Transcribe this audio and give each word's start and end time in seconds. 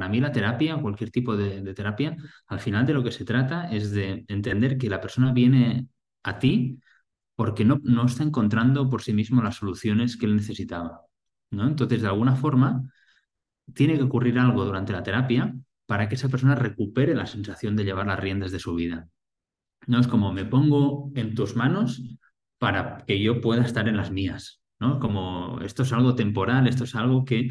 para 0.00 0.10
mí 0.10 0.18
la 0.18 0.32
terapia, 0.32 0.78
cualquier 0.78 1.10
tipo 1.10 1.36
de, 1.36 1.74
terapia, 1.74 2.16
al 2.46 2.58
final 2.58 2.86
de 2.86 2.94
lo 2.94 3.04
que 3.04 3.12
se 3.12 3.26
trata 3.26 3.70
es 3.70 3.90
de 3.90 4.24
entender 4.28 4.78
que 4.78 4.88
la 4.88 4.98
persona 4.98 5.30
viene 5.30 5.88
a 6.22 6.38
ti 6.38 6.80
porque 7.36 7.66
no, 7.66 7.80
no 7.82 8.06
está 8.06 8.22
encontrando 8.22 8.88
por 8.88 9.02
sí 9.02 9.12
mismo 9.12 9.42
las 9.42 9.56
soluciones 9.56 10.16
que 10.16 10.24
él 10.24 10.36
necesitaba. 10.36 11.02
¿no? 11.50 11.66
Entonces, 11.66 12.00
de 12.00 12.08
alguna 12.08 12.34
forma, 12.34 12.82
tiene 13.74 13.98
que 13.98 14.04
ocurrir 14.04 14.38
algo 14.38 14.64
durante 14.64 14.94
la 14.94 15.02
terapia 15.02 15.54
para 15.84 16.08
que 16.08 16.14
esa 16.14 16.30
persona 16.30 16.54
recupere 16.54 17.14
la 17.14 17.26
sensación 17.26 17.76
de 17.76 17.84
llevar 17.84 18.06
las 18.06 18.18
riendas 18.18 18.52
de 18.52 18.58
su 18.58 18.74
vida. 18.74 19.06
No 19.86 20.00
es 20.00 20.08
como 20.08 20.32
me 20.32 20.46
pongo 20.46 21.12
en 21.14 21.34
tus 21.34 21.56
manos 21.56 22.02
para 22.56 23.04
que 23.06 23.20
yo 23.20 23.42
pueda 23.42 23.64
estar 23.64 23.86
en 23.86 23.98
las 23.98 24.10
mías, 24.10 24.62
¿no? 24.78 24.98
Como 24.98 25.60
esto 25.60 25.82
es 25.82 25.92
algo 25.92 26.14
temporal, 26.14 26.66
esto 26.68 26.84
es 26.84 26.94
algo 26.94 27.26
que 27.26 27.50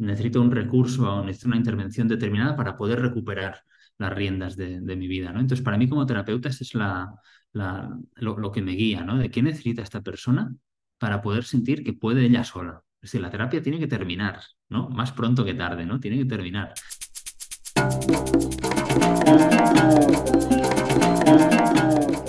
necesito 0.00 0.40
un 0.40 0.50
recurso 0.50 1.12
o 1.12 1.24
necesito 1.24 1.48
una 1.48 1.56
intervención 1.56 2.08
determinada 2.08 2.56
para 2.56 2.76
poder 2.76 3.00
recuperar 3.00 3.62
las 3.98 4.12
riendas 4.12 4.56
de, 4.56 4.80
mi 4.80 5.06
vida, 5.06 5.30
¿no? 5.30 5.40
Entonces, 5.40 5.62
para 5.62 5.76
mí 5.76 5.88
como 5.88 6.06
terapeuta, 6.06 6.48
esto 6.48 6.64
es 6.64 6.74
la, 6.74 7.14
lo, 7.52 8.50
que 8.50 8.62
me 8.62 8.72
guía, 8.72 9.04
¿no? 9.04 9.18
De 9.18 9.30
qué 9.30 9.42
necesita 9.42 9.82
esta 9.82 10.00
persona 10.00 10.54
para 10.98 11.20
poder 11.20 11.44
sentir 11.44 11.84
que 11.84 11.92
puede 11.92 12.24
ella 12.24 12.42
sola. 12.44 12.82
Es 13.02 13.10
decir, 13.10 13.20
la 13.20 13.30
terapia 13.30 13.62
tiene 13.62 13.78
que 13.78 13.86
terminar, 13.86 14.40
¿no? 14.70 14.88
Más 14.88 15.12
pronto 15.12 15.44
que 15.44 15.54
tarde, 15.54 15.84
¿no? 15.84 16.00
Tiene 16.00 16.16
que 16.16 16.24
terminar. 16.24 16.72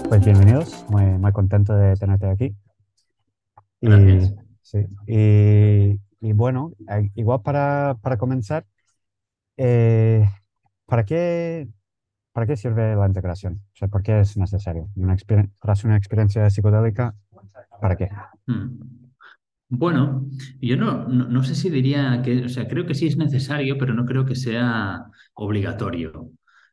Pues 0.09 0.25
bienvenidos, 0.25 0.85
muy, 0.89 1.05
muy 1.05 1.31
contento 1.31 1.73
de 1.73 1.95
tenerte 1.95 2.29
aquí. 2.29 2.53
Gracias. 3.79 4.33
Y, 5.07 5.13
y, 5.13 5.99
bueno, 6.21 6.73
eh, 6.89 7.09
igual 7.15 7.41
para, 7.41 7.97
para 8.01 8.17
comenzar, 8.17 8.65
eh, 9.57 10.27
¿para 10.85 11.05
qué, 11.05 11.67
¿para 12.31 12.47
qué 12.47 12.55
sirve 12.57 12.95
la 12.95 13.07
integración? 13.07 13.61
O 13.73 13.75
sea, 13.75 13.87
¿por 13.87 14.03
qué 14.03 14.21
es 14.21 14.37
necesario? 14.37 14.89
Una 14.95 15.15
tras 15.59 15.83
una 15.83 15.97
experiencia 15.97 16.49
psicodélica, 16.49 17.15
¿para 17.81 17.95
qué? 17.95 18.09
Hmm. 18.45 18.79
Bueno, 19.73 20.27
yo 20.59 20.75
no, 20.75 21.07
no, 21.07 21.43
sé 21.43 21.55
si 21.55 21.69
diría 21.69 22.21
que, 22.21 22.43
o 22.43 22.49
sea, 22.49 22.67
creo 22.67 22.85
que 22.85 22.93
sí 22.93 23.07
es 23.07 23.15
necesario, 23.15 23.77
pero 23.77 23.93
no 23.93 24.05
creo 24.05 24.25
que 24.25 24.35
sea 24.35 25.05
obligatorio. 25.33 26.31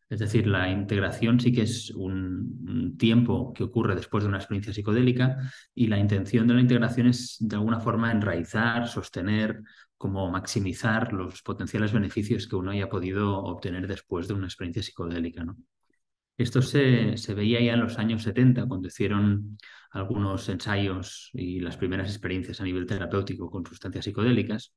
Es 0.08 0.20
decir, 0.20 0.46
la 0.46 0.70
integración 0.70 1.38
sí 1.38 1.52
que 1.52 1.62
es 1.62 1.90
un, 1.90 2.96
tiempo 2.98 3.52
que 3.52 3.64
ocurre 3.64 3.94
después 3.94 4.24
de 4.24 4.28
una 4.28 4.38
experiencia 4.38 4.72
psicodélica 4.72 5.36
y 5.74 5.86
la 5.86 5.98
intención 5.98 6.48
de 6.48 6.54
la 6.54 6.60
integración 6.60 7.06
es 7.06 7.36
de 7.40 7.56
alguna 7.56 7.80
forma 7.80 8.10
enraizar, 8.10 8.88
sostener, 8.88 9.62
como 9.96 10.30
maximizar 10.30 11.12
los 11.12 11.42
potenciales 11.42 11.92
beneficios 11.92 12.48
que 12.48 12.56
uno 12.56 12.70
haya 12.70 12.88
podido 12.88 13.38
obtener 13.38 13.86
después 13.86 14.26
de 14.28 14.34
una 14.34 14.46
experiencia 14.46 14.82
psicodélica. 14.82 15.44
¿no? 15.44 15.56
Esto 16.36 16.62
se, 16.62 17.16
se 17.16 17.34
veía 17.34 17.60
ya 17.60 17.74
en 17.74 17.80
los 17.80 17.98
años 17.98 18.22
70, 18.22 18.66
cuando 18.66 18.88
hicieron 18.88 19.58
algunos 19.90 20.48
ensayos 20.48 21.30
y 21.32 21.60
las 21.60 21.76
primeras 21.76 22.08
experiencias 22.08 22.60
a 22.60 22.64
nivel 22.64 22.86
terapéutico 22.86 23.50
con 23.50 23.66
sustancias 23.66 24.04
psicodélicas, 24.04 24.72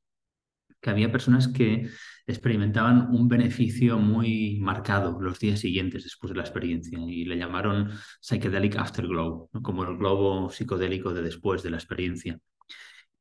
que 0.81 0.89
había 0.89 1.11
personas 1.11 1.47
que 1.47 1.89
experimentaban 2.27 3.09
un 3.11 3.27
beneficio 3.27 3.97
muy 3.97 4.59
marcado 4.59 5.19
los 5.21 5.39
días 5.39 5.59
siguientes 5.59 6.03
después 6.03 6.31
de 6.31 6.37
la 6.37 6.43
experiencia 6.43 6.99
y 6.99 7.25
le 7.25 7.37
llamaron 7.37 7.91
psychedelic 8.21 8.77
afterglow, 8.77 9.49
como 9.61 9.83
el 9.83 9.97
globo 9.97 10.49
psicodélico 10.49 11.13
de 11.13 11.21
después 11.21 11.63
de 11.63 11.71
la 11.71 11.77
experiencia. 11.77 12.39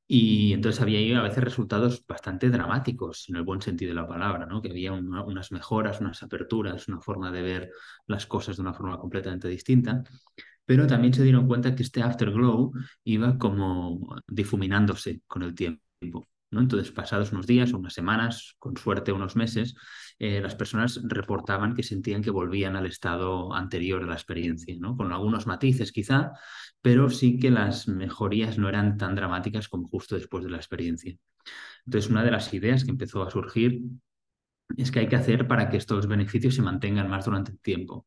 Y 0.06 0.52
entonces 0.52 0.80
había 0.82 1.18
a 1.20 1.22
veces 1.22 1.44
resultados 1.44 2.04
bastante 2.06 2.50
dramáticos, 2.50 3.28
en 3.28 3.36
el 3.36 3.44
buen 3.44 3.62
sentido 3.62 3.90
de 3.90 3.94
la 3.94 4.08
palabra, 4.08 4.44
¿no? 4.44 4.60
que 4.60 4.70
había 4.70 4.92
unas 4.92 5.52
mejoras, 5.52 6.00
unas 6.00 6.22
aperturas, 6.24 6.88
una 6.88 7.00
forma 7.00 7.30
de 7.30 7.42
ver 7.42 7.70
las 8.08 8.26
cosas 8.26 8.56
de 8.56 8.62
una 8.62 8.74
forma 8.74 8.98
completamente 8.98 9.46
distinta 9.48 10.02
pero 10.70 10.86
también 10.86 11.12
se 11.12 11.24
dieron 11.24 11.48
cuenta 11.48 11.74
que 11.74 11.82
este 11.82 12.00
afterglow 12.00 12.72
iba 13.02 13.36
como 13.38 14.16
difuminándose 14.28 15.20
con 15.26 15.42
el 15.42 15.52
tiempo. 15.52 16.29
Entonces, 16.52 16.90
pasados 16.90 17.32
unos 17.32 17.46
días 17.46 17.72
unas 17.72 17.94
semanas, 17.94 18.56
con 18.58 18.76
suerte 18.76 19.12
unos 19.12 19.36
meses, 19.36 19.76
eh, 20.18 20.40
las 20.40 20.56
personas 20.56 21.00
reportaban 21.04 21.74
que 21.74 21.82
sentían 21.84 22.22
que 22.22 22.30
volvían 22.30 22.74
al 22.74 22.86
estado 22.86 23.54
anterior 23.54 24.02
a 24.02 24.06
la 24.06 24.14
experiencia, 24.14 24.76
con 24.96 25.12
algunos 25.12 25.46
matices 25.46 25.92
quizá, 25.92 26.32
pero 26.82 27.08
sí 27.08 27.38
que 27.38 27.50
las 27.50 27.86
mejorías 27.86 28.58
no 28.58 28.68
eran 28.68 28.96
tan 28.96 29.14
dramáticas 29.14 29.68
como 29.68 29.88
justo 29.88 30.16
después 30.16 30.42
de 30.44 30.50
la 30.50 30.56
experiencia. 30.56 31.16
Entonces, 31.86 32.10
una 32.10 32.24
de 32.24 32.30
las 32.32 32.52
ideas 32.52 32.84
que 32.84 32.90
empezó 32.90 33.22
a 33.22 33.30
surgir 33.30 33.82
es 34.76 34.90
que 34.90 35.00
hay 35.00 35.08
que 35.08 35.16
hacer 35.16 35.46
para 35.48 35.68
que 35.68 35.76
estos 35.76 36.06
beneficios 36.06 36.54
se 36.54 36.62
mantengan 36.62 37.08
más 37.08 37.24
durante 37.24 37.52
el 37.52 37.60
tiempo. 37.60 38.06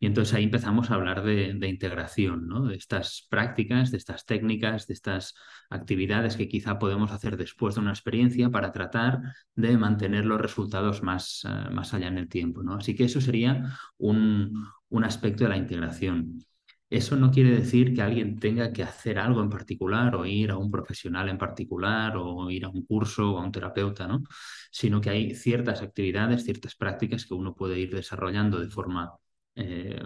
Y 0.00 0.06
entonces 0.06 0.34
ahí 0.34 0.44
empezamos 0.44 0.90
a 0.90 0.94
hablar 0.94 1.22
de, 1.22 1.50
integración, 1.68 2.68
de 2.68 2.74
estas 2.74 3.26
prácticas, 3.30 3.90
de 3.90 3.96
estas 3.98 4.24
técnicas, 4.26 4.86
de 4.86 4.94
estas 4.94 5.34
actividades 5.70 6.36
que 6.36 6.48
quizá 6.48 6.78
podemos 6.78 7.12
hacer 7.12 7.36
después 7.36 7.74
de 7.74 7.80
una 7.80 7.92
experiencia 7.92 8.50
para 8.50 8.72
tratar 8.72 9.20
de 9.54 9.76
mantener 9.78 10.24
los 10.24 10.40
resultados 10.40 11.02
más, 11.02 11.46
eh, 11.48 11.70
más 11.70 11.94
allá 11.94 12.08
en 12.08 12.18
el 12.18 12.28
tiempo. 12.28 12.62
¿no? 12.62 12.74
Así 12.74 12.94
que 12.94 13.04
eso 13.04 13.20
sería 13.20 13.78
un, 13.98 14.66
un 14.88 15.04
aspecto 15.04 15.44
de 15.44 15.50
la 15.50 15.56
integración. 15.56 16.44
Eso 16.88 17.16
no 17.16 17.32
quiere 17.32 17.50
decir 17.50 17.94
que 17.94 18.02
alguien 18.02 18.38
tenga 18.38 18.72
que 18.72 18.84
hacer 18.84 19.18
algo 19.18 19.42
en 19.42 19.50
particular 19.50 20.14
o 20.14 20.24
ir 20.24 20.52
a 20.52 20.56
un 20.56 20.70
profesional 20.70 21.28
en 21.28 21.36
particular 21.36 22.16
o 22.16 22.48
ir 22.48 22.64
a 22.64 22.68
un 22.68 22.86
curso 22.86 23.32
o 23.34 23.38
a 23.38 23.42
un 23.44 23.50
terapeuta, 23.50 24.06
¿no? 24.06 24.22
Sino 24.70 25.00
que 25.00 25.10
hay 25.10 25.34
ciertas 25.34 25.82
actividades, 25.82 26.44
ciertas 26.44 26.76
prácticas 26.76 27.26
que 27.26 27.34
uno 27.34 27.54
puede 27.56 27.80
ir 27.80 27.92
desarrollando 27.92 28.60
de 28.60 28.68
forma 28.68 29.12
eh, 29.56 30.00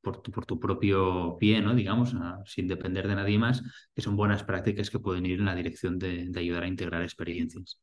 por, 0.00 0.20
tu, 0.20 0.60
propio 0.60 1.36
pie, 1.38 1.60
¿no? 1.62 1.74
digamos, 1.74 2.14
sin 2.44 2.68
depender 2.68 3.08
de 3.08 3.14
nadie 3.16 3.38
más, 3.38 3.62
que 3.94 4.02
son 4.02 4.16
buenas 4.16 4.44
prácticas 4.44 4.90
que 4.90 4.98
pueden 4.98 5.26
ir 5.26 5.40
en 5.40 5.46
la 5.46 5.54
dirección 5.54 5.98
de, 5.98 6.30
ayudar 6.36 6.64
a 6.64 6.68
integrar 6.68 7.02
experiencias. 7.02 7.80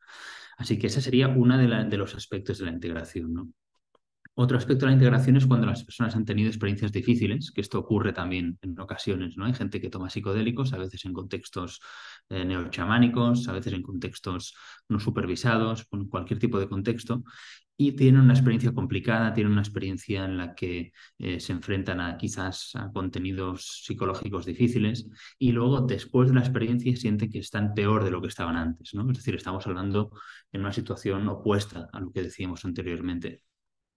Así 0.57 0.77
que 0.77 0.87
ese 0.87 1.01
sería 1.01 1.27
uno 1.27 1.57
de, 1.57 1.67
de, 1.85 1.97
los 1.97 2.15
aspectos 2.15 2.59
de 2.59 2.65
la 2.65 2.71
integración. 2.71 3.33
¿no? 3.33 3.49
Otro 4.33 4.57
aspecto 4.57 4.85
de 4.85 4.91
la 4.91 4.93
integración 4.93 5.35
es 5.35 5.45
cuando 5.45 5.67
las 5.67 5.83
personas 5.83 6.15
han 6.15 6.23
tenido 6.23 6.47
experiencias 6.47 6.91
difíciles, 6.91 7.51
que 7.51 7.61
esto 7.61 7.77
ocurre 7.79 8.13
también 8.13 8.57
en 8.61 8.79
ocasiones, 8.79 9.35
¿no? 9.37 9.45
Hay 9.45 9.53
gente 9.53 9.81
que 9.81 9.89
toma 9.89 10.09
psicodélicos, 10.09 10.71
a 10.73 10.77
veces 10.77 11.03
en 11.05 11.13
contextos 11.13 11.81
eh, 12.29 12.45
neochamánicos, 12.45 13.49
a 13.49 13.51
veces 13.51 13.73
en 13.73 13.83
contextos 13.83 14.55
no 14.87 14.99
supervisados, 14.99 15.85
en 15.91 16.07
cualquier 16.07 16.39
tipo 16.39 16.59
de 16.59 16.69
contexto, 16.69 17.23
y 17.77 17.93
tienen 17.93 18.21
una 18.21 18.33
experiencia 18.33 18.73
complicada, 18.73 19.33
tienen 19.33 19.51
una 19.53 19.61
experiencia 19.61 20.23
en 20.25 20.37
la 20.37 20.55
que 20.55 20.93
eh, 21.17 21.39
se 21.39 21.51
enfrentan 21.51 21.99
a 21.99 22.17
quizás 22.17 22.71
a 22.75 22.91
contenidos 22.91 23.83
psicológicos 23.85 24.45
difíciles 24.45 25.07
y 25.39 25.51
luego 25.51 25.81
después 25.81 26.29
de 26.29 26.35
la 26.35 26.41
experiencia 26.41 26.95
sienten 26.95 27.29
que 27.31 27.39
están 27.39 27.73
peor 27.73 28.03
de 28.03 28.11
lo 28.11 28.21
que 28.21 28.27
estaban 28.27 28.55
antes, 28.55 28.93
¿no? 28.93 29.09
Es 29.11 29.17
decir, 29.17 29.35
estamos 29.35 29.65
hablando 29.67 30.11
en 30.51 30.61
una 30.61 30.73
situación 30.73 31.27
opuesta 31.27 31.89
a 31.91 31.99
lo 31.99 32.11
que 32.11 32.23
decíamos 32.23 32.65
anteriormente 32.65 33.41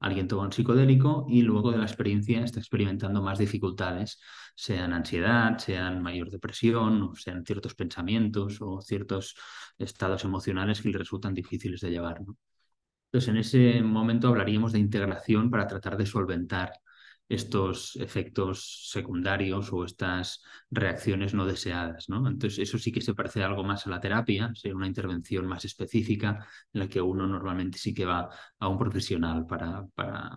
alguien 0.05 0.29
toma 0.29 0.43
un 0.45 0.53
psicodélico 0.53 1.25
y 1.29 1.41
luego 1.43 1.73
de 1.73 1.79
la 1.79 1.85
experiencia 1.85 2.45
está 2.45 2.61
experimentando 2.61 3.23
más 3.23 3.39
dificultades, 3.39 4.21
sean 4.55 4.93
ansiedad, 4.93 5.57
sean 5.59 6.03
mayor 6.03 6.31
depresión, 6.31 7.03
o 7.03 7.15
sean 7.15 7.45
ciertos 7.45 7.75
pensamientos 7.75 8.59
o 8.61 8.83
ciertos 8.83 9.35
estados 9.79 10.25
emocionales 10.25 10.83
que 10.83 10.91
le 10.91 10.99
resultan 10.99 11.33
difíciles 11.33 11.81
de 11.81 11.91
llevar. 11.91 12.19
Entonces, 12.19 13.29
en 13.29 13.37
ese 13.39 13.83
momento 13.83 14.29
hablaríamos 14.29 14.73
de 14.73 14.79
integración 14.81 15.51
para 15.51 15.67
tratar 15.67 15.97
de 15.97 16.05
solventar 16.05 16.73
estos 17.29 17.97
efectos 17.97 18.89
secundarios 18.91 19.73
o 19.73 19.85
estas 19.85 20.43
reacciones 20.71 21.35
no 21.35 21.47
deseadas. 21.47 22.09
¿no? 22.09 22.29
Entonces, 22.29 22.59
eso 22.59 22.79
sí 22.79 22.93
que 22.93 23.01
se 23.01 23.15
parece 23.15 23.43
algo 23.43 23.65
más 23.65 23.87
a 23.87 23.91
la 23.91 24.01
terapia, 24.01 24.53
sería 24.55 24.77
una 24.77 24.87
intervención 24.87 25.47
más 25.47 25.65
específica 25.65 26.47
en 26.73 26.81
la 26.81 26.89
que 26.89 27.01
uno 27.01 27.27
normalmente 27.27 27.79
sí 27.79 27.95
que 27.95 28.05
va 28.05 28.29
a 28.59 28.69
un 28.69 28.79
profesional 28.79 29.47
para, 29.47 29.87
para 29.95 30.37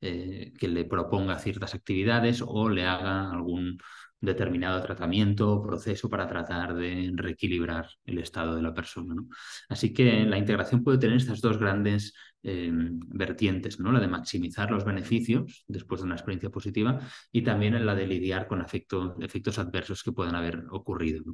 eh, 0.00 0.52
que 0.58 0.68
le 0.68 0.84
proponga 0.84 1.38
ciertas 1.38 1.74
actividades 1.74 2.42
o 2.46 2.68
le 2.68 2.86
haga 2.86 3.30
algún 3.30 3.78
determinado 4.24 4.82
tratamiento 4.82 5.52
o 5.52 5.62
proceso 5.62 6.08
para 6.08 6.26
tratar 6.26 6.74
de 6.74 7.12
reequilibrar 7.14 7.88
el 8.04 8.18
estado 8.18 8.56
de 8.56 8.62
la 8.62 8.74
persona. 8.74 9.14
¿no? 9.14 9.28
Así 9.68 9.92
que 9.92 10.24
la 10.24 10.38
integración 10.38 10.82
puede 10.82 10.98
tener 10.98 11.16
estas 11.16 11.40
dos 11.40 11.58
grandes 11.58 12.14
vertientes, 12.44 13.80
¿no? 13.80 13.90
la 13.90 14.00
de 14.00 14.08
maximizar 14.08 14.70
los 14.70 14.84
beneficios 14.84 15.64
después 15.66 16.00
de 16.00 16.06
una 16.06 16.14
experiencia 16.14 16.50
positiva 16.50 17.00
y 17.32 17.42
también 17.42 17.84
la 17.84 17.94
de 17.94 18.06
lidiar 18.06 18.46
con 18.46 18.60
efectos 18.60 19.58
adversos 19.58 20.02
que 20.02 20.12
puedan 20.12 20.34
haber 20.34 20.64
ocurrido. 20.70 21.24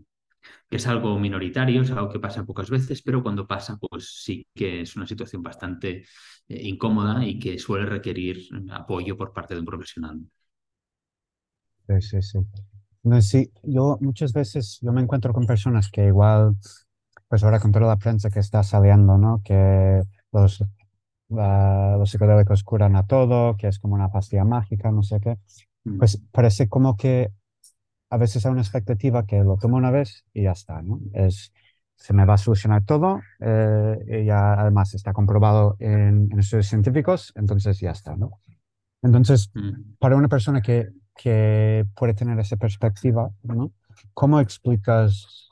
Es 0.70 0.86
algo 0.86 1.18
minoritario, 1.18 1.82
es 1.82 1.90
algo 1.90 2.08
que 2.10 2.20
pasa 2.20 2.44
pocas 2.44 2.70
veces, 2.70 3.02
pero 3.02 3.22
cuando 3.22 3.46
pasa, 3.46 3.76
pues 3.76 4.22
sí 4.22 4.46
que 4.54 4.82
es 4.82 4.96
una 4.96 5.06
situación 5.06 5.42
bastante 5.42 6.04
eh, 6.48 6.68
incómoda 6.68 7.24
y 7.26 7.38
que 7.38 7.58
suele 7.58 7.86
requerir 7.86 8.48
apoyo 8.70 9.16
por 9.16 9.32
parte 9.32 9.54
de 9.54 9.60
un 9.60 9.66
profesional. 9.66 10.20
Sí, 11.88 12.20
sí, 12.22 12.38
sí, 13.20 13.52
yo 13.64 13.98
muchas 14.00 14.32
veces 14.32 14.78
yo 14.80 14.92
me 14.92 15.02
encuentro 15.02 15.32
con 15.32 15.44
personas 15.44 15.90
que 15.90 16.06
igual, 16.06 16.54
pues 17.28 17.42
ahora 17.42 17.58
con 17.58 17.72
toda 17.72 17.86
la 17.86 17.96
prensa 17.96 18.30
que 18.30 18.38
está 18.38 18.62
saliendo, 18.62 19.18
¿no? 19.18 19.42
Que 19.44 20.02
los, 20.32 20.62
la- 21.30 21.96
los 21.98 22.10
psicodélicos 22.10 22.64
curan 22.64 22.96
a 22.96 23.06
todo, 23.06 23.56
que 23.56 23.68
es 23.68 23.78
como 23.78 23.94
una 23.94 24.10
pastilla 24.10 24.44
mágica, 24.44 24.90
no 24.92 25.02
sé 25.02 25.20
qué. 25.20 25.38
Mm, 25.86 25.98
Pues 25.98 26.22
parece 26.32 26.68
como 26.68 26.96
que 26.96 27.32
a 28.10 28.16
veces 28.16 28.44
hay 28.46 28.52
una 28.52 28.62
expectativa 28.62 29.26
que 29.26 29.40
lo 29.44 29.56
tomo 29.56 29.76
una 29.76 29.90
vez 29.90 30.24
y 30.32 30.44
ya 30.44 30.52
está, 30.52 30.82
¿no? 30.82 31.00
Es, 31.14 31.52
se 31.96 32.12
me 32.14 32.24
va 32.24 32.34
a 32.34 32.38
solucionar 32.38 32.84
todo 32.84 33.20
eh, 33.40 33.98
y 34.22 34.24
ya 34.26 34.54
además 34.54 34.94
está 34.94 35.12
comprobado 35.12 35.76
en, 35.78 36.28
en 36.32 36.38
estudios 36.40 36.66
científicos, 36.68 37.32
entonces 37.36 37.78
ya 37.80 37.90
está, 37.92 38.16
¿no? 38.16 38.40
Entonces, 39.02 39.52
mm. 39.54 39.96
para 39.98 40.16
una 40.16 40.28
persona 40.28 40.62
que, 40.62 40.88
que 41.16 41.86
puede 41.96 42.14
tener 42.14 42.38
esa 42.40 42.56
perspectiva, 42.56 43.30
¿no? 43.42 43.72
¿Cómo 44.14 44.40
explicas 44.40 45.48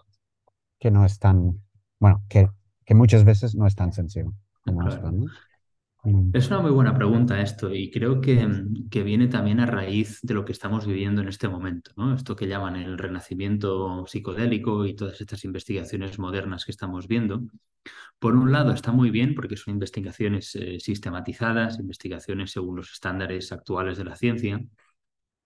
que 0.79 0.91
no 0.91 1.05
es 1.05 1.19
tan, 1.19 1.63
bueno, 2.01 2.25
que, 2.29 2.49
que 2.85 2.95
muchas 2.95 3.25
veces 3.25 3.55
no 3.55 3.67
es 3.67 3.75
tan 3.75 3.93
sencillo 3.93 4.33
como 4.65 4.87
esto, 4.87 5.11
Claro. 5.11 5.13
¿no? 5.13 5.31
Es 6.33 6.47
una 6.49 6.61
muy 6.61 6.71
buena 6.71 6.95
pregunta 6.95 7.41
esto 7.41 7.75
y 7.75 7.91
creo 7.91 8.21
que, 8.21 8.47
mm, 8.47 8.89
que 8.89 9.03
viene 9.03 9.27
también 9.27 9.59
a 9.61 9.67
raíz 9.67 10.21
de 10.23 10.35
lo 10.35 10.45
que 10.45 10.53
estamos 10.53 10.87
viviendo 10.87 11.21
en 11.23 11.29
este 11.29 11.49
momento, 11.49 11.91
¿no? 11.97 12.15
Esto 12.15 12.37
que 12.37 12.47
llaman 12.47 12.77
el 12.77 12.97
renacimiento 12.97 14.07
psicodélico 14.07 14.87
y 14.87 14.95
todas 14.95 15.21
estas 15.21 15.45
investigaciones 15.45 16.19
modernas 16.19 16.65
que 16.65 16.71
estamos 16.71 17.09
viendo. 17.09 17.43
Por 18.19 18.37
un 18.37 18.53
lado, 18.53 18.73
está 18.73 18.93
muy 18.93 19.11
bien 19.11 19.35
porque 19.35 19.57
son 19.57 19.75
investigaciones 19.75 20.55
eh, 20.57 20.79
sistematizadas, 20.81 21.79
investigaciones 21.81 22.53
según 22.53 22.77
los 22.77 22.93
estándares 22.93 23.51
actuales 23.53 23.99
de 23.99 24.05
la 24.05 24.17
ciencia 24.17 24.61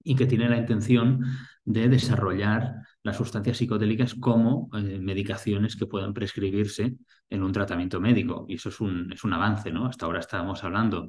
y 0.05 0.15
que 0.15 0.27
tienen 0.27 0.51
la 0.51 0.59
intención 0.59 1.25
de 1.65 1.89
desarrollar 1.89 2.75
las 3.03 3.17
sustancias 3.17 3.59
psicodélicas 3.59 4.15
como 4.15 4.69
eh, 4.75 4.99
medicaciones 4.99 5.77
que 5.77 5.87
puedan 5.87 6.15
prescribirse 6.15 6.97
en 7.31 7.43
un 7.43 7.53
tratamiento 7.53 8.01
médico. 8.01 8.47
Y 8.49 8.55
eso 8.55 8.69
es 8.69 8.81
un, 8.81 9.13
es 9.13 9.25
un 9.25 9.33
avance, 9.33 9.71
¿no? 9.71 9.87
Hasta 9.87 10.07
ahora 10.07 10.21
estábamos 10.21 10.63
hablando 10.65 11.09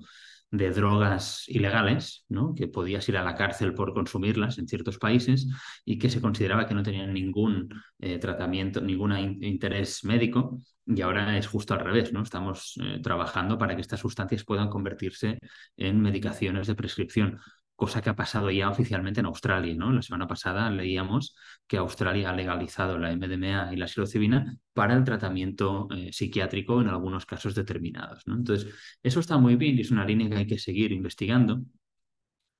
de 0.53 0.69
drogas 0.69 1.49
ilegales, 1.49 2.25
¿no? 2.29 2.53
que 2.53 2.67
podías 2.67 3.09
ir 3.09 3.17
a 3.17 3.23
la 3.23 3.33
cárcel 3.33 3.73
por 3.73 3.91
consumirlas 3.91 4.59
en 4.59 4.67
ciertos 4.67 4.99
países 4.99 5.47
y 5.83 5.97
que 5.97 6.11
se 6.11 6.21
consideraba 6.21 6.67
que 6.67 6.75
no 6.75 6.83
tenían 6.83 7.11
ningún 7.11 7.69
eh, 7.99 8.19
tratamiento, 8.19 8.79
ningún 8.79 9.17
in 9.17 9.43
interés 9.43 10.03
médico. 10.03 10.59
Y 10.85 11.01
ahora 11.01 11.39
es 11.39 11.47
justo 11.47 11.73
al 11.73 11.79
revés, 11.79 12.13
¿no? 12.13 12.21
Estamos 12.21 12.75
eh, 12.83 12.99
trabajando 13.01 13.57
para 13.57 13.73
que 13.75 13.81
estas 13.81 14.01
sustancias 14.01 14.43
puedan 14.43 14.69
convertirse 14.69 15.39
en 15.75 15.99
medicaciones 15.99 16.67
de 16.67 16.75
prescripción 16.75 17.39
cosa 17.83 18.01
que 18.01 18.09
ha 18.09 18.15
pasado 18.15 18.49
ya 18.49 18.69
oficialmente 18.69 19.19
en 19.19 19.25
Australia, 19.25 19.75
¿no? 19.75 19.91
La 19.91 20.01
semana 20.01 20.25
pasada 20.25 20.69
leíamos 20.71 21.35
que 21.67 21.75
Australia 21.75 22.29
ha 22.29 22.33
legalizado 22.33 22.97
la 22.97 23.11
MDMA 23.11 23.73
y 23.73 23.75
la 23.75 23.89
psilocibina 23.89 24.57
para 24.71 24.95
el 24.95 25.03
tratamiento 25.03 25.89
eh, 25.91 26.13
psiquiátrico 26.13 26.79
en 26.79 26.87
algunos 26.87 27.25
casos 27.25 27.55
determinados. 27.55 28.23
Entonces, 28.25 28.73
eso 29.03 29.19
está 29.19 29.37
muy 29.37 29.57
bien 29.57 29.77
y 29.77 29.81
es 29.81 29.91
una 29.91 30.05
línea 30.05 30.29
que 30.29 30.35
hay 30.37 30.47
que 30.47 30.59
seguir 30.59 30.93
investigando. 30.93 31.61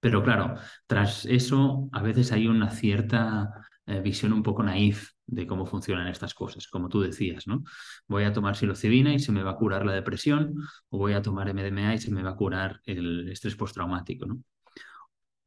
Pero 0.02 0.22
claro, 0.24 0.56
tras 0.88 1.26
eso 1.26 1.88
a 1.94 2.02
veces 2.02 2.34
hay 2.34 2.48
una 2.48 2.70
cierta 2.70 3.50
eh, 3.86 4.02
visión 4.02 4.34
un 4.34 4.44
poco 4.44 4.62
naif 4.62 5.12
de 5.26 5.48
cómo 5.48 5.66
funcionan 5.66 6.10
estas 6.10 6.34
cosas, 6.34 6.68
como 6.68 6.90
tú 6.90 7.00
decías, 7.00 7.48
¿no? 7.48 7.64
Voy 8.08 8.26
a 8.26 8.34
tomar 8.34 8.58
psilocibina 8.58 9.14
y 9.14 9.20
se 9.20 9.32
me 9.32 9.42
va 9.42 9.52
a 9.52 9.56
curar 9.56 9.86
la 9.86 9.94
depresión, 9.94 10.56
o 10.90 10.98
voy 10.98 11.14
a 11.14 11.22
tomar 11.22 11.48
MDMA 11.48 11.96
y 11.96 12.00
se 12.00 12.12
me 12.12 12.24
va 12.24 12.32
a 12.32 12.36
curar 12.36 12.82
el 12.86 13.30
estrés 13.30 13.56
postraumático, 13.56 14.26
¿no? 14.26 14.44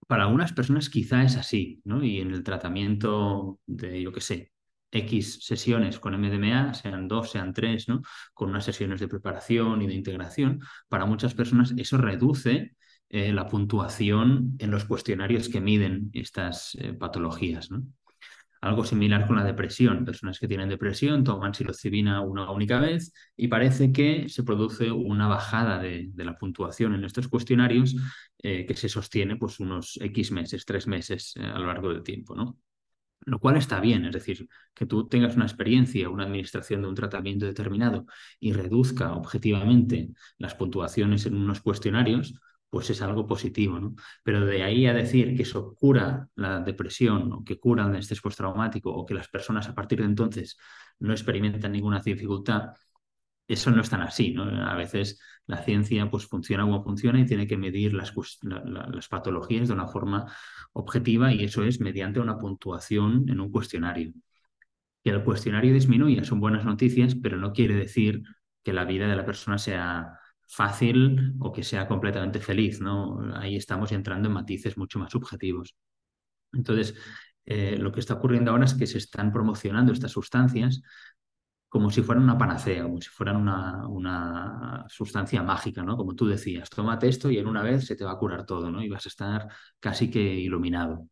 Para 0.07 0.25
algunas 0.25 0.53
personas 0.53 0.89
quizá 0.89 1.23
es 1.25 1.37
así, 1.37 1.81
¿no? 1.85 2.05
Y 2.05 2.21
en 2.21 2.31
el 2.33 2.45
tratamiento 2.45 3.61
de, 3.67 4.03
yo 4.03 4.13
qué 4.13 4.21
sé, 4.21 4.53
X 4.91 5.41
sesiones 5.43 5.99
con 5.99 6.15
MDMA, 6.15 6.75
sean 6.75 7.09
dos, 7.09 7.31
sean 7.31 7.53
tres, 7.53 7.89
¿no? 7.89 8.03
Con 8.33 8.51
unas 8.51 8.65
sesiones 8.65 9.01
de 9.01 9.09
preparación 9.09 9.83
y 9.83 9.87
de 9.87 9.95
integración, 9.95 10.61
para 10.89 11.07
muchas 11.07 11.35
personas 11.35 11.75
eso 11.77 11.99
reduce 11.99 12.77
eh, 13.09 13.33
la 13.33 13.47
puntuación 13.49 14.57
en 14.59 14.71
los 14.71 14.85
cuestionarios 14.85 15.49
que 15.49 15.61
miden 15.61 16.11
estas 16.13 16.77
eh, 16.77 16.93
patologías, 16.93 17.71
¿no? 17.71 17.85
Algo 18.67 18.85
similar 18.85 19.27
con 19.27 19.37
la 19.37 19.45
depresión. 19.45 20.05
Personas 20.05 20.41
que 20.41 20.49
tienen 20.49 20.69
depresión 20.69 21.23
toman 21.23 21.55
psilocibina 21.55 22.21
una 22.21 22.51
única 22.51 22.81
vez 22.81 23.13
y 23.37 23.47
parece 23.47 23.93
que 23.93 24.29
se 24.29 24.43
produce 24.43 24.91
una 24.91 25.29
bajada 25.29 25.79
de, 25.79 26.11
la 26.17 26.37
puntuación 26.37 26.95
en 26.95 27.05
estos 27.05 27.29
cuestionarios 27.29 27.95
eh, 28.39 28.67
que 28.67 28.75
se 28.75 28.89
sostiene 28.89 29.37
pues 29.37 29.61
unos 29.61 29.99
X 30.03 30.33
meses, 30.33 30.65
tres 30.65 30.89
meses 30.89 31.35
eh, 31.37 31.45
a 31.45 31.59
lo 31.59 31.67
largo 31.67 31.91
del 31.91 32.03
tiempo, 32.03 32.35
¿no? 32.35 32.59
Lo 33.21 33.39
cual 33.39 33.57
está 33.57 33.81
bien, 33.81 34.05
es 34.05 34.13
decir, 34.13 34.49
que 34.75 34.87
tú 34.87 35.09
tengas 35.09 35.37
una 35.37 35.47
experiencia, 35.47 36.09
una 36.09 36.25
administración 36.25 36.83
de 36.83 36.89
un 36.89 36.95
tratamiento 36.95 37.47
determinado 37.47 38.07
y 38.41 38.53
reduzca 38.53 39.13
objetivamente 39.15 40.11
las 40.39 40.55
puntuaciones 40.55 41.27
en 41.27 41.37
unos 41.37 41.61
cuestionarios, 41.61 42.35
pues 42.71 42.91
es 42.91 43.01
algo 43.03 43.27
positivo, 43.27 43.79
¿no? 43.81 43.95
Pero 44.23 44.45
de 44.45 44.63
ahí 44.63 44.87
a 44.87 44.95
decir 44.95 45.37
que 45.37 45.43
eso 45.43 45.75
cura 45.75 46.29
la 46.35 46.61
depresión 46.61 47.33
o 47.33 47.45
que 47.45 47.59
cura 47.59 47.87
el 47.87 47.97
estrés 47.97 48.21
postraumático 48.21 48.91
o 48.93 49.07
que 49.07 49.15
las 49.15 49.29
personas 49.29 49.69
a 49.69 49.75
partir 49.75 50.01
de 50.01 50.07
entonces 50.07 50.57
no 50.99 51.13
experimentan 51.13 51.73
ninguna 51.73 52.01
dificultad, 52.01 52.71
eso 53.49 53.71
no 53.71 53.81
es 53.83 53.91
tan 53.91 54.03
así, 54.03 54.33
¿no? 54.33 54.45
A 54.45 54.75
veces 54.75 55.21
la 55.47 55.63
ciencia 55.63 56.11
pues 56.11 56.27
funciona 56.27 56.65
como 56.65 56.83
funciona 56.83 57.21
y 57.21 57.27
tiene 57.27 57.47
que 57.47 57.57
medir 57.57 57.95
las, 57.95 58.13
la, 58.43 58.61
la, 58.65 58.89
las 58.89 59.09
patologías 59.09 59.69
de 59.69 59.75
una 59.75 59.87
forma 59.87 60.27
objetiva 60.73 61.33
y 61.33 61.45
eso 61.45 61.63
es 61.65 61.81
mediante 61.81 62.21
una 62.21 62.39
puntuación 62.39 63.29
en 63.29 63.41
un 63.41 63.51
cuestionario. 63.53 64.13
Que 65.05 65.11
el 65.11 65.23
cuestionario 65.23 65.73
disminuya 65.73 66.25
son 66.25 66.41
buenas 66.41 66.65
noticias, 66.65 67.15
pero 67.15 67.37
no 67.37 67.53
quiere 67.53 67.75
decir 67.75 68.23
que 68.65 68.73
la 68.73 68.85
vida 68.85 69.07
de 69.09 69.17
la 69.17 69.25
persona 69.25 69.59
sea 69.59 70.19
fácil 70.49 71.35
o 71.41 71.53
que 71.53 71.63
sea 71.63 71.89
completamente 71.89 72.41
feliz, 72.41 72.81
¿no? 72.81 73.19
Ahí 73.37 73.57
estamos 73.57 73.93
entrando 73.93 74.29
en 74.29 74.35
matices 74.35 74.77
mucho 74.79 74.99
más 74.99 75.13
subjetivos. 75.13 75.77
Entonces, 76.53 76.95
eh, 77.45 77.77
lo 77.79 77.93
que 77.93 78.01
está 78.01 78.15
ocurriendo 78.15 78.51
ahora 78.51 78.65
es 78.65 78.75
que 78.75 78.87
se 78.87 78.99
están 78.99 79.33
promocionando 79.33 79.93
estas 79.93 80.13
sustancias 80.13 80.83
como 81.69 81.91
si 81.91 82.03
fueran 82.03 82.25
una 82.25 82.39
panacea, 82.39 82.85
como 82.85 83.01
si 83.01 83.11
fueran 83.11 83.37
una, 83.37 83.87
una, 83.89 84.85
sustancia 84.89 85.43
mágica, 85.43 85.83
¿no? 85.83 85.97
Como 85.97 86.15
tú 86.15 86.27
decías, 86.27 86.71
tómate 86.71 87.09
esto 87.09 87.31
y 87.31 87.39
en 87.39 87.47
una 87.47 87.63
vez 87.63 87.87
se 87.87 87.97
te 87.97 88.05
va 88.05 88.13
a 88.13 88.19
curar 88.19 88.47
todo, 88.47 88.71
¿no? 88.71 88.83
Y 88.83 88.89
vas 88.89 89.05
a 89.07 89.09
estar 89.11 89.49
casi 89.81 90.11
que 90.11 90.21
iluminado. 90.21 91.09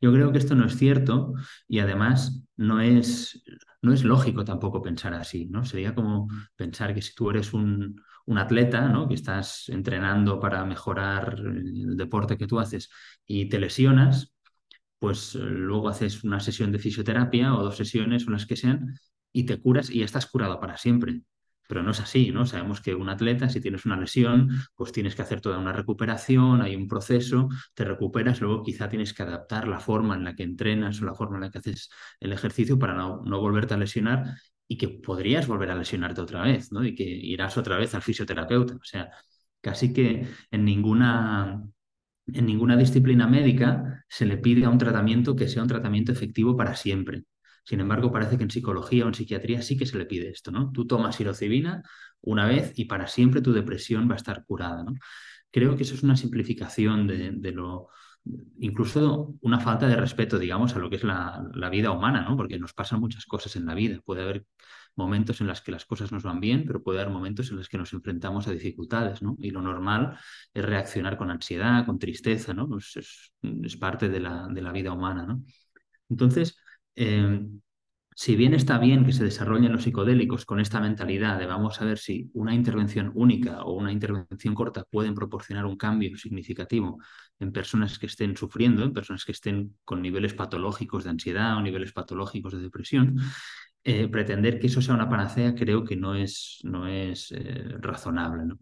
Yo 0.00 0.12
creo 0.12 0.32
que 0.32 0.38
esto 0.38 0.54
no 0.54 0.66
es 0.66 0.76
cierto 0.76 1.32
y 1.68 1.78
además 1.78 2.44
no 2.56 2.80
es, 2.80 3.42
no 3.80 3.92
es 3.92 4.04
lógico 4.04 4.44
tampoco 4.44 4.82
pensar 4.82 5.14
así, 5.14 5.46
¿no? 5.46 5.64
Sería 5.64 5.94
como 5.94 6.28
pensar 6.56 6.94
que 6.94 7.00
si 7.02 7.14
tú 7.14 7.30
eres 7.30 7.54
un, 7.54 7.96
un 8.26 8.38
atleta, 8.38 8.88
¿no? 8.88 9.08
Que 9.08 9.14
estás 9.14 9.68
entrenando 9.68 10.40
para 10.40 10.64
mejorar 10.64 11.36
el 11.38 11.96
deporte 11.96 12.36
que 12.38 12.46
tú 12.46 12.58
haces 12.58 12.90
y 13.26 13.48
te 13.48 13.58
lesionas, 13.58 14.32
pues 14.98 15.34
luego 15.34 15.88
haces 15.88 16.24
una 16.24 16.40
sesión 16.40 16.72
de 16.72 16.78
fisioterapia 16.78 17.54
o 17.54 17.62
dos 17.62 17.76
sesiones 17.76 18.26
o 18.26 18.30
las 18.30 18.46
que 18.46 18.56
sean 18.56 18.94
y 19.32 19.44
te 19.44 19.60
curas 19.60 19.90
y 19.90 20.00
ya 20.00 20.04
estás 20.06 20.26
curado 20.26 20.60
para 20.60 20.76
siempre. 20.76 21.22
Pero 21.66 21.82
no 21.82 21.92
es 21.92 22.00
así, 22.00 22.30
¿no? 22.30 22.44
Sabemos 22.46 22.80
que 22.82 22.94
un 22.94 23.08
atleta, 23.08 23.48
si 23.48 23.60
tienes 23.60 23.86
una 23.86 23.96
lesión, 23.98 24.50
pues 24.74 24.92
tienes 24.92 25.14
que 25.14 25.22
hacer 25.22 25.40
toda 25.40 25.58
una 25.58 25.72
recuperación, 25.72 26.60
hay 26.60 26.76
un 26.76 26.88
proceso, 26.88 27.48
te 27.74 27.84
recuperas, 27.84 28.40
luego 28.42 28.62
quizá 28.62 28.88
tienes 28.88 29.14
que 29.14 29.22
adaptar 29.22 29.66
la 29.66 29.80
forma 29.80 30.14
en 30.14 30.24
la 30.24 30.34
que 30.34 30.42
entrenas 30.42 31.00
o 31.00 31.06
la 31.06 31.14
forma 31.14 31.36
en 31.36 31.42
la 31.42 31.50
que 31.50 31.58
haces 31.58 31.90
el 32.20 32.32
ejercicio 32.32 32.78
para 32.78 32.94
no 32.94 33.40
volverte 33.40 33.74
a 33.74 33.78
lesionar 33.78 34.36
y 34.68 34.76
que 34.78 34.88
podrías 34.88 35.46
volver 35.46 35.70
a 35.70 35.76
lesionarte 35.76 36.20
otra 36.20 36.42
vez, 36.42 36.72
¿no? 36.72 36.84
Y 36.84 36.94
que 36.94 37.04
irás 37.04 37.56
otra 37.58 37.76
vez 37.78 37.94
al 37.94 38.02
fisioterapeuta. 38.02 38.74
O 38.76 38.84
sea, 38.84 39.10
casi 39.60 39.92
que 39.92 40.26
en 40.50 40.64
ninguna, 40.64 41.62
en 42.26 42.46
ninguna 42.46 42.76
disciplina 42.76 43.26
médica 43.26 44.04
se 44.08 44.26
le 44.26 44.38
pide 44.38 44.64
a 44.64 44.70
un 44.70 44.78
tratamiento 44.78 45.36
que 45.36 45.48
sea 45.48 45.62
un 45.62 45.68
tratamiento 45.68 46.12
efectivo 46.12 46.56
para 46.56 46.74
siempre. 46.76 47.24
Sin 47.64 47.80
embargo, 47.80 48.12
parece 48.12 48.36
que 48.36 48.44
en 48.44 48.50
psicología 48.50 49.04
o 49.04 49.08
en 49.08 49.14
psiquiatría 49.14 49.62
sí 49.62 49.76
que 49.76 49.86
se 49.86 49.98
le 49.98 50.06
pide 50.06 50.30
esto, 50.30 50.50
¿no? 50.50 50.70
Tú 50.72 50.86
tomas 50.86 51.16
psilocibina 51.16 51.82
una 52.20 52.46
vez 52.46 52.72
y 52.76 52.86
para 52.86 53.06
siempre 53.06 53.40
tu 53.42 53.52
depresión 53.52 54.08
va 54.08 54.14
a 54.14 54.16
estar 54.16 54.44
curada. 54.44 54.84
Creo 55.50 55.76
que 55.76 55.84
eso 55.84 55.94
es 55.94 56.02
una 56.02 56.16
simplificación 56.16 57.06
de 57.06 57.52
lo, 57.52 57.88
incluso 58.58 59.34
una 59.42 59.60
falta 59.60 59.86
de 59.86 59.96
respeto, 59.96 60.38
digamos, 60.38 60.74
a 60.74 60.78
lo 60.78 60.88
que 60.88 60.96
es 60.96 61.04
la, 61.04 61.44
la, 61.54 61.68
vida 61.68 61.90
humana, 61.90 62.22
¿no? 62.22 62.36
Porque 62.36 62.58
nos 62.58 62.72
pasan 62.72 63.00
muchas 63.00 63.26
cosas 63.26 63.56
en 63.56 63.66
la 63.66 63.74
vida. 63.74 64.00
Puede 64.04 64.22
haber 64.22 64.46
momentos 64.96 65.40
en 65.40 65.48
los 65.48 65.60
que 65.60 65.72
las 65.72 65.84
cosas 65.84 66.12
nos 66.12 66.22
van 66.22 66.40
bien, 66.40 66.64
pero 66.66 66.82
puede 66.82 67.00
haber 67.00 67.12
momentos 67.12 67.50
en 67.50 67.56
los 67.56 67.68
que 67.68 67.78
nos 67.78 67.92
enfrentamos 67.92 68.46
a 68.48 68.52
dificultades, 68.52 69.22
¿no? 69.22 69.36
Y 69.38 69.50
lo 69.50 69.60
normal 69.60 70.18
es 70.52 70.64
reaccionar 70.64 71.16
con 71.18 71.30
ansiedad, 71.30 71.84
con 71.84 71.98
tristeza, 71.98 72.54
¿no? 72.54 72.68
Pues 72.68 72.96
es, 72.96 73.32
es, 73.42 73.76
parte 73.76 74.08
de 74.08 74.20
la, 74.20 74.48
de 74.48 74.62
la 74.62 74.72
vida 74.72 74.92
humana, 74.92 75.26
¿no? 75.26 75.42
Entonces, 76.08 76.56
eh, 76.96 77.40
si 78.16 78.36
bien 78.36 78.54
está 78.54 78.78
bien 78.78 79.04
que 79.04 79.12
se 79.12 79.24
desarrollen 79.24 79.72
los 79.72 79.82
psicodélicos 79.82 80.46
con 80.46 80.60
esta 80.60 80.80
mentalidad 80.80 81.36
de 81.38 81.46
vamos 81.46 81.80
a 81.80 81.84
ver 81.84 81.98
si 81.98 82.30
una 82.32 82.54
intervención 82.54 83.10
única 83.14 83.62
o 83.64 83.72
una 83.72 83.90
intervención 83.90 84.54
corta 84.54 84.84
pueden 84.84 85.14
proporcionar 85.14 85.66
un 85.66 85.76
cambio 85.76 86.16
significativo 86.16 87.00
en 87.40 87.50
personas 87.50 87.98
que 87.98 88.06
estén 88.06 88.36
sufriendo, 88.36 88.84
en 88.84 88.92
personas 88.92 89.24
que 89.24 89.32
estén 89.32 89.76
con 89.84 90.00
niveles 90.00 90.32
patológicos 90.32 91.02
de 91.02 91.10
ansiedad 91.10 91.56
o 91.56 91.62
niveles 91.62 91.92
patológicos 91.92 92.52
de 92.52 92.60
depresión, 92.60 93.16
eh, 93.82 94.06
pretender 94.08 94.60
que 94.60 94.68
eso 94.68 94.80
sea 94.80 94.94
una 94.94 95.08
panacea 95.08 95.54
creo 95.54 95.84
que 95.84 95.96
no 95.96 96.14
es, 96.14 96.60
no 96.62 96.86
es 96.86 97.32
eh, 97.32 97.64
razonable. 97.80 98.54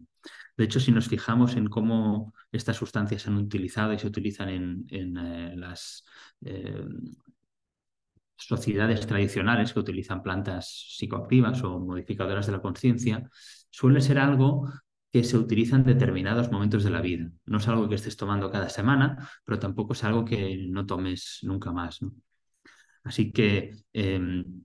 De 0.57 0.63
hecho, 0.63 0.79
si 0.79 0.91
nos 0.91 1.07
fijamos 1.07 1.55
en 1.55 1.67
cómo 1.67 2.33
estas 2.51 2.77
sustancias 2.77 3.21
se 3.21 3.29
han 3.29 3.37
utilizado 3.37 3.93
y 3.93 3.99
se 3.99 4.07
utilizan 4.07 4.49
en, 4.49 5.17
eh, 5.17 5.53
las 5.55 6.05
sociedades 8.35 9.05
tradicionales 9.07 9.73
que 9.73 9.79
utilizan 9.79 10.23
plantas 10.23 10.95
psicoactivas 10.97 11.63
o 11.63 11.79
modificadoras 11.79 12.45
de 12.45 12.51
la 12.53 12.61
conciencia, 12.61 13.29
suele 13.69 14.01
ser 14.01 14.19
algo 14.19 14.69
que 15.11 15.23
se 15.23 15.37
utiliza 15.37 15.75
en 15.75 15.83
determinados 15.83 16.51
momentos 16.51 16.83
de 16.83 16.89
la 16.89 17.01
vida. 17.01 17.29
No 17.45 17.57
es 17.59 17.67
algo 17.67 17.87
que 17.87 17.95
estés 17.95 18.17
tomando 18.17 18.49
cada 18.51 18.69
semana, 18.69 19.29
pero 19.45 19.59
tampoco 19.59 19.93
es 19.93 20.03
algo 20.03 20.25
que 20.25 20.65
no 20.69 20.85
tomes 20.85 21.39
nunca 21.43 21.71
más. 21.71 21.99
Así 23.03 23.31
que, 23.31 23.75
em, 23.93 24.63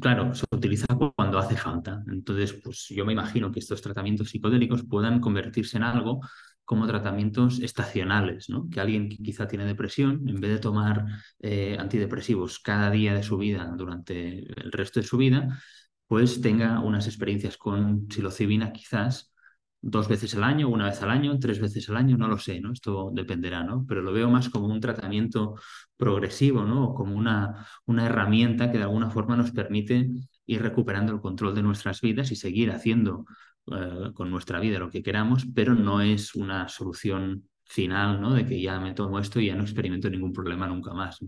claro, 0.00 0.34
se 0.34 0.44
utiliza 0.50 0.86
cuando 1.16 1.38
hace 1.38 1.56
falta. 1.56 2.02
Entonces, 2.08 2.52
pues 2.54 2.86
yo 2.90 3.04
me 3.04 3.12
imagino 3.12 3.50
que 3.50 3.60
estos 3.60 3.80
tratamientos 3.82 4.30
psicodélicos 4.30 4.84
puedan 4.84 5.20
convertirse 5.20 5.76
en 5.76 5.84
algo 5.84 6.20
como 6.66 6.86
tratamientos 6.86 7.60
estacionales. 7.60 8.48
Que 8.70 8.80
alguien 8.80 9.08
que 9.08 9.16
quizá 9.18 9.48
tiene 9.48 9.64
depresión, 9.64 10.28
en 10.28 10.40
vez 10.40 10.50
de 10.52 10.58
tomar 10.58 11.06
eh, 11.40 11.76
antidepresivos 11.78 12.58
cada 12.60 12.90
día 12.90 13.14
de 13.14 13.22
su 13.22 13.38
vida 13.38 13.72
durante 13.76 14.40
el 14.40 14.72
resto 14.72 15.00
de 15.00 15.06
su 15.06 15.16
vida, 15.16 15.58
pues 16.06 16.40
tenga 16.42 16.80
unas 16.80 17.06
experiencias 17.06 17.56
con 17.56 18.08
psilocibina 18.10 18.72
quizás 18.72 19.32
dos 19.80 20.08
veces 20.08 20.34
al 20.34 20.44
año, 20.44 20.68
una 20.68 20.86
vez 20.86 21.02
al 21.02 21.10
año, 21.10 21.38
tres 21.38 21.60
veces 21.60 21.88
al 21.88 21.96
año, 21.96 22.16
no 22.16 22.28
lo 22.28 22.38
sé, 22.38 22.60
¿no? 22.60 22.72
Esto 22.72 23.10
dependerá, 23.14 23.62
¿no? 23.64 23.84
Pero 23.86 24.02
lo 24.02 24.12
veo 24.12 24.28
más 24.30 24.48
como 24.50 24.66
un 24.66 24.80
tratamiento 24.80 25.54
progresivo, 25.96 26.64
¿no? 26.64 26.94
como 26.94 27.14
una, 27.16 27.66
una 27.86 28.06
herramienta 28.06 28.70
que 28.70 28.78
de 28.78 28.84
alguna 28.84 29.10
forma 29.10 29.36
nos 29.36 29.50
permite 29.52 30.10
ir 30.46 30.62
recuperando 30.62 31.12
el 31.12 31.20
control 31.20 31.54
de 31.54 31.62
nuestras 31.62 32.00
vidas 32.00 32.30
y 32.32 32.36
seguir 32.36 32.70
haciendo 32.70 33.26
eh, 33.72 34.12
con 34.14 34.30
nuestra 34.30 34.60
vida 34.60 34.78
lo 34.78 34.90
que 34.90 35.02
queramos, 35.02 35.46
pero 35.54 35.74
no 35.74 36.00
es 36.00 36.34
una 36.34 36.68
solución 36.68 37.48
final, 37.64 38.20
¿no? 38.20 38.32
De 38.32 38.46
que 38.46 38.60
ya 38.60 38.78
me 38.78 38.94
tomo 38.94 39.18
esto 39.18 39.40
y 39.40 39.46
ya 39.46 39.56
no 39.56 39.62
experimento 39.62 40.08
ningún 40.08 40.32
problema 40.32 40.66
nunca 40.66 40.94
más. 40.94 41.18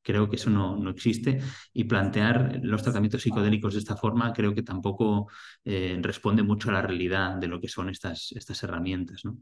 Creo 0.00 0.28
que 0.30 0.36
eso 0.36 0.48
no, 0.48 0.76
no, 0.76 0.90
existe 0.90 1.40
y 1.72 1.84
plantear 1.84 2.60
los 2.62 2.82
tratamientos 2.82 3.22
psicodélicos 3.22 3.74
de 3.74 3.80
esta 3.80 3.96
forma 3.96 4.32
creo 4.32 4.54
que 4.54 4.62
tampoco 4.62 5.28
eh, 5.64 5.98
responde 6.00 6.42
mucho 6.42 6.70
a 6.70 6.74
la 6.74 6.82
realidad 6.82 7.34
de 7.36 7.48
lo 7.48 7.60
que 7.60 7.68
son 7.68 7.88
estas, 7.90 8.32
estas 8.32 8.62
herramientas, 8.62 9.24
¿no? 9.24 9.36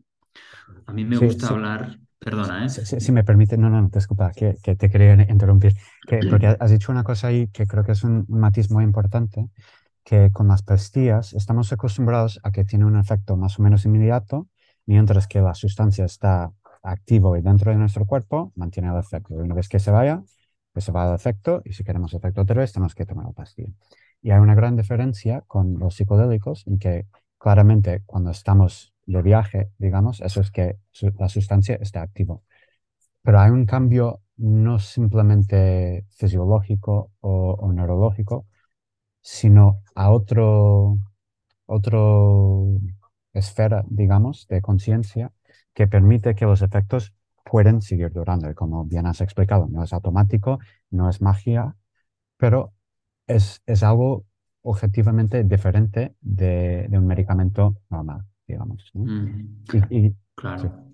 A 0.87 0.93
mí 0.93 1.05
me 1.05 1.17
gusta 1.17 1.49
hablar, 1.49 1.99
perdona, 2.19 2.67
¿eh? 2.67 2.69
Si, 2.69 3.13
me 3.13 3.25
permite, 3.25 3.57
no, 3.57 3.71
no, 3.71 3.89
disculpa, 3.93 4.33
que, 4.33 4.57
que 4.63 4.77
te 4.77 4.91
quería 4.91 5.15
interrumpir, 5.31 5.75
que, 6.07 6.21
porque 6.29 6.47
has 6.59 6.71
dicho 6.71 6.93
una 6.93 7.05
cosa 7.05 7.29
ahí 7.29 7.49
que 7.49 7.67
creo 7.67 7.85
que 7.85 7.93
es 7.93 8.03
un 8.03 8.27
matiz 8.29 8.71
muy 8.71 8.85
importante, 8.85 9.49
que 10.07 10.31
con 10.31 10.47
las 10.47 10.63
pastillas 10.63 11.33
estamos 11.33 11.73
acostumbrados 11.73 12.39
a 12.45 12.53
que 12.53 12.65
tiene 12.65 12.85
un 12.85 12.97
efecto 12.97 13.37
más 13.37 13.59
o 13.59 13.63
menos 13.63 13.85
inmediato, 13.87 14.49
mientras 14.87 15.27
que 15.27 15.41
la 15.41 15.53
sustancia 15.55 16.05
está 16.05 16.53
activo 16.85 17.37
y 17.37 17.43
dentro 17.43 17.73
de 17.73 17.77
nuestro 17.77 18.07
cuerpo, 18.07 18.53
mantiene 18.55 18.89
el 18.89 18.99
efecto. 18.99 19.35
Una 19.35 19.57
vez 19.57 19.69
que 19.69 19.81
se 19.81 19.91
vaya, 19.91 20.23
pues 20.73 20.85
se 20.85 20.93
va 20.93 21.09
el 21.09 21.15
efecto 21.17 21.61
y 21.65 21.73
si 21.73 21.83
queremos 21.83 22.15
efecto 22.15 22.43
otra 22.43 22.65
tenemos 22.67 22.95
que 22.95 23.05
tomar 23.05 23.27
la 23.27 23.33
pastilla. 23.33 23.73
Y 24.23 24.31
hay 24.31 24.39
una 24.39 24.55
gran 24.55 24.77
diferencia 24.77 25.43
con 25.49 25.77
los 25.81 25.97
psicodélicos 25.97 26.65
en 26.69 26.79
que 26.79 27.09
claramente 27.37 28.03
cuando 28.07 28.31
estamos 28.31 28.95
de 29.07 29.23
viaje, 29.23 29.71
digamos, 29.79 30.21
eso 30.21 30.41
es 30.41 30.53
que 30.53 30.79
la 31.19 31.29
sustancia 31.29 31.79
está 31.81 32.03
activa. 32.03 32.39
Pero 33.23 33.41
hay 33.41 33.51
un 33.51 33.67
cambio 33.67 34.21
no 34.37 34.79
simplemente 34.79 36.07
fisiológico 36.11 37.11
o, 37.21 37.73
neurológico, 37.73 38.47
sino 39.27 39.83
a 39.97 40.13
otro, 40.13 40.99
otro 41.67 42.79
esfera, 43.33 43.85
digamos, 43.89 44.47
de 44.47 44.63
conciencia 44.63 45.33
que 45.75 45.89
permite 45.89 46.37
que 46.37 46.45
los 46.45 46.63
efectos 46.63 47.13
pueden 47.45 47.83
seguir 47.83 48.13
durando. 48.13 48.49
Y 48.49 48.55
como 48.55 48.85
bien 48.85 49.05
has 49.05 49.21
explicado, 49.21 49.67
no 49.69 49.83
es 49.83 49.93
automático, 49.93 50.61
no 50.91 51.11
es 51.11 51.21
magia, 51.23 51.75
pero 52.37 52.73
es, 53.27 53.63
es 53.67 53.83
algo 53.83 54.27
objetivamente 54.63 55.43
diferente 55.43 56.15
de, 56.21 56.87
de, 56.89 56.97
un 56.97 57.09
medicamento 57.09 57.79
normal, 57.91 58.23
digamos. 58.47 58.93
y, 59.91 60.15
claro. 60.37 60.85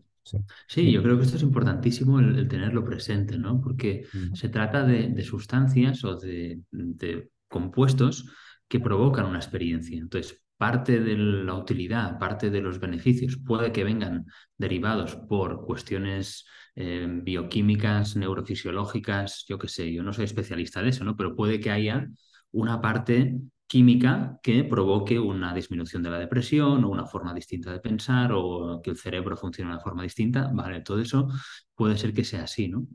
Sí, 0.69 0.91
yo 0.91 1.03
creo 1.03 1.19
que 1.19 1.25
esto 1.25 1.37
es 1.37 1.43
importantísimo 1.43 2.19
el, 2.19 2.49
tenerlo 2.49 2.83
presente, 2.83 3.37
¿no? 3.37 3.61
Porque 3.61 4.07
se 4.33 4.49
trata 4.49 4.87
de, 4.87 5.09
de 5.09 5.23
sustancias 5.23 6.03
o 6.05 6.17
de, 6.17 6.61
de, 6.71 7.29
compuestos 7.53 8.29
que 8.69 8.81
provocan 8.81 9.27
una 9.27 9.39
experiencia. 9.39 9.97
Entonces, 9.97 10.43
parte 10.57 11.01
de 11.01 11.17
la 11.17 11.55
utilidad, 11.55 12.19
parte 12.19 12.51
de 12.51 12.61
los 12.61 12.79
beneficios 12.81 13.37
puede 13.37 13.73
que 13.73 13.85
vengan 13.85 14.27
derivados 14.57 15.17
por 15.17 15.65
cuestiones 15.67 16.47
eh, 16.75 17.07
bioquímicas, 17.09 18.17
neurofisiológicas, 18.17 19.45
yo 19.49 19.59
qué 19.59 19.69
sé, 19.69 19.93
yo 19.93 20.03
no 20.03 20.13
soy 20.13 20.25
especialista 20.25 20.81
de 20.83 20.91
eso, 20.91 21.05
¿no? 21.05 21.17
Pero 21.17 21.37
puede 21.37 21.61
que 21.61 21.71
haya 21.71 22.09
una 22.53 22.81
parte 22.81 23.41
química 23.67 24.39
que 24.43 24.65
provoque 24.65 25.19
una 25.19 25.55
disminución 25.55 26.03
de 26.03 26.11
la 26.11 26.19
depresión 26.19 26.85
o 26.85 26.89
una 26.91 27.07
forma 27.07 27.35
distinta 27.35 27.73
de 27.73 27.81
pensar 27.81 28.31
o 28.35 28.81
que 28.83 28.91
el 28.91 28.97
cerebro 28.97 29.37
funcione 29.37 29.71
de 29.71 29.75
una 29.77 29.83
forma 29.83 30.03
distinta, 30.03 30.51
vale, 30.53 30.83
todo 30.83 31.01
eso 31.01 31.29
puede 31.75 31.97
ser 31.97 32.15
que 32.15 32.25
sea 32.25 32.45
así, 32.45 32.69
¿no? 32.69 32.87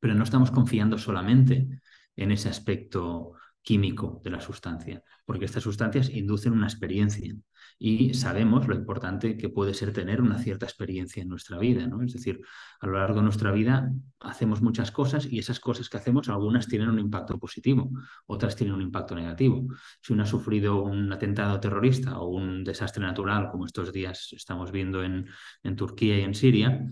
Pero 0.00 0.14
no 0.14 0.24
estamos 0.24 0.50
confiando 0.50 0.98
solamente 0.98 1.68
en 2.16 2.32
ese 2.32 2.48
aspecto 2.48 3.32
químico 3.66 4.20
de 4.22 4.30
la 4.30 4.40
sustancia, 4.40 5.02
porque 5.24 5.44
estas 5.44 5.64
sustancias 5.64 6.08
inducen 6.08 6.52
una 6.52 6.68
experiencia 6.68 7.34
y 7.80 8.14
sabemos 8.14 8.68
lo 8.68 8.76
importante 8.76 9.36
que 9.36 9.48
puede 9.48 9.74
ser 9.74 9.92
tener 9.92 10.22
una 10.22 10.38
cierta 10.38 10.66
experiencia 10.66 11.20
en 11.20 11.28
nuestra 11.28 11.58
vida, 11.58 11.84
¿no? 11.88 12.00
Es 12.00 12.12
decir, 12.12 12.40
a 12.78 12.86
lo 12.86 12.92
largo 12.92 13.16
de 13.16 13.24
nuestra 13.24 13.50
vida 13.50 13.90
hacemos 14.20 14.62
muchas 14.62 14.92
cosas 14.92 15.26
y 15.26 15.40
esas 15.40 15.58
cosas 15.58 15.88
que 15.88 15.96
hacemos, 15.96 16.28
algunas 16.28 16.68
tienen 16.68 16.90
un 16.90 17.00
impacto 17.00 17.40
positivo, 17.40 17.90
otras 18.26 18.54
tienen 18.54 18.76
un 18.76 18.82
impacto 18.82 19.16
negativo. 19.16 19.66
Si 20.00 20.12
uno 20.12 20.22
ha 20.22 20.26
sufrido 20.26 20.84
un 20.84 21.12
atentado 21.12 21.58
terrorista 21.58 22.20
o 22.20 22.28
un 22.28 22.62
desastre 22.62 23.02
natural, 23.02 23.50
como 23.50 23.66
estos 23.66 23.92
días 23.92 24.28
estamos 24.30 24.70
viendo 24.70 25.02
en, 25.02 25.26
en 25.64 25.74
Turquía 25.74 26.20
y 26.20 26.22
en 26.22 26.34
Siria, 26.34 26.86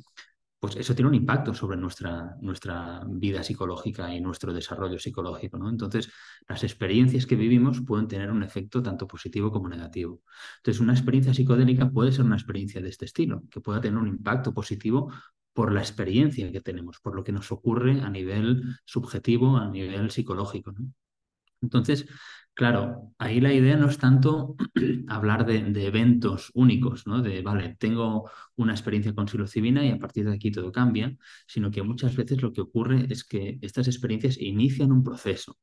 pues 0.58 0.76
eso 0.76 0.94
tiene 0.94 1.08
un 1.08 1.14
impacto 1.14 1.52
sobre 1.52 1.76
nuestra, 1.76 2.37
nuestra 2.40 3.02
vida 3.06 3.42
psicológica 3.42 4.14
y 4.14 4.20
nuestro 4.20 4.52
desarrollo 4.52 4.99
psicológico. 4.99 5.58
¿no? 5.58 5.68
Entonces, 5.68 6.11
las 6.49 6.62
experiencias 6.64 7.26
que 7.26 7.37
vivimos 7.37 7.82
pueden 7.82 8.08
tener 8.08 8.30
un 8.30 8.42
efecto 8.42 8.82
tanto 8.82 9.06
positivo 9.06 9.52
como 9.52 9.68
negativo. 9.68 10.23
Entonces, 10.58 10.80
una 10.80 10.94
experiencia 10.94 11.34
psicodélica 11.34 11.90
puede 11.90 12.12
ser 12.12 12.25
una 12.25 12.37
experiencia 12.37 12.80
de 12.80 12.88
este 12.88 13.04
estilo, 13.04 13.42
que 13.50 13.61
pueda 13.61 13.80
tener 13.80 13.99
un 13.99 14.08
impacto 14.08 14.54
positivo 14.54 15.12
por 15.52 15.73
la 15.73 15.80
experiencia 15.80 16.50
que 16.50 16.61
tenemos, 16.61 16.99
por 17.00 17.14
lo 17.14 17.25
que 17.25 17.32
nos 17.32 17.52
ocurre 17.52 18.00
a 18.00 18.11
nivel 18.11 18.76
subjetivo, 18.84 19.56
a 19.56 19.68
nivel 19.68 20.11
psicológico. 20.11 20.75
Entonces, 21.64 22.06
Claro, 22.54 23.12
ahí 23.18 23.40
la 23.40 23.52
idea 23.52 23.76
no 23.76 23.88
es 23.88 23.99
tanto 23.99 24.54
hablar 25.09 25.44
de, 25.44 25.59
eventos 25.87 26.52
únicos, 26.54 27.04
¿no? 27.04 27.21
De, 27.21 27.42
vale, 27.42 27.76
tengo 27.80 28.30
una 28.54 28.73
experiencia 28.73 29.12
con 29.12 29.26
psilocibina 29.26 29.85
y 29.85 29.90
a 29.90 29.99
partir 29.99 30.25
de 30.26 30.35
aquí 30.35 30.52
todo 30.52 30.71
cambia, 30.71 31.16
sino 31.49 31.73
que 31.73 31.83
muchas 31.83 32.14
veces 32.14 32.40
lo 32.42 32.52
que 32.52 32.61
ocurre 32.61 33.06
es 33.11 33.25
que 33.25 33.59
estas 33.61 33.88
experiencias 33.88 34.40
inician 34.40 34.92
un 34.92 35.02
proceso. 35.02 35.59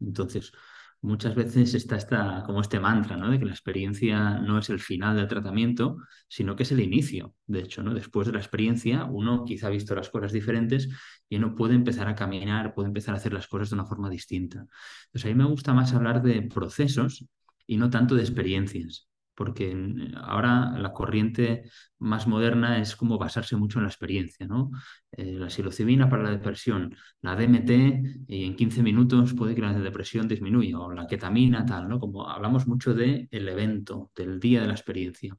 Entonces, 0.00 0.52
muchas 1.00 1.34
veces 1.34 1.74
está 1.74 1.96
esta, 1.96 2.42
como 2.44 2.60
este 2.60 2.80
mantra, 2.80 3.16
¿no? 3.16 3.30
De 3.30 3.38
que 3.38 3.44
la 3.44 3.52
experiencia 3.52 4.38
no 4.40 4.58
es 4.58 4.70
el 4.70 4.80
final 4.80 5.16
del 5.16 5.28
tratamiento, 5.28 5.98
sino 6.28 6.56
que 6.56 6.64
es 6.64 6.72
el 6.72 6.80
inicio. 6.80 7.34
De 7.46 7.60
hecho, 7.60 7.82
¿no? 7.82 7.94
Después 7.94 8.26
de 8.26 8.32
la 8.32 8.40
experiencia, 8.40 9.04
uno 9.04 9.44
quizá 9.44 9.68
ha 9.68 9.70
visto 9.70 9.94
las 9.94 10.10
cosas 10.10 10.32
diferentes 10.32 10.88
y 11.28 11.36
uno 11.36 11.54
puede 11.54 11.74
empezar 11.74 12.08
a 12.08 12.14
caminar, 12.14 12.74
puede 12.74 12.88
empezar 12.88 13.14
a 13.14 13.18
hacer 13.18 13.32
las 13.32 13.46
cosas 13.48 13.70
de 13.70 13.74
una 13.76 13.86
forma 13.86 14.10
distinta. 14.10 14.66
Entonces, 15.06 15.24
a 15.24 15.28
mí 15.28 15.34
me 15.34 15.44
gusta 15.44 15.74
más 15.74 15.92
hablar 15.94 16.22
de 16.22 16.42
procesos 16.42 17.26
y 17.66 17.76
no 17.76 17.90
tanto 17.90 18.14
de 18.14 18.22
experiencias 18.22 19.07
porque 19.38 19.72
ahora 20.16 20.76
la 20.76 20.92
corriente 20.92 21.62
más 22.00 22.26
moderna 22.26 22.80
es 22.80 22.96
como 22.96 23.18
basarse 23.18 23.54
mucho 23.54 23.78
en 23.78 23.84
la 23.84 23.88
experiencia, 23.88 24.48
¿no? 24.48 24.72
Eh, 25.12 25.34
la 25.38 25.48
psilocibina 25.48 26.10
para 26.10 26.24
la 26.24 26.32
depresión, 26.32 26.96
la 27.20 27.36
DMT, 27.36 27.70
y 28.26 28.44
en 28.46 28.56
15 28.56 28.82
minutos 28.82 29.34
puede 29.34 29.54
que 29.54 29.60
la 29.60 29.72
depresión 29.78 30.26
disminuya, 30.26 30.80
o 30.80 30.92
la 30.92 31.06
ketamina, 31.06 31.64
tal, 31.64 31.88
¿no? 31.88 32.00
Como 32.00 32.28
hablamos 32.28 32.66
mucho 32.66 32.94
del 32.94 33.28
el 33.30 33.48
evento, 33.48 34.10
del 34.16 34.40
día 34.40 34.60
de 34.60 34.66
la 34.66 34.74
experiencia. 34.74 35.36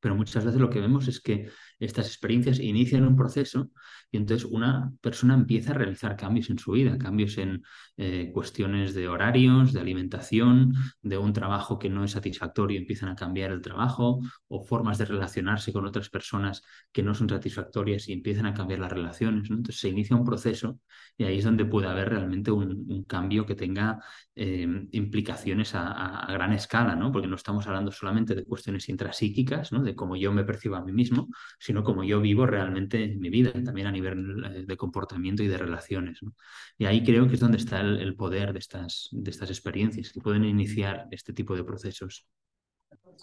Pero 0.00 0.16
muchas 0.16 0.44
veces 0.44 0.60
lo 0.60 0.68
que 0.68 0.80
vemos 0.80 1.06
es 1.06 1.20
que 1.20 1.48
estas 1.84 2.06
experiencias 2.06 2.60
inician 2.60 3.06
un 3.06 3.16
proceso 3.16 3.70
y 4.10 4.18
entonces 4.18 4.48
una 4.50 4.92
persona 5.00 5.34
empieza 5.34 5.72
a 5.72 5.74
realizar 5.74 6.16
cambios 6.16 6.50
en 6.50 6.58
su 6.58 6.72
vida, 6.72 6.96
cambios 6.98 7.38
en 7.38 7.62
eh, 7.96 8.30
cuestiones 8.32 8.94
de 8.94 9.08
horarios, 9.08 9.72
de 9.72 9.80
alimentación, 9.80 10.74
de 11.02 11.18
un 11.18 11.32
trabajo 11.32 11.78
que 11.78 11.88
no 11.88 12.04
es 12.04 12.12
satisfactorio, 12.12 12.78
empiezan 12.78 13.08
a 13.08 13.16
cambiar 13.16 13.50
el 13.50 13.62
trabajo 13.62 14.20
o 14.48 14.62
formas 14.64 14.98
de 14.98 15.06
relacionarse 15.06 15.72
con 15.72 15.86
otras 15.86 16.08
personas 16.08 16.62
que 16.92 17.02
no 17.02 17.14
son 17.14 17.28
satisfactorias 17.28 18.08
y 18.08 18.12
empiezan 18.12 18.46
a 18.46 18.54
cambiar 18.54 18.80
las 18.80 18.92
relaciones. 18.92 19.50
Entonces 19.50 19.80
se 19.80 19.88
inicia 19.88 20.14
un 20.14 20.24
proceso 20.24 20.78
y 21.16 21.24
ahí 21.24 21.38
es 21.38 21.44
donde 21.44 21.64
puede 21.64 21.88
haber 21.88 22.10
realmente 22.10 22.50
un, 22.50 23.04
cambio 23.08 23.44
que 23.46 23.54
tenga 23.54 23.98
eh, 24.34 24.66
implicaciones 24.92 25.74
a, 25.74 26.26
gran 26.28 26.52
escala, 26.52 26.94
¿no? 26.94 27.10
porque 27.10 27.26
no 27.28 27.36
estamos 27.36 27.66
hablando 27.66 27.90
solamente 27.90 28.34
de 28.34 28.44
cuestiones 28.44 28.88
intrapsíquicas, 28.88 29.72
¿no? 29.72 29.82
de 29.82 29.94
cómo 29.94 30.16
yo 30.16 30.32
me 30.32 30.44
percibo 30.44 30.76
a 30.76 30.84
mí 30.84 30.92
mismo, 30.92 31.28
cómo 31.82 32.04
yo 32.04 32.20
vivo 32.20 32.46
realmente 32.46 33.16
mi 33.16 33.30
vida, 33.30 33.52
también 33.64 33.86
a 33.86 33.92
nivel 33.92 34.44
eh, 34.44 34.64
de 34.66 34.76
comportamiento 34.76 35.42
y 35.42 35.48
de 35.48 35.56
relaciones. 35.56 36.20
Y 36.76 36.84
ahí 36.84 37.02
creo 37.02 37.26
que 37.26 37.34
es 37.34 37.40
donde 37.40 37.56
está 37.56 37.80
el, 37.80 38.14
poder 38.16 38.52
de 38.52 38.58
estas, 38.58 39.08
de 39.12 39.30
estas 39.30 39.50
experiencias, 39.50 40.12
que 40.12 40.20
pueden 40.20 40.44
iniciar 40.44 41.08
este 41.10 41.32
tipo 41.32 41.56
de 41.56 41.64
procesos. 41.64 42.26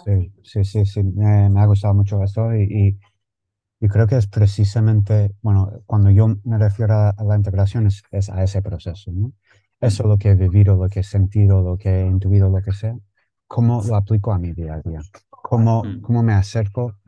Sí, 0.04 0.32
sí, 0.44 0.64
sí, 0.64 0.86
sí, 0.86 1.04
me, 1.04 1.60
ha 1.60 1.66
gustado 1.66 1.94
mucho 1.94 2.24
esto 2.24 2.54
y, 2.56 2.98
y, 3.80 3.88
creo 3.88 4.08
que 4.08 4.18
es 4.18 4.28
precisamente, 4.28 5.36
bueno, 5.42 5.72
cuando 5.86 6.10
yo 6.10 6.28
me 6.44 6.58
refiero 6.58 6.94
a, 6.96 7.16
la 7.26 7.36
integración 7.36 7.88
es, 7.88 8.04
es, 8.12 8.30
a 8.30 8.44
ese 8.44 8.62
proceso, 8.62 9.12
¿no? 9.12 9.34
Eso 9.82 10.08
lo 10.08 10.18
que 10.18 10.32
he 10.32 10.36
vivido, 10.36 10.76
lo 10.76 10.90
que 10.90 11.00
he 11.02 11.04
sentido, 11.04 11.62
lo 11.62 11.78
que 11.78 12.02
he 12.02 12.06
intuido, 12.06 12.50
lo 12.50 12.62
que 12.62 12.74
sea, 12.74 12.98
cómo 13.50 13.82
lo 13.82 13.96
aplico 13.96 14.32
a 14.32 14.38
mi 14.38 14.54
día 14.54 14.76
a 14.76 14.82
día, 14.88 15.00
cómo, 15.30 15.84
mm. 15.84 16.02
cómo 16.02 16.22
me 16.22 16.34
acerco 16.34 16.99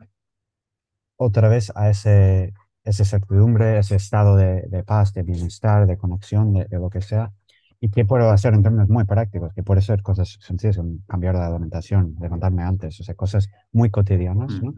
otra 1.22 1.48
vez 1.48 1.72
a 1.74 1.90
ese, 1.90 2.54
esa 2.84 3.04
certidumbre, 3.04 3.78
ese 3.78 3.96
estado 3.96 4.36
de, 4.36 4.62
de 4.68 4.82
paz, 4.84 5.12
de 5.12 5.22
bienestar, 5.22 5.86
de 5.86 5.96
conexión, 5.96 6.52
de, 6.52 6.66
lo 6.70 6.90
que 6.90 7.00
sea, 7.00 7.32
y 7.80 7.90
qué 7.90 8.04
puedo 8.04 8.30
hacer 8.30 8.54
en 8.54 8.62
términos 8.62 8.88
muy 8.88 9.04
prácticos, 9.04 9.52
que 9.54 9.62
puede 9.62 9.80
ser 9.82 10.02
cosas 10.02 10.38
sencillas 10.40 10.76
como 10.76 10.98
cambiar 11.06 11.36
de 11.36 11.42
alimentación, 11.44 12.16
levantarme 12.20 12.62
antes, 12.62 13.00
o 13.00 13.04
sea, 13.04 13.14
cosas 13.14 13.48
muy 13.72 13.90
cotidianas, 13.90 14.62
¿no? 14.62 14.74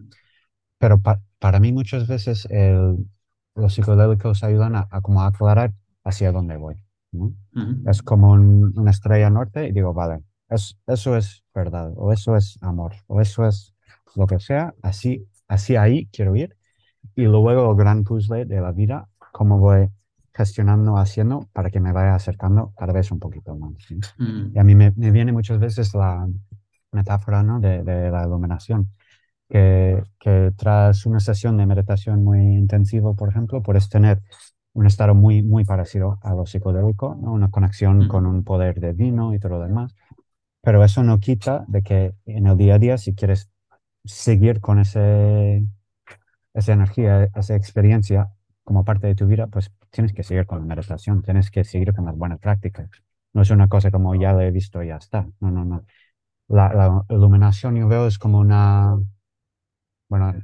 Pero 0.79 1.01
para 1.39 1.61
mí 1.61 1.73
muchas 1.73 2.07
veces 2.07 2.47
el, 2.51 3.07
los 3.55 3.75
psicodélicos 3.75 4.43
ayudan 4.43 4.77
a, 4.77 4.89
a, 4.91 5.01
como 5.01 5.23
aclarar 5.23 5.73
hacia 6.03 6.33
dónde 6.33 6.57
voy, 6.57 6.77
¿no? 7.13 7.35
Es 7.87 8.03
como 8.03 8.33
una 8.33 8.91
estrella 8.91 9.31
norte 9.31 9.69
y 9.69 9.73
digo, 9.73 9.93
vale, 9.95 10.23
es, 10.49 10.77
eso 10.87 11.17
es 11.17 11.45
verdad, 11.55 11.93
o 11.97 12.13
eso 12.13 12.37
es 12.37 12.59
amor, 12.63 12.95
o 13.07 13.21
eso 13.21 13.47
es 13.47 13.75
lo 14.15 14.27
que 14.27 14.39
sea, 14.39 14.75
así, 14.83 15.27
así 15.55 15.77
ahí 15.77 16.07
quiero 16.13 16.37
ir. 16.37 16.57
Y 17.15 17.23
luego 17.23 17.71
el 17.71 17.77
gran 17.77 18.05
puzzle 18.05 18.45
de 18.45 18.61
la 18.61 18.73
vida, 18.73 19.09
cómo 19.33 19.59
voy 19.59 19.89
gestionando, 20.33 20.97
haciendo 20.99 21.49
para 21.53 21.71
que 21.71 21.81
me 21.81 21.93
vaya 21.93 22.15
acercando 22.15 22.73
cada 22.77 22.93
vez 22.93 23.11
un 23.13 23.21
poquito 23.21 23.57
más. 23.57 23.73
Mm. 24.19 24.55
Y 24.55 24.59
a 24.59 24.65
mí 24.65 24.75
me, 24.75 24.93
me, 24.97 25.11
viene 25.11 25.33
muchas 25.33 25.59
veces 25.61 25.95
la 25.95 26.27
metáfora 26.93 27.43
¿no? 27.43 27.61
de, 27.61 27.85
de 27.85 28.11
la 28.11 28.25
iluminación, 28.25 28.91
que, 29.49 30.03
que, 30.19 30.53
tras 30.57 31.07
una 31.07 31.21
sesión 31.21 31.57
de 31.57 31.67
meditación 31.67 32.25
muy 32.25 32.41
intensiva, 32.41 33.15
por 33.15 33.29
ejemplo, 33.29 33.63
puedes 33.63 33.89
tener 33.89 34.23
un 34.73 34.87
estado 34.87 35.15
muy, 35.15 35.43
muy 35.43 35.65
parecido 35.65 36.19
a 36.23 36.35
lo 36.35 36.47
psicodélico, 36.47 37.15
¿no? 37.15 37.33
una 37.33 37.51
conexión 37.51 38.09
con 38.09 38.27
un 38.27 38.43
poder 38.43 38.81
divino 38.81 39.35
y 39.35 39.39
todo 39.39 39.59
lo 39.59 39.61
demás. 39.61 39.95
Pero 40.63 40.83
eso 40.83 41.05
no 41.05 41.21
quita 41.21 41.65
de 41.69 41.83
que 41.83 42.15
en 42.27 42.47
el 42.47 42.57
día 42.57 42.75
a 42.75 42.79
día, 42.79 42.99
si 42.99 43.15
quieres 43.15 43.51
seguir 44.05 44.61
con 44.61 44.79
ese, 44.79 45.67
esa 46.55 46.73
energía, 46.73 47.31
esa 47.35 47.57
experiencia 47.57 48.33
como 48.65 48.85
parte 48.85 49.07
de 49.07 49.15
tu 49.15 49.27
vida, 49.27 49.47
pues 49.47 49.73
tienes 49.91 50.13
que 50.13 50.23
seguir 50.23 50.47
con 50.47 50.61
la 50.61 50.67
meditación, 50.67 51.23
tienes 51.23 51.51
que 51.51 51.65
seguir 51.65 51.95
con 51.95 52.07
las 52.07 52.17
buenas 52.17 52.39
prácticas. 52.41 52.91
No 53.33 53.43
es 53.43 53.51
una 53.51 53.69
cosa 53.69 53.91
como 53.91 54.15
ya 54.15 54.33
lo 54.33 54.41
he 54.41 54.51
visto 54.51 54.83
y 54.83 54.89
ya 54.89 54.97
está. 54.97 55.27
No, 55.41 55.51
no, 55.51 55.65
no. 55.65 55.85
La, 56.49 56.73
la 56.75 57.05
iluminación 57.11 57.77
yo 57.77 57.89
veo 57.89 58.07
es 58.07 58.19
como 58.19 58.39
una, 58.39 58.97
bueno, 60.09 60.35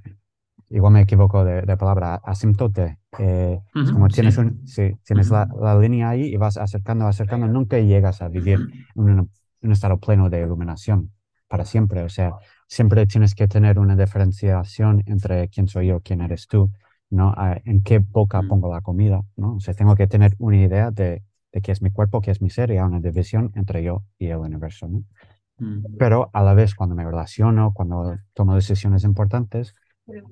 igual 0.71 0.93
me 0.93 1.03
equivoco 1.03 1.45
de, 1.45 1.63
de 1.63 1.77
palabra, 1.77 2.17
asimtote. 2.25 2.99
Eh, 3.19 3.61
es 3.75 3.93
como 3.93 4.09
tienes, 4.09 4.39
un, 4.39 4.67
sí, 4.67 4.97
tienes 5.05 5.31
la, 5.31 5.49
la, 5.61 5.79
línea 5.79 6.11
ahí 6.11 6.25
y 6.25 6.37
vas 6.37 6.57
acercando, 6.57 7.07
acercando, 7.07 7.47
nunca 7.49 7.79
llegas 7.79 8.23
a 8.23 8.29
vivir 8.29 8.61
un, 8.95 9.31
un 9.63 9.73
estado 9.73 9.99
pleno 9.99 10.31
de 10.31 10.43
iluminación 10.43 11.13
para 11.49 11.65
siempre. 11.65 12.03
O 12.03 12.09
sea, 12.09 12.33
siempre 12.71 13.05
tienes 13.07 13.35
que 13.35 13.49
tener 13.49 13.79
una 13.79 13.97
diferenciación 13.97 15.03
entre 15.07 15.49
quién 15.49 15.69
soy 15.69 15.89
yo, 15.89 16.01
quién 16.01 16.23
eres 16.23 16.47
tú, 16.47 16.71
¿no? 17.11 17.35
en 17.65 17.83
qué 17.83 17.99
boca 17.99 18.41
mm. 18.41 18.49
pongo 18.49 18.73
la 18.73 18.81
comida, 18.81 19.23
¿no? 19.37 19.57
O 19.57 19.61
sea, 19.61 19.75
tengo 19.75 19.97
que 19.97 20.07
tener 20.07 20.37
una 20.39 20.57
idea 20.57 20.93
de, 20.93 21.25
de 21.53 21.61
qué 21.61 21.73
es 21.73 21.83
mi 21.83 21.91
cuerpo, 21.91 22.21
qué 22.21 22.31
es 22.31 22.41
mi 22.41 22.49
ser 22.49 22.71
y 22.71 22.79
hay 22.79 22.85
una 22.85 23.01
división 23.01 23.51
entre 23.57 23.83
yo 23.83 24.05
y 24.19 24.29
el 24.29 24.39
universo, 24.39 24.87
¿no? 24.87 25.03
Mm. 25.59 25.97
Pero 25.99 26.31
a 26.33 26.43
la 26.43 26.55
vez, 26.55 26.77
cuando 26.77 26.95
me 26.95 27.05
relaciono, 27.05 27.73
cuando 27.75 28.17
tomo 28.35 28.55
decisiones 28.55 29.03
importantes, 29.03 29.75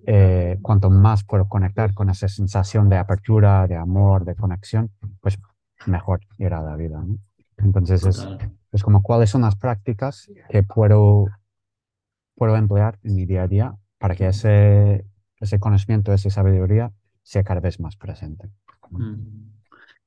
eh, 0.07 0.59
cuanto 0.63 0.91
más 0.91 1.25
puedo 1.25 1.49
conectar 1.49 1.93
con 1.93 2.09
esa 2.09 2.29
sensación 2.29 2.89
de 2.89 2.99
apertura, 2.99 3.67
de 3.67 3.77
amor, 3.77 4.25
de 4.25 4.37
conexión, 4.37 4.91
pues 5.21 5.39
mejor 5.87 6.21
irá 6.39 6.63
la 6.63 6.77
vida, 6.77 7.03
¿no? 7.05 7.19
Entonces 7.59 8.05
es, 8.07 8.27
es 8.71 8.83
como 8.85 9.03
cuáles 9.03 9.31
son 9.31 9.43
las 9.43 9.57
prácticas 9.57 10.31
que 10.49 10.63
puedo, 10.63 11.27
puedo 12.39 12.57
emplear 12.57 12.99
en 13.03 13.17
mi 13.17 13.27
día 13.27 13.43
a 13.43 13.49
día 13.49 13.75
para 13.99 14.15
que 14.15 14.29
ese, 14.29 15.05
ese 15.41 15.59
conocimiento, 15.59 16.13
esa 16.13 16.31
sabiduría 16.31 16.93
sea 17.23 17.43
cada 17.43 17.61
vez 17.61 17.81
más 17.81 17.97
presente. 17.97 18.49
Mm. 18.91 19.49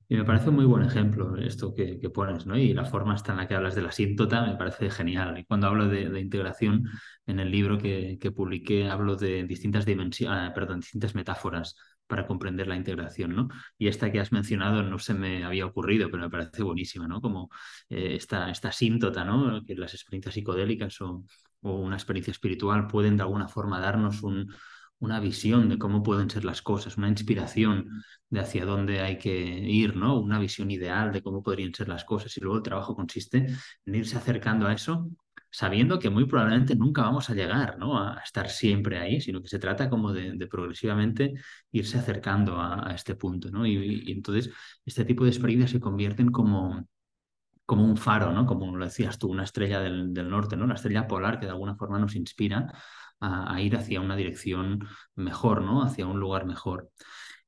Y 0.08 0.18
me 0.18 0.26
parece 0.26 0.50
un 0.50 0.56
muy 0.56 0.66
buen 0.66 0.84
ejemplo 0.84 1.38
esto 1.38 1.74
que, 1.74 1.98
que, 1.98 2.10
pones, 2.10 2.46
¿no? 2.46 2.58
Y 2.58 2.74
la 2.74 2.84
forma 2.84 3.14
hasta 3.14 3.32
en 3.32 3.38
la 3.38 3.48
que 3.48 3.56
hablas 3.56 3.76
de 3.76 3.82
la 3.82 3.90
asíntota 3.90 4.46
me 4.46 4.58
parece 4.58 4.90
genial. 4.90 5.38
Y 5.38 5.46
cuando 5.46 5.68
hablo 5.68 5.88
de, 5.88 6.20
integración, 6.20 6.90
en 7.26 7.40
el 7.40 7.50
libro 7.50 7.78
que, 7.78 8.18
que, 8.20 8.32
publiqué 8.32 8.90
hablo 8.90 9.16
de 9.16 9.46
distintas 9.46 9.86
dimensiones, 9.86 10.38
ah, 10.38 10.52
perdón, 10.54 10.82
distintas 10.82 11.16
metáforas 11.16 11.78
para 12.08 12.28
comprender 12.28 12.68
la 12.68 12.76
integración, 12.76 13.34
¿no? 13.34 13.48
Y 13.78 13.88
esta 13.88 14.12
que 14.12 14.20
has 14.20 14.34
mencionado 14.34 14.84
no 14.84 15.00
se 15.00 15.14
me 15.14 15.46
había 15.46 15.66
ocurrido, 15.66 16.12
pero 16.12 16.24
me 16.24 16.30
parece 16.30 16.62
buenísima, 16.62 17.08
¿no? 17.08 17.22
Como 17.22 17.50
eh, 17.88 18.16
esta, 18.16 18.50
esta 18.52 18.74
síntota, 18.74 19.24
¿no? 19.24 19.64
Que 19.64 19.76
las 19.76 19.94
experiencias 19.94 20.34
psicodélicas 20.36 21.00
o, 21.00 21.24
o, 21.62 21.76
una 21.76 21.96
experiencia 21.96 22.32
espiritual 22.32 22.88
pueden 22.88 23.18
de 23.18 23.24
alguna 23.24 23.48
forma 23.48 23.80
darnos 23.80 24.24
un, 24.24 24.54
una 25.00 25.20
visión 25.20 25.70
de 25.70 25.78
cómo 25.78 26.04
pueden 26.04 26.30
ser 26.30 26.46
las 26.46 26.62
cosas, 26.62 26.98
una 26.98 27.10
inspiración 27.10 28.04
de 28.30 28.40
hacia 28.40 28.66
dónde 28.66 29.02
hay 29.02 29.18
que 29.18 29.32
ir, 29.32 29.96
¿no? 29.96 30.20
Una 30.20 30.40
visión 30.40 30.72
ideal 30.72 31.12
de 31.12 31.22
cómo 31.22 31.44
podrían 31.44 31.74
ser 31.74 31.88
las 31.88 32.04
cosas 32.06 32.36
y 32.38 32.42
luego 32.42 32.58
el 32.58 32.64
trabajo 32.64 32.96
consiste 32.96 33.48
en 33.86 33.96
irse 33.96 34.18
acercando 34.18 34.68
a 34.68 34.74
eso 34.74 35.10
sabiendo 35.52 36.00
que 36.00 36.10
muy 36.10 36.26
probablemente 36.26 36.76
nunca 36.76 37.04
vamos 37.04 37.30
a 37.30 37.34
llegar 37.34 37.78
¿no? 37.78 38.00
a 38.02 38.22
estar 38.24 38.50
siempre 38.50 38.98
ahí, 38.98 39.20
sino 39.22 39.42
que 39.42 39.50
se 39.50 39.60
trata 39.60 39.90
como 39.90 40.14
de, 40.14 40.48
progresivamente 40.48 41.34
irse 41.72 41.98
acercando 41.98 42.60
a, 42.60 42.94
este 42.96 43.16
punto. 43.16 43.52
¿no? 43.52 43.66
Y, 43.68 44.12
entonces 44.12 44.52
este 44.86 45.06
tipo 45.06 45.26
de 45.26 45.30
experiencias 45.32 45.72
se 45.72 45.80
convierten 45.80 46.32
como, 46.32 46.88
como 47.72 47.86
un 47.86 47.96
faro, 47.96 48.34
¿no? 48.34 48.46
como 48.46 48.76
lo 48.76 48.84
decías 48.84 49.18
tú, 49.18 49.30
una 49.30 49.46
estrella 49.46 49.80
del, 49.80 50.14
norte, 50.30 50.58
¿no? 50.58 50.68
la 50.68 50.74
estrella 50.74 51.08
polar 51.08 51.40
que 51.40 51.46
de 51.46 51.54
alguna 51.54 51.74
forma 51.78 51.98
nos 52.00 52.18
inspira 52.18 52.68
a, 53.22 53.62
ir 53.62 53.78
hacia 53.78 54.02
una 54.02 54.18
dirección 54.18 54.86
mejor, 55.16 55.62
¿no? 55.62 55.82
hacia 55.82 56.06
un 56.06 56.20
lugar 56.20 56.46
mejor. 56.46 56.90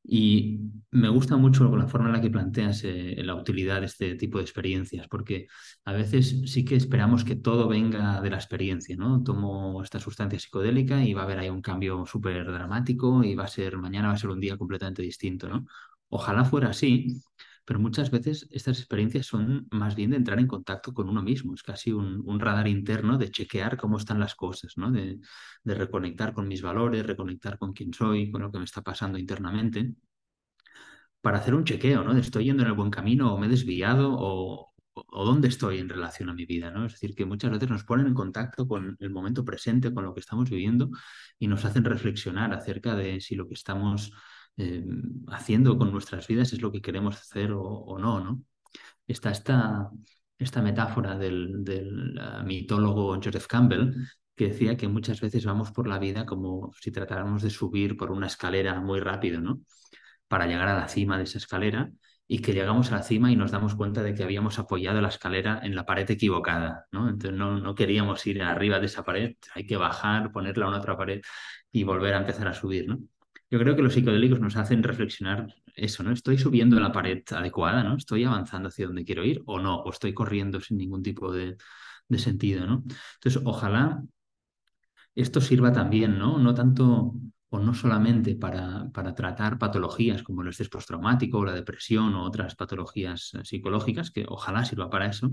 Y 0.02 0.62
me 0.92 1.10
gusta 1.10 1.36
mucho 1.36 1.76
la 1.76 1.88
forma 1.88 2.08
en 2.08 2.14
la 2.14 2.22
que 2.22 2.30
planteas 2.30 2.86
eh, 2.86 3.18
la 3.18 3.36
utilidad 3.36 3.82
de 3.82 3.88
este 3.88 4.16
tipo 4.16 4.38
de 4.38 4.46
experiencias, 4.46 5.10
porque 5.10 5.48
a 5.84 5.92
veces 5.92 6.44
sí 6.46 6.64
que 6.64 6.78
esperamos 6.78 7.26
que 7.26 7.36
todo 7.36 7.68
venga 7.68 8.22
de 8.22 8.30
la 8.30 8.38
experiencia, 8.38 8.96
¿no? 8.96 9.24
Tomo 9.24 9.84
esta 9.84 10.00
sustancia 10.00 10.40
psicodélica 10.40 11.04
y 11.04 11.14
va 11.14 11.24
a 11.24 11.26
haber 11.26 11.40
ahí 11.40 11.50
un 11.50 11.62
cambio 11.62 12.06
súper 12.06 12.46
dramático 12.50 13.26
y 13.26 13.36
va 13.36 13.44
a 13.44 13.48
ser, 13.48 13.78
mañana 13.78 14.08
va 14.08 14.14
a 14.14 14.18
ser 14.18 14.30
un 14.30 14.40
día 14.40 14.56
completamente 14.58 15.02
distinto, 15.02 15.50
¿no? 15.50 15.66
Ojalá 16.08 16.46
fuera 16.46 16.70
así, 16.70 17.22
pero 17.65 17.80
muchas 17.80 18.12
veces 18.12 18.47
estas 18.52 18.80
experiencias 18.80 19.26
son 19.26 19.67
más 19.71 19.95
bien 19.95 20.12
de 20.12 20.17
entrar 20.17 20.39
en 20.39 20.47
contacto 20.47 20.93
con 20.93 21.10
uno 21.10 21.21
mismo, 21.23 21.54
es 21.54 21.63
casi 21.63 21.91
un, 21.91 22.39
radar 22.39 22.67
interno 22.67 23.17
de 23.17 23.32
chequear 23.32 23.78
cómo 23.78 23.97
están 23.97 24.19
las 24.19 24.36
cosas, 24.36 24.73
¿no? 24.78 24.91
De, 24.91 25.19
reconectar 25.65 26.34
con 26.34 26.47
mis 26.47 26.62
valores, 26.62 27.06
reconectar 27.06 27.58
con 27.58 27.73
quién 27.73 27.93
soy, 27.93 28.32
con 28.32 28.41
lo 28.41 28.52
que 28.52 28.60
me 28.60 28.65
está 28.65 28.82
pasando 28.82 29.17
internamente, 29.17 29.93
para 31.21 31.38
hacer 31.38 31.56
un 31.56 31.63
chequeo, 31.63 32.04
¿no? 32.04 32.13
De 32.13 32.21
estoy 32.21 32.45
yendo 32.45 32.63
en 32.63 32.69
el 32.69 32.76
buen 32.76 32.91
camino 32.91 33.34
o 33.34 33.38
me 33.39 33.47
he 33.47 33.49
desviado 33.49 34.13
o, 34.13 34.73
o 34.93 35.26
dónde 35.26 35.47
estoy 35.47 35.80
en 35.80 35.89
relación 35.89 36.30
a 36.30 36.34
mi 36.34 36.45
vida, 36.45 36.71
¿no? 36.71 36.86
Es 36.86 36.93
decir, 36.93 37.15
que 37.15 37.26
muchas 37.26 37.52
veces 37.52 37.69
nos 37.69 37.84
ponen 37.86 38.08
en 38.08 38.13
contacto 38.13 38.67
con 38.67 38.97
el 38.99 39.10
momento 39.10 39.45
presente, 39.45 39.93
con 39.93 40.04
lo 40.04 40.13
que 40.13 40.19
estamos 40.19 40.49
viviendo 40.49 40.89
y 41.39 41.47
nos 41.47 41.63
hacen 41.65 41.86
reflexionar 41.86 42.54
acerca 42.54 42.95
de 42.95 43.21
si 43.21 43.36
lo 43.36 43.47
que 43.47 43.54
estamos 43.54 44.12
eh, 44.58 44.84
haciendo 45.30 45.78
con 45.78 45.92
nuestras 45.92 46.28
vidas 46.28 46.54
es 46.54 46.62
lo 46.62 46.72
que 46.72 46.82
queremos 46.82 47.18
hacer 47.20 47.52
o, 47.54 47.98
no, 48.00 48.20
¿no? 48.20 48.44
Está 49.08 49.32
esta, 49.32 49.89
esta 50.38 50.62
metáfora 50.62 51.18
del, 51.18 51.63
uh, 52.18 52.44
mitólogo 52.46 53.16
Joseph 53.16 53.48
Campbell 53.48 53.94
que 54.36 54.50
decía 54.50 54.78
que 54.78 54.88
muchas 54.88 55.22
veces 55.22 55.46
vamos 55.46 55.72
por 55.72 55.88
la 55.88 56.00
vida 56.00 56.26
como 56.26 56.72
si 56.80 56.92
tratáramos 56.92 57.44
de 57.44 57.50
subir 57.50 57.98
por 57.98 58.12
una 58.12 58.28
escalera 58.28 58.80
muy 58.82 59.00
rápido, 59.00 59.42
¿no? 59.42 59.62
Para 60.28 60.48
llegar 60.48 60.68
a 60.70 60.76
la 60.78 60.88
cima 60.88 61.18
de 61.18 61.24
esa 61.26 61.38
escalera 61.38 61.92
y 62.28 62.39
que 62.39 62.54
llegamos 62.54 62.92
a 62.92 62.98
la 62.98 63.04
cima 63.04 63.32
y 63.32 63.36
nos 63.36 63.52
damos 63.52 63.76
cuenta 63.76 64.02
de 64.04 64.13
que 64.16 64.24
habíamos 64.24 64.58
apoyado 64.60 65.02
la 65.02 65.10
escalera 65.10 65.60
en 65.63 65.76
la 65.76 65.86
pared 65.86 66.10
equivocada, 66.10 66.88
¿no? 66.92 67.10
Entonces 67.10 67.38
no, 67.38 67.60
no 67.60 67.76
queríamos 67.76 68.26
ir 68.28 68.42
arriba 68.44 68.80
de 68.80 68.88
esa 68.88 69.04
pared, 69.04 69.36
hay 69.56 69.66
que 69.66 69.78
bajar, 69.78 70.32
ponerla 70.32 70.68
una 70.68 70.78
otra 70.78 70.98
pared 70.98 71.22
y 71.72 71.84
volver 71.84 72.13
a 72.16 72.20
empezar 72.20 72.48
a 72.48 72.54
subir, 72.54 72.88
¿no? 72.88 73.00
Yo 73.54 73.60
creo 73.60 73.76
que 73.76 73.84
los 73.84 73.94
psicodélicos 73.94 74.39
nos 74.39 74.56
hacen 74.56 74.82
reflexionar 74.82 75.46
eso, 75.76 76.02
¿no? 76.02 76.12
¿Estoy 76.12 76.39
subiendo 76.39 76.80
la 76.80 76.92
pared 76.92 77.22
adecuada, 77.30 77.84
¿no? 77.84 77.96
¿Estoy 77.96 78.24
avanzando 78.24 78.70
hacia 78.70 78.88
donde 78.88 79.06
quiero 79.06 79.24
ir 79.24 79.44
o 79.46 79.60
no? 79.60 79.76
¿O 79.84 79.92
estoy 79.92 80.12
corriendo 80.12 80.60
sin 80.60 80.78
ningún 80.78 81.04
tipo 81.04 81.32
de, 81.32 81.56
sentido, 82.18 82.66
¿no? 82.66 82.84
Entonces, 83.18 83.44
ojalá 83.46 84.02
esto 85.13 85.39
sirva 85.39 85.72
también, 85.72 86.18
¿no? 86.18 86.39
No 86.39 86.56
tanto 86.56 87.13
o 87.50 87.60
no 87.60 87.76
solamente 87.76 88.36
para, 88.36 88.89
para 88.92 89.13
tratar 89.13 89.60
patologías 89.60 90.24
como 90.24 90.42
el 90.42 90.48
estrés 90.48 90.70
postraumático 90.70 91.38
o 91.38 91.46
la 91.46 91.54
depresión 91.54 92.16
o 92.16 92.24
otras 92.24 92.56
patologías 92.56 93.36
eh, 93.36 93.46
psicológicas, 93.46 94.10
que 94.10 94.26
ojalá 94.28 94.66
sirva 94.66 94.89
para 94.89 95.06
eso, 95.06 95.30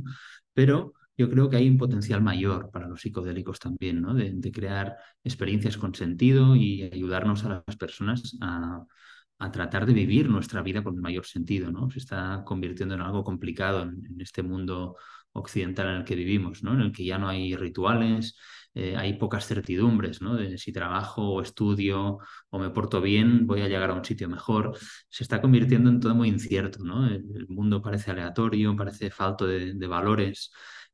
pero 0.53 0.93
yo 1.21 1.29
creo 1.29 1.51
que 1.51 1.57
hay 1.59 1.69
un 1.69 1.77
potencial 1.77 2.23
mayor 2.23 2.71
para 2.71 2.89
los 2.89 3.03
psicodélicos 3.03 3.59
también, 3.59 4.01
¿no? 4.01 4.15
De, 4.15 4.51
crear 4.53 4.97
experiencias 5.23 5.77
con 5.77 5.95
sentido 5.95 6.57
y 6.57 6.83
ayudarnos 6.85 7.45
a 7.45 7.63
las 7.67 7.77
personas 7.77 8.39
a, 8.41 8.87
tratar 9.53 9.87
de 9.87 9.93
vivir 9.95 10.29
nuestra 10.29 10.63
vida 10.63 10.83
con 10.83 10.99
mayor 11.01 11.27
sentido, 11.27 11.71
¿no? 11.71 11.91
Se 11.91 11.99
está 11.99 12.43
convirtiendo 12.47 12.95
en 12.95 13.03
algo 13.03 13.23
complicado 13.25 13.83
en, 13.83 14.21
este 14.21 14.43
mundo 14.43 14.97
occidental 15.33 15.89
en 15.89 15.97
el 15.97 16.05
que 16.05 16.15
vivimos, 16.15 16.63
¿no? 16.63 16.73
En 16.75 16.81
el 16.81 16.93
que 16.93 17.05
ya 17.05 17.19
no 17.19 17.29
hay 17.29 17.55
rituales, 17.57 18.37
eh, 18.75 18.97
hay 18.97 19.15
pocas 19.19 19.47
certidumbres, 19.47 20.23
¿no? 20.23 20.37
De 20.37 20.57
si 20.59 20.73
trabajo 20.73 21.23
o 21.35 21.43
estudio 21.43 22.19
o 22.51 22.59
me 22.59 22.71
porto 22.71 23.01
bien, 23.03 23.47
voy 23.47 23.61
a 23.63 23.69
llegar 23.69 23.91
a 23.91 23.95
un 23.95 24.05
sitio 24.05 24.29
mejor. 24.29 24.77
Se 25.11 25.23
está 25.25 25.41
convirtiendo 25.43 25.91
en 25.91 26.01
todo 26.01 26.15
muy 26.15 26.29
incierto, 26.29 26.83
¿no? 26.85 27.07
El, 27.07 27.47
mundo 27.49 27.83
parece 27.83 28.11
aleatorio, 28.11 28.75
parece 28.77 29.11
falto 29.11 29.47
de 29.47 29.87
valores. 29.87 30.51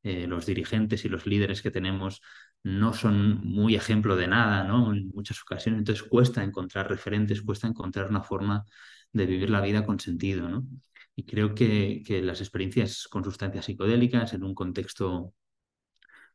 Eh, 0.07 0.25
los 0.25 0.45
dirigentes 0.45 1.03
y 1.03 1.09
los 1.09 1.25
líderes 1.25 1.61
que 1.61 1.69
tenemos 1.69 2.21
no 2.63 2.93
son 2.93 3.41
muy 3.45 3.75
ejemplo 3.75 4.15
de 4.15 4.27
nada, 4.27 4.63
¿no? 4.63 4.93
En 4.93 5.09
muchas 5.09 5.41
ocasiones. 5.41 5.79
Entonces 5.79 6.03
cuesta 6.07 6.43
encontrar 6.43 6.89
referentes, 6.89 7.41
cuesta 7.41 7.67
encontrar 7.67 8.09
una 8.09 8.23
forma 8.23 8.63
de 9.11 9.25
vivir 9.25 9.49
la 9.49 9.59
vida 9.61 9.85
con 9.85 9.99
sentido, 9.99 10.47
¿no? 10.47 10.65
Y 11.15 11.25
creo 11.25 11.53
que, 11.53 12.03
que 12.05 12.21
las 12.21 12.39
experiencias 12.39 13.07
con 13.09 13.23
sustancias 13.25 13.65
psicodélicas 13.65 14.33
en 14.33 14.43
un 14.45 14.55
contexto 14.55 15.33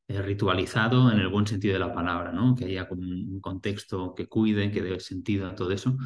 eh, 0.08 0.20
ritualizado 0.20 1.10
en 1.10 1.18
el 1.20 1.28
buen 1.28 1.46
sentido 1.46 1.74
de 1.74 1.80
la 1.80 1.94
palabra, 1.94 2.32
¿no? 2.32 2.54
Que 2.54 2.66
haya 2.66 2.86
un 2.90 3.40
contexto 3.40 4.14
que 4.14 4.26
cuide, 4.26 4.70
que 4.70 4.82
dé 4.82 5.00
sentido 5.00 5.48
a 5.48 5.54
todo 5.54 5.70
eso, 5.72 5.96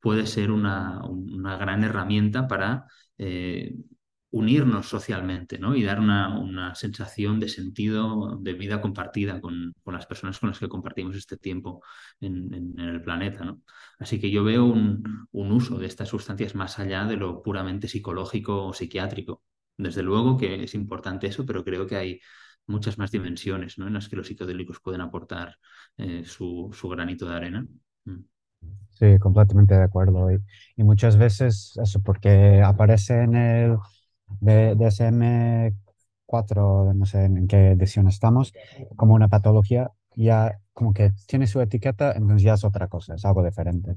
puede 0.00 0.26
ser 0.26 0.50
una, 0.52 1.02
una 1.04 1.56
gran 1.56 1.82
herramienta 1.82 2.46
para 2.46 2.84
eh, 3.18 3.74
unirnos 4.36 4.86
socialmente, 4.88 5.58
¿no? 5.58 5.74
Y 5.74 5.82
dar 5.82 5.98
una, 5.98 6.38
una, 6.38 6.74
sensación 6.74 7.40
de 7.40 7.48
sentido, 7.48 8.38
de 8.40 8.52
vida 8.52 8.82
compartida 8.82 9.40
con, 9.40 9.72
con, 9.82 9.94
las 9.94 10.04
personas 10.06 10.38
con 10.38 10.50
las 10.50 10.58
que 10.58 10.68
compartimos 10.68 11.16
este 11.16 11.38
tiempo 11.38 11.82
en, 12.20 12.78
el 12.78 13.02
planeta, 13.02 13.44
¿no? 13.44 13.62
Así 13.98 14.20
que 14.20 14.30
yo 14.30 14.44
veo 14.44 14.64
un, 14.66 15.26
un, 15.32 15.52
uso 15.52 15.78
de 15.78 15.86
estas 15.86 16.10
sustancias 16.10 16.54
más 16.54 16.78
allá 16.78 17.06
de 17.06 17.16
lo 17.16 17.42
puramente 17.42 17.88
psicológico 17.88 18.66
o 18.66 18.74
psiquiátrico. 18.74 19.42
Desde 19.78 20.02
luego 20.02 20.36
que 20.36 20.64
es 20.64 20.74
importante 20.74 21.26
eso, 21.28 21.46
pero 21.46 21.64
creo 21.64 21.86
que 21.86 21.96
hay 21.96 22.20
muchas 22.66 22.98
más 22.98 23.10
dimensiones 23.10 23.78
¿no? 23.78 23.86
en 23.86 23.94
las 23.94 24.08
que 24.08 24.16
los 24.16 24.26
psicodélicos 24.26 24.80
pueden 24.80 25.00
aportar 25.00 25.56
eh, 25.96 26.24
su, 26.26 26.70
su, 26.74 26.88
granito 26.90 27.26
de 27.26 27.34
arena. 27.34 27.66
Mm. 28.04 28.20
Sí, 28.90 29.18
completamente 29.18 29.74
de 29.74 29.84
acuerdo. 29.84 30.30
Y, 30.30 30.38
y, 30.76 30.82
muchas 30.82 31.16
veces 31.16 31.78
eso 31.82 32.02
porque 32.02 32.62
aparece 32.62 33.22
en 33.22 33.36
el 33.36 33.76
DSM-4, 34.40 36.94
no 36.94 37.06
sé 37.06 37.24
en 37.24 37.46
qué 37.46 37.72
edición 37.72 38.08
estamos, 38.08 38.52
como 38.96 39.14
una 39.14 39.28
patología, 39.28 39.90
ya 40.14 40.58
como 40.72 40.92
que 40.92 41.12
tiene 41.26 41.46
su 41.46 41.60
etiqueta, 41.60 42.12
entonces 42.12 42.42
ya 42.42 42.54
es 42.54 42.64
otra 42.64 42.88
cosa, 42.88 43.14
es 43.14 43.24
algo 43.24 43.44
diferente. 43.44 43.96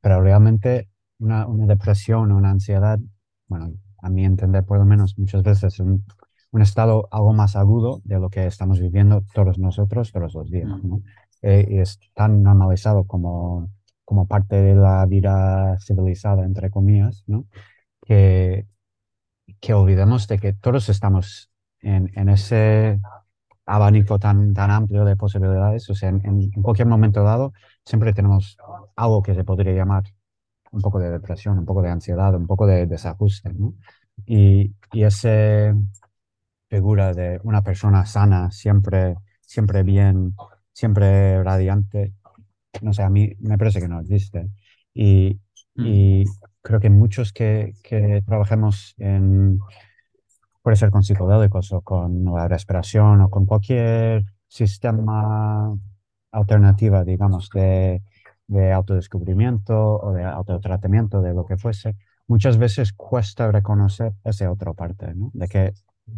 Pero 0.00 0.20
realmente 0.22 0.88
una, 1.18 1.46
una 1.46 1.66
depresión 1.66 2.32
o 2.32 2.36
una 2.36 2.50
ansiedad, 2.50 2.98
bueno, 3.48 3.72
a 4.02 4.10
mi 4.10 4.24
entender 4.24 4.64
por 4.64 4.78
lo 4.78 4.84
menos 4.84 5.18
muchas 5.18 5.42
veces 5.42 5.80
un, 5.80 6.04
un 6.50 6.62
estado 6.62 7.08
algo 7.10 7.32
más 7.32 7.56
agudo 7.56 8.00
de 8.04 8.18
lo 8.18 8.30
que 8.30 8.46
estamos 8.46 8.80
viviendo 8.80 9.22
todos 9.34 9.58
nosotros 9.58 10.12
todos 10.12 10.34
los 10.34 10.50
días. 10.50 10.68
¿no? 10.82 11.02
Eh, 11.42 11.66
y 11.68 11.78
es 11.78 11.98
tan 12.14 12.42
normalizado 12.42 13.04
como, 13.04 13.70
como 14.04 14.26
parte 14.26 14.56
de 14.56 14.74
la 14.74 15.04
vida 15.06 15.78
civilizada, 15.80 16.44
entre 16.44 16.70
comillas, 16.70 17.24
¿no? 17.26 17.46
que, 18.06 18.66
que 19.60 19.74
olvidemos 19.74 20.28
de 20.28 20.38
que 20.38 20.52
todos 20.52 20.88
estamos 20.88 21.50
en, 21.80 22.10
en 22.14 22.28
ese 22.28 23.00
abanico 23.66 24.18
tan, 24.18 24.54
tan 24.54 24.70
amplio 24.70 25.04
de 25.04 25.16
posibilidades. 25.16 25.88
O 25.90 25.94
sea, 25.94 26.08
en, 26.10 26.22
en, 26.24 26.62
cualquier 26.62 26.88
momento 26.88 27.22
dado 27.22 27.52
siempre 27.84 28.12
tenemos 28.12 28.56
algo 28.96 29.22
que 29.22 29.34
se 29.34 29.44
podría 29.44 29.72
llamar 29.72 30.04
un 30.72 30.80
poco 30.80 30.98
de 30.98 31.10
depresión, 31.10 31.58
un 31.58 31.66
poco 31.66 31.82
de 31.82 31.90
ansiedad, 31.90 32.34
un 32.34 32.46
poco 32.46 32.66
de 32.66 32.86
desajuste. 32.86 33.52
¿no? 33.52 33.74
Y, 34.26 34.74
y 34.92 35.04
ese, 35.04 35.74
figura 36.68 37.12
de 37.14 37.40
una 37.44 37.62
persona 37.62 38.04
sana, 38.06 38.50
siempre, 38.50 39.16
siempre 39.40 39.82
bien, 39.82 40.34
siempre 40.72 41.42
radiante, 41.42 42.14
no 42.82 42.92
sé, 42.92 43.02
a 43.02 43.10
mí 43.10 43.34
me 43.40 43.58
parece 43.58 43.80
que 43.80 43.88
no 43.88 44.00
existe. 44.00 44.48
Y, 44.94 45.40
mm. 45.74 45.86
y 45.86 46.24
creo 46.62 46.80
que 46.80 46.90
muchos 46.90 47.32
que, 47.32 47.74
que 47.82 48.22
trabajemos 48.26 48.94
en, 48.98 49.58
puede 50.62 50.76
ser 50.76 50.90
con 50.90 51.02
psicodélicos 51.02 51.72
o 51.72 51.80
con 51.80 52.24
la 52.24 52.48
respiración 52.48 53.20
o 53.22 53.30
con 53.30 53.46
cualquier 53.46 54.24
sistema 54.46 55.76
alternativa, 56.32 57.04
digamos, 57.04 57.48
de, 57.50 58.02
de 58.46 58.72
autodescubrimiento 58.72 59.98
o 60.00 60.12
de 60.12 60.24
autotratamiento, 60.24 61.22
de 61.22 61.34
lo 61.34 61.46
que 61.46 61.56
fuese, 61.56 61.96
muchas 62.26 62.58
veces 62.58 62.92
cuesta 62.92 63.50
reconocer 63.50 64.12
esa 64.24 64.50
otra 64.50 64.72
parte, 64.72 65.14
¿no? 65.14 65.30
De 65.34 65.48
que 65.48 65.72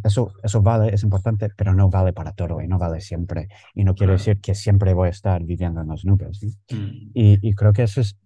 eso, 0.04 0.32
eso 0.42 0.62
vale, 0.62 0.94
es 0.94 1.02
importante, 1.02 1.48
pero 1.56 1.74
no 1.74 1.90
vale 1.90 2.12
para 2.12 2.32
todo 2.32 2.60
y 2.60 2.68
no 2.68 2.78
vale 2.78 3.00
siempre. 3.00 3.48
Y 3.74 3.84
no 3.84 3.94
quiere 3.94 4.12
decir 4.14 4.40
que 4.40 4.54
siempre 4.54 4.94
voy 4.94 5.08
a 5.08 5.10
estar 5.10 5.42
viviendo 5.42 5.80
en 5.80 5.88
las 5.88 6.04
nubes. 6.04 6.38
¿sí? 6.38 6.56
Mm. 6.74 7.10
Y, 7.12 7.48
y, 7.48 7.54
creo 7.54 7.72
que 7.72 7.82
eso 7.82 8.00
es, 8.00 8.16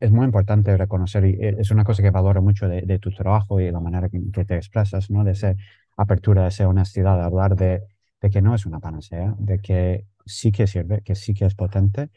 es 0.00 0.10
muy 0.10 0.24
importante 0.24 0.76
reconocer 0.76 1.26
y 1.26 1.36
es 1.40 1.70
una 1.70 1.84
cosa 1.84 2.02
que 2.02 2.10
valoro 2.10 2.42
mucho 2.42 2.68
de, 2.68 2.82
de 2.82 2.98
tu 2.98 3.10
trabajo 3.10 3.60
y 3.60 3.70
la 3.70 3.80
manera 3.80 4.08
que, 4.08 4.20
que, 4.32 4.44
te 4.44 4.56
expresas, 4.56 5.10
¿no? 5.10 5.24
De 5.24 5.32
esa 5.32 5.54
apertura, 5.96 6.42
de 6.42 6.48
esa 6.48 6.66
honestidad, 6.66 7.16
de 7.18 7.24
hablar 7.24 7.54
de, 7.54 7.82
de 8.20 8.30
que 8.30 8.42
no 8.42 8.54
es 8.54 8.66
una 8.66 8.80
panacea, 8.80 9.34
de 9.38 9.58
que 9.58 10.06
sí 10.24 10.52
que 10.52 10.66
sirve, 10.66 11.02
que 11.02 11.14
sí 11.14 11.34
que 11.34 11.44
es 11.44 11.54
potente, 11.54 12.10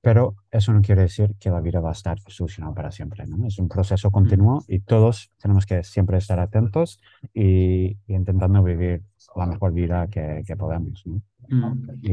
pero 0.00 0.36
eso 0.50 0.72
no 0.72 0.82
quiere 0.82 1.02
decir 1.02 1.34
que 1.38 1.50
la 1.50 1.60
vida 1.60 1.80
va 1.80 1.88
a 1.88 1.92
estar 1.92 2.18
solucionada 2.28 2.74
para 2.74 2.90
siempre. 2.92 3.26
¿no? 3.26 3.46
Es 3.46 3.58
un 3.58 3.68
proceso 3.68 4.10
continuo 4.10 4.62
y 4.68 4.80
todos 4.80 5.32
tenemos 5.36 5.66
que 5.66 5.82
siempre 5.82 6.18
estar 6.18 6.38
atentos 6.38 7.00
y, 7.34 7.98
y 8.06 8.14
intentando 8.14 8.62
vivir 8.62 9.02
la 9.34 9.46
mejor 9.46 9.72
vida 9.72 10.06
que, 10.06 10.44
que 10.46 10.56
podamos. 10.56 11.04
¿no? 11.06 11.22
Mm. 11.48 11.90
Y, 12.02 12.12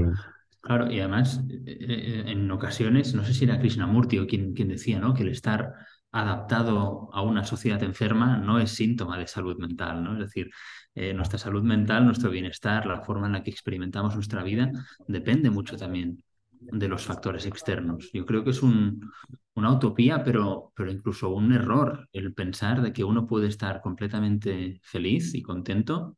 claro, 0.63 0.91
y 0.91 0.99
además, 0.99 1.41
en 1.65 2.49
ocasiones, 2.49 3.13
no 3.13 3.23
sé 3.23 3.33
si 3.33 3.45
era 3.45 3.59
Krishnamurti 3.59 4.17
o 4.19 4.27
quien, 4.27 4.53
quien 4.53 4.69
decía 4.69 4.99
¿no? 4.99 5.13
que 5.13 5.23
el 5.23 5.29
estar 5.29 5.73
adaptado 6.13 7.09
a 7.11 7.21
una 7.21 7.43
sociedad 7.43 7.81
enferma 7.83 8.37
no 8.37 8.59
es 8.59 8.71
síntoma 8.71 9.17
de 9.17 9.27
salud 9.27 9.57
mental, 9.57 10.03
¿no? 10.03 10.13
Es 10.13 10.19
decir, 10.19 10.51
eh, 10.93 11.11
nuestra 11.13 11.39
salud 11.39 11.63
mental, 11.63 12.05
nuestro 12.05 12.29
bienestar, 12.29 12.85
la 12.85 13.01
forma 13.01 13.25
en 13.25 13.33
la 13.33 13.43
que 13.43 13.49
experimentamos 13.49 14.13
nuestra 14.13 14.43
vida, 14.43 14.71
depende 15.07 15.49
mucho 15.49 15.75
también 15.75 16.23
de 16.59 16.87
los 16.87 17.03
factores 17.03 17.47
externos. 17.47 18.11
Yo 18.13 18.25
creo 18.25 18.43
que 18.43 18.51
es 18.51 18.61
un, 18.61 19.11
una 19.55 19.71
utopía, 19.71 20.23
pero, 20.23 20.71
pero 20.75 20.91
incluso 20.91 21.29
un 21.29 21.51
error 21.51 22.07
el 22.13 22.33
pensar 22.33 22.81
de 22.83 22.93
que 22.93 23.03
uno 23.03 23.25
puede 23.25 23.47
estar 23.47 23.81
completamente 23.81 24.79
feliz 24.83 25.33
y 25.33 25.41
contento 25.41 26.15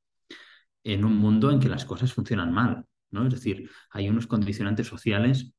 en 0.84 1.06
un 1.06 1.16
mundo 1.18 1.52
en 1.52 1.60
que 1.60 1.70
las 1.70 1.86
cosas 1.86 2.14
funcionan 2.14 2.52
mal. 2.54 2.86
Es 3.28 3.34
decir, 3.34 3.70
hay 3.92 4.10
unos 4.10 4.28
condicionantes 4.28 4.88
sociales 4.88 5.54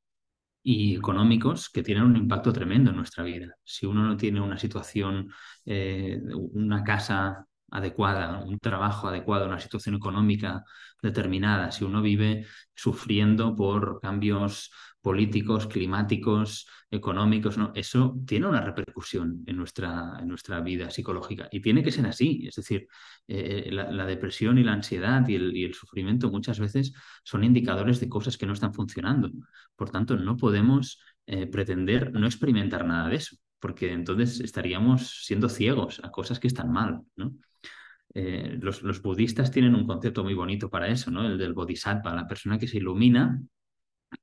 y 0.62 0.96
económicos 0.96 1.70
que 1.70 1.82
tienen 1.82 2.04
un 2.04 2.16
impacto 2.16 2.52
tremendo 2.52 2.90
en 2.90 2.96
nuestra 2.96 3.24
vida. 3.24 3.54
Si 3.64 3.86
uno 3.86 4.04
no 4.06 4.16
tiene 4.16 4.40
una 4.40 4.58
situación, 4.58 5.30
eh, 5.64 6.20
una 6.52 6.82
casa 6.84 7.46
adecuada, 7.70 8.38
un 8.44 8.58
trabajo 8.58 9.08
adecuado, 9.08 9.46
una 9.46 9.60
situación 9.60 9.94
económica 9.96 10.64
determinada, 11.02 11.70
si 11.72 11.84
uno 11.84 12.02
vive 12.02 12.46
sufriendo 12.74 13.54
por 13.56 14.00
cambios 14.00 14.70
políticos, 15.06 15.68
climáticos, 15.68 16.66
económicos, 16.90 17.56
¿no? 17.56 17.70
eso 17.76 18.16
tiene 18.26 18.48
una 18.48 18.60
repercusión 18.60 19.44
en 19.46 19.56
nuestra, 19.56 20.18
en 20.20 20.26
nuestra 20.26 20.58
vida 20.60 20.90
psicológica 20.90 21.48
y 21.52 21.60
tiene 21.60 21.84
que 21.84 21.92
ser 21.92 22.06
así. 22.06 22.44
Es 22.48 22.56
decir, 22.56 22.88
eh, 23.28 23.68
la, 23.70 23.92
la, 23.92 24.04
depresión 24.04 24.58
y 24.58 24.64
la 24.64 24.72
ansiedad 24.72 25.24
y 25.28 25.36
el, 25.62 25.74
sufrimiento 25.74 26.28
muchas 26.28 26.58
veces 26.58 26.92
son 27.22 27.44
indicadores 27.44 28.00
de 28.00 28.08
cosas 28.08 28.36
que 28.36 28.46
no 28.46 28.52
están 28.52 28.74
funcionando. 28.74 29.30
Por 29.76 29.90
tanto, 29.90 30.16
no 30.16 30.36
podemos 30.36 31.00
eh, 31.28 31.46
pretender 31.46 32.12
no 32.12 32.26
experimentar 32.26 32.84
nada 32.84 33.08
de 33.08 33.14
eso, 33.14 33.36
porque 33.60 33.92
entonces 33.92 34.40
estaríamos 34.40 35.24
siendo 35.24 35.48
ciegos 35.48 36.00
a 36.02 36.10
cosas 36.10 36.40
que 36.40 36.48
están 36.48 36.72
mal. 36.72 37.02
Eh, 38.12 38.58
los, 38.60 39.02
budistas 39.02 39.52
tienen 39.52 39.76
un 39.76 39.86
concepto 39.86 40.24
muy 40.24 40.34
bonito 40.34 40.68
para 40.68 40.88
eso, 40.88 41.12
¿no? 41.12 41.24
El 41.24 41.38
del 41.38 41.54
bodhisattva, 41.54 42.12
la 42.12 42.26
persona 42.26 42.58
que 42.58 42.66
se 42.66 42.78
ilumina, 42.78 43.40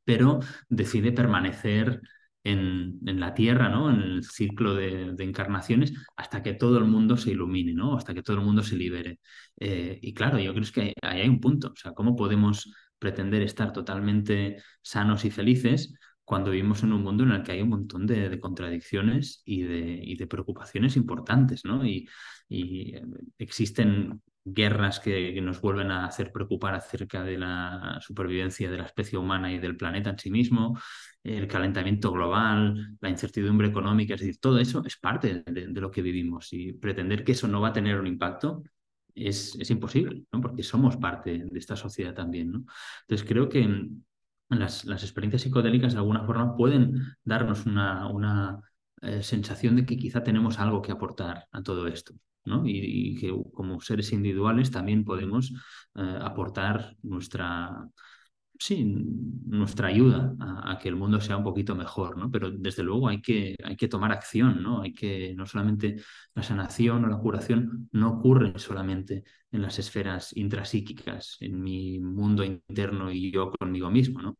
pero 0.03 0.39
decide 0.69 1.11
permanecer 1.11 2.01
en, 2.43 2.99
en 3.05 3.19
la 3.19 3.33
tierra, 3.33 3.69
¿no? 3.69 3.89
En 3.89 4.01
el 4.01 4.23
ciclo 4.23 4.75
de, 4.75 5.15
encarnaciones, 5.19 5.93
hasta 6.15 6.43
que 6.43 6.53
todo 6.53 6.77
el 6.77 6.85
mundo 6.85 7.17
se 7.17 7.31
ilumine, 7.31 7.73
¿no? 7.73 7.95
Hasta 7.97 8.13
que 8.13 8.23
todo 8.23 8.37
el 8.37 8.43
mundo 8.43 8.63
se 8.63 8.75
libere. 8.75 9.19
Eh, 9.59 9.99
y 10.01 10.13
claro, 10.13 10.39
yo 10.39 10.53
creo 10.53 10.65
que 10.73 10.93
ahí 11.01 11.21
hay 11.21 11.29
un 11.29 11.39
punto. 11.39 11.69
O 11.69 11.75
sea, 11.75 11.93
¿cómo 11.93 12.15
podemos 12.15 12.71
pretender 12.99 13.41
estar 13.41 13.73
totalmente 13.73 14.57
sanos 14.81 15.25
y 15.25 15.31
felices 15.31 15.93
cuando 16.23 16.51
vivimos 16.51 16.83
en 16.83 16.93
un 16.93 17.03
mundo 17.03 17.23
en 17.23 17.31
el 17.31 17.43
que 17.43 17.51
hay 17.53 17.61
un 17.61 17.69
montón 17.69 18.07
de, 18.07 18.39
contradicciones 18.39 19.41
y 19.45 19.63
de, 19.63 20.15
de, 20.17 20.27
preocupaciones 20.27 20.95
importantes, 20.95 21.65
¿no? 21.65 21.85
Y, 21.85 22.07
y 22.47 22.95
eh, 22.95 23.03
existen 23.37 24.21
guerras 24.45 24.99
que, 24.99 25.39
nos 25.41 25.61
vuelven 25.61 25.91
a 25.91 26.05
hacer 26.05 26.31
preocupar 26.31 26.75
acerca 26.75 27.23
de 27.23 27.37
la 27.37 27.99
supervivencia 28.01 28.69
de 28.69 28.77
la 28.77 28.85
especie 28.85 29.17
humana 29.17 29.51
y 29.51 29.59
del 29.59 29.77
planeta 29.77 30.09
en 30.09 30.19
sí 30.19 30.29
mismo, 30.29 30.77
el 31.23 31.47
calentamiento 31.47 32.11
global, 32.11 32.97
la 32.99 33.09
incertidumbre 33.09 33.67
económica, 33.67 34.15
es 34.15 34.21
decir, 34.21 34.39
todo 34.39 34.59
eso 34.59 34.83
es 34.85 34.97
parte 34.97 35.43
de, 35.45 35.67
lo 35.67 35.91
que 35.91 36.01
vivimos 36.01 36.51
y 36.51 36.73
pretender 36.73 37.23
que 37.23 37.31
eso 37.31 37.47
no 37.47 37.61
va 37.61 37.69
a 37.69 37.73
tener 37.73 37.99
un 37.99 38.07
impacto 38.07 38.63
es, 39.15 39.55
es 39.59 39.69
imposible, 39.69 40.25
¿no? 40.31 40.41
porque 40.41 40.63
somos 40.63 40.97
parte 40.97 41.45
de 41.49 41.59
esta 41.59 41.75
sociedad 41.75 42.13
también. 42.13 42.51
¿no? 42.51 42.65
Entonces 43.01 43.27
creo 43.27 43.47
que 43.47 43.89
las, 44.49 44.85
las 44.85 45.03
experiencias 45.03 45.43
psicodélicas 45.43 45.93
de 45.93 45.99
alguna 45.99 46.25
forma 46.25 46.55
pueden 46.55 46.99
darnos 47.23 47.65
una, 47.65 48.07
una 48.09 48.59
eh, 49.03 49.23
sensación 49.23 49.75
de 49.75 49.85
que 49.85 49.97
quizá 49.97 50.23
tenemos 50.23 50.59
algo 50.59 50.81
que 50.81 50.91
aportar 50.91 51.47
a 51.51 51.61
todo 51.61 51.87
esto. 51.87 52.13
Y, 52.65 53.15
que 53.19 53.33
como 53.53 53.79
seres 53.81 54.11
individuales 54.11 54.69
también 54.71 55.05
podemos 55.05 55.53
eh, 55.95 56.17
aportar 56.21 56.95
nuestra, 57.01 57.87
sí, 58.59 58.83
nuestra 59.45 59.87
ayuda 59.87 60.35
a, 60.39 60.77
que 60.79 60.89
el 60.89 60.95
mundo 60.95 61.21
sea 61.21 61.37
un 61.37 61.43
poquito 61.43 61.75
mejor, 61.75 62.17
¿no? 62.17 62.29
Pero 62.31 62.51
desde 62.51 62.83
luego 62.83 63.07
hay 63.07 63.21
que, 63.21 63.55
hay 63.63 63.75
que 63.77 63.87
tomar 63.87 64.11
acción, 64.11 64.61
¿no? 64.61 64.81
Hay 64.81 64.93
que, 64.93 65.33
no 65.35 65.45
solamente 65.45 65.97
la 66.35 66.43
sanación 66.43 67.05
o 67.05 67.07
la 67.07 67.17
curación 67.17 67.89
no 67.91 68.11
ocurren 68.11 68.59
solamente 68.59 69.23
en 69.51 69.61
las 69.61 69.79
esferas 69.79 70.35
intrasíquicas, 70.35 71.37
en 71.39 71.61
mi 71.61 71.99
mundo 71.99 72.43
interno 72.43 73.11
y 73.11 73.31
yo 73.31 73.51
conmigo 73.51 73.89
mismo, 73.89 74.21
¿no? 74.21 74.37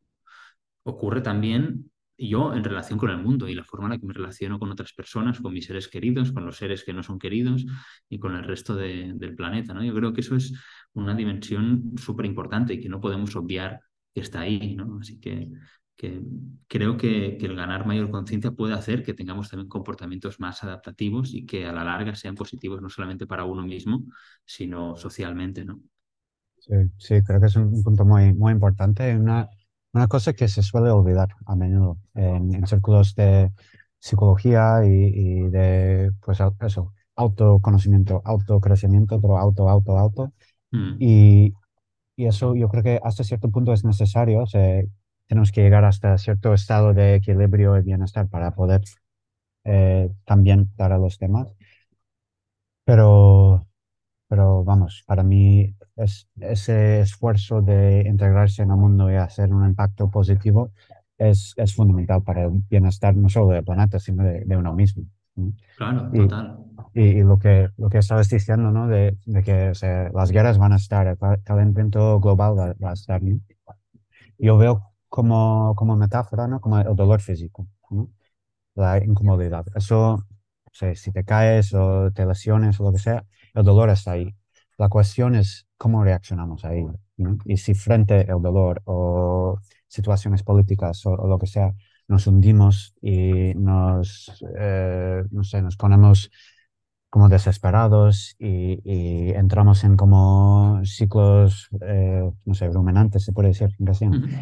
Ocurre 0.84 1.22
también 1.22 1.92
yo 2.18 2.54
en 2.54 2.64
relación 2.64 3.00
con 3.00 3.10
el 3.10 3.18
mundo 3.18 3.48
y 3.48 3.56
la 3.56 3.64
forma 3.64 3.88
en 3.88 3.92
la 3.92 3.98
que 3.98 4.06
me 4.06 4.14
relaciono 4.14 4.60
con 4.60 4.72
otras 4.72 4.94
personas, 4.94 5.40
con 5.40 5.54
mis 5.54 5.66
seres 5.66 5.88
queridos, 5.88 6.32
con 6.32 6.46
los 6.46 6.58
seres 6.58 6.84
que 6.84 6.94
no 6.94 7.04
son 7.04 7.18
queridos 7.18 7.66
y 8.10 8.20
con 8.20 8.36
el 8.36 8.44
resto 8.44 8.76
del 8.76 9.36
planeta. 9.36 9.74
¿no? 9.74 9.84
Yo 9.84 9.94
creo 9.94 10.14
que 10.14 10.22
eso 10.22 10.36
es 10.36 10.54
una 10.94 11.16
dimensión 11.16 11.94
súper 11.98 12.26
importante 12.26 12.74
y 12.74 12.80
que 12.80 12.90
no 12.90 13.02
podemos 13.02 13.36
obviar 13.36 13.82
que 14.14 14.22
está 14.22 14.42
ahí. 14.42 14.76
¿no? 14.76 15.00
Así 15.00 15.20
que, 15.20 15.50
que 15.96 16.22
creo 16.68 16.98
que, 16.98 17.38
que, 17.40 17.46
el 17.48 17.56
ganar 17.56 17.88
mayor 17.88 18.12
conciencia 18.12 18.52
puede 18.52 18.74
hacer 18.74 19.04
que 19.04 19.14
tengamos 19.14 19.50
también 19.50 19.70
comportamientos 19.70 20.40
más 20.40 20.64
adaptativos 20.64 21.34
y 21.34 21.46
que 21.46 21.66
a 21.66 21.74
la 21.74 21.84
larga 21.84 22.16
sean 22.16 22.36
positivos 22.36 22.82
no 22.82 22.90
solamente 22.90 23.26
para 23.26 23.46
uno 23.46 23.64
mismo, 23.64 24.06
sino 24.46 24.96
socialmente. 24.96 25.66
¿no? 25.66 25.82
Sí, 26.60 26.76
sí 26.98 27.22
creo 27.24 27.42
que 27.42 27.48
es 27.48 27.56
un 27.56 27.84
punto 27.84 28.06
muy, 28.06 28.34
muy 28.34 28.54
importante. 28.54 29.16
Una 29.18 29.50
una 29.94 30.08
cosa 30.08 30.34
que 30.34 30.48
se 30.48 30.64
suele 30.64 30.90
olvidar 30.90 31.30
a 31.46 31.56
menudo 31.56 31.98
en, 32.16 32.66
círculos 32.68 33.16
de 33.16 33.52
psicología 34.00 34.82
y, 34.86 35.50
de, 35.50 36.12
pues 36.22 36.40
eso, 36.62 36.94
autoconocimiento, 37.16 38.22
autocrecimiento, 38.26 39.22
pero 39.22 39.38
auto, 39.38 39.70
auto, 39.70 39.98
auto. 39.98 40.34
Mm. 40.72 40.96
Y, 41.00 41.54
y, 42.16 42.26
eso 42.26 42.56
yo 42.56 42.70
creo 42.70 42.84
que 42.84 43.00
hasta 43.04 43.24
cierto 43.24 43.50
punto 43.52 43.74
es 43.74 43.86
necesario. 43.86 44.44
tenemos 45.28 45.52
que 45.52 45.62
llegar 45.62 45.86
hasta 45.86 46.18
cierto 46.18 46.54
estado 46.54 46.94
de 46.94 47.16
equilibrio 47.16 47.78
y 47.78 47.84
bienestar 47.84 48.28
para 48.30 48.52
poder 48.56 48.82
eh, 49.66 50.10
también 50.26 50.70
dar 50.76 50.92
a 50.94 50.98
los 50.98 51.18
demás. 51.20 51.48
Pero 52.86 53.68
pero 54.34 54.64
vamos, 54.64 55.04
para 55.06 55.22
mí 55.22 55.76
es, 55.96 56.28
ese 56.40 57.02
esfuerzo 57.02 57.62
de 57.62 58.04
integrarse 58.08 58.64
en 58.64 58.72
el 58.72 58.78
mundo 58.78 59.12
y 59.12 59.16
hacer 59.16 59.54
un 59.54 59.64
impacto 59.64 60.10
positivo 60.10 60.72
es, 61.20 61.54
es 61.56 61.76
fundamental 61.76 62.24
para 62.24 62.46
el 62.46 62.50
bienestar 62.68 63.16
no 63.16 63.30
solo 63.30 63.50
del 63.50 63.64
planeta, 63.64 64.00
sino 64.00 64.24
de, 64.24 64.58
uno 64.58 64.74
mismo. 64.74 65.04
Claro, 65.78 66.10
total. 66.12 66.58
Y, 66.96 67.22
lo, 67.22 67.38
que, 67.38 67.70
lo 67.78 67.90
que 67.90 68.00
estabas 68.00 68.28
diciendo, 68.28 68.72
¿no? 68.72 68.88
De, 68.88 69.16
de 69.28 69.44
que 69.44 69.72
las 70.12 70.32
guerras 70.32 70.58
van 70.58 70.74
a 70.74 70.78
estar, 70.78 71.06
el 71.06 71.18
calentamiento 71.44 72.20
global 72.20 72.56
va, 72.58 72.90
a 72.90 72.94
estar. 72.94 73.22
Yo 74.40 74.58
veo 74.58 74.82
como, 75.10 75.76
como 75.76 75.96
metáfora, 75.96 76.48
¿no? 76.48 76.60
Como 76.60 76.80
el 76.80 76.96
dolor 76.96 77.22
físico, 77.22 77.68
La 78.74 78.98
incomodidad. 78.98 79.68
Eso, 79.76 80.26
si 80.72 81.12
te 81.12 81.24
caes 81.24 81.72
o 81.76 82.10
te 82.12 82.26
lesiones 82.26 82.80
o 82.80 82.86
lo 82.86 82.94
que 82.94 82.98
sea, 82.98 83.24
el 83.54 83.64
dolor 83.64 83.90
está 83.90 84.12
ahí. 84.14 84.36
La 84.78 84.90
cuestión 84.90 85.36
es 85.36 85.68
cómo 85.78 86.04
reaccionamos 86.04 86.66
ahí. 86.66 86.86
Y 87.46 87.58
si 87.58 87.74
frente 87.74 88.22
al 88.30 88.42
dolor 88.42 88.82
o 88.86 89.60
situaciones 89.88 90.44
políticas 90.44 91.06
o, 91.06 91.28
lo 91.28 91.38
que 91.38 91.48
sea, 91.48 91.74
nos 92.08 92.28
hundimos 92.28 92.96
y 93.02 93.54
nos, 93.56 94.44
eh, 94.58 95.24
no 95.32 95.44
sé, 95.44 95.62
nos 95.62 95.78
ponemos 95.78 96.32
como 97.14 97.30
desesperados 97.30 98.36
y, 98.40 98.80
entramos 99.36 99.84
en 99.84 99.96
como 99.96 100.82
ciclos, 100.84 101.70
eh, 101.82 102.28
no 102.44 102.54
sé, 102.56 102.68
ruminantes, 102.70 103.24
se 103.24 103.32
puede 103.32 103.50
decir, 103.50 103.70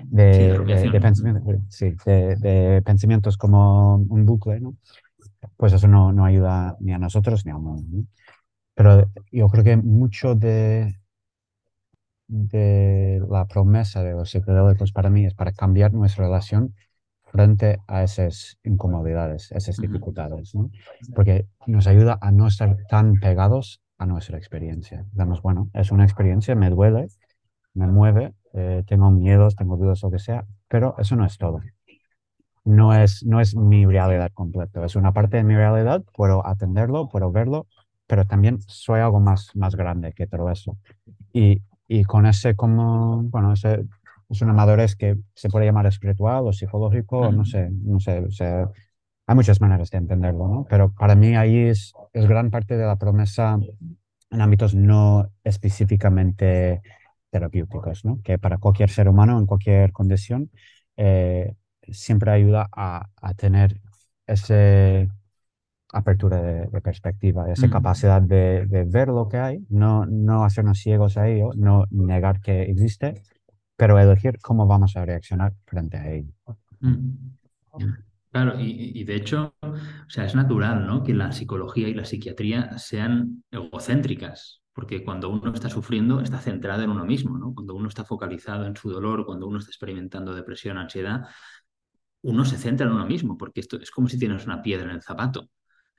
de, 0.08 0.58
de, 0.58 1.02
pensamientos, 1.02 1.56
sí, 1.67 1.93
de, 2.06 2.82
pensamientos 2.86 3.36
como 3.36 3.95
un 3.95 4.26
bucle, 4.26 4.62
¿no? 4.62 4.78
Pues 5.58 5.74
eso 5.74 5.89
no, 5.89 6.13
no 6.13 6.24
ayuda 6.24 6.78
ni 6.80 6.93
a 6.93 6.97
nosotros 6.97 7.45
ni 7.45 7.52
al 7.52 7.60
mundo. 7.60 8.08
Pero 8.75 9.12
yo 9.31 9.47
creo 9.49 9.63
que 9.63 9.77
mucho 9.77 10.36
de, 10.36 10.95
de 12.27 13.21
la 13.29 13.45
promesa 13.45 14.03
de 14.03 14.13
los 14.13 14.31
psicodélicos 14.31 14.91
para 14.91 15.10
mí 15.10 15.25
es 15.25 15.34
para 15.34 15.51
cambiar 15.51 15.93
nuestra 15.93 16.25
relación 16.25 16.73
frente 17.23 17.79
a 17.88 18.03
esas 18.03 18.57
incomodidades, 18.63 19.51
esas 19.51 19.77
dificultades, 19.77 20.53
¿no? 20.53 20.69
Porque 21.15 21.47
nos 21.65 21.88
ayuda 21.88 22.17
a 22.21 22.31
no 22.31 22.47
estar 22.47 22.77
tan 22.89 23.15
pegados 23.15 23.81
a 23.97 24.05
nuestra 24.05 24.38
experiencia. 24.38 25.05
Digamos, 25.12 25.41
bueno, 25.41 25.69
es 25.73 25.91
una 25.91 26.03
experiencia, 26.03 26.55
me 26.55 26.69
duele, 26.69 27.07
me 27.73 27.88
mueve, 27.88 28.34
eh, 28.53 28.84
tengo 28.88 29.12
miedos, 29.12 29.55
tengo 29.55 29.77
dudas, 29.77 30.01
lo 30.03 30.12
que 30.12 30.19
sea, 30.19 30.45
pero 30.67 30.95
eso 30.97 31.15
no 31.15 31.25
es 31.25 31.38
todo. 31.38 31.62
No 32.63 32.93
es, 32.93 33.23
no 33.25 33.39
es 33.39 33.55
mi 33.55 33.86
realidad 33.86 34.31
completa, 34.34 34.86
es 34.86 34.95
una 34.95 35.13
parte 35.13 35.38
de 35.38 35.43
mi 35.43 35.55
realidad, 35.55 36.03
puedo 36.13 36.45
atenderlo, 36.45 37.10
puedo 37.10 37.31
verlo, 37.31 37.65
pero 38.12 38.26
también 38.26 38.60
soy 38.67 39.00
algo 39.00 39.21
más, 39.21 39.56
más 39.56 39.74
grande 39.74 40.12
que 40.12 40.28
todo 40.28 40.52
eso. 40.52 40.78
Y, 41.32 41.62
y 41.88 42.04
con 42.04 42.26
ese 42.26 42.58
como, 42.58 43.24
bueno, 43.24 43.54
ese, 43.54 43.86
es 44.30 44.41
una 44.41 44.52
madurez 44.52 44.97
que 44.97 45.15
se 45.34 45.47
puede 45.47 45.65
llamar 45.65 45.86
espiritual 45.86 46.45
o 46.45 46.52
psicológico, 46.52 47.32
no 47.32 47.45
sé, 47.45 47.69
no 47.71 48.02
sé, 48.02 48.21
hay 49.28 49.36
muchas 49.36 49.62
maneras 49.62 49.89
de 49.91 50.00
entenderlo, 50.00 50.45
¿no? 50.50 50.67
Pero 50.69 50.93
para 50.93 51.15
mí 51.15 51.38
ahí 51.38 51.58
es, 51.69 51.93
es 52.12 52.28
gran 52.28 52.52
parte 52.52 52.76
de 52.76 52.86
la 52.86 52.97
promesa 52.97 53.58
en 54.30 54.41
ámbitos 54.41 54.76
no 54.76 55.30
específicamente 55.45 56.82
terapéuticos, 57.30 58.04
¿no? 58.04 58.19
Que 58.26 58.38
para 58.38 58.58
cualquier 58.58 58.89
ser 58.89 59.08
humano 59.08 59.39
en 59.39 59.45
cualquier 59.45 59.93
condición 59.93 60.52
eh, 60.97 61.56
siempre 61.89 62.32
ayuda 62.32 62.67
a, 62.74 63.08
a 63.21 63.34
tener 63.36 63.80
ese 64.28 65.08
apertura 65.93 66.41
de, 66.41 66.82
perspectiva, 66.82 67.51
esa 67.51 67.69
capacidad 67.69 68.21
de, 68.21 68.65
ver 68.88 69.10
lo 69.10 69.27
que 69.27 69.38
hay, 69.38 69.65
no, 69.69 70.06
no 70.06 70.43
hacernos 70.43 70.80
ciegos 70.80 71.17
a 71.17 71.27
ello, 71.27 71.51
no 71.56 71.86
negar 71.89 72.39
que 72.41 72.63
existe, 72.63 73.21
pero 73.75 73.99
elegir 73.99 74.39
cómo 74.39 74.67
vamos 74.67 74.95
a 74.95 75.06
reaccionar 75.06 75.54
frente 75.65 75.97
a 75.97 76.12
ello. 76.12 76.34
Claro, 78.32 78.60
y, 78.60 79.04
de 79.04 79.15
hecho, 79.15 79.56
o 79.62 80.10
sea, 80.10 80.25
es 80.25 80.36
natural 80.36 80.88
¿no? 80.88 81.04
que 81.04 81.13
la 81.13 81.34
psicología 81.34 81.89
y 81.89 81.93
la 81.93 82.06
psiquiatría 82.06 82.77
sean 82.77 83.43
egocéntricas, 83.51 84.62
porque 84.71 85.04
cuando 85.04 85.30
uno 85.30 85.51
está 85.54 85.69
sufriendo 85.69 86.21
está 86.21 86.39
centrado 86.39 86.84
en 86.84 86.91
uno 86.91 87.04
mismo, 87.04 87.38
¿no? 87.38 87.54
cuando 87.54 87.75
uno 87.75 87.89
está 87.89 88.06
focalizado 88.06 88.65
en 88.65 88.75
su 88.77 88.89
dolor, 88.89 89.25
cuando 89.25 89.47
uno 89.47 89.60
está 89.60 89.69
experimentando 89.69 90.34
depresión, 90.34 90.77
ansiedad, 90.77 91.25
uno 92.21 92.45
se 92.45 92.58
centra 92.58 92.88
en 92.88 92.93
uno 92.93 93.06
mismo, 93.06 93.38
porque 93.38 93.60
esto 93.60 93.77
es 93.82 93.91
como 93.91 94.08
si 94.08 94.17
tienes 94.17 94.45
una 94.45 94.62
piedra 94.62 94.86
en 94.86 94.95
el 94.95 95.01
zapato 95.01 95.49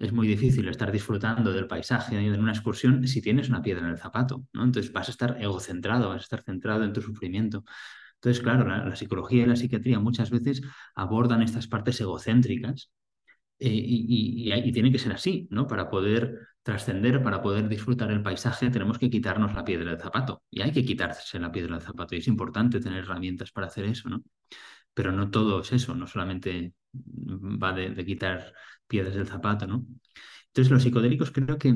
es 0.03 0.13
muy 0.13 0.27
difícil 0.27 0.69
estar 0.69 0.91
disfrutando 0.91 1.53
del 1.53 1.69
paisaje 1.69 2.17
en 2.19 2.41
una 2.41 2.53
excursión 2.53 3.07
si 3.07 3.23
tienes 3.23 3.49
una 3.49 3.63
piedra 3.63 3.85
en 3.85 3.93
el 3.93 3.99
zapato, 3.99 4.45
¿no? 4.53 4.65
Entonces 4.65 4.93
vas 4.93 5.09
a 5.09 5.13
estar 5.13 5.41
egocentrado, 5.41 6.09
vas 6.09 6.23
a 6.23 6.25
estar 6.25 6.43
centrado 6.43 6.83
en 6.85 6.93
tu 6.93 7.01
sufrimiento. 7.01 7.65
Entonces, 8.17 8.43
claro, 8.43 8.67
la, 8.67 8.97
psicología 8.97 9.45
y 9.45 9.47
la 9.47 9.57
psiquiatría 9.57 10.01
muchas 10.01 10.31
veces 10.31 10.63
abordan 10.97 11.43
estas 11.43 11.69
partes 11.69 12.01
egocéntricas 12.01 12.91
eh, 13.61 13.69
y, 13.71 14.53
y, 14.53 14.73
tiene 14.73 14.91
que 14.91 14.99
ser 14.99 15.13
así, 15.13 15.47
¿no? 15.51 15.69
Para 15.69 15.89
poder 15.89 16.39
trascender, 16.63 17.23
para 17.23 17.41
poder 17.43 17.69
disfrutar 17.69 18.11
el 18.11 18.23
paisaje, 18.23 18.71
tenemos 18.71 18.99
que 18.99 19.11
quitarnos 19.11 19.55
la 19.55 19.65
piedra 19.65 19.91
del 19.91 20.01
zapato. 20.01 20.43
Y 20.51 20.63
hay 20.63 20.73
que 20.73 20.85
quitarse 20.85 21.39
la 21.39 21.53
piedra 21.53 21.77
del 21.77 21.83
zapato. 21.87 22.15
Y 22.17 22.19
es 22.19 22.29
importante 22.29 22.81
tener 22.81 23.05
herramientas 23.05 23.53
para 23.53 23.69
hacer 23.69 23.85
eso, 23.85 24.09
¿no? 24.09 24.23
Pero 24.95 25.13
no 25.13 25.31
todo 25.31 25.61
es 25.61 25.73
eso, 25.73 25.95
no 25.95 26.07
solamente 26.07 26.75
va 26.95 27.73
de 27.73 28.05
quitar 28.05 28.53
piedras 28.93 29.15
del 29.15 29.27
zapato, 29.27 29.67
¿no? 29.67 29.87
Entonces 30.49 30.71
los 30.71 30.83
psicodélicos 30.83 31.31
creo 31.31 31.57
que 31.57 31.75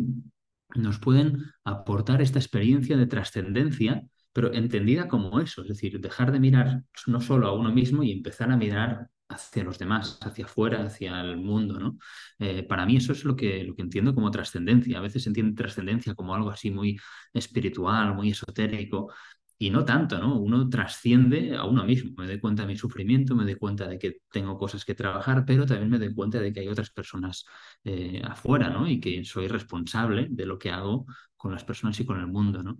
nos 0.74 0.98
pueden 0.98 1.44
aportar 1.64 2.20
esta 2.20 2.38
experiencia 2.38 2.96
de 2.98 3.06
trascendencia, 3.06 4.02
pero 4.34 4.52
entendida 4.52 5.08
como 5.08 5.40
eso, 5.40 5.62
es 5.62 5.68
decir, 5.68 5.98
dejar 5.98 6.30
de 6.30 6.40
mirar 6.40 6.82
no 7.06 7.20
solo 7.22 7.48
a 7.48 7.54
uno 7.54 7.72
mismo 7.72 8.02
y 8.02 8.12
empezar 8.12 8.50
a 8.52 8.56
mirar 8.56 9.08
hacia 9.28 9.64
los 9.64 9.78
demás, 9.78 10.18
hacia 10.22 10.44
afuera, 10.44 10.84
hacia 10.84 11.20
el 11.22 11.38
mundo, 11.38 11.80
¿no? 11.80 11.98
Eh, 12.38 12.62
para 12.62 12.84
mí 12.86 12.96
eso 12.96 13.12
es 13.12 13.24
lo 13.24 13.34
que, 13.34 13.64
lo 13.64 13.74
que 13.74 13.82
entiendo 13.82 14.14
como 14.14 14.30
trascendencia. 14.30 14.98
A 14.98 15.00
veces 15.00 15.22
se 15.22 15.30
entiende 15.30 15.56
trascendencia 15.56 16.14
como 16.14 16.34
algo 16.34 16.50
así 16.50 16.70
muy 16.70 16.98
espiritual, 17.32 18.14
muy 18.14 18.30
esotérico, 18.30 19.12
y 19.58 19.70
no 19.70 19.84
tanto, 19.84 20.18
¿no? 20.18 20.38
Uno 20.38 20.68
trasciende 20.68 21.56
a 21.56 21.64
uno 21.64 21.84
mismo. 21.84 22.12
Me 22.18 22.26
doy 22.26 22.38
cuenta 22.38 22.62
de 22.62 22.68
mi 22.68 22.76
sufrimiento, 22.76 23.34
me 23.34 23.44
doy 23.44 23.54
cuenta 23.56 23.88
de 23.88 23.98
que 23.98 24.18
tengo 24.30 24.58
cosas 24.58 24.84
que 24.84 24.94
trabajar, 24.94 25.44
pero 25.46 25.64
también 25.64 25.90
me 25.90 25.98
doy 25.98 26.12
cuenta 26.14 26.40
de 26.40 26.52
que 26.52 26.60
hay 26.60 26.68
otras 26.68 26.90
personas 26.90 27.44
eh, 27.84 28.20
afuera, 28.24 28.68
¿no? 28.68 28.88
Y 28.88 29.00
que 29.00 29.24
soy 29.24 29.48
responsable 29.48 30.28
de 30.30 30.46
lo 30.46 30.58
que 30.58 30.70
hago 30.70 31.06
con 31.36 31.52
las 31.52 31.64
personas 31.64 31.98
y 32.00 32.04
con 32.04 32.20
el 32.20 32.26
mundo, 32.26 32.62
¿no? 32.62 32.76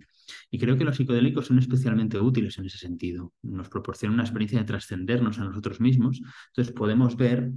Y 0.51 0.59
creo 0.59 0.77
que 0.77 0.83
los 0.83 0.97
psicodélicos 0.97 1.47
son 1.47 1.57
especialmente 1.59 2.19
útiles 2.19 2.57
en 2.59 2.65
ese 2.65 2.77
sentido. 2.77 3.33
Nos 3.41 3.69
proporcionan 3.69 4.15
una 4.15 4.23
experiencia 4.23 4.59
de 4.59 4.65
trascendernos 4.65 5.39
a 5.39 5.45
nosotros 5.45 5.79
mismos. 5.79 6.21
Entonces 6.49 6.73
podemos 6.75 7.15
ver 7.15 7.51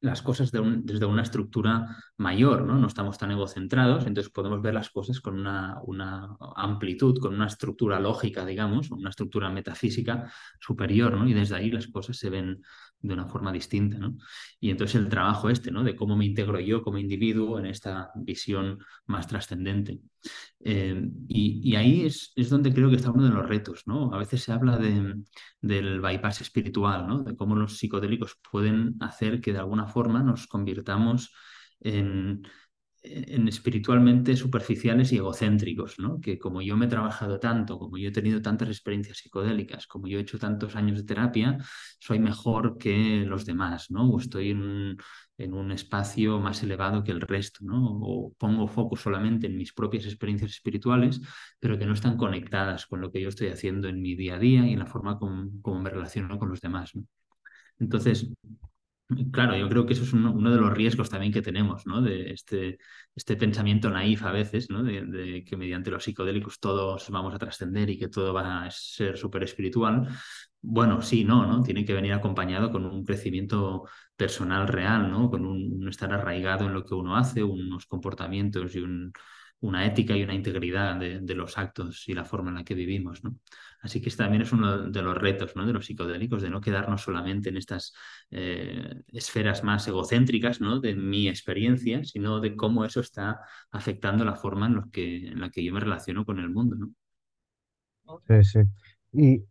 las 0.00 0.22
cosas 0.22 0.52
desde 0.52 1.06
una 1.06 1.22
estructura 1.22 1.96
mayor, 2.18 2.62
¿no? 2.62 2.76
No 2.78 2.86
estamos 2.86 3.16
tan 3.18 3.30
egocentrados, 3.30 4.06
entonces 4.06 4.32
podemos 4.32 4.60
ver 4.60 4.74
las 4.74 4.90
cosas 4.90 5.20
con 5.20 5.38
una, 5.38 5.80
una, 5.84 6.36
amplitud, 6.54 7.18
con 7.18 7.34
una 7.34 7.46
estructura 7.46 7.98
lógica, 7.98 8.44
digamos, 8.44 8.90
una 8.90 9.10
estructura 9.10 9.48
metafísica 9.50 10.30
superior, 10.60 11.14
¿no? 11.16 11.26
Y 11.26 11.34
desde 11.34 11.56
ahí 11.56 11.70
las 11.70 11.88
cosas 11.88 12.18
se 12.18 12.30
ven 12.30 12.62
de 13.06 13.14
una 13.14 13.26
forma 13.28 13.52
distinta, 13.52 13.98
¿no? 13.98 14.16
Y 14.60 14.70
entonces 14.70 14.96
el 14.96 15.08
trabajo 15.08 15.50
este, 15.50 15.70
¿no? 15.70 15.84
De 15.84 15.96
cómo 15.96 16.16
me 16.16 16.26
integro 16.26 16.60
yo 16.60 16.82
como 16.82 16.98
individuo 16.98 17.58
en 17.58 17.66
esta 17.66 18.10
visión 18.14 18.78
más 19.06 19.26
trascendente. 19.26 20.00
Eh, 20.60 21.08
y, 21.28 21.76
ahí 21.76 22.06
es, 22.06 22.32
es, 22.36 22.50
donde 22.50 22.72
creo 22.72 22.90
que 22.90 22.96
está 22.96 23.10
uno 23.10 23.24
de 23.24 23.30
los 23.30 23.46
retos, 23.46 23.82
¿no? 23.86 24.12
A 24.12 24.18
veces 24.18 24.42
se 24.42 24.52
habla 24.52 24.76
de, 24.78 25.14
del 25.60 26.00
bypass 26.00 26.40
espiritual, 26.40 27.06
¿no? 27.06 27.22
De 27.22 27.36
cómo 27.36 27.54
los 27.56 27.78
psicodélicos 27.78 28.38
pueden 28.50 28.96
hacer 29.00 29.40
que 29.40 29.52
de 29.52 29.58
alguna 29.60 29.86
forma 29.86 30.22
nos 30.22 30.46
convirtamos 30.46 31.32
en, 31.80 32.42
en 33.06 33.48
espiritualmente 33.48 34.36
superficiales 34.36 35.12
y 35.12 35.16
egocéntricos, 35.16 35.98
¿no? 35.98 36.20
Que 36.20 36.38
como 36.38 36.62
yo 36.62 36.76
me 36.76 36.86
he 36.86 36.88
trabajado 36.88 37.38
tanto, 37.38 37.78
como 37.78 37.98
yo 37.98 38.08
he 38.08 38.12
tenido 38.12 38.42
tantas 38.42 38.68
experiencias 38.68 39.18
psicodélicas, 39.18 39.86
como 39.86 40.08
yo 40.08 40.18
he 40.18 40.22
hecho 40.22 40.38
tantos 40.38 40.76
años 40.76 40.98
de 40.98 41.04
terapia, 41.04 41.58
soy 42.00 42.18
mejor 42.18 42.78
que 42.78 43.24
los 43.26 43.46
demás, 43.46 43.90
¿no? 43.90 44.10
O 44.10 44.18
estoy 44.20 44.50
en, 44.50 44.96
en 45.38 45.54
un 45.54 45.70
espacio 45.72 46.40
más 46.40 46.62
elevado 46.62 47.04
que 47.04 47.12
el 47.12 47.20
resto, 47.20 47.60
¿no? 47.62 47.98
O 48.00 48.32
pongo 48.38 48.66
foco 48.68 48.96
solamente 48.96 49.46
en 49.46 49.56
mis 49.56 49.72
propias 49.72 50.04
experiencias 50.06 50.52
espirituales, 50.52 51.20
pero 51.60 51.78
que 51.78 51.86
no 51.86 51.92
están 51.92 52.16
conectadas 52.16 52.86
con 52.86 53.00
lo 53.00 53.12
que 53.12 53.20
yo 53.20 53.28
estoy 53.28 53.48
haciendo 53.48 53.88
en 53.88 54.00
mi 54.00 54.14
día 54.14 54.36
a 54.36 54.38
día 54.38 54.66
y 54.66 54.72
en 54.72 54.78
la 54.78 54.86
forma 54.86 55.18
como, 55.18 55.80
me 55.80 55.90
relaciono 55.90 56.38
con 56.38 56.48
los 56.48 56.60
demás, 56.60 56.92
Entonces, 57.78 58.28
Claro, 59.32 59.56
yo 59.56 59.68
creo 59.68 59.86
que 59.86 59.92
eso 59.92 60.02
es 60.02 60.12
uno, 60.12 60.50
de 60.50 60.56
los 60.56 60.72
riesgos 60.72 61.08
también 61.08 61.32
que 61.32 61.40
tenemos, 61.40 61.86
¿no? 61.86 62.02
De 62.02 62.32
este, 62.32 62.78
este 63.14 63.36
pensamiento 63.36 63.88
naif 63.88 64.24
a 64.24 64.32
veces, 64.32 64.68
¿no? 64.68 64.82
De, 64.82 65.44
que 65.44 65.56
mediante 65.56 65.92
los 65.92 66.02
psicodélicos 66.02 66.58
todos 66.58 67.08
vamos 67.10 67.32
a 67.32 67.38
trascender 67.38 67.88
y 67.88 67.98
que 67.98 68.08
todo 68.08 68.34
va 68.34 68.64
a 68.64 68.70
ser 68.72 69.16
súper 69.16 69.44
espiritual. 69.44 70.08
Bueno, 70.60 71.02
sí, 71.02 71.24
no, 71.24 71.46
¿no? 71.46 71.62
Tiene 71.62 71.84
que 71.84 71.92
venir 71.94 72.14
acompañado 72.14 72.72
con 72.72 72.84
un 72.84 73.04
crecimiento 73.04 73.84
personal 74.16 74.66
real, 74.66 75.08
¿no? 75.08 75.30
Con 75.30 75.46
un, 75.46 75.88
estar 75.88 76.12
arraigado 76.12 76.66
en 76.66 76.74
lo 76.74 76.84
que 76.84 76.94
uno 76.94 77.16
hace, 77.16 77.44
unos 77.44 77.86
comportamientos 77.86 78.74
y 78.74 78.80
un, 78.80 79.12
una 79.60 79.86
ética 79.86 80.16
y 80.16 80.22
una 80.22 80.34
integridad 80.34 80.96
de, 80.96 81.20
de, 81.20 81.34
los 81.34 81.56
actos 81.58 82.08
y 82.08 82.14
la 82.14 82.24
forma 82.24 82.50
en 82.50 82.56
la 82.56 82.64
que 82.64 82.74
vivimos, 82.74 83.24
¿no? 83.24 83.36
Así 83.86 84.00
que 84.00 84.08
este 84.08 84.24
también 84.24 84.42
es 84.42 84.52
uno 84.52 84.88
de 84.88 85.02
los 85.02 85.16
retos 85.16 85.54
¿no? 85.54 85.64
de 85.64 85.72
los 85.72 85.86
psicodélicos, 85.86 86.42
de 86.42 86.50
no 86.50 86.60
quedarnos 86.60 87.02
solamente 87.02 87.50
en 87.50 87.56
estas 87.56 87.94
eh, 88.30 89.02
esferas 89.12 89.62
más 89.62 89.86
egocéntricas 89.86 90.60
¿no? 90.60 90.80
de 90.80 90.96
mi 90.96 91.28
experiencia, 91.28 92.02
sino 92.04 92.40
de 92.40 92.56
cómo 92.56 92.84
eso 92.84 93.00
está 93.00 93.40
afectando 93.70 94.24
la 94.24 94.34
forma 94.34 94.66
en, 94.66 94.90
que, 94.90 95.28
en 95.28 95.40
la 95.40 95.50
que 95.50 95.62
yo 95.62 95.72
me 95.72 95.78
relaciono 95.78 96.24
con 96.24 96.40
el 96.40 96.50
mundo. 96.50 96.76
¿no? 96.76 98.20
Sí, 98.26 98.44
sí. 98.44 98.60
Y, 99.12 99.44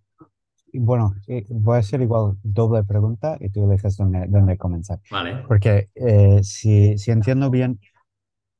bueno, 0.77 1.15
voy 1.51 1.77
a 1.77 1.79
hacer 1.79 2.01
igual 2.01 2.33
doble 2.43 2.83
pregunta 2.83 3.37
y 3.39 3.49
tú 3.49 3.69
dejas 3.69 3.95
dónde, 3.95 4.25
dónde 4.27 4.57
comenzar. 4.57 4.99
Vale. 5.09 5.45
Porque 5.47 5.89
eh, 5.95 6.43
si, 6.43 6.97
si 6.97 7.11
entiendo 7.11 7.49
bien, 7.49 7.79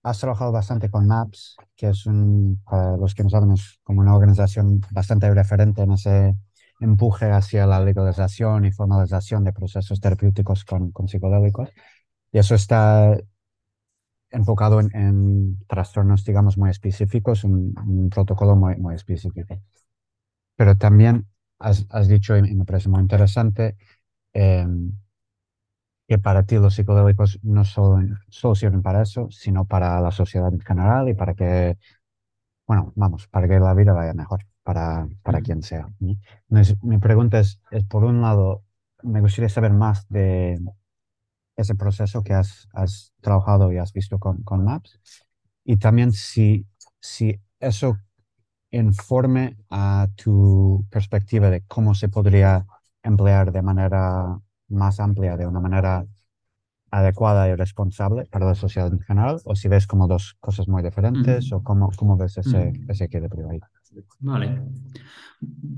has 0.05 0.19
trabajado 0.19 0.51
bastante 0.51 0.89
con 0.91 1.07
MAPS, 1.07 1.57
que 1.75 1.89
es 1.89 2.05
un, 2.05 2.61
para 2.63 2.95
los 2.95 3.15
que 3.15 3.23
no 3.23 3.29
saben, 3.31 3.51
es 3.53 3.79
como 3.83 4.01
una 4.01 4.15
organización 4.15 4.79
bastante 4.91 5.33
referente 5.33 5.81
en 5.81 5.91
ese 5.93 6.35
empuje 6.79 7.31
hacia 7.31 7.65
la 7.65 7.79
legalización 7.79 8.65
y 8.65 8.71
formalización 8.71 9.43
de 9.43 9.51
procesos 9.51 9.99
terapéuticos 9.99 10.63
con, 10.63 10.91
con 10.91 11.07
psicodélicos. 11.07 11.69
Y 12.31 12.37
eso 12.37 12.53
está 12.53 13.17
enfocado 14.29 14.79
en, 14.79 15.57
trastornos, 15.67 16.23
digamos, 16.23 16.55
muy 16.55 16.69
específicos, 16.69 17.43
un, 17.43 17.73
un, 17.87 18.09
protocolo 18.11 18.55
muy, 18.55 18.75
muy 18.75 18.93
específico. 18.93 19.59
Pero 20.55 20.77
también 20.77 21.27
has, 21.57 21.87
has 21.89 22.07
dicho, 22.07 22.37
y 22.37 22.53
me 22.53 22.65
parece 22.65 22.89
muy 22.89 23.01
interesante, 23.01 23.75
eh, 24.33 24.67
que 26.07 26.19
para 26.19 26.43
ti 26.43 26.57
los 26.57 26.75
psicodélicos 26.75 27.39
no 27.43 27.65
solo, 27.65 28.05
solo, 28.29 28.55
sirven 28.55 28.81
para 28.81 29.01
eso, 29.01 29.29
sino 29.31 29.65
para 29.65 29.99
la 30.01 30.11
sociedad 30.11 30.53
en 30.53 30.61
general 30.61 31.09
y 31.09 31.13
para 31.15 31.33
que, 31.33 31.77
bueno, 32.67 32.93
vamos, 32.95 33.27
para 33.27 33.47
que 33.47 33.59
la 33.59 33.73
vida 33.73 33.93
vaya 33.93 34.13
mejor 34.13 34.45
para, 34.63 35.07
para 35.23 35.41
quien 35.41 35.63
sea. 35.63 35.89
mi 35.99 36.97
pregunta 36.99 37.39
es, 37.39 37.59
es, 37.71 37.83
por 37.85 38.03
un 38.03 38.21
lado, 38.21 38.63
me 39.03 39.21
gustaría 39.21 39.49
saber 39.49 39.73
más 39.73 40.07
de 40.09 40.59
ese 41.55 41.75
proceso 41.75 42.23
que 42.23 42.33
has, 42.33 42.67
has 42.73 43.13
trabajado 43.21 43.71
y 43.71 43.77
has 43.77 43.93
visto 43.93 44.19
con, 44.19 44.43
con 44.43 44.63
MAPS 44.63 44.99
y 45.63 45.77
también 45.77 46.11
si, 46.11 46.67
si 46.99 47.41
eso 47.59 47.97
informe 48.71 49.57
a 49.69 50.07
tu 50.15 50.85
perspectiva 50.89 51.49
de 51.49 51.61
cómo 51.61 51.95
se 51.95 52.09
podría 52.09 52.65
emplear 53.03 53.51
de 53.51 53.61
manera 53.61 54.41
más 54.69 54.99
amplia 54.99 55.37
de 55.37 55.47
una 55.47 55.59
manera 55.59 56.05
adecuada 56.91 57.49
y 57.49 57.55
responsable 57.55 58.25
para 58.31 58.45
la 58.45 58.55
sociedad 58.55 58.91
en 58.91 59.01
general, 59.01 59.39
o 59.43 59.55
si 59.55 59.67
ves 59.67 59.85
como 59.87 60.07
dos 60.07 60.35
cosas 60.39 60.67
muy 60.67 60.81
diferentes, 60.81 61.51
o 61.51 61.61
cómo, 61.61 61.91
cómo 61.95 62.15
ves 62.15 62.37
ese, 62.37 62.71
ese 62.87 63.05
equilibrio 63.05 63.49
ahí. 63.49 63.59
Vale. 64.19 64.61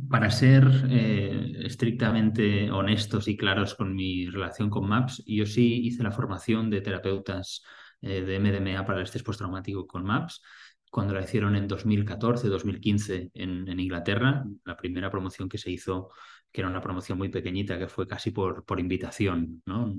Para 0.09 0.29
ser 0.29 0.69
eh, 0.89 1.53
estrictamente 1.65 2.71
honestos 2.71 3.27
y 3.27 3.35
claros 3.35 3.73
con 3.73 3.95
mi 3.95 4.27
relación 4.29 4.69
con 4.69 4.87
MAPS, 4.87 5.23
yo 5.25 5.45
sí 5.45 5.87
hice 5.87 6.03
la 6.03 6.11
formación 6.11 6.69
de 6.69 6.81
terapeutas 6.81 7.63
eh, 8.01 8.21
de 8.21 8.39
MDMA 8.39 8.85
para 8.85 8.99
el 8.99 9.05
estrés 9.05 9.23
postraumático 9.23 9.87
con 9.87 10.03
MAPS 10.03 10.41
cuando 10.89 11.13
la 11.13 11.21
hicieron 11.21 11.55
en 11.55 11.67
2014, 11.67 12.47
2015 12.47 13.31
en, 13.33 13.67
en 13.67 13.79
Inglaterra, 13.79 14.45
la 14.65 14.77
primera 14.77 15.11
promoción 15.11 15.49
que 15.49 15.57
se 15.57 15.69
hizo 15.69 16.09
que 16.51 16.61
era 16.61 16.69
una 16.69 16.81
promoción 16.81 17.17
muy 17.17 17.29
pequeñita, 17.29 17.77
que 17.77 17.87
fue 17.87 18.07
casi 18.07 18.31
por, 18.31 18.65
por 18.65 18.79
invitación. 18.79 19.61
¿no? 19.65 19.95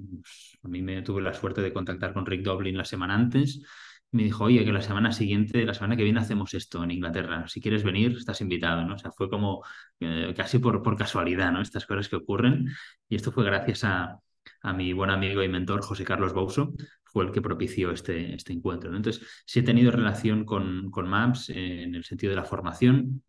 A 0.62 0.68
mí 0.68 0.82
me 0.82 1.02
tuve 1.02 1.22
la 1.22 1.32
suerte 1.34 1.60
de 1.60 1.72
contactar 1.72 2.12
con 2.12 2.26
Rick 2.26 2.42
Doblin 2.42 2.76
la 2.76 2.84
semana 2.84 3.14
antes. 3.14 3.62
Me 4.10 4.24
dijo, 4.24 4.44
oye, 4.44 4.64
que 4.64 4.72
la 4.72 4.80
semana 4.80 5.12
siguiente, 5.12 5.64
la 5.64 5.74
semana 5.74 5.96
que 5.96 6.04
viene 6.04 6.20
hacemos 6.20 6.54
esto 6.54 6.82
en 6.82 6.90
Inglaterra. 6.92 7.46
Si 7.46 7.60
quieres 7.60 7.84
venir, 7.84 8.12
estás 8.16 8.40
invitado, 8.40 8.82
¿no? 8.84 8.94
O 8.94 8.98
sea, 8.98 9.12
fue 9.12 9.28
como 9.28 9.62
eh, 10.00 10.32
casi 10.36 10.58
por, 10.58 10.82
por 10.82 10.96
casualidad, 10.96 11.52
¿no? 11.52 11.60
Estas 11.60 11.84
cosas 11.84 12.08
que 12.08 12.16
ocurren. 12.16 12.68
Y 13.08 13.16
esto 13.16 13.32
fue 13.32 13.44
gracias 13.44 13.84
a, 13.84 14.18
a 14.62 14.72
mi 14.72 14.92
buen 14.92 15.10
amigo 15.10 15.42
y 15.42 15.48
mentor 15.48 15.82
José 15.82 16.04
Carlos 16.04 16.32
Bouso, 16.32 16.72
fue 17.04 17.24
el 17.24 17.32
que 17.32 17.42
propició 17.42 17.90
este, 17.90 18.34
este 18.34 18.52
encuentro. 18.52 18.90
¿no? 18.90 18.96
Entonces, 18.96 19.26
sí 19.46 19.60
he 19.60 19.62
tenido 19.62 19.90
relación 19.90 20.44
con, 20.44 20.90
con 20.90 21.08
MAPS 21.08 21.50
eh, 21.50 21.82
en 21.82 21.94
el 21.94 22.04
sentido 22.04 22.30
de 22.30 22.36
la 22.36 22.44
formación, 22.44 23.22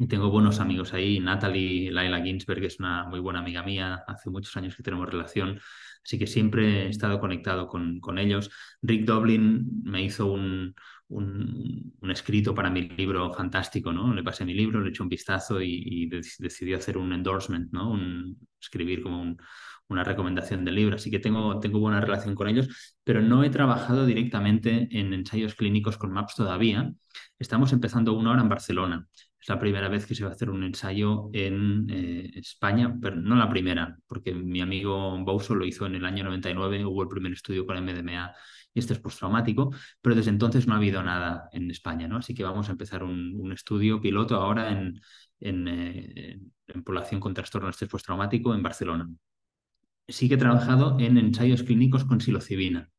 y 0.00 0.06
tengo 0.06 0.30
buenos 0.30 0.60
amigos 0.60 0.94
ahí. 0.94 1.20
Natalie 1.20 1.90
Laila 1.92 2.22
Ginsberg 2.22 2.64
es 2.64 2.78
una 2.80 3.04
muy 3.04 3.20
buena 3.20 3.40
amiga 3.40 3.62
mía. 3.62 4.02
Hace 4.06 4.30
muchos 4.30 4.56
años 4.56 4.74
que 4.74 4.82
tenemos 4.82 5.06
relación. 5.06 5.60
Así 6.02 6.18
que 6.18 6.26
siempre 6.26 6.86
he 6.86 6.88
estado 6.88 7.20
conectado 7.20 7.68
con, 7.68 8.00
con 8.00 8.18
ellos. 8.18 8.50
Rick 8.80 9.04
Doblin 9.04 9.82
me 9.84 10.02
hizo 10.02 10.32
un, 10.32 10.74
un, 11.08 12.10
escrito 12.10 12.54
para 12.54 12.70
mi 12.70 12.88
libro 12.88 13.30
fantástico, 13.34 13.92
¿no? 13.92 14.14
Le 14.14 14.22
pasé 14.22 14.46
mi 14.46 14.54
libro, 14.54 14.80
le 14.80 14.88
eché 14.88 15.02
un 15.02 15.10
vistazo 15.10 15.60
y, 15.60 16.08
decidió 16.38 16.78
hacer 16.78 16.96
un 16.96 17.12
endorsement, 17.12 17.70
¿no? 17.70 17.90
Un, 17.90 18.38
escribir 18.58 19.02
como 19.02 19.36
una 19.88 20.02
recomendación 20.02 20.64
del 20.64 20.76
libro. 20.76 20.96
Así 20.96 21.10
que 21.10 21.18
tengo, 21.18 21.60
tengo 21.60 21.78
buena 21.78 22.00
relación 22.00 22.34
con 22.34 22.48
ellos, 22.48 22.94
pero 23.04 23.20
no 23.20 23.44
he 23.44 23.50
trabajado 23.50 24.06
directamente 24.06 24.88
en 24.92 25.12
ensayos 25.12 25.54
clínicos 25.54 25.98
con 25.98 26.10
MAPS 26.10 26.36
todavía. 26.36 26.90
Estamos 27.38 27.74
empezando 27.74 28.14
uno 28.14 28.30
ahora 28.30 28.42
en 28.42 28.48
Barcelona 28.48 29.06
Es 29.40 29.48
la 29.48 29.58
primera 29.58 29.88
vez 29.88 30.06
que 30.06 30.14
se 30.14 30.22
va 30.24 30.30
a 30.30 30.32
hacer 30.34 30.50
un 30.50 30.62
ensayo 30.64 31.30
en 31.32 31.88
eh, 31.88 32.30
España, 32.34 32.96
pero 33.00 33.16
no 33.16 33.36
la 33.36 33.48
primera, 33.48 33.98
porque 34.06 34.34
mi 34.34 34.60
amigo 34.60 35.16
Bouso 35.24 35.54
lo 35.54 35.64
hizo 35.64 35.86
en 35.86 35.94
el 35.94 36.04
año 36.04 36.24
99, 36.24 36.84
hubo 36.84 37.02
el 37.02 37.08
primer 37.08 37.32
estudio 37.32 37.64
con 37.66 37.82
MDMA 37.82 38.34
y 38.74 38.78
este 38.78 38.92
es 38.92 39.00
postraumático, 39.00 39.72
pero 40.00 40.14
desde 40.14 40.30
entonces 40.30 40.66
no 40.66 40.74
ha 40.74 40.76
habido 40.76 41.02
nada 41.02 41.48
en 41.52 41.70
España, 41.70 42.06
¿no? 42.06 42.18
Así 42.18 42.34
que 42.34 42.44
vamos 42.44 42.68
a 42.68 42.72
empezar 42.72 43.02
un, 43.02 43.50
estudio 43.52 44.00
piloto 44.00 44.36
ahora 44.36 44.70
en, 44.70 45.00
eh, 45.40 46.38
en, 46.68 46.84
población 46.84 47.20
con 47.20 47.34
trastorno 47.34 47.66
de 47.66 47.72
estrés 47.72 47.90
postraumático 47.90 48.54
en 48.54 48.62
Barcelona. 48.62 49.08
Sí 50.06 50.28
que 50.28 50.34
he 50.34 50.38
trabajado 50.38 50.98
en 51.00 51.16
ensayos 51.18 51.62
clínicos 51.62 52.04
con 52.04 52.20
psilocibina. 52.20 52.90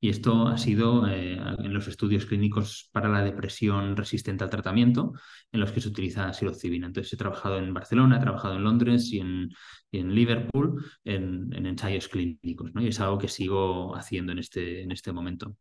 Y 0.00 0.10
esto 0.10 0.46
ha 0.46 0.58
sido 0.58 1.08
eh, 1.08 1.32
en 1.58 1.74
los 1.74 1.88
estudios 1.88 2.24
clínicos 2.26 2.88
para 2.92 3.08
la 3.08 3.22
depresión 3.22 3.96
resistente 3.96 4.44
al 4.44 4.50
tratamiento, 4.50 5.12
en 5.50 5.60
los 5.60 5.72
que 5.72 5.80
se 5.80 5.88
utiliza 5.88 6.32
psilocibina. 6.32 6.86
Entonces 6.86 7.12
he 7.12 7.16
trabajado 7.16 7.58
en 7.58 7.74
Barcelona, 7.74 8.18
he 8.18 8.20
trabajado 8.20 8.56
en 8.56 8.64
Londres 8.64 9.12
y 9.12 9.20
en, 9.20 9.50
Liverpool 9.90 10.84
en, 11.04 11.52
ensayos 11.66 12.08
clínicos, 12.08 12.72
¿no? 12.74 12.82
Y 12.82 12.88
es 12.88 13.00
algo 13.00 13.18
que 13.18 13.28
sigo 13.28 13.96
haciendo 13.96 14.32
en 14.32 14.38
este, 14.38 14.82
en 14.82 14.92
este 14.92 15.12
momento. 15.12 15.56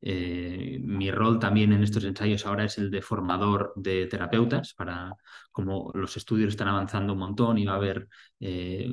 Eh, 0.00 0.78
mi 0.82 1.10
rol 1.10 1.38
también 1.38 1.72
en 1.72 1.82
estos 1.82 2.04
ensayos 2.04 2.46
ahora 2.46 2.64
es 2.64 2.78
el 2.78 2.90
de 2.90 3.02
formador 3.02 3.72
de 3.76 4.06
terapeutas, 4.06 4.74
para 4.74 5.16
como 5.50 5.90
los 5.94 6.16
estudios 6.16 6.50
están 6.50 6.68
avanzando 6.68 7.14
un 7.14 7.18
montón 7.18 7.58
y 7.58 7.64
va 7.64 7.72
a 7.72 7.76
haber 7.76 8.08
eh, 8.40 8.90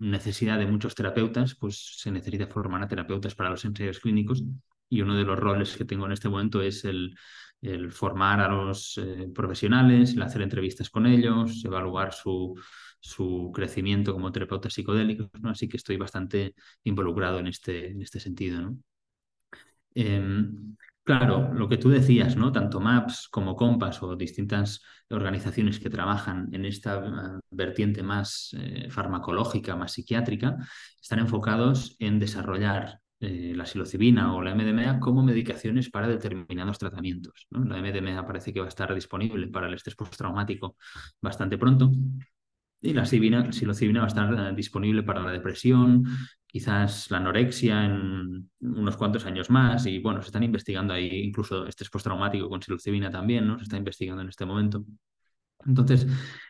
necesidad 0.00 0.58
de 0.58 0.66
muchos 0.66 0.94
terapeutas, 0.94 1.54
pues 1.54 1.96
se 1.98 2.10
necesita 2.10 2.46
formar 2.46 2.82
a 2.82 2.88
terapeutas 2.88 3.34
para 3.34 3.50
los 3.50 3.64
ensayos 3.64 4.00
clínicos 4.00 4.42
y 4.88 5.02
uno 5.02 5.16
de 5.16 5.24
los 5.24 5.38
roles 5.38 5.76
que 5.76 5.84
tengo 5.84 6.06
en 6.06 6.12
este 6.12 6.28
momento 6.28 6.62
es 6.62 6.84
el, 6.84 7.14
formar 7.90 8.40
a 8.40 8.48
los 8.48 8.98
eh, 8.98 9.28
profesionales, 9.34 10.14
el 10.14 10.22
hacer 10.22 10.42
entrevistas 10.42 10.90
con 10.90 11.06
ellos, 11.06 11.62
evaluar 11.64 12.12
su, 12.12 12.54
su 12.98 13.52
crecimiento 13.54 14.12
como 14.14 14.32
terapeutas 14.32 14.72
psicodélicos, 14.72 15.28
¿no? 15.40 15.50
Así 15.50 15.68
que 15.68 15.76
estoy 15.76 15.96
bastante 15.96 16.54
involucrado 16.84 17.38
en 17.38 17.48
este, 17.48 17.90
en 17.90 18.02
este 18.02 18.18
sentido. 18.18 18.74
Em, 19.94 20.76
Claro, 21.02 21.52
lo 21.54 21.68
que 21.68 21.76
tú 21.76 21.88
decías, 21.90 22.36
¿no? 22.36 22.52
Tanto 22.52 22.78
MAPS 22.78 23.28
como 23.30 23.56
COMPAS 23.56 24.02
o 24.02 24.14
distintas 24.16 24.82
organizaciones 25.08 25.80
que 25.80 25.90
trabajan 25.90 26.48
en 26.52 26.64
esta 26.64 26.98
eh, 26.98 27.40
vertiente 27.50 28.02
más 28.02 28.54
eh, 28.56 28.88
farmacológica, 28.90 29.74
más 29.74 29.92
psiquiátrica, 29.92 30.56
están 31.00 31.18
enfocados 31.18 31.96
en 31.98 32.20
desarrollar 32.20 33.00
eh, 33.18 33.52
la 33.56 33.66
psilocibina 33.66 34.34
o 34.34 34.42
la 34.42 34.54
MDMA 34.54 35.00
como 35.00 35.22
medicaciones 35.22 35.90
para 35.90 36.06
determinados 36.06 36.78
tratamientos. 36.78 37.48
La 37.50 37.78
MDMA 37.78 38.24
parece 38.26 38.52
que 38.52 38.60
va 38.60 38.66
a 38.66 38.68
estar 38.68 38.94
disponible 38.94 39.48
para 39.48 39.66
el 39.66 39.74
estrés 39.74 39.96
postraumático 39.96 40.76
bastante 41.20 41.58
pronto. 41.58 41.90
Y 42.82 42.94
la 42.94 43.04
psilocibina 43.04 44.00
va 44.00 44.04
a 44.04 44.08
estar 44.08 44.54
disponible 44.54 45.02
para 45.02 45.22
la 45.22 45.32
depresión, 45.32 46.04
quizás 46.46 47.10
la 47.10 47.18
anorexia 47.18 47.84
en 47.84 48.50
unos 48.60 48.96
cuantos 48.96 49.26
años 49.26 49.50
más 49.50 49.86
y 49.86 49.98
bueno, 49.98 50.20
se 50.22 50.26
están 50.26 50.42
investigando 50.42 50.94
ahí 50.94 51.24
incluso 51.24 51.66
estrés 51.66 51.90
postraumático 51.90 52.48
con 52.48 52.62
psilocibina 52.62 53.10
también, 53.10 53.46
¿no? 53.46 53.58
Se 53.58 53.64
está 53.64 53.76
investigando 53.76 54.22
en 54.22 54.28
este 54.28 54.46
momento. 54.46 54.84
Entonces, 55.66 56.06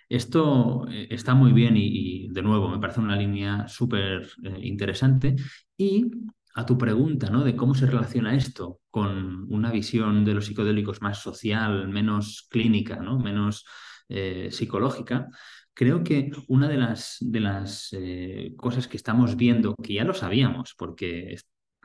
esto 0.09 0.87
eh, 0.89 1.09
está 1.11 1.35
muy 1.35 1.53
bien 1.53 1.77
y, 1.77 2.29
de 2.31 2.43
nuevo 2.43 2.69
me 2.69 2.79
parece 2.79 3.01
una 3.01 3.17
línea 3.17 3.69
súper 3.69 4.29
eh, 4.43 4.59
interesante 4.63 5.37
y 5.77 6.11
a 6.55 6.67
tu 6.67 6.77
pregunta, 6.79 7.31
¿no? 7.31 7.45
De 7.45 7.57
cómo 7.57 7.75
se 7.75 7.87
relaciona 7.87 8.35
esto 8.35 8.81
con 8.91 9.47
una 9.53 9.71
visión 9.71 10.25
de 10.25 10.35
los 10.35 10.47
psicodélicos 10.47 11.01
más 11.03 11.19
social, 11.19 11.89
menos 11.89 12.47
clínica, 12.51 12.97
¿no? 12.97 13.19
Menos 13.19 13.65
eh, 14.09 14.49
psicológica. 14.51 15.29
Creo 15.75 16.05
que 16.05 16.31
una 16.49 16.69
de 16.69 16.77
las, 16.77 17.17
de 17.21 17.41
las 17.41 17.89
eh, 17.93 18.53
cosas 18.57 18.87
que 18.89 18.97
estamos 18.97 19.37
viendo, 19.37 19.75
que 19.77 19.95
ya 19.95 20.05
lo 20.05 20.15
sabíamos, 20.15 20.75
porque 20.77 21.37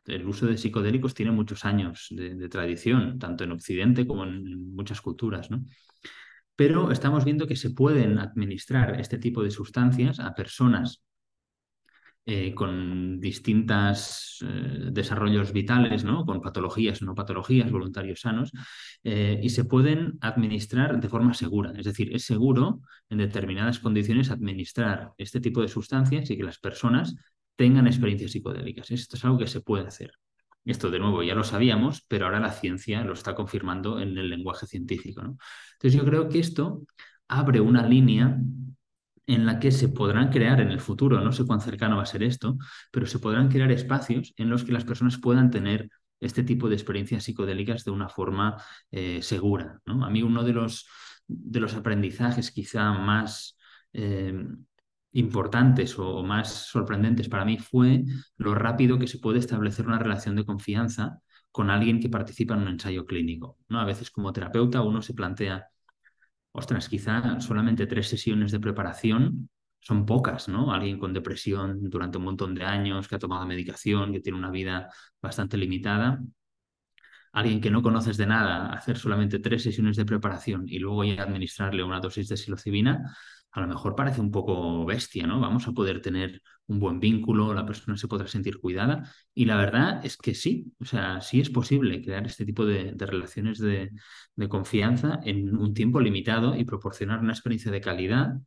el 0.06 0.28
uso 0.28 0.46
de 0.48 0.58
psicodélicos 0.58 1.14
tiene 1.14 1.32
muchos 1.32 1.66
años 1.66 2.08
de, 2.12 2.50
tradición, 2.50 3.18
tanto 3.20 3.44
en 3.44 3.52
Occidente 3.52 4.06
como 4.06 4.24
en, 4.24 4.76
muchas 4.76 5.02
culturas, 5.02 5.50
¿no? 5.50 5.64
Pero 6.56 6.92
estamos 6.92 7.26
viendo 7.26 7.48
que 7.48 7.56
se 7.56 7.72
pueden 7.72 8.18
administrar 8.18 9.00
este 9.00 9.18
tipo 9.18 9.44
de 9.44 9.52
sustancias 9.52 10.20
a 10.20 10.34
personas 10.34 11.04
eh, 12.28 12.56
con 12.56 13.20
distintos 13.20 14.44
eh, 14.44 14.90
desarrollos 14.92 15.54
vitales, 15.54 16.04
¿no? 16.04 16.26
con 16.26 16.42
patologías 16.42 17.04
no 17.04 17.14
patologías, 17.14 17.70
voluntarios 17.72 18.22
sanos, 18.22 18.52
eh, 19.04 19.40
y 19.44 19.50
se 19.50 19.66
pueden 19.66 20.18
administrar 20.22 21.00
de 21.00 21.08
forma 21.08 21.36
segura. 21.36 21.72
Es 21.78 21.86
decir, 21.86 22.16
es 22.16 22.26
seguro 22.26 22.82
en 23.10 23.20
determinadas 23.20 23.78
condiciones 23.78 24.32
administrar 24.32 25.12
este 25.20 25.40
tipo 25.40 25.62
de 25.62 25.68
sustancias 25.68 26.30
y 26.32 26.38
que 26.38 26.44
las 26.44 26.58
personas 26.58 27.16
tengan 27.56 27.86
experiencias 27.86 28.32
psicodélicas. 28.32 28.90
Esto 28.90 29.18
es 29.18 29.26
algo 29.26 29.38
que 29.38 29.48
se 29.48 29.62
puede 29.62 29.86
hacer. 29.86 30.14
Esto, 30.66 30.90
de 30.90 30.98
nuevo, 30.98 31.22
ya 31.22 31.36
lo 31.36 31.44
sabíamos, 31.44 32.04
pero 32.08 32.26
ahora 32.26 32.40
la 32.40 32.52
ciencia 32.52 33.04
lo 33.04 33.14
está 33.14 33.36
confirmando 33.36 34.00
en 34.00 34.18
el 34.18 34.32
lenguaje 34.32 34.66
científico. 34.66 35.22
Entonces, 35.22 35.94
yo 35.94 36.04
creo 36.04 36.28
que 36.28 36.40
esto 36.40 36.82
abre 37.28 37.60
una 37.60 37.88
línea 37.88 38.40
en 39.28 39.46
la 39.46 39.60
que 39.60 39.72
se 39.72 39.90
podrán 39.90 40.30
crear 40.30 40.62
en 40.62 40.70
el 40.70 40.80
futuro, 40.80 41.20
no 41.22 41.32
sé 41.32 41.46
cuán 41.46 41.62
cercano 41.62 41.98
va 41.98 42.04
a 42.04 42.08
ser 42.08 42.24
esto, 42.24 42.58
pero 42.92 43.06
se 43.06 43.20
podrán 43.20 43.50
crear 43.50 43.72
espacios 43.72 44.34
en 44.38 44.50
los 44.50 44.64
que 44.64 44.72
las 44.72 44.86
personas 44.86 45.18
puedan 45.18 45.50
tener 45.52 45.90
este 46.20 46.44
tipo 46.44 46.70
de 46.70 46.76
experiencias 46.76 47.24
psicodélicas 47.24 47.84
de 47.84 47.92
una 47.92 48.10
forma 48.10 48.62
eh, 48.92 49.22
segura. 49.22 49.82
¿no? 49.86 50.06
A 50.06 50.10
mí 50.10 50.22
uno 50.24 50.44
de 50.44 50.54
los, 50.54 50.88
de 51.28 51.60
los 51.60 51.74
aprendizajes 51.76 52.52
quizá 52.52 52.94
más 52.94 53.58
eh, 53.94 54.46
importantes 55.14 55.98
o 55.98 56.24
más 56.24 56.68
sorprendentes 56.68 57.30
para 57.30 57.46
mí 57.46 57.58
fue 57.58 58.04
lo 58.38 58.54
rápido 58.54 59.00
que 59.00 59.08
se 59.08 59.20
puede 59.20 59.40
establecer 59.40 59.88
una 59.88 60.00
relación 60.00 60.36
de 60.36 60.46
confianza 60.46 61.20
con 61.52 61.70
alguien 61.70 62.02
que 62.02 62.10
participa 62.10 62.54
en 62.54 62.62
un 62.62 62.68
ensayo 62.68 63.06
clínico. 63.06 63.58
¿no? 63.70 63.80
A 63.80 63.86
veces 63.86 64.12
como 64.12 64.34
terapeuta 64.34 64.82
uno 64.82 65.02
se 65.02 65.14
plantea 65.14 65.68
ostras, 66.56 66.90
quizá 66.90 67.40
solamente 67.40 67.88
tres 67.88 68.08
sesiones 68.08 68.52
de 68.52 68.60
preparación 68.60 69.50
son 69.80 70.06
pocas, 70.06 70.48
¿no? 70.48 70.74
Alguien 70.74 70.98
con 70.98 71.14
depresión 71.14 71.90
durante 71.90 72.18
un 72.18 72.24
montón 72.26 72.56
de 72.56 72.64
años, 72.64 73.08
que 73.08 73.16
ha 73.16 73.20
tomado 73.20 73.46
medicación, 73.46 74.12
que 74.12 74.20
tiene 74.20 74.38
una 74.40 74.50
vida 74.52 74.90
bastante 75.22 75.58
limitada. 75.58 76.20
Alguien 77.34 77.60
que 77.62 77.70
no 77.70 77.82
conoces 77.84 78.18
de 78.18 78.26
nada, 78.26 78.72
hacer 78.74 78.98
solamente 78.98 79.40
tres 79.40 79.64
sesiones 79.64 79.98
de 79.98 80.06
preparación 80.06 80.64
y 80.68 80.80
luego 80.80 81.04
ya 81.04 81.22
administrarle 81.22 81.84
una 81.84 82.00
dosis 82.00 82.30
de 82.30 82.38
psilocibina, 82.38 83.16
a 83.52 83.62
lo 83.62 83.68
mejor 83.68 83.96
parece 83.96 84.22
un 84.22 84.32
poco 84.32 84.86
bestia, 84.86 85.28
¿no? 85.28 85.40
Vamos 85.40 85.68
a 85.68 85.72
poder 85.74 86.02
tener 86.02 86.42
un 86.68 86.80
buen 86.80 87.00
vínculo, 87.00 87.54
la 87.54 87.66
persona 87.66 87.98
se 87.98 88.08
podrá 88.08 88.28
sentir 88.28 88.60
cuidada. 88.60 89.12
Y 89.34 89.46
la 89.46 89.58
verdad 89.58 90.06
es 90.06 90.18
que 90.18 90.34
sí, 90.34 90.74
o 90.80 90.86
sea, 90.86 91.22
sí 91.22 91.40
es 91.40 91.50
posible 91.50 92.02
crear 92.02 92.26
este 92.26 92.46
tipo 92.46 92.66
de, 92.66 92.94
relaciones 92.98 93.60
de, 93.60 93.92
confianza 94.50 95.20
en 95.24 95.56
un 95.56 95.74
tiempo 95.74 96.00
limitado 96.00 96.56
y 96.56 96.66
proporcionar 96.66 97.20
una 97.20 97.34
experiencia 97.34 97.72
de 97.72 97.82
calidad 97.82 98.40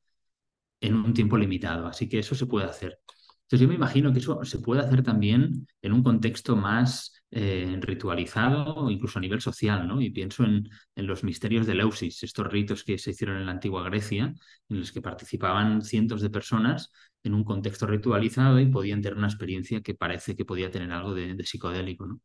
en 0.80 0.94
un 0.94 1.14
tiempo 1.14 1.36
limitado. 1.36 1.86
Así 1.86 2.08
que 2.08 2.18
eso 2.18 2.34
se 2.34 2.46
puede 2.46 2.66
hacer. 2.66 2.98
Entonces 3.42 3.60
yo 3.60 3.68
me 3.68 3.74
imagino 3.76 4.12
que 4.12 4.18
eso 4.18 4.44
se 4.44 4.58
puede 4.58 4.82
hacer 4.82 5.02
también 5.02 5.66
en 5.80 5.92
un 5.92 6.02
contexto 6.02 6.54
más 6.56 7.22
eh, 7.30 7.78
ritualizado, 7.80 8.90
incluso 8.90 9.18
a 9.18 9.22
nivel 9.22 9.40
social, 9.40 9.88
¿no? 9.88 10.00
Y 10.00 10.10
pienso 10.10 10.44
en, 10.44 10.68
en, 10.94 11.06
los 11.06 11.24
misterios 11.24 11.66
de 11.66 11.74
Leusis, 11.74 12.22
estos 12.22 12.46
ritos 12.46 12.84
que 12.84 12.98
se 12.98 13.10
hicieron 13.10 13.38
en 13.38 13.46
la 13.46 13.52
antigua 13.52 13.82
Grecia, 13.84 14.34
en 14.68 14.78
los 14.78 14.92
que 14.92 15.00
participaban 15.02 15.82
cientos 15.82 16.20
de 16.20 16.30
personas 16.30 16.90
en 17.24 17.34
un 17.34 17.44
contexto 17.44 17.86
ritualizado 17.86 18.60
y 18.60 18.66
podían 18.66 19.02
tener 19.02 19.18
una 19.18 19.28
experiencia 19.28 19.82
que 19.82 19.94
parece 19.94 20.36
que 20.36 20.44
podía 20.44 20.70
tener 20.70 20.92
algo 20.92 21.14
de, 21.14 21.36
psicodélico, 21.44 22.06
¿no? 22.06 22.20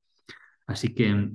Así 0.68 0.94
que 0.94 1.32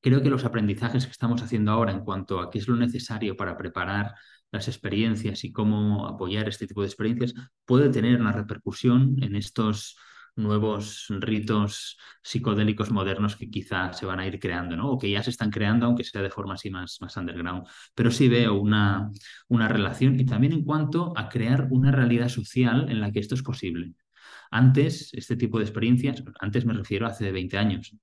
creo 0.00 0.22
que 0.22 0.30
los 0.30 0.44
aprendizajes 0.44 1.06
que 1.06 1.12
estamos 1.12 1.42
haciendo 1.42 1.72
ahora 1.72 1.92
en 1.92 2.00
cuanto 2.04 2.40
a 2.40 2.50
qué 2.50 2.58
es 2.58 2.68
lo 2.68 2.76
necesario 2.76 3.36
para 3.36 3.56
preparar 3.56 4.14
las 4.50 4.68
experiencias 4.68 5.44
y 5.44 5.52
cómo 5.52 6.06
apoyar 6.06 6.48
este 6.48 6.66
tipo 6.66 6.82
de 6.82 6.88
experiencias 6.88 7.34
puede 7.64 7.90
tener 7.90 8.20
una 8.20 8.32
repercusión 8.32 9.16
en 9.22 9.36
estos 9.36 9.96
nuevos 10.38 11.06
ritos 11.10 11.98
psicodélicos 12.22 12.90
modernos 12.90 13.36
que 13.36 13.50
quizá 13.50 13.92
se 13.92 14.06
van 14.06 14.20
a 14.20 14.26
ir 14.26 14.38
creando, 14.38 14.76
¿no? 14.76 14.92
O 14.92 14.98
que 14.98 15.10
ya 15.10 15.22
se 15.22 15.30
están 15.30 15.50
creando, 15.50 15.86
aunque 15.86 16.04
sea 16.04 16.22
de 16.22 16.30
forma 16.30 16.54
así 16.54 16.70
más, 16.70 16.98
más 17.00 17.16
underground. 17.16 17.66
Pero 17.94 18.10
sí 18.10 18.28
veo 18.28 18.54
una, 18.54 19.10
una 19.48 19.68
relación 19.68 20.18
y 20.18 20.24
también 20.24 20.52
en 20.52 20.64
cuanto 20.64 21.12
a 21.16 21.28
crear 21.28 21.68
una 21.70 21.92
realidad 21.92 22.28
social 22.28 22.88
en 22.90 23.00
la 23.00 23.12
que 23.12 23.20
esto 23.20 23.34
es 23.34 23.42
posible. 23.42 23.94
Antes, 24.50 25.12
este 25.14 25.36
tipo 25.36 25.58
de 25.58 25.64
experiencias, 25.64 26.22
antes 26.40 26.64
me 26.64 26.72
refiero 26.74 27.06
a 27.06 27.10
hace 27.10 27.30
20 27.32 27.58
años, 27.58 27.94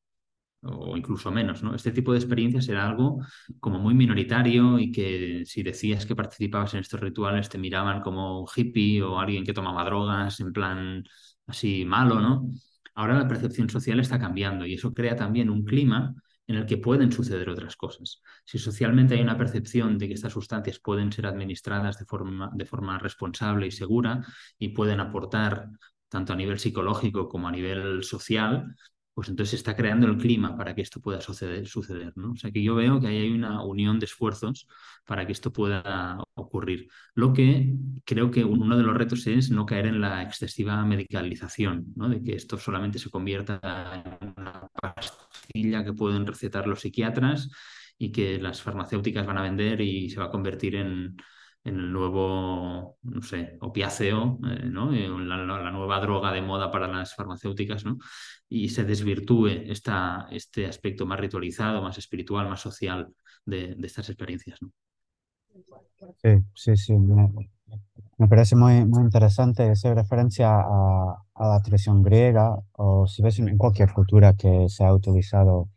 o 0.62 0.98
incluso 0.98 1.32
menos, 1.32 1.62
¿no? 1.64 1.76
Este 1.76 1.92
tipo 1.92 2.12
de 2.12 2.18
experiencias 2.20 2.68
era 2.70 2.88
algo 2.88 3.20
como 3.60 3.80
muy 3.80 3.94
minoritario 3.94 4.80
y 4.80 4.92
que 4.92 5.44
si 5.46 5.62
decías 5.64 6.06
que 6.06 6.16
participabas 6.16 6.74
en 6.74 6.80
estos 6.82 7.00
rituales 7.00 7.50
te 7.50 7.58
miraban 7.60 8.02
como 8.02 8.42
un 8.42 8.48
hippie 8.54 9.02
o 9.04 9.20
alguien 9.20 9.44
que 9.46 9.54
tomaba 9.54 9.84
drogas 9.86 10.40
en 10.40 10.52
plan 10.54 11.04
así 11.48 11.86
malo, 11.86 12.20
¿no? 12.20 12.50
Ahora 12.96 13.18
la 13.18 13.28
percepción 13.28 13.70
social 13.70 14.00
está 14.00 14.20
cambiando 14.20 14.66
y 14.66 14.74
eso 14.76 14.94
crea 14.94 15.16
también 15.16 15.50
un 15.50 15.64
clima 15.66 16.16
en 16.48 16.56
el 16.58 16.66
que 16.66 16.78
pueden 16.78 17.12
suceder 17.12 17.50
otras 17.50 17.76
cosas. 17.76 18.22
Si 18.46 18.60
socialmente 18.60 19.16
hay 19.16 19.22
una 19.22 19.38
percepción 19.38 19.98
de 19.98 20.08
que 20.08 20.14
estas 20.14 20.34
sustancias 20.34 20.80
pueden 20.80 21.12
ser 21.12 21.26
administradas 21.26 21.98
de 21.98 22.06
forma, 22.06 22.52
de 22.54 22.66
forma 22.66 23.00
responsable 23.00 23.68
y 23.68 23.72
segura 23.72 24.24
y 24.60 24.70
pueden 24.70 25.00
aportar 25.00 25.70
tanto 26.08 26.34
a 26.34 26.36
nivel 26.36 26.60
psicológico 26.60 27.28
como 27.28 27.48
a 27.48 27.52
nivel 27.52 28.04
social, 28.04 28.76
pues 29.16 29.30
entonces 29.30 29.52
se 29.52 29.56
está 29.56 29.76
creando 29.78 30.08
el 30.08 30.18
clima 30.18 30.58
para 30.58 30.76
que 30.76 30.82
esto 30.82 31.00
pueda 31.00 31.22
suceder, 31.22 31.64
¿no? 32.18 32.34
O 32.34 32.36
sea 32.36 32.52
que 32.52 32.62
yo 32.62 32.76
veo 32.76 33.00
que 33.00 33.08
ahí 33.08 33.18
hay 33.20 33.32
una 33.32 33.64
unión 33.64 33.98
de 33.98 34.06
esfuerzos 34.08 34.68
para 35.06 35.26
que 35.26 35.32
esto 35.32 35.54
pueda 35.54 36.22
ocurrir. 36.34 36.90
Lo 37.14 37.32
que 37.32 37.74
creo 38.04 38.30
que 38.30 38.44
uno 38.44 38.76
de 38.76 38.84
los 38.84 38.96
retos 38.96 39.26
es 39.28 39.50
no 39.52 39.66
caer 39.66 39.88
en 39.88 40.02
la 40.02 40.22
excesiva 40.22 40.84
medicalización, 40.86 41.94
¿no? 41.96 42.10
De 42.10 42.22
que 42.22 42.36
esto 42.36 42.58
solamente 42.58 43.00
se 43.00 43.10
convierta 43.10 43.62
en 44.22 44.34
una 44.38 44.68
pastilla 44.82 45.86
que 45.86 45.94
pueden 45.94 46.28
recetar 46.28 46.68
los 46.68 46.82
psiquiatras 46.82 47.50
y 47.98 48.12
que 48.12 48.38
las 48.38 48.62
farmacéuticas 48.62 49.26
van 49.26 49.38
a 49.38 49.44
vender 49.44 49.80
y 49.80 50.10
se 50.10 50.20
va 50.20 50.26
a 50.26 50.32
convertir 50.32 50.76
en, 50.76 51.16
en 51.66 51.80
el 51.80 51.92
nuevo, 51.92 52.98
no 53.02 53.22
sé, 53.24 53.58
opiáceo, 53.60 54.40
eh, 54.48 54.66
¿no? 54.66 54.94
Eh, 54.94 55.10
la, 55.10 55.38
la, 55.38 55.72
nueva 55.72 56.00
droga 56.00 56.32
de 56.32 56.42
moda 56.42 56.72
para 56.72 56.88
las 56.88 57.16
farmacéuticas, 57.16 57.84
¿no? 57.86 57.98
Y 58.48 58.70
se 58.70 58.86
desvirtúe 58.86 59.48
esta, 59.48 60.28
este 60.32 60.68
aspecto 60.68 61.06
más 61.08 61.20
ritualizado, 61.20 61.82
más 61.82 61.98
espiritual, 61.98 62.48
más 62.48 62.62
social 62.62 63.10
de, 63.46 63.76
de 63.76 63.88
estas 63.88 64.08
experiencias, 64.10 64.62
¿no? 64.62 64.72
Sí, 66.22 66.38
sí, 66.54 66.78
sí. 66.78 66.94
Me, 66.94 67.32
me 68.18 68.28
parece 68.28 68.56
muy, 68.56 68.86
muy 68.86 69.04
interesante 69.04 69.72
esa 69.72 69.94
referencia 69.94 70.50
a, 70.50 71.16
a, 71.34 71.48
la 71.48 71.62
tradición 71.64 72.04
griega 72.04 72.56
o 72.74 73.08
si 73.08 73.24
ves 73.24 73.40
en 73.40 73.58
cualquier 73.58 73.92
cultura 73.92 74.34
que 74.34 74.70
se 74.70 74.86
ha 74.86 74.94
utilizado 74.94 75.70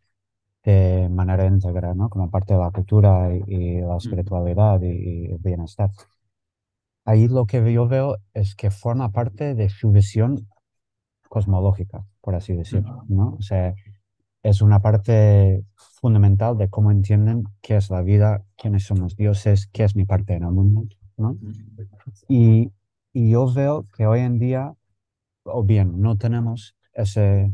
de 0.69 1.09
manera 1.09 1.47
íntegra, 1.47 1.95
¿no? 1.95 2.11
Como 2.11 2.31
parte 2.31 2.53
de 2.53 2.61
la 2.61 2.71
cultura 2.71 3.35
y, 3.35 3.43
y 3.47 3.81
la 3.81 3.97
espiritualidad 3.97 4.83
y, 4.83 4.89
y, 4.89 5.33
el 5.33 5.39
bienestar. 5.39 5.91
Ahí 7.07 7.27
lo 7.27 7.47
que 7.47 7.73
yo 7.73 7.89
veo 7.89 8.19
es 8.35 8.55
que 8.55 8.71
forma 8.71 9.11
parte 9.11 9.55
de 9.55 9.71
su 9.71 9.91
visión 9.91 10.47
cosmológica, 11.31 12.05
por 12.21 12.35
así 12.35 12.53
decirlo, 12.55 13.05
¿no? 13.09 13.37
O 13.39 13.43
sea, 13.43 13.75
es 14.43 14.61
una 14.61 14.81
parte 14.81 15.65
fundamental 15.77 16.59
de 16.59 16.69
cómo 16.69 16.91
entienden 16.91 17.45
qué 17.63 17.77
es 17.77 17.89
la 17.89 18.03
vida, 18.03 18.45
quiénes 18.59 18.85
son 18.85 19.01
los 19.01 19.17
dioses, 19.17 19.69
qué 19.73 19.85
es 19.85 19.97
mi 19.97 20.05
parte 20.05 20.35
en 20.35 20.43
el 20.43 20.51
mundo, 20.51 20.87
¿no? 21.17 21.39
Y, 22.29 22.73
y 23.15 23.31
yo 23.31 23.51
veo 23.51 23.87
que 23.97 24.07
hoy 24.07 24.21
en 24.21 24.39
día, 24.39 24.75
o 25.45 25.65
bien 25.65 25.99
no 26.03 26.19
tenemos 26.19 26.77
esa 26.93 27.51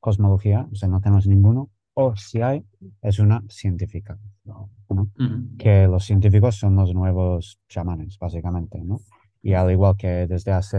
cosmología, 0.00 0.68
o 0.70 0.74
sea, 0.74 0.90
no 0.90 1.00
tenemos 1.00 1.26
ninguno, 1.26 1.70
o 2.00 2.14
si 2.14 2.40
hay, 2.40 2.64
es 3.02 3.18
una 3.18 3.42
científica, 3.48 4.16
¿no? 4.44 4.70
Ujú. 4.88 5.56
que 5.58 5.88
los 5.88 6.04
científicos 6.04 6.54
son 6.54 6.76
los 6.76 6.94
nuevos 6.94 7.58
chamanes, 7.68 8.16
básicamente, 8.20 8.78
¿no? 8.84 9.00
Y 9.42 9.54
al 9.54 9.72
igual 9.72 9.96
que 9.96 10.28
desde 10.28 10.52
hace 10.52 10.78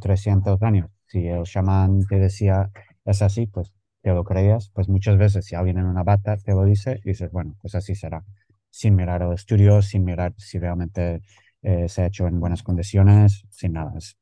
300 0.00 0.62
años, 0.62 0.88
si 1.08 1.26
el 1.26 1.42
chamán 1.42 2.06
te 2.06 2.20
decía 2.20 2.70
es 3.04 3.20
así, 3.20 3.48
pues 3.48 3.72
te 4.02 4.10
lo 4.10 4.22
creías, 4.22 4.70
pues 4.72 4.88
muchas 4.88 5.18
veces 5.18 5.44
si 5.44 5.56
alguien 5.56 5.78
en 5.78 5.86
una 5.86 6.04
bata 6.04 6.36
te 6.36 6.52
lo 6.52 6.64
dice, 6.64 7.00
dices, 7.04 7.32
bueno, 7.32 7.56
pues 7.60 7.74
así 7.74 7.96
será, 7.96 8.24
sin 8.70 8.94
mirar 8.94 9.22
el 9.22 9.32
estudio, 9.32 9.82
sin 9.82 10.04
mirar 10.04 10.34
si 10.36 10.60
realmente 10.60 11.20
eh, 11.62 11.88
se 11.88 12.02
ha 12.02 12.06
hecho 12.06 12.28
en 12.28 12.38
buenas 12.38 12.62
condiciones, 12.62 13.42
sin 13.50 13.72
nada. 13.72 13.92
Es, 13.98 14.16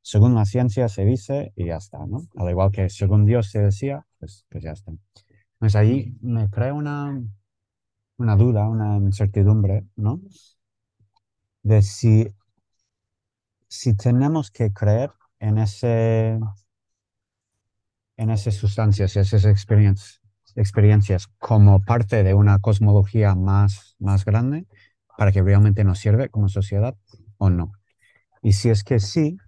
según 0.00 0.34
la 0.34 0.46
ciencia 0.46 0.88
se 0.88 1.04
dice 1.04 1.52
y 1.56 1.66
ya 1.66 1.76
está, 1.76 1.98
¿no? 2.06 2.22
Al 2.36 2.48
igual 2.48 2.70
que 2.72 2.88
según 2.88 3.26
Dios 3.26 3.50
se 3.50 3.60
decía, 3.60 4.06
pues, 4.18 4.46
pues 4.48 4.64
ya 4.64 4.72
está. 4.72 4.92
Pues 5.58 5.76
ahí 5.76 6.16
me 6.20 6.48
crea 6.50 6.74
una, 6.74 7.20
una 8.18 8.36
duda, 8.36 8.68
una 8.68 8.96
incertidumbre, 8.98 9.86
¿no? 9.96 10.20
De 11.62 11.82
si, 11.82 12.26
si 13.68 13.94
tenemos 13.96 14.50
que 14.50 14.72
creer 14.72 15.10
en 15.40 15.58
ese 15.58 16.38
en 18.16 18.30
esas 18.30 18.54
sustancias 18.56 19.14
y 19.16 19.20
esas 19.20 19.44
experiencias, 19.44 20.20
experiencias 20.56 21.28
como 21.38 21.82
parte 21.82 22.22
de 22.24 22.34
una 22.34 22.58
cosmología 22.60 23.34
más, 23.34 23.96
más 23.98 24.24
grande 24.24 24.66
para 25.16 25.32
que 25.32 25.42
realmente 25.42 25.84
nos 25.84 25.98
sirve 25.98 26.28
como 26.28 26.48
sociedad 26.48 26.96
o 27.38 27.50
no. 27.50 27.72
Y 28.42 28.54
si 28.54 28.70
es 28.70 28.84
que 28.84 29.00
sí, 29.00 29.38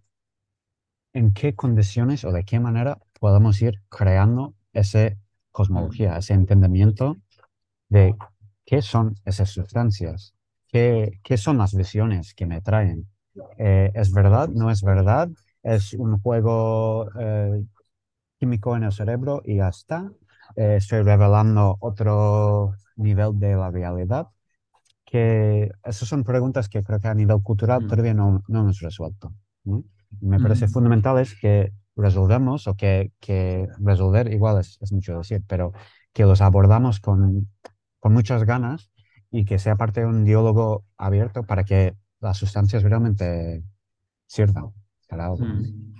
¿en 1.13 1.33
qué 1.33 1.55
condiciones 1.55 2.25
o 2.25 2.33
de 2.33 2.45
qué 2.45 2.59
manera 2.61 2.99
podemos 3.21 3.61
ir 3.63 3.81
creando 3.89 4.55
esa 4.73 5.17
cosmología, 5.53 6.17
ese 6.19 6.35
entendimiento 6.35 7.17
de 7.89 8.15
qué 8.65 8.83
son 8.83 9.15
esas 9.25 9.51
sustancias, 9.51 10.35
qué, 10.69 11.21
qué 11.25 11.37
son 11.37 11.59
las 11.59 11.75
visiones 11.75 12.35
que 12.35 12.47
me 12.47 12.61
traen? 12.61 13.09
Eh, 13.59 13.91
¿Es 13.95 14.13
verdad? 14.13 14.49
¿No 14.51 14.71
es 14.71 14.83
verdad? 14.83 15.29
¿Es 15.63 15.95
un 15.95 16.21
juego 16.21 17.09
eh, 17.19 17.65
químico 18.39 18.77
en 18.77 18.85
el 18.85 18.93
cerebro 18.93 19.43
y 19.45 19.57
ya 19.57 19.69
está. 19.69 20.11
Eh, 20.57 20.77
estoy 20.77 21.03
revelando 21.03 21.77
otro 21.81 22.75
nivel 22.97 23.39
de 23.39 23.57
la 23.57 23.71
realidad. 23.71 24.29
Que 25.05 25.71
esas 25.85 26.09
son 26.09 26.25
preguntas 26.25 26.69
que 26.69 26.83
creo 26.85 27.01
que 27.01 27.09
a 27.09 27.15
nivel 27.15 27.43
cultural 27.43 27.83
Mm. 27.83 27.89
todavía 27.89 28.15
no, 28.15 28.43
no 28.49 28.61
hemos 28.61 28.81
resuelto. 28.81 29.33
¿no? 29.65 29.85
Me 30.21 30.39
parece 30.41 30.67
Mm. 30.67 30.71
fundamental 30.73 31.19
es 31.19 31.39
que 31.41 31.73
resolvemos 32.01 32.67
o 32.67 32.75
que, 32.77 33.13
que 33.21 33.69
resolver 33.79 34.33
igual 34.33 34.61
es, 34.61 34.79
es 34.81 34.93
mucho 34.93 35.19
decir, 35.19 35.43
pero 35.47 35.73
que 36.13 36.25
los 36.25 36.41
abordamos 36.41 37.01
con, 37.01 37.49
con 37.99 38.13
muchas 38.13 38.45
ganas 38.45 38.91
y 39.31 39.45
que 39.45 39.59
sea 39.59 39.77
parte 39.77 40.01
de 40.01 40.07
un 40.07 40.25
diálogo 40.25 40.85
abierto 40.97 41.43
para 41.45 41.65
que 41.65 41.95
las 42.21 42.39
sustancias 42.39 42.83
realmente 42.83 43.63
sirvan 44.27 44.73
para 45.09 45.27
algo. 45.27 45.45
Mm. 45.45 45.95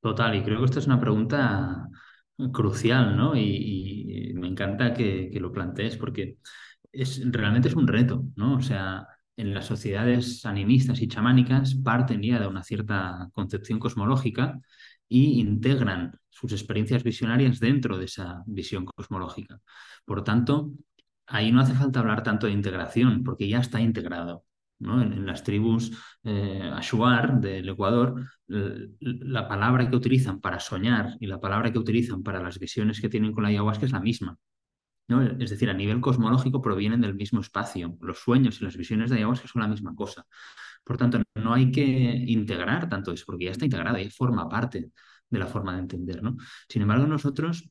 Total, 0.00 0.36
y 0.36 0.42
creo 0.42 0.60
que 0.60 0.66
esta 0.66 0.78
es 0.78 0.86
una 0.86 1.00
pregunta 1.00 1.88
crucial, 2.52 3.16
¿no? 3.16 3.34
Y, 3.34 4.30
y 4.30 4.34
me 4.34 4.46
encanta 4.46 4.94
que, 4.94 5.30
que 5.32 5.40
lo 5.40 5.50
plantees 5.50 5.96
porque 5.96 6.38
es, 6.92 7.20
realmente 7.32 7.68
es 7.68 7.74
un 7.74 7.88
reto, 7.88 8.24
¿no? 8.36 8.56
O 8.56 8.60
sea, 8.60 9.06
en 9.36 9.52
las 9.52 9.66
sociedades 9.66 10.46
animistas 10.46 11.02
y 11.02 11.08
chamánicas 11.08 11.74
parten 11.74 12.22
ya 12.22 12.40
de 12.40 12.46
una 12.46 12.62
cierta 12.62 13.28
concepción 13.32 13.78
cosmológica 13.78 14.60
y 15.08 15.40
integran 15.40 16.18
sus 16.28 16.52
experiencias 16.52 17.02
visionarias 17.02 17.60
dentro 17.60 17.98
de 17.98 18.06
esa 18.06 18.42
visión 18.46 18.84
cosmológica. 18.84 19.60
Por 20.04 20.24
tanto, 20.24 20.72
ahí 21.26 21.52
no 21.52 21.60
hace 21.60 21.74
falta 21.74 22.00
hablar 22.00 22.22
tanto 22.22 22.46
de 22.46 22.52
integración, 22.52 23.24
porque 23.24 23.48
ya 23.48 23.60
está 23.60 23.80
integrado. 23.80 24.44
¿no? 24.78 25.00
En, 25.00 25.24
las 25.24 25.42
tribus 25.42 25.92
eh, 26.24 26.70
Ashuar 26.74 27.40
del 27.40 27.68
Ecuador, 27.68 28.28
la 28.46 29.48
palabra 29.48 29.88
que 29.88 29.96
utilizan 29.96 30.40
para 30.40 30.60
soñar 30.60 31.16
y 31.20 31.26
la 31.26 31.40
palabra 31.40 31.72
que 31.72 31.78
utilizan 31.78 32.22
para 32.22 32.42
las 32.42 32.58
visiones 32.58 33.00
que 33.00 33.08
tienen 33.08 33.32
con 33.32 33.42
la 33.44 33.48
ayahuasca 33.48 33.86
es 33.86 33.92
la 33.92 34.00
misma. 34.00 34.36
¿no? 35.08 35.22
Es 35.22 35.50
decir, 35.50 35.70
a 35.70 35.74
nivel 35.74 36.00
cosmológico 36.00 36.60
provienen 36.60 37.00
del 37.00 37.14
mismo 37.14 37.40
espacio. 37.40 37.96
Los 38.00 38.18
sueños 38.18 38.60
y 38.60 38.64
las 38.64 38.76
visiones 38.76 39.10
de 39.10 39.16
ayahuasca 39.16 39.48
son 39.48 39.62
la 39.62 39.68
misma 39.68 39.94
cosa. 39.94 40.26
Por 40.86 40.96
tanto, 40.98 41.20
no 41.34 41.52
hay 41.52 41.72
que 41.72 41.82
integrar 41.82 42.88
tanto 42.88 43.12
eso, 43.12 43.24
porque 43.26 43.46
ya 43.46 43.50
está 43.50 43.64
integrado, 43.64 43.98
ya 43.98 44.08
forma 44.10 44.48
parte 44.48 44.92
de 45.28 45.38
la 45.38 45.46
forma 45.46 45.74
de 45.74 45.80
entender. 45.80 46.22
¿no? 46.22 46.36
Sin 46.68 46.82
embargo, 46.82 47.06
nosotros 47.06 47.68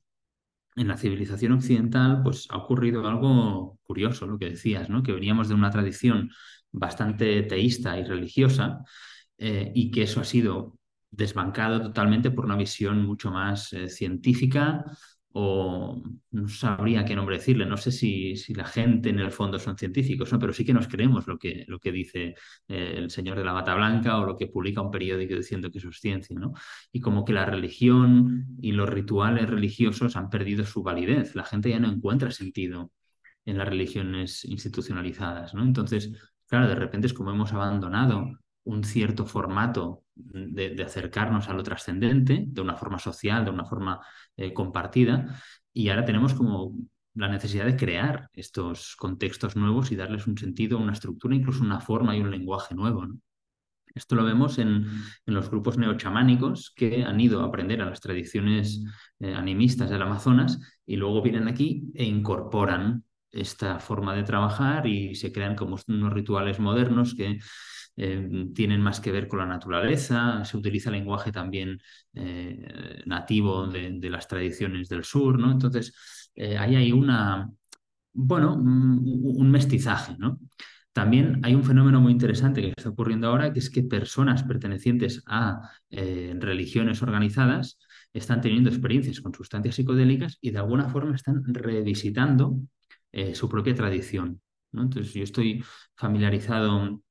en 0.75 0.87
la 0.89 0.97
civilización 0.97 1.53
occidental, 1.53 2.21
pues 2.21 2.47
ha 2.49 2.57
ocurrido 2.57 3.07
algo 3.07 3.79
curioso, 3.83 4.27
lo 4.27 4.37
que 4.37 4.49
decías, 4.49 4.89
¿no? 4.89 5.03
Que 5.03 5.13
veníamos 5.13 5.47
de 5.47 5.55
una 5.55 5.71
tradición 5.71 6.29
bastante 6.71 7.43
teísta 7.43 7.97
y 7.97 8.03
religiosa 8.03 8.83
eh, 9.37 9.71
y 9.73 9.91
que 9.91 10.03
eso 10.03 10.19
ha 10.19 10.25
sido 10.25 10.77
desbancado 11.11 11.81
totalmente 11.81 12.29
por 12.31 12.45
una 12.45 12.57
visión 12.57 13.05
mucho 13.05 13.31
más 13.31 13.71
eh, 13.71 13.89
científica 13.89 14.83
o 15.37 16.01
no 16.31 16.47
sabría 16.47 17.03
qué 17.03 17.13
nombre 17.13 17.35
decirle, 17.35 17.65
no 17.65 17.75
sé 17.75 17.91
si, 17.91 18.37
si, 18.37 18.53
la 18.53 18.63
gente 18.63 19.09
en 19.09 19.19
el 19.19 19.31
fondo 19.31 19.59
son 19.59 19.77
científicos, 19.77 20.31
¿no? 20.31 20.39
pero 20.39 20.53
sí 20.53 20.63
que 20.63 20.73
nos 20.73 20.87
creemos 20.87 21.27
lo 21.27 21.37
que, 21.37 21.65
lo 21.67 21.77
que 21.77 21.91
dice 21.91 22.35
eh, 22.69 22.93
el 22.95 23.11
señor 23.11 23.37
de 23.37 23.43
la 23.43 23.51
bata 23.51 23.75
blanca 23.75 24.17
o 24.17 24.25
lo 24.25 24.37
que 24.37 24.47
publica 24.47 24.79
un 24.79 24.91
periódico 24.91 25.35
diciendo 25.35 25.69
que 25.69 25.79
eso 25.79 25.89
es 25.89 25.99
ciencia, 25.99 26.39
¿no? 26.39 26.53
Y 26.93 27.01
como 27.01 27.25
que 27.25 27.33
la 27.33 27.45
religión 27.45 28.47
y 28.61 28.71
los 28.71 28.87
rituales 28.87 29.49
religiosos 29.49 30.15
han 30.15 30.29
perdido 30.29 30.63
su 30.63 30.83
validez, 30.83 31.35
la 31.35 31.43
gente 31.43 31.69
ya 31.69 31.79
no 31.81 31.89
encuentra 31.91 32.31
sentido 32.31 32.93
en 33.43 33.57
las 33.57 33.67
religiones 33.67 34.45
institucionalizadas, 34.45 35.53
¿no? 35.53 35.63
Entonces, 35.63 36.13
claro, 36.47 36.69
de 36.69 36.75
repente 36.75 37.07
es 37.07 37.13
como 37.13 37.31
hemos 37.31 37.51
abandonado 37.51 38.39
un 38.63 38.85
cierto 38.85 39.25
formato 39.25 40.04
de, 40.15 40.83
acercarnos 40.83 41.49
a 41.49 41.53
lo 41.53 41.63
trascendente, 41.63 42.45
de 42.47 42.61
una 42.61 42.75
forma 42.75 42.99
social, 42.99 43.45
de 43.45 43.51
una 43.51 43.65
forma 43.65 43.99
eh, 44.37 44.53
compartida, 44.53 45.39
y 45.73 45.89
ahora 45.89 46.05
tenemos 46.05 46.33
como 46.33 46.73
la 47.13 47.29
necesidad 47.29 47.65
de 47.65 47.77
crear 47.77 48.29
estos 48.33 48.95
contextos 48.95 49.55
nuevos 49.55 49.91
y 49.91 49.95
darles 49.95 50.27
un 50.27 50.37
sentido, 50.37 50.77
una 50.77 50.93
estructura, 50.93 51.35
incluso 51.35 51.63
una 51.63 51.79
forma 51.79 52.15
y 52.15 52.21
un 52.21 52.31
lenguaje 52.31 52.75
nuevo. 52.75 53.07
Esto 53.93 54.15
lo 54.15 54.25
vemos 54.25 54.59
en, 54.59 54.85
en 55.25 55.33
los 55.33 55.49
grupos 55.49 55.77
neochamánicos 55.77 56.73
que 56.75 57.05
han 57.05 57.19
ido 57.21 57.41
a 57.41 57.45
aprender 57.45 57.81
a 57.81 57.85
las 57.85 58.01
tradiciones 58.01 58.83
eh, 59.19 59.33
animistas 59.33 59.89
del 59.89 60.01
Amazonas 60.01 60.59
y 60.85 60.97
luego 60.97 61.21
vienen 61.21 61.47
aquí 61.47 61.89
e 61.93 62.03
incorporan 62.03 63.05
esta 63.35 63.79
forma 63.79 64.15
de 64.15 64.23
trabajar 64.23 64.87
y 64.87 65.15
se 65.15 65.31
crean 65.31 65.55
como 65.55 65.77
unos 65.87 66.13
rituales 66.13 66.59
modernos 66.59 67.13
que 67.15 67.39
eh, 67.97 68.49
tienen 68.53 68.81
más 68.81 68.99
que 68.99 69.11
ver 69.11 69.27
con 69.27 69.39
la 69.39 69.45
naturaleza, 69.45 70.43
se 70.43 70.57
utiliza 70.57 70.91
lenguaje 70.91 71.31
también 71.31 71.79
eh, 72.13 73.01
nativo 73.05 73.67
de, 73.67 74.09
las 74.09 74.27
tradiciones 74.27 74.89
del 74.89 75.03
sur, 75.05 75.39
¿no? 75.39 75.51
Entonces, 75.51 75.93
eh, 76.35 76.57
hay 76.57 76.75
ahí 76.75 76.91
una, 76.91 77.49
bueno, 78.13 78.55
un, 78.55 79.49
mestizaje, 79.51 80.15
¿no? 80.17 80.39
También 80.91 81.39
hay 81.43 81.55
un 81.55 81.63
fenómeno 81.63 82.01
muy 82.01 82.11
interesante 82.11 82.61
que 82.61 82.73
está 82.75 82.89
ocurriendo 82.89 83.27
ahora, 83.27 83.51
que 83.53 83.59
es 83.59 83.69
que 83.69 83.83
personas 83.83 84.43
pertenecientes 84.43 85.23
a 85.27 85.61
religiones 85.89 87.01
organizadas 87.01 87.77
están 88.13 88.41
teniendo 88.41 88.69
experiencias 88.69 89.19
con 89.19 89.33
sustancias 89.33 89.75
psicodélicas 89.75 90.37
y 90.41 90.51
de 90.51 90.59
alguna 90.59 90.87
forma 90.89 91.15
están 91.15 91.43
revisitando 91.45 92.59
eh, 93.15 93.35
su 93.35 93.49
propia 93.49 93.75
tradición. 93.75 94.41
Entonces, 94.73 95.13
yo 95.13 95.23
estoy 95.23 95.63
familiarizado 95.95 97.01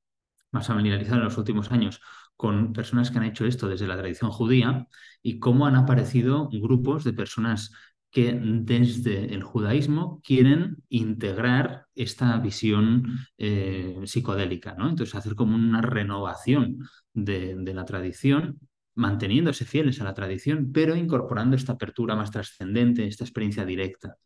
más 0.55 0.69
familiarizado 0.69 1.19
en 1.19 1.25
los 1.25 1.37
últimos 1.37 1.71
años 1.73 2.01
con 2.37 2.73
personas 2.73 3.11
que 3.11 3.19
han 3.19 3.25
hecho 3.25 3.45
esto 3.45 3.69
desde 3.69 3.87
la 3.89 3.97
tradición 3.97 4.31
judía 4.31 4.87
y 5.23 5.39
cómo 5.39 5.67
han 5.67 5.77
aparecido 5.77 6.49
grupos 6.49 7.05
de 7.05 7.13
personas 7.13 7.73
que 8.11 8.39
desde 8.41 9.35
el 9.35 9.43
judaísmo 9.43 10.21
quieren 10.25 10.77
integrar 10.89 11.87
esta 11.97 12.39
visión 12.39 13.19
eh, 13.39 14.03
psicodélica, 14.05 14.75
¿no? 14.75 14.89
Entonces 14.89 15.17
hacer 15.17 15.35
como 15.35 15.57
una 15.57 15.81
renovación 15.81 16.79
de, 17.13 17.57
la 17.75 17.85
tradición 17.85 18.61
manteniéndose 18.95 19.65
fieles 19.65 20.01
a 20.01 20.05
la 20.05 20.15
tradición, 20.15 20.71
pero 20.73 20.95
incorporando 20.95 21.57
esta 21.57 21.73
apertura 21.73 22.15
más 22.15 22.31
trascendente, 22.31 23.05
esta 23.05 23.25
experiencia 23.25 23.65
directa. 23.65 24.17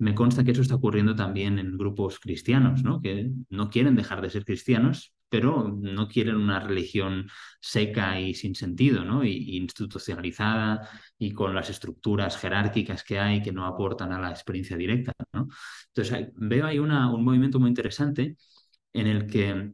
Me 0.00 0.14
consta 0.14 0.44
que 0.44 0.52
eso 0.52 0.62
está 0.62 0.76
ocurriendo 0.76 1.14
también 1.14 1.58
en 1.58 1.76
grupos 1.76 2.18
cristianos, 2.18 2.82
¿no? 2.82 3.02
que 3.02 3.30
no 3.50 3.68
quieren 3.68 3.96
dejar 3.96 4.22
de 4.22 4.30
ser 4.30 4.46
cristianos, 4.46 5.12
pero 5.28 5.68
no 5.78 6.08
quieren 6.08 6.36
una 6.36 6.58
religión 6.58 7.28
seca 7.60 8.18
y 8.18 8.34
sin 8.34 8.54
sentido, 8.54 9.04
¿no? 9.04 9.24
Y, 9.24 9.56
institucionalizada 9.58 10.88
y 11.18 11.32
con 11.32 11.54
las 11.54 11.70
estructuras 11.70 12.38
jerárquicas 12.38 13.04
que 13.04 13.18
hay 13.20 13.42
que 13.42 13.52
no 13.52 13.66
aportan 13.66 14.12
a 14.12 14.18
la 14.18 14.30
experiencia 14.30 14.76
directa. 14.76 15.12
Entonces 15.94 16.30
veo 16.34 16.66
ahí 16.66 16.78
un 16.78 16.90
movimiento 17.22 17.60
muy 17.60 17.68
interesante 17.68 18.36
en 18.92 19.06
el 19.06 19.26
que 19.26 19.72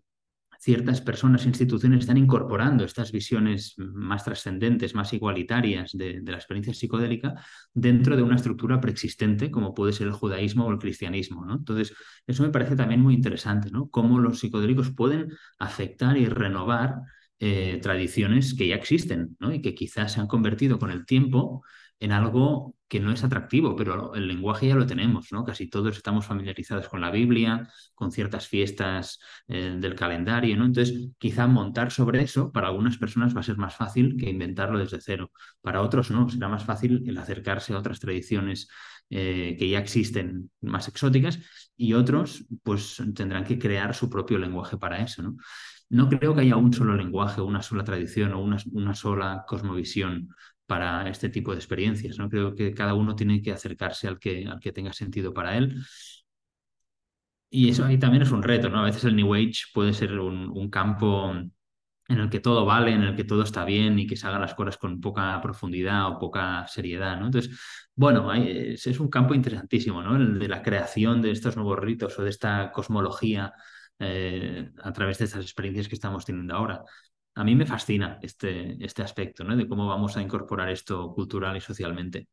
ciertas 0.58 1.00
personas 1.00 1.44
e 1.44 1.48
instituciones 1.48 2.00
están 2.00 2.16
incorporando 2.16 2.84
estas 2.84 3.12
visiones 3.12 3.74
más 3.78 4.24
trascendentes, 4.24 4.94
más 4.94 5.12
igualitarias 5.12 5.92
de, 5.92 6.22
la 6.24 6.36
experiencia 6.36 6.74
psicodélica 6.74 7.34
dentro 7.72 8.16
de 8.16 8.22
una 8.22 8.36
estructura 8.36 8.80
preexistente 8.80 9.50
como 9.50 9.74
puede 9.74 9.92
ser 9.92 10.06
el 10.06 10.12
judaísmo 10.12 10.66
o 10.66 10.72
el 10.72 10.78
cristianismo. 10.78 11.44
¿no? 11.44 11.54
Entonces, 11.56 11.94
eso 12.26 12.42
me 12.42 12.50
parece 12.50 12.76
también 12.76 13.00
muy 13.00 13.14
interesante, 13.14 13.70
¿no? 13.70 13.88
Cómo 13.88 14.18
los 14.18 14.40
psicodélicos 14.40 14.90
pueden 14.90 15.32
afectar 15.58 16.16
y 16.16 16.26
renovar 16.26 16.96
eh, 17.38 17.78
tradiciones 17.82 18.54
que 18.54 18.68
ya 18.68 18.76
existen 18.76 19.36
¿no? 19.38 19.52
y 19.52 19.60
que 19.60 19.74
quizás 19.74 20.12
se 20.12 20.20
han 20.20 20.26
convertido 20.26 20.78
con 20.78 20.90
el 20.90 21.04
tiempo 21.04 21.62
en 22.00 22.12
algo 22.12 22.74
que 22.88 23.00
no 23.00 23.10
es 23.12 23.24
atractivo, 23.24 23.74
pero 23.74 24.14
el 24.14 24.28
lenguaje 24.28 24.68
ya 24.68 24.76
lo 24.76 24.86
tenemos, 24.86 25.32
¿no? 25.32 25.44
Casi 25.44 25.68
todos 25.68 25.96
estamos 25.96 26.24
familiarizados 26.24 26.88
con 26.88 27.00
la 27.00 27.10
Biblia, 27.10 27.68
con 27.94 28.12
ciertas 28.12 28.46
fiestas 28.46 29.18
eh, 29.48 29.76
del 29.80 29.94
calendario, 29.96 30.56
¿no? 30.56 30.66
Entonces, 30.66 31.08
quizá 31.18 31.46
montar 31.48 31.90
sobre 31.90 32.22
eso 32.22 32.52
para 32.52 32.68
algunas 32.68 32.96
personas 32.96 33.34
va 33.34 33.40
a 33.40 33.44
ser 33.44 33.56
más 33.56 33.74
fácil 33.74 34.16
que 34.16 34.30
inventarlo 34.30 34.78
desde 34.78 35.00
cero. 35.00 35.32
Para 35.62 35.82
otros 35.82 36.10
no, 36.10 36.28
será 36.28 36.48
más 36.48 36.64
fácil 36.64 37.02
el 37.08 37.18
acercarse 37.18 37.72
a 37.72 37.78
otras 37.78 37.98
tradiciones 37.98 38.68
eh, 39.10 39.56
que 39.58 39.68
ya 39.68 39.78
existen 39.78 40.50
más 40.60 40.88
exóticas 40.88 41.38
y 41.76 41.94
otros 41.94 42.44
pues 42.62 43.02
tendrán 43.14 43.44
que 43.44 43.58
crear 43.58 43.94
su 43.94 44.08
propio 44.08 44.38
lenguaje 44.38 44.76
para 44.76 45.02
eso, 45.02 45.22
¿no? 45.22 45.36
No 45.88 46.08
creo 46.08 46.34
que 46.34 46.40
haya 46.40 46.56
un 46.56 46.72
solo 46.72 46.96
lenguaje, 46.96 47.40
una 47.40 47.62
sola 47.62 47.84
tradición 47.84 48.32
o 48.32 48.40
una, 48.40 48.56
una 48.72 48.94
sola 48.94 49.44
cosmovisión 49.46 50.30
para 50.66 51.08
este 51.08 51.28
tipo 51.28 51.52
de 51.52 51.58
experiencias. 51.58 52.18
¿no? 52.18 52.28
Creo 52.28 52.54
que 52.54 52.74
cada 52.74 52.94
uno 52.94 53.16
tiene 53.16 53.42
que 53.42 53.52
acercarse 53.52 54.08
al 54.08 54.18
que, 54.18 54.46
al 54.46 54.60
que 54.60 54.72
tenga 54.72 54.92
sentido 54.92 55.32
para 55.32 55.56
él. 55.56 55.76
Y 57.50 57.70
eso 57.70 57.84
ahí 57.84 57.98
también 57.98 58.22
es 58.22 58.32
un 58.32 58.42
reto, 58.42 58.68
¿no? 58.68 58.80
A 58.80 58.84
veces 58.84 59.04
el 59.04 59.16
New 59.16 59.32
Age 59.34 59.66
puede 59.72 59.92
ser 59.92 60.18
un, 60.18 60.50
un 60.50 60.68
campo 60.68 61.32
en 62.08 62.20
el 62.20 62.30
que 62.30 62.40
todo 62.40 62.64
vale, 62.64 62.92
en 62.92 63.02
el 63.02 63.16
que 63.16 63.24
todo 63.24 63.42
está 63.42 63.64
bien 63.64 63.98
y 63.98 64.06
que 64.06 64.16
se 64.16 64.26
hagan 64.26 64.40
las 64.40 64.54
cosas 64.54 64.76
con 64.78 65.00
poca 65.00 65.40
profundidad 65.40 66.08
o 66.08 66.18
poca 66.18 66.66
seriedad, 66.68 67.18
¿no? 67.18 67.26
Entonces, 67.26 67.58
bueno, 67.94 68.30
hay, 68.30 68.72
es, 68.74 68.86
es, 68.86 69.00
un 69.00 69.08
campo 69.08 69.34
interesantísimo, 69.34 70.02
¿no? 70.02 70.16
El 70.16 70.38
de 70.38 70.48
la 70.48 70.62
creación 70.62 71.22
de 71.22 71.32
estos 71.32 71.56
nuevos 71.56 71.78
ritos 71.78 72.18
o 72.18 72.22
de 72.22 72.30
esta 72.30 72.70
cosmología 72.72 73.52
eh, 73.98 74.70
a 74.82 74.92
través 74.92 75.18
de 75.18 75.24
estas 75.24 75.42
experiencias 75.42 75.88
que 75.88 75.94
estamos 75.94 76.24
teniendo 76.24 76.54
ahora 76.54 76.82
a 77.36 77.44
mí 77.44 77.54
me 77.54 77.66
fascina 77.66 78.18
este, 78.22 78.84
este 78.84 79.02
aspecto, 79.02 79.44
¿no? 79.44 79.56
De 79.56 79.68
cómo 79.68 79.86
vamos 79.88 80.16
a 80.16 80.22
incorporar 80.22 80.70
esto 80.70 81.12
cultural 81.14 81.56
y 81.56 81.60
socialmente. 81.60 82.28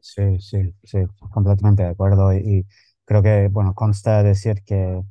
Sí, 0.00 0.38
sí, 0.40 0.74
sí, 0.82 0.98
completamente 1.30 1.82
de 1.82 1.88
acuerdo. 1.90 2.32
Y, 2.34 2.36
y 2.60 2.66
creo 3.04 3.22
que, 3.22 3.48
bueno, 3.48 3.74
consta 3.74 4.22
decir 4.22 4.62
que 4.64 5.02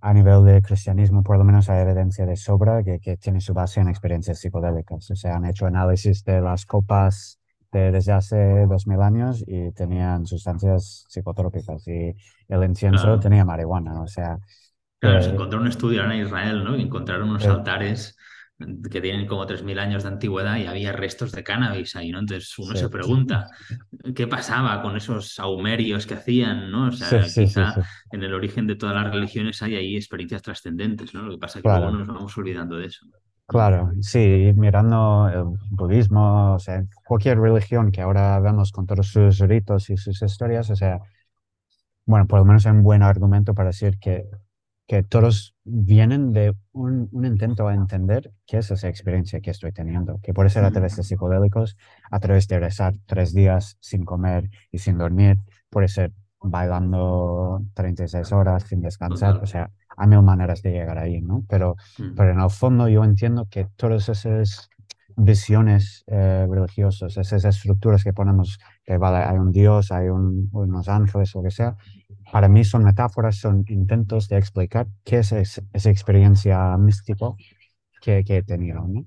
a 0.00 0.14
nivel 0.14 0.44
de 0.44 0.62
cristianismo, 0.62 1.22
por 1.24 1.38
lo 1.38 1.44
menos 1.44 1.70
hay 1.70 1.82
evidencia 1.82 2.26
de 2.26 2.36
sobra 2.36 2.84
que, 2.84 3.00
que 3.00 3.16
tiene 3.18 3.40
su 3.40 3.54
base 3.54 3.80
en 3.80 3.88
experiencias 3.88 4.40
psicodélicas. 4.40 5.10
O 5.10 5.16
sea, 5.16 5.36
han 5.36 5.46
hecho 5.46 5.66
análisis 5.66 6.24
de 6.24 6.40
las 6.42 6.66
copas 6.66 7.40
de, 7.72 7.92
desde 7.92 8.12
hace 8.12 8.66
dos 8.66 8.86
mil 8.88 9.02
años 9.02 9.44
y 9.46 9.72
tenían 9.72 10.26
sustancias 10.26 11.06
psicotrópicas 11.08 11.86
y 11.88 12.14
el 12.48 12.64
incienso 12.64 13.18
Claro. 13.18 13.20
tenía 13.20 13.44
marihuana. 13.44 14.02
O 14.02 14.08
sea, 14.08 14.38
Claro, 14.98 15.22
se 15.22 15.30
encontró 15.30 15.60
un 15.60 15.66
estudio 15.66 16.04
en 16.04 16.22
Israel, 16.22 16.64
¿no? 16.64 16.76
Y 16.76 16.82
encontraron 16.82 17.28
unos 17.28 17.44
eh, 17.44 17.48
altares 17.48 18.16
que 18.90 19.02
tienen 19.02 19.26
como 19.26 19.46
3.000 19.46 19.78
años 19.78 20.02
de 20.04 20.08
antigüedad 20.08 20.56
y 20.56 20.66
había 20.66 20.92
restos 20.92 21.32
de 21.32 21.44
cannabis 21.44 21.94
ahí, 21.94 22.10
¿no? 22.10 22.20
Entonces 22.20 22.58
uno 22.58 22.72
sí, 22.72 22.78
se 22.78 22.88
pregunta, 22.88 23.48
¿qué 24.14 24.26
pasaba 24.26 24.80
con 24.80 24.96
esos 24.96 25.34
saumerios 25.34 26.06
que 26.06 26.14
hacían, 26.14 26.70
¿no? 26.70 26.88
O 26.88 26.92
sea, 26.92 27.24
sí, 27.24 27.42
quizá 27.42 27.74
sí, 27.74 27.80
en 28.12 28.22
el 28.22 28.32
origen 28.32 28.66
de 28.66 28.76
todas 28.76 28.94
las 28.94 29.12
religiones 29.12 29.60
hay 29.62 29.76
ahí 29.76 29.96
experiencias 29.96 30.40
trascendentes, 30.40 31.12
¿no? 31.12 31.22
Lo 31.22 31.32
que 31.32 31.38
pasa 31.38 31.58
es 31.58 31.62
que 31.64 31.68
luego 31.68 31.88
claro. 31.88 31.98
nos 31.98 32.08
vamos 32.08 32.38
olvidando 32.38 32.76
de 32.76 32.86
eso. 32.86 33.06
Claro, 33.46 33.92
sí, 34.00 34.52
mirando 34.56 35.28
el 35.28 35.44
budismo, 35.70 36.54
o 36.54 36.58
sea, 36.58 36.82
cualquier 37.04 37.38
religión 37.38 37.92
que 37.92 38.00
ahora 38.00 38.40
vemos 38.40 38.72
con 38.72 38.86
todos 38.86 39.06
sus 39.06 39.38
ritos 39.38 39.90
y 39.90 39.98
sus 39.98 40.20
historias, 40.22 40.70
o 40.70 40.76
sea, 40.76 40.98
bueno, 42.06 42.26
por 42.26 42.38
lo 42.38 42.44
menos 42.44 42.66
hay 42.66 42.72
un 42.72 42.82
buen 42.82 43.02
argumento 43.02 43.54
para 43.54 43.68
decir 43.68 43.98
que, 44.00 44.24
que 44.86 45.02
todos 45.02 45.54
vienen 45.64 46.32
de 46.32 46.54
un, 46.72 47.08
un 47.12 47.24
intento 47.26 47.66
a 47.68 47.74
entender 47.74 48.32
qué 48.46 48.58
es 48.58 48.70
esa 48.70 48.88
experiencia 48.88 49.40
que 49.40 49.50
estoy 49.50 49.72
teniendo, 49.72 50.20
que 50.22 50.32
puede 50.34 50.50
ser 50.50 50.64
a 50.64 50.70
través 50.70 50.96
de 50.96 51.02
psicodélicos, 51.02 51.76
a 52.10 52.20
través 52.20 52.46
de 52.48 52.60
rezar 52.60 52.94
tres 53.06 53.34
días 53.34 53.76
sin 53.80 54.04
comer 54.04 54.48
y 54.70 54.78
sin 54.78 54.98
dormir, 54.98 55.38
puede 55.70 55.88
ser 55.88 56.12
bailando 56.40 57.62
36 57.74 58.32
horas 58.32 58.64
sin 58.64 58.80
descansar, 58.80 59.38
o 59.42 59.46
sea, 59.46 59.70
hay 59.96 60.08
mil 60.08 60.22
maneras 60.22 60.62
de 60.62 60.70
llegar 60.72 60.98
ahí, 60.98 61.20
¿no? 61.20 61.44
Pero 61.48 61.76
pero 62.14 62.30
Mm, 62.30 62.38
en 62.38 62.40
el 62.40 62.50
fondo 62.50 62.88
yo 62.88 63.04
entiendo 63.04 63.46
que 63.50 63.66
todas 63.76 64.08
esas 64.08 64.68
visiones 65.16 66.04
eh, 66.08 66.46
religiosas, 66.50 67.16
esas 67.16 67.44
estructuras 67.44 68.04
que 68.04 68.12
ponemos, 68.12 68.58
que 68.84 68.98
vale, 68.98 69.18
hay 69.24 69.38
un 69.38 69.50
Dios, 69.52 69.90
hay 69.92 70.08
un- 70.08 70.48
unos 70.52 70.88
ángeles, 70.88 71.34
lo 71.34 71.42
que 71.42 71.50
sea, 71.50 71.76
para 72.32 72.48
mí 72.48 72.64
son 72.64 72.84
metáforas, 72.84 73.36
son 73.38 73.64
intentos 73.68 74.28
de 74.28 74.38
explicar 74.38 74.86
qué 75.04 75.18
es 75.20 75.32
es- 75.32 75.62
esa 75.72 75.90
experiencia 75.90 76.76
mística 76.78 77.26
que, 78.00 78.24
que 78.24 78.38
he 78.38 78.42
tenido, 78.42 78.82
¿no? 78.88 79.06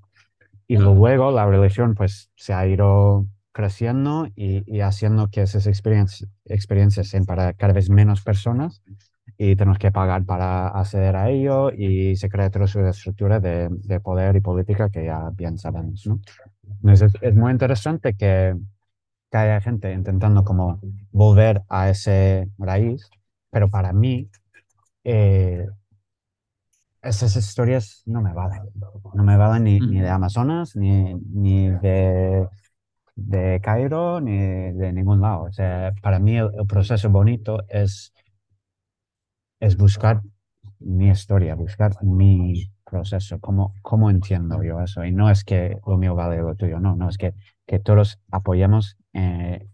Y 0.67 0.77
luego 0.77 1.31
la 1.31 1.45
religión 1.47 1.95
pues 1.95 2.31
se 2.35 2.53
ha 2.53 2.67
ido 2.67 3.25
creciendo 3.51 4.27
y, 4.35 4.63
y 4.67 4.81
haciendo 4.81 5.29
que 5.29 5.41
esas 5.43 5.67
experiencias, 5.67 6.29
experiencias 6.45 7.07
sean 7.09 7.25
para 7.25 7.53
cada 7.53 7.73
vez 7.73 7.89
menos 7.89 8.21
personas 8.23 8.81
y 9.37 9.55
tenemos 9.55 9.79
que 9.79 9.91
pagar 9.91 10.25
para 10.25 10.69
acceder 10.69 11.15
a 11.15 11.29
ello 11.29 11.71
y 11.71 12.15
se 12.17 12.29
crea 12.29 12.49
toda 12.51 12.67
su 12.67 12.79
estructura 12.81 13.39
de, 13.39 13.69
de 13.71 13.99
poder 14.01 14.35
y 14.35 14.41
política 14.41 14.89
que 14.89 15.05
ya 15.05 15.29
bien 15.33 15.57
sabemos, 15.57 16.05
¿no? 16.07 16.21
Entonces 16.83 17.13
es, 17.15 17.21
es 17.21 17.35
muy 17.35 17.51
interesante 17.51 18.15
que, 18.15 18.55
que 19.31 19.37
haya 19.37 19.61
gente 19.61 19.93
intentando 19.93 20.43
como 20.43 20.79
volver 21.11 21.63
a 21.69 21.89
ese 21.89 22.49
raíz, 22.57 23.09
pero 23.51 23.69
para 23.69 23.93
mí 23.93 24.29
eh, 25.03 25.67
esas 27.01 27.35
historias 27.35 28.03
no 28.05 28.21
me 28.21 28.33
valen. 28.33 28.63
No 29.13 29.23
me 29.23 29.37
valen 29.37 29.63
ni, 29.63 29.79
ni 29.79 29.99
de 30.01 30.09
Amazonas, 30.09 30.75
ni, 30.75 31.13
ni 31.15 31.69
de, 31.69 32.47
de 33.15 33.59
Cairo, 33.63 34.21
ni 34.21 34.37
de 34.73 34.93
ningún 34.93 35.21
lado. 35.21 35.43
O 35.43 35.51
sea, 35.51 35.93
para 36.01 36.19
mí 36.19 36.37
el, 36.37 36.51
el 36.59 36.67
proceso 36.67 37.09
bonito 37.09 37.63
es, 37.69 38.13
es 39.59 39.77
buscar 39.77 40.21
mi 40.79 41.09
historia, 41.09 41.55
buscar 41.55 41.93
mi 42.03 42.71
proceso, 42.85 43.39
cómo, 43.39 43.73
cómo 43.81 44.09
entiendo 44.09 44.63
yo 44.63 44.81
eso. 44.81 45.03
Y 45.05 45.11
no 45.11 45.29
es 45.29 45.43
que 45.43 45.77
lo 45.85 45.97
mío 45.97 46.15
vale 46.15 46.37
lo 46.37 46.55
tuyo, 46.55 46.79
no, 46.79 46.95
no, 46.95 47.09
es 47.09 47.17
que, 47.17 47.33
que 47.69 47.77
todos 47.77 48.19
apoyemos 48.31 48.97
eh, 49.13 49.67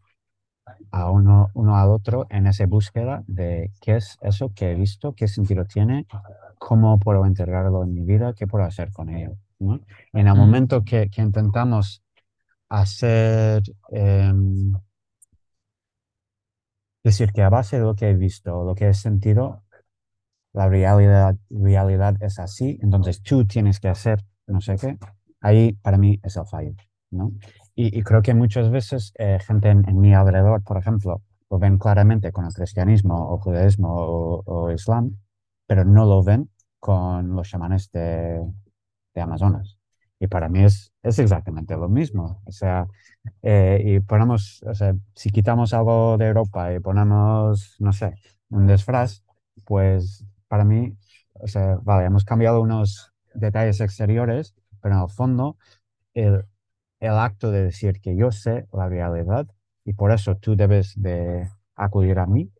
a 0.91 1.09
uno, 1.09 1.47
uno 1.53 1.77
al 1.77 1.87
otro 1.91 2.27
en 2.29 2.45
esa 2.45 2.65
búsqueda 2.65 3.23
de 3.25 3.71
qué 3.79 3.95
es 3.95 4.17
eso 4.21 4.51
que 4.53 4.71
he 4.71 4.75
visto, 4.75 5.13
qué 5.13 5.29
sentido 5.29 5.63
tiene, 5.63 6.05
cómo 6.57 6.99
puedo 6.99 7.25
integrarlo 7.25 7.85
en 7.85 7.93
mi 7.93 8.03
vida, 8.03 8.33
qué 8.33 8.47
puedo 8.47 8.65
hacer 8.65 8.91
con 8.91 9.07
ello. 9.07 9.37
¿no? 9.59 9.79
En 10.11 10.27
el 10.27 10.35
momento 10.35 10.83
que, 10.83 11.09
que 11.09 11.21
intentamos 11.21 12.03
hacer, 12.67 13.63
em, 13.91 14.73
decir 17.01 17.31
que 17.31 17.43
a 17.43 17.49
base 17.49 17.77
de 17.77 17.83
lo 17.83 17.95
que 17.95 18.09
he 18.09 18.13
visto, 18.13 18.65
lo 18.65 18.75
que 18.75 18.89
he 18.89 18.93
sentido, 18.93 19.63
la 20.51 20.67
realidad, 20.67 21.37
realidad 21.49 22.17
es 22.19 22.39
así, 22.39 22.77
entonces 22.81 23.21
tú 23.21 23.45
tienes 23.45 23.79
que 23.79 23.87
hacer 23.87 24.25
no 24.47 24.59
sé 24.59 24.75
qué, 24.75 24.97
ahí 25.39 25.71
para 25.81 25.97
mí 25.97 26.19
es 26.23 26.35
el 26.35 26.45
fallo, 26.45 26.73
¿no? 27.11 27.31
Y, 27.75 27.97
y 27.97 28.03
creo 28.03 28.21
que 28.21 28.33
muchas 28.33 28.69
veces 28.71 29.13
eh, 29.17 29.39
gente 29.45 29.69
en, 29.69 29.87
en 29.89 29.99
mi 29.99 30.13
alrededor, 30.13 30.63
por 30.63 30.77
ejemplo, 30.77 31.21
lo 31.49 31.59
ven 31.59 31.77
claramente 31.77 32.31
con 32.31 32.45
el 32.45 32.53
cristianismo 32.53 33.31
o 33.33 33.39
judaísmo 33.39 33.89
o, 33.93 34.43
o 34.45 34.71
islam, 34.71 35.17
pero 35.67 35.83
no 35.85 36.05
lo 36.05 36.23
ven 36.23 36.49
con 36.79 37.35
los 37.35 37.49
chamanes 37.49 37.91
de, 37.91 38.41
de 39.13 39.21
Amazonas. 39.21 39.77
Y 40.19 40.27
para 40.27 40.49
mí 40.49 40.63
es, 40.63 40.93
es 41.03 41.19
exactamente 41.19 41.75
lo 41.75 41.89
mismo. 41.89 42.41
O 42.45 42.51
sea, 42.51 42.87
eh, 43.41 43.81
y 43.85 43.99
ponemos, 43.99 44.63
o 44.63 44.73
sea, 44.73 44.95
si 45.15 45.29
quitamos 45.31 45.73
algo 45.73 46.17
de 46.17 46.27
Europa 46.27 46.73
y 46.73 46.79
ponemos, 46.79 47.75
no 47.79 47.91
sé, 47.93 48.15
un 48.49 48.67
disfraz, 48.67 49.23
pues 49.65 50.25
para 50.47 50.63
mí, 50.65 50.97
o 51.33 51.47
sea, 51.47 51.77
vale, 51.83 52.05
hemos 52.05 52.23
cambiado 52.25 52.61
unos 52.61 53.11
detalles 53.33 53.81
exteriores, 53.81 54.55
pero 54.81 54.95
en 54.95 55.01
el 55.03 55.09
fondo, 55.09 55.57
el, 56.13 56.45
el 57.05 57.13
acto 57.13 57.51
de 57.51 57.63
decir 57.65 58.01
que 58.01 58.15
yo 58.17 58.31
sé 58.31 58.67
la 58.73 58.89
realidad 58.89 59.47
y 59.85 59.93
por 59.93 60.11
eso 60.11 60.35
tú 60.37 60.55
debes 60.55 60.93
de 61.01 61.49
acudir 61.75 62.19
a 62.19 62.25
mí 62.27 62.51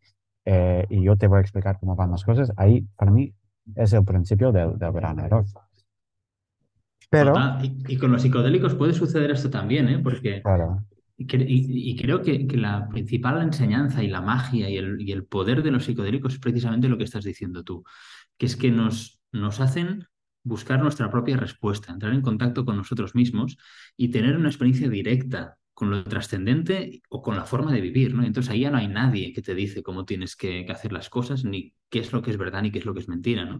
eh, 0.46 0.86
y 0.90 1.04
yo 1.04 1.18
te 1.18 1.28
voy 1.28 1.40
a 1.40 1.42
explicar 1.42 1.80
cómo 1.80 1.96
van 1.96 2.12
las 2.12 2.24
cosas, 2.24 2.52
ahí 2.58 2.82
para 2.98 3.12
mí 3.12 3.34
es 3.76 3.94
el 3.94 4.06
principio 4.06 4.52
del, 4.52 4.78
del 4.80 4.92
gran 4.94 5.20
error. 5.20 5.46
Pero. 7.10 7.34
Y, 7.62 7.94
y 7.94 7.98
con 7.98 8.12
los 8.12 8.22
psicodélicos 8.22 8.76
puede 8.76 8.94
suceder 8.94 9.32
esto 9.32 9.50
también, 9.50 9.88
¿eh? 9.90 10.00
Porque 10.00 10.44
claro, 10.44 10.86
y, 11.18 11.26
y- 11.36 11.92
y 11.92 11.96
creo 11.98 12.22
que, 12.22 12.48
que 12.48 12.58
la 12.58 12.90
principal 12.90 13.42
enseñanza 13.42 14.04
y 14.04 14.08
la 14.10 14.22
magia 14.22 14.70
y 14.70 14.78
el, 14.78 15.02
y 15.02 15.12
el 15.12 15.26
poder 15.26 15.64
de 15.64 15.72
los 15.72 15.86
psicodélicos 15.86 16.34
es 16.36 16.40
precisamente 16.40 16.90
lo 16.90 16.98
que 16.98 17.06
estás 17.06 17.24
diciendo 17.26 17.64
tú, 17.64 17.84
que 18.38 18.46
es 18.48 18.56
que 18.58 18.72
nos, 18.72 19.22
nos 19.32 19.60
hacen 19.62 20.06
buscar 20.46 20.80
nuestra 20.82 21.10
propia 21.10 21.36
respuesta, 21.36 21.92
entrar 21.92 22.14
en 22.14 22.22
contacto 22.22 22.64
con 22.64 22.78
nosotros 22.78 23.16
mismos 23.16 23.58
y 23.98 24.10
tener 24.10 24.38
una 24.38 24.50
experiencia 24.50 24.88
directa 24.88 25.58
con 25.74 25.90
lo 25.90 26.04
trascendente 26.06 27.02
o 27.10 27.22
con 27.22 27.36
la 27.36 27.44
forma 27.44 27.74
de 27.74 27.82
vivir, 27.82 28.14
¿no? 28.14 28.24
Entonces 28.24 28.52
ahí 28.52 28.62
ya 28.62 28.72
no 28.72 28.78
hay 28.78 28.88
nadie 28.88 29.34
que 29.34 29.42
te 29.42 29.54
dice 29.54 29.84
cómo 29.84 30.06
tienes 30.06 30.38
que, 30.38 30.66
que 30.66 30.72
hacer 30.72 30.94
las 30.94 31.10
cosas, 31.10 31.44
ni 31.44 31.74
qué 31.90 32.00
es 32.00 32.14
lo 32.14 32.22
que 32.22 32.32
es 32.32 32.38
verdad 32.38 32.62
ni 32.62 32.72
qué 32.72 32.80
es 32.80 32.86
lo 32.86 32.94
que 32.94 33.02
es 33.02 33.10
mentira, 33.10 33.44
¿no? 33.44 33.60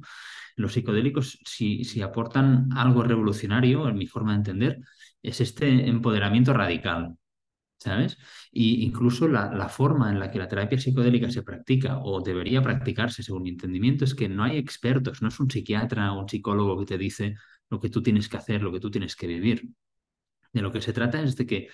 Los 0.56 0.74
psicodélicos, 0.74 1.40
si, 1.44 1.84
si 1.84 2.02
aportan 2.02 2.70
algo 2.74 3.04
revolucionario, 3.04 3.90
en 3.90 3.98
mi 3.98 4.08
forma 4.08 4.32
de 4.32 4.38
entender, 4.38 4.80
es 5.22 5.42
este 5.42 5.90
empoderamiento 5.90 6.54
radical, 6.54 7.18
¿sabes? 7.86 8.18
Y 8.52 8.84
incluso 8.84 9.28
la, 9.28 9.54
la 9.54 9.70
forma 9.70 10.12
en 10.12 10.20
la 10.20 10.32
que 10.32 10.40
la 10.40 10.48
terapia 10.48 10.80
psicodélica 10.80 11.30
se 11.32 11.44
practica 11.44 12.00
o 12.00 12.22
debería 12.22 12.62
practicarse, 12.62 13.24
según 13.24 13.44
mi 13.44 13.50
entendimiento, 13.50 14.06
es 14.06 14.16
que 14.16 14.28
no 14.30 14.44
hay 14.44 14.58
expertos, 14.58 15.22
no 15.22 15.30
es 15.30 15.40
un 15.40 15.50
psiquiatra 15.50 16.12
o 16.14 16.22
un 16.22 16.30
psicólogo 16.30 16.80
que 16.80 16.86
te 16.86 16.98
dice 16.98 17.36
lo 17.70 17.80
que 17.80 17.90
tú 17.90 18.02
tienes 18.04 18.30
que 18.30 18.38
hacer, 18.38 18.62
lo 18.62 18.72
que 18.72 18.80
tú 18.80 18.92
tienes 18.92 19.16
que 19.16 19.28
vivir. 19.28 19.70
De 20.54 20.62
lo 20.62 20.72
que 20.72 20.82
se 20.82 20.94
trata 20.94 21.22
es 21.22 21.36
de 21.36 21.46
que 21.46 21.70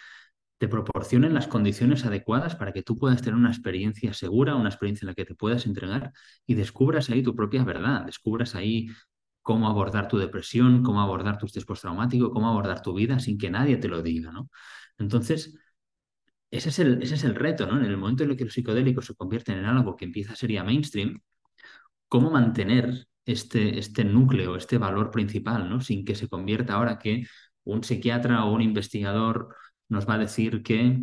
te 0.58 0.68
proporcionen 0.68 1.34
las 1.34 1.48
condiciones 1.48 2.06
adecuadas 2.06 2.56
para 2.56 2.72
que 2.74 2.84
tú 2.84 2.98
puedas 2.98 3.22
tener 3.22 3.36
una 3.36 3.50
experiencia 3.50 4.14
segura, 4.14 4.56
una 4.56 4.70
experiencia 4.70 5.06
en 5.06 5.10
la 5.10 5.16
que 5.16 5.26
te 5.26 5.36
puedas 5.36 5.66
entregar 5.66 6.14
y 6.46 6.56
descubras 6.56 7.10
ahí 7.10 7.24
tu 7.24 7.36
propia 7.36 7.64
verdad, 7.64 8.06
descubras 8.06 8.56
ahí 8.56 8.90
cómo 9.42 9.68
abordar 9.68 10.08
tu 10.08 10.18
depresión, 10.18 10.84
cómo 10.84 11.02
abordar 11.02 11.38
tu 11.38 11.48
estrés 11.48 11.66
postraumático, 11.66 12.32
cómo 12.32 12.50
abordar 12.50 12.82
tu 12.82 12.94
vida 12.94 13.20
sin 13.20 13.38
que 13.38 13.50
nadie 13.50 13.78
te 13.78 13.88
lo 13.88 14.02
diga, 14.04 14.32
¿no? 14.32 14.50
Entonces, 15.00 15.58
ese 16.52 16.70
es 16.70 16.80
el, 16.80 17.02
ese 17.02 17.16
es 17.16 17.24
el 17.24 17.36
reto, 17.36 17.66
¿no? 17.66 17.78
En 17.78 17.86
el 17.86 17.98
momento 17.98 18.24
en 18.24 18.32
el 18.32 18.38
que 18.38 18.46
los 18.46 18.54
psicodélicos 18.54 19.06
se 19.06 19.16
convierten 19.16 19.58
en 19.60 19.66
algo 19.66 19.96
que 19.96 20.06
empieza 20.06 20.34
a 20.34 20.36
ser 20.36 20.52
ya 20.52 20.64
mainstream, 20.64 21.22
¿cómo 22.08 22.32
mantener 22.32 23.08
este, 23.26 23.80
este 23.80 24.04
núcleo, 24.04 24.56
este 24.56 24.78
valor 24.78 25.12
principal, 25.12 25.70
¿no? 25.70 25.82
Sin 25.82 26.06
que 26.06 26.16
se 26.16 26.28
convierta 26.30 26.74
ahora 26.76 27.00
que 27.00 27.26
un 27.64 27.84
psiquiatra 27.84 28.46
o 28.46 28.54
un 28.54 28.62
investigador 28.62 29.56
nos 29.90 30.08
va 30.08 30.16
a 30.16 30.18
decir 30.20 30.64
que 30.64 31.00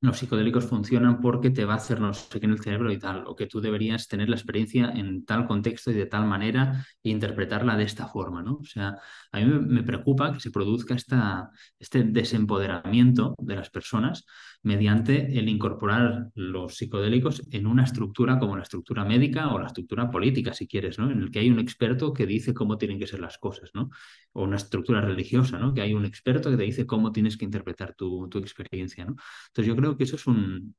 los 0.00 0.18
psicodélicos 0.18 0.66
funcionan 0.66 1.20
porque 1.20 1.50
te 1.50 1.64
va 1.64 1.74
a 1.74 1.76
hacer 1.76 2.00
no 2.00 2.14
sé 2.14 2.38
qué 2.38 2.46
en 2.46 2.52
el 2.52 2.60
cerebro 2.60 2.92
y 2.92 2.98
tal, 2.98 3.24
o 3.26 3.34
que 3.34 3.46
tú 3.46 3.60
deberías 3.60 4.06
tener 4.06 4.28
la 4.28 4.36
experiencia 4.36 4.90
en 4.94 5.24
tal 5.24 5.46
contexto 5.46 5.90
y 5.90 5.94
de 5.94 6.06
tal 6.06 6.24
manera 6.26 6.86
e 7.02 7.10
interpretarla 7.10 7.76
de 7.76 7.84
esta 7.84 8.06
forma, 8.06 8.42
¿no? 8.42 8.58
O 8.60 8.64
sea, 8.64 8.96
a 9.32 9.40
mí 9.40 9.44
me, 9.44 9.82
preocupa 9.82 10.32
que 10.32 10.40
se 10.40 10.50
produzca 10.52 10.94
esta, 10.94 11.50
este 11.78 12.04
desempoderamiento 12.04 13.34
de 13.38 13.56
las 13.56 13.70
personas 13.70 14.24
mediante 14.62 15.38
el 15.38 15.48
incorporar 15.48 16.30
los 16.34 16.76
psicodélicos 16.76 17.42
en 17.52 17.66
una 17.66 17.84
estructura 17.84 18.38
como 18.38 18.56
la 18.56 18.62
estructura 18.62 19.04
médica 19.04 19.52
o 19.52 19.58
la 19.58 19.68
estructura 19.68 20.10
política, 20.10 20.52
si 20.52 20.66
quieres, 20.66 20.98
¿no? 20.98 21.10
En 21.10 21.20
el 21.22 21.30
que 21.30 21.38
hay 21.38 21.50
un 21.50 21.60
experto 21.60 22.12
que 22.12 22.26
dice 22.26 22.54
cómo 22.54 22.76
tienen 22.76 22.98
que 22.98 23.06
ser 23.06 23.20
las 23.20 23.38
cosas, 23.38 23.70
¿no? 23.74 23.90
O 24.32 24.42
una 24.42 24.56
estructura 24.56 25.00
religiosa, 25.00 25.58
¿no? 25.58 25.72
Que 25.72 25.82
hay 25.82 25.94
un 25.94 26.04
experto 26.04 26.50
que 26.50 26.56
te 26.56 26.64
dice 26.64 26.86
cómo 26.86 27.12
tienes 27.12 27.36
que 27.36 27.44
interpretar 27.44 27.94
tu, 27.94 28.28
tu 28.28 28.38
experiencia, 28.38 29.04
¿no? 29.04 29.16
Entonces 29.48 29.66
yo 29.66 29.76
creo 29.76 29.96
que 29.96 30.04
eso 30.04 30.16
es 30.16 30.26
un, 30.26 30.74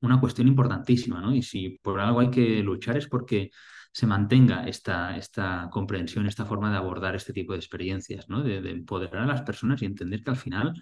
una 0.00 0.20
cuestión 0.20 0.48
importantísima, 0.48 1.20
¿no? 1.20 1.34
Y 1.34 1.42
si 1.42 1.78
por 1.82 2.00
algo 2.00 2.20
hay 2.20 2.30
que 2.30 2.62
luchar 2.62 2.96
es 2.96 3.08
porque 3.08 3.50
se 3.92 4.06
mantenga 4.06 4.66
esta, 4.66 5.16
esta 5.16 5.68
comprensión, 5.70 6.26
esta 6.26 6.46
forma 6.46 6.70
de 6.70 6.78
abordar 6.78 7.14
este 7.14 7.32
tipo 7.32 7.52
de 7.52 7.58
experiencias, 7.58 8.28
¿no? 8.28 8.42
De, 8.42 8.62
de 8.62 8.70
empoderar 8.70 9.24
a 9.24 9.26
las 9.26 9.42
personas 9.42 9.82
y 9.82 9.86
entender 9.86 10.22
que 10.22 10.30
al 10.30 10.36
final 10.36 10.74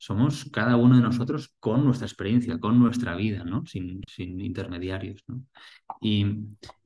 somos 0.00 0.46
cada 0.50 0.76
uno 0.76 0.96
de 0.96 1.02
nosotros 1.02 1.54
con 1.60 1.84
nuestra 1.84 2.06
experiencia, 2.06 2.58
con 2.58 2.78
nuestra 2.78 3.14
vida, 3.14 3.44
¿no? 3.44 3.66
Sin, 3.66 4.00
sin 4.08 4.40
intermediarios. 4.40 5.22
Y 6.00 6.24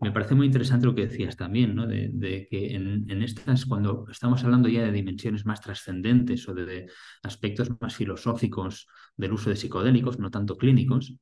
me 0.01 0.11
parece 0.11 0.35
muy 0.35 0.47
interesante 0.47 0.87
lo 0.87 0.97
que 0.97 1.07
decías 1.07 1.37
también, 1.37 1.77
¿no? 1.77 1.87
De, 1.87 2.49
que 2.51 2.75
en, 2.75 3.23
estas, 3.23 3.67
cuando 3.67 4.05
estamos 4.11 4.43
hablando 4.43 4.69
ya 4.69 4.83
de 4.83 4.91
dimensiones 4.91 5.47
más 5.47 5.61
trascendentes 5.61 6.49
o 6.49 6.55
de, 6.55 6.67
de, 6.67 6.87
aspectos 7.23 7.71
más 7.81 7.95
filosóficos 7.95 8.89
del 9.17 9.33
uso 9.33 9.49
de 9.49 9.57
psicodélicos, 9.57 10.19
no 10.19 10.33
tanto 10.33 10.57
clínicos, 10.57 11.17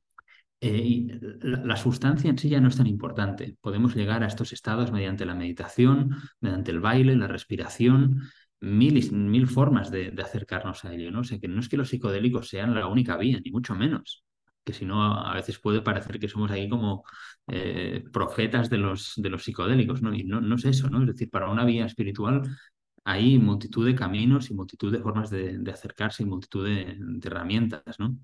eh, 0.61 0.81
y 0.83 1.07
la, 1.41 1.63
la, 1.63 1.75
sustancia 1.77 2.27
en 2.27 2.39
sí 2.39 2.49
ya 2.49 2.59
no 2.59 2.69
es 2.69 2.77
tan 2.77 2.87
importante. 2.87 3.55
Podemos 3.61 3.95
llegar 3.95 4.23
a 4.23 4.27
estos 4.27 4.51
estados 4.51 4.91
mediante 4.91 5.27
la 5.27 5.35
meditación, 5.35 6.15
mediante 6.39 6.71
el 6.71 6.79
baile, 6.79 7.15
la 7.15 7.27
respiración, 7.27 8.23
mil, 8.63 9.11
mil 9.11 9.47
formas 9.47 9.91
de, 9.91 10.13
acercarnos 10.23 10.85
a 10.85 10.93
ello, 10.93 11.11
¿no? 11.11 11.19
O 11.21 11.23
sea, 11.23 11.39
que 11.39 11.47
no 11.47 11.59
es 11.59 11.69
que 11.69 11.77
los 11.77 11.89
psicodélicos 11.89 12.47
sean 12.49 12.73
la 12.73 12.87
única 12.87 13.17
vía, 13.17 13.39
ni 13.43 13.51
mucho 13.51 13.75
menos 13.75 14.23
que 14.63 14.71
si 14.73 14.85
no 14.85 15.03
a 15.03 15.33
veces 15.33 15.59
puede 15.59 15.81
parecer 15.81 16.19
que 16.19 16.29
somos 16.29 16.49
ahí 16.49 16.69
como 16.69 17.03
eh, 17.47 18.01
profetas 18.13 18.69
de 18.69 18.77
los, 18.77 19.13
de 19.17 19.29
los 19.29 19.43
psicodélicos, 19.43 20.01
¿no? 20.01 20.13
Y 20.13 20.23
no, 20.23 20.39
no, 20.39 20.55
es 20.55 20.63
eso, 20.65 20.89
¿no? 20.89 21.01
Es 21.01 21.07
decir, 21.07 21.29
para 21.29 21.49
una 21.49 21.65
vía 21.65 21.85
espiritual 21.85 22.43
hay 23.03 23.37
multitud 23.39 23.85
de 23.85 23.95
caminos 23.95 24.49
y 24.49 24.53
multitud 24.53 24.91
de 24.91 24.99
formas 24.99 25.29
de, 25.29 25.57
de 25.57 25.71
acercarse 25.71 26.23
y 26.23 26.25
multitud 26.27 26.65
de, 26.65 26.95
de, 26.97 27.27
herramientas, 27.27 27.99
¿no? 27.99 28.17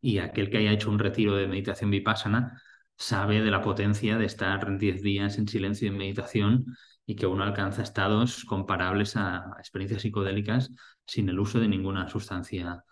Y 0.00 0.18
aquel 0.18 0.50
que 0.50 0.58
haya 0.58 0.72
hecho 0.72 0.90
un 0.90 0.98
retiro 0.98 1.36
de 1.36 1.46
meditación 1.46 1.90
vipassana 1.90 2.60
sabe 2.96 3.40
de 3.42 3.50
la 3.50 3.62
potencia 3.62 4.18
de 4.18 4.26
estar 4.26 4.78
10 4.78 5.02
días 5.02 5.38
en 5.38 5.46
silencio 5.48 5.86
y 5.86 5.90
en 5.90 5.98
meditación 5.98 6.66
y 7.12 7.16
que 7.16 7.26
uno 7.26 7.44
alcanza 7.44 7.82
estados 7.82 8.44
comparables 8.44 9.16
a 9.16 9.54
experiencias 9.58 10.02
psicodélicas 10.02 10.70
sin 11.06 11.28
el 11.28 11.38
uso 11.38 11.60
de 11.60 11.68
ninguna 11.68 12.08
sustancia 12.08 12.82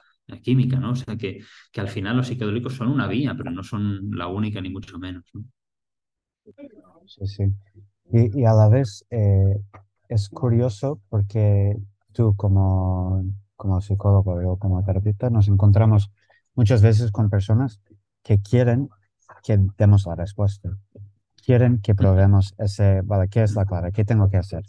química, 0.43 0.79
¿no? 0.79 0.91
O 0.93 0.95
sea 0.95 1.17
que, 1.17 1.41
que 1.73 1.81
al 1.81 1.89
final 1.89 2.19
los 2.19 2.29
psicodélicos 2.29 2.75
son 2.75 2.89
una 2.89 3.09
vía, 3.09 3.35
pero 3.37 3.51
no 3.51 3.63
son 3.63 4.11
la 4.13 4.27
única 4.29 4.61
ni 4.61 4.69
mucho 4.69 4.99
menos. 4.99 5.25
¿no? 5.33 5.45
Sí, 7.07 7.27
sí. 7.27 7.45
Y, 8.13 8.41
y 8.41 8.45
a 8.45 8.53
la 8.53 8.69
vez 8.69 9.07
eh, 9.11 9.57
es 10.09 10.29
curioso 10.29 11.01
porque 11.09 11.77
tú 12.13 12.37
como, 12.37 13.25
como 13.57 13.81
psicólogo 13.81 14.35
o 14.53 14.59
como 14.59 14.85
terapeuta 14.85 15.31
nos 15.31 15.49
encontramos 15.49 16.13
muchas 16.55 16.83
veces 16.83 17.11
con 17.11 17.31
personas 17.31 17.81
que 18.23 18.41
quieren 18.41 18.91
que 19.43 19.59
demos 19.79 20.05
la 20.07 20.15
respuesta. 20.15 20.77
Quieren 21.45 21.81
que 21.81 21.95
probemos 21.95 22.55
ese, 22.59 23.03
vale, 23.03 23.29
¿qué 23.29 23.43
es 23.43 23.55
la 23.55 23.65
clave? 23.65 23.93
¿Qué 23.93 24.05
tengo 24.05 24.29
que 24.29 24.37
hacer? 24.37 24.65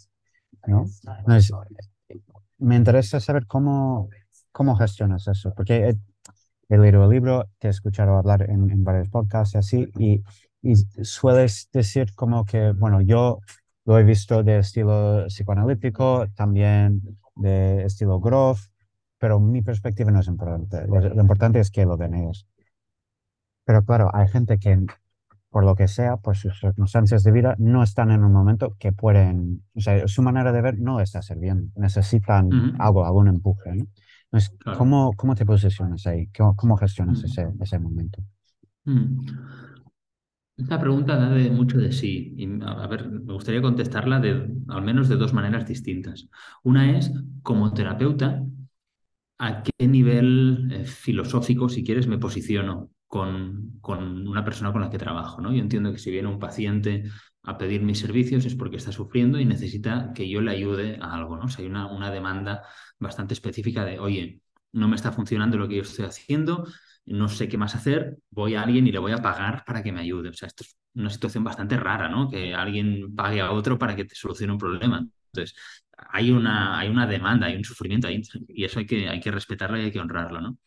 ¿No? 0.68 0.86
Entonces, 1.20 1.52
me 2.58 2.76
interesa 2.76 3.20
saber 3.20 3.48
cómo, 3.48 4.10
cómo 4.52 4.76
gestionas 4.76 5.28
eso, 5.28 5.54
porque 5.56 5.90
he, 5.90 5.96
he, 6.70 6.78
leído 6.78 7.04
el 7.04 7.10
libro, 7.10 7.50
te 7.60 7.68
he 7.68 7.72
escuchado 7.72 8.18
hablar 8.18 8.50
en, 8.50 8.70
en 8.70 8.84
varios 8.84 9.10
podcasts 9.10 9.56
y 9.56 9.58
así, 9.58 9.92
y, 9.98 10.24
y, 10.62 10.76
sueles 11.04 11.70
decir 11.72 12.14
como 12.14 12.46
que, 12.46 12.72
bueno, 12.72 13.02
yo 13.02 13.40
lo 13.86 13.98
he 13.98 14.04
visto 14.04 14.44
de 14.44 14.60
estilo 14.60 15.26
psicoanalítico, 15.28 16.28
también 16.36 17.02
de 17.36 17.86
estilo 17.86 18.20
growth, 18.20 18.60
pero 19.18 19.40
mi 19.40 19.62
perspectiva 19.62 20.12
no 20.12 20.20
es 20.20 20.28
importante. 20.28 20.86
Lo, 20.88 21.00
lo 21.00 21.22
importante 21.22 21.60
es 21.60 21.72
que 21.72 21.86
lo 21.86 21.98
den 21.98 22.16
ellos. 22.16 22.48
Pero 23.66 23.84
claro, 23.84 24.10
hay 24.14 24.28
gente 24.28 24.60
que, 24.60 24.86
por 25.52 25.66
lo 25.66 25.76
que 25.76 25.88
sea, 25.90 26.18
por 26.18 26.38
sus 26.38 26.60
circunstancias 26.60 27.24
de 27.24 27.32
vida, 27.32 27.56
no 27.60 27.84
están 27.84 28.10
en 28.10 28.24
un 28.24 28.32
momento 28.32 28.76
que 28.80 28.94
pueden, 28.94 29.64
o 29.76 29.82
sea, 29.82 30.08
su 30.08 30.22
manera 30.22 30.54
de 30.54 30.62
ver 30.62 30.80
no 30.80 31.02
está 31.02 31.22
sirviendo. 31.22 31.70
Necesitan 31.76 32.76
algo, 32.80 33.06
algún 33.06 33.28
empuje, 33.28 33.76
¿no? 33.76 33.86
Entonces, 34.32 34.56
claro. 34.60 34.80
¿cómo, 34.80 35.14
cómo 35.18 35.36
te 35.36 35.46
posicionas 35.46 36.08
ahí? 36.08 36.28
¿Cómo, 36.28 36.56
cómo 36.56 36.78
gestionas 36.78 37.22
ese, 37.24 37.50
ese 37.60 37.80
momento? 37.80 38.24
mm. 38.86 39.20
Esta 40.58 40.80
pregunta 40.80 41.16
da 41.18 41.30
de 41.30 41.50
mucho 41.50 41.78
de 41.80 41.92
sí 41.92 42.34
y 42.38 42.46
a 42.62 42.84
a 42.84 42.88
ver, 42.88 43.10
me 43.10 43.34
gustaría 43.34 43.62
contestarla 43.62 44.20
de 44.20 44.32
al 44.68 44.84
menos 44.84 45.10
de 45.10 45.18
dos 45.18 45.34
maneras 45.34 45.68
distintas. 45.68 46.30
Una 46.64 46.98
es, 46.98 47.12
como 47.42 47.74
terapeuta, 47.74 48.44
¿a 49.40 49.64
qué 49.64 49.88
nivel 49.88 50.70
eh, 50.72 50.86
filosófico, 50.86 51.68
si 51.68 51.84
quieres, 51.84 52.08
me 52.08 52.20
posiciono 52.20 52.92
con, 53.12 53.78
con 53.82 54.26
una 54.26 54.46
persona 54.46 54.72
con 54.72 54.80
la 54.80 54.90
que 54.90 54.98
trabajo, 54.98 55.42
¿no? 55.42 55.52
Yo 55.52 55.60
entiendo 55.62 55.92
que 55.92 55.98
si 55.98 56.10
viene 56.12 56.30
un 56.30 56.40
paciente 56.40 57.04
a 57.44 57.58
pedir 57.58 57.82
mis 57.82 58.00
servicios 58.00 58.46
es 58.46 58.56
porque 58.56 58.78
está 58.78 58.94
sufriendo 58.94 59.38
y 59.38 59.44
necesita 59.44 60.14
que 60.16 60.30
yo 60.30 60.40
le 60.40 60.52
ayude 60.52 60.98
a 61.02 61.16
algo, 61.16 61.36
¿no? 61.36 61.44
O 61.44 61.50
sea, 61.50 61.62
hay 61.62 61.70
una, 61.70 61.88
una 61.88 62.10
demanda 62.10 62.64
bastante 63.00 63.34
específica 63.34 63.84
de, 63.84 64.00
oye, 64.00 64.42
no 64.72 64.88
me 64.88 64.96
está 64.96 65.12
funcionando 65.12 65.58
lo 65.58 65.68
que 65.68 65.76
yo 65.76 65.82
estoy 65.82 66.06
haciendo, 66.06 66.66
no 67.06 67.28
sé 67.28 67.50
qué 67.50 67.58
más 67.58 67.76
hacer, 67.76 68.18
voy 68.30 68.56
a 68.56 68.62
alguien 68.62 68.88
y 68.88 68.94
le 68.94 69.00
voy 69.00 69.12
a 69.12 69.18
pagar 69.18 69.66
para 69.66 69.84
que 69.84 69.92
me 69.92 70.00
ayude. 70.00 70.30
O 70.30 70.34
sea, 70.34 70.48
esto 70.48 70.64
es 70.64 70.78
una 70.94 71.10
situación 71.10 71.44
bastante 71.44 71.76
rara, 71.76 72.08
¿no? 72.08 72.30
Que 72.30 72.54
alguien 72.56 73.14
pague 73.14 73.42
a 73.42 73.52
otro 73.52 73.78
para 73.78 73.94
que 73.94 74.06
te 74.06 74.16
solucione 74.16 74.54
un 74.54 74.58
problema. 74.60 75.06
Entonces, 75.34 75.54
hay 75.98 76.32
una, 76.32 76.80
hay 76.80 76.88
una 76.88 77.08
demanda, 77.08 77.48
hay 77.48 77.58
un 77.58 77.66
sufrimiento 77.66 78.08
ahí, 78.08 78.22
y 78.48 78.64
eso 78.64 78.80
hay 78.80 78.86
que, 78.86 79.10
hay 79.10 79.20
que 79.20 79.32
respetarlo 79.32 79.78
y 79.78 79.82
hay 79.82 79.92
que 79.92 80.00
honrarlo, 80.00 80.40
¿no? 80.40 80.58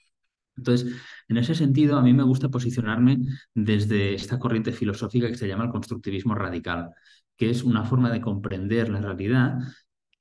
Entonces, 0.57 0.95
en 1.29 1.37
ese 1.37 1.55
sentido, 1.55 1.99
a 1.99 2.03
mí 2.03 2.13
me 2.13 2.23
gusta 2.23 2.49
posicionarme 2.49 3.19
desde 3.55 4.15
esta 4.15 4.39
corriente 4.39 4.73
filosófica 4.73 5.29
que 5.29 5.37
se 5.37 5.49
llama 5.49 5.65
el 5.65 5.71
constructivismo 5.71 6.35
radical, 6.35 6.91
que 7.37 7.51
es 7.51 7.65
una 7.65 7.85
forma 7.85 8.11
de 8.11 8.21
comprender 8.21 8.89
la 8.89 9.01
realidad 9.01 9.59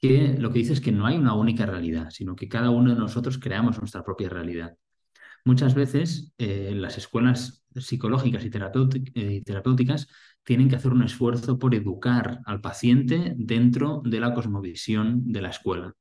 que 0.04 0.36
lo 0.38 0.52
que 0.52 0.60
dice 0.60 0.74
es 0.74 0.82
que 0.82 0.92
no 0.92 1.06
hay 1.06 1.18
una 1.18 1.34
única 1.34 1.66
realidad, 1.66 2.10
sino 2.10 2.36
que 2.36 2.50
cada 2.50 2.70
uno 2.72 2.94
de 2.94 3.00
nosotros 3.00 3.38
creamos 3.38 3.80
nuestra 3.80 4.04
propia 4.04 4.28
realidad. 4.28 4.76
Muchas 5.46 5.76
veces 5.76 6.34
eh, 6.38 6.74
las 6.76 6.98
escuelas 6.98 7.64
psicológicas 7.76 8.44
y 8.46 8.52
eh, 9.16 9.44
terapéuticas 9.46 10.08
tienen 10.44 10.70
que 10.70 10.76
hacer 10.76 10.92
un 10.92 11.04
esfuerzo 11.04 11.58
por 11.58 11.74
educar 11.76 12.42
al 12.46 12.62
paciente 12.62 13.34
dentro 13.38 14.02
de 14.06 14.20
la 14.20 14.34
cosmovisión 14.34 15.32
de 15.32 15.42
la 15.42 15.50
escuela. 15.50 15.94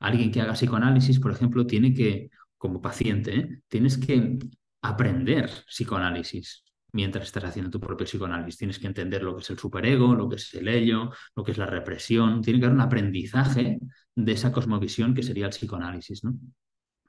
Alguien 0.00 0.30
que 0.30 0.40
haga 0.40 0.54
psicoanálisis, 0.54 1.20
por 1.20 1.32
ejemplo, 1.32 1.66
tiene 1.66 1.92
que, 1.94 2.30
como 2.58 2.82
paciente, 2.82 3.36
¿eh? 3.36 3.62
tienes 3.68 3.96
que 3.96 4.38
aprender 4.82 5.50
psicoanálisis 5.66 6.64
mientras 6.92 7.26
estás 7.26 7.44
haciendo 7.44 7.70
tu 7.70 7.80
propio 7.80 8.06
psicoanálisis. 8.06 8.58
Tienes 8.58 8.78
que 8.78 8.86
entender 8.86 9.22
lo 9.22 9.34
que 9.34 9.42
es 9.42 9.50
el 9.50 9.58
superego, 9.58 10.14
lo 10.14 10.28
que 10.28 10.36
es 10.36 10.52
el 10.54 10.68
ello, 10.68 11.12
lo 11.34 11.44
que 11.44 11.52
es 11.52 11.58
la 11.58 11.66
represión. 11.66 12.42
Tiene 12.42 12.58
que 12.58 12.66
haber 12.66 12.76
un 12.76 12.82
aprendizaje 12.82 13.78
de 14.14 14.32
esa 14.32 14.52
cosmovisión 14.52 15.14
que 15.14 15.22
sería 15.22 15.46
el 15.46 15.52
psicoanálisis, 15.52 16.24
¿no? 16.24 16.34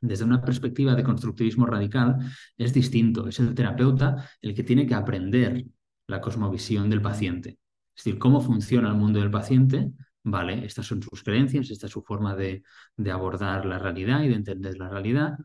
Desde 0.01 0.23
una 0.23 0.41
perspectiva 0.41 0.95
de 0.95 1.03
constructivismo 1.03 1.65
radical 1.65 2.17
es 2.57 2.73
distinto. 2.73 3.27
Es 3.27 3.39
el 3.39 3.53
terapeuta 3.53 4.29
el 4.41 4.53
que 4.53 4.63
tiene 4.63 4.85
que 4.87 4.95
aprender 4.95 5.65
la 6.07 6.21
cosmovisión 6.21 6.89
del 6.89 7.01
paciente. 7.01 7.59
Es 7.95 8.05
decir, 8.05 8.17
cómo 8.17 8.39
funciona 8.39 8.89
el 8.89 8.95
mundo 8.95 9.19
del 9.19 9.29
paciente. 9.29 9.91
Vale, 10.31 10.65
estas 10.65 10.85
son 10.87 11.01
sus 11.01 11.23
creencias, 11.23 11.69
esta 11.71 11.87
es 11.87 11.91
su 11.93 12.01
forma 12.03 12.35
de, 12.35 12.63
de 12.97 13.11
abordar 13.11 13.65
la 13.65 13.79
realidad 13.79 14.21
y 14.23 14.27
de 14.29 14.35
entender 14.35 14.77
la 14.77 14.89
realidad. 14.89 15.37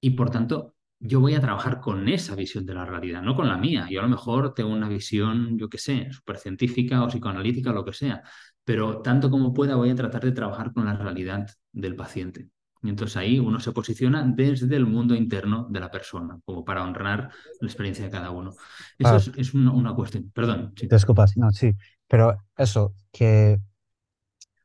Y 0.00 0.10
por 0.10 0.30
tanto, 0.30 0.74
yo 0.98 1.20
voy 1.20 1.34
a 1.34 1.40
trabajar 1.40 1.80
con 1.80 2.08
esa 2.08 2.34
visión 2.34 2.64
de 2.66 2.74
la 2.74 2.84
realidad, 2.84 3.22
no 3.22 3.34
con 3.36 3.48
la 3.48 3.56
mía. 3.58 3.86
Yo 3.90 4.00
a 4.00 4.02
lo 4.04 4.08
mejor 4.08 4.54
tengo 4.54 4.70
una 4.72 4.88
visión, 4.88 5.58
yo 5.58 5.68
qué 5.68 5.78
sé, 5.78 6.08
súper 6.12 6.38
científica 6.38 7.02
o 7.02 7.08
psicoanalítica 7.08 7.70
o 7.70 7.74
lo 7.74 7.84
que 7.84 7.92
sea, 7.92 8.22
pero 8.64 9.00
tanto 9.02 9.30
como 9.30 9.52
pueda 9.54 9.76
voy 9.76 9.90
a 9.90 9.94
tratar 9.94 10.24
de 10.24 10.32
trabajar 10.32 10.72
con 10.72 10.84
la 10.86 10.94
realidad 10.96 11.46
del 11.72 11.96
paciente. 11.96 12.50
Y 12.82 12.88
entonces 12.90 13.16
ahí 13.16 13.38
uno 13.38 13.58
se 13.60 13.72
posiciona 13.72 14.22
desde 14.24 14.76
el 14.76 14.86
mundo 14.86 15.14
interno 15.14 15.66
de 15.70 15.80
la 15.80 15.90
persona, 15.90 16.38
como 16.44 16.64
para 16.64 16.84
honrar 16.84 17.30
la 17.60 17.66
experiencia 17.68 18.04
de 18.04 18.10
cada 18.10 18.30
uno. 18.30 18.54
Eso 18.98 19.16
Ah, 19.16 19.16
es, 19.16 19.28
es 19.36 19.54
una, 19.54 19.72
una 19.72 19.94
cuestión. 19.94 20.30
Perdón, 20.32 20.72
sí. 20.76 20.90
disculpas, 20.90 21.36
no, 21.36 21.50
sí, 21.52 21.72
pero 22.08 22.36
eso, 22.56 22.94
que 23.12 23.58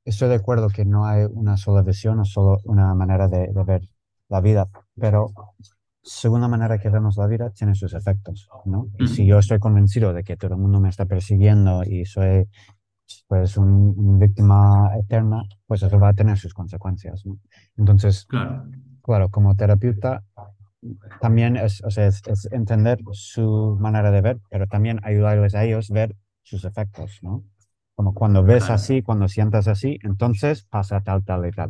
estoy 0.06 0.30
de 0.30 0.36
acuerdo 0.36 0.68
que 0.70 0.86
no 0.86 1.06
hay 1.06 1.26
una 1.30 1.58
sola 1.58 1.82
visión 1.82 2.20
o 2.20 2.26
solo 2.26 2.60
una 2.66 2.94
manera 2.96 3.28
de, 3.28 3.48
de 3.48 3.64
ver 3.64 3.90
la 4.30 4.42
vida, 4.42 4.70
pero 5.00 5.32
según 6.04 6.42
la 6.42 6.48
manera 6.48 6.80
que 6.80 6.90
vemos 6.90 7.18
la 7.18 7.28
vida, 7.28 7.52
tiene 7.52 7.76
sus 7.76 7.94
efectos, 7.94 8.50
¿no? 8.66 8.88
Y 8.98 9.08
si 9.08 9.26
yo 9.26 9.38
estoy 9.38 9.60
convencido 9.60 10.14
de 10.14 10.24
que 10.24 10.36
todo 10.36 10.56
el 10.56 10.62
mundo 10.62 10.80
me 10.80 10.90
está 10.90 11.06
persiguiendo 11.06 11.84
y 11.84 12.06
soy 12.06 12.48
pues 13.28 13.58
un, 13.58 13.94
un 13.96 14.20
víctima 14.20 14.90
eterna, 14.98 15.44
pues 15.68 15.84
eso 15.84 16.00
va 16.00 16.10
a 16.10 16.14
tener 16.14 16.38
sus 16.38 16.54
consecuencias, 16.54 17.26
¿no? 17.26 17.38
Entonces, 17.78 18.26
claro, 18.26 18.66
claro, 19.04 19.30
como 19.30 19.56
terapeuta 19.56 20.24
también 21.20 21.58
es, 21.58 21.84
o 21.84 21.92
sea, 21.92 22.08
es, 22.08 22.22
es 22.26 22.48
entender 22.52 23.00
su 23.12 23.78
manera 23.80 24.10
de 24.12 24.22
ver, 24.22 24.40
pero 24.50 24.66
también 24.68 25.00
ayudarles 25.04 25.54
a 25.54 25.64
ellos 25.64 25.90
ver 25.90 26.16
sus 26.42 26.66
efectos, 26.66 27.20
¿no? 27.22 27.44
Como 28.02 28.16
cuando 28.16 28.44
ves 28.44 28.70
claro, 28.70 28.72
así, 28.72 29.04
cuando 29.04 29.28
sientas 29.28 29.68
así, 29.68 30.00
entonces 30.04 30.64
pasa 30.64 31.02
tal, 31.04 31.24
tal 31.24 31.46
y 31.48 31.52
tal. 31.52 31.70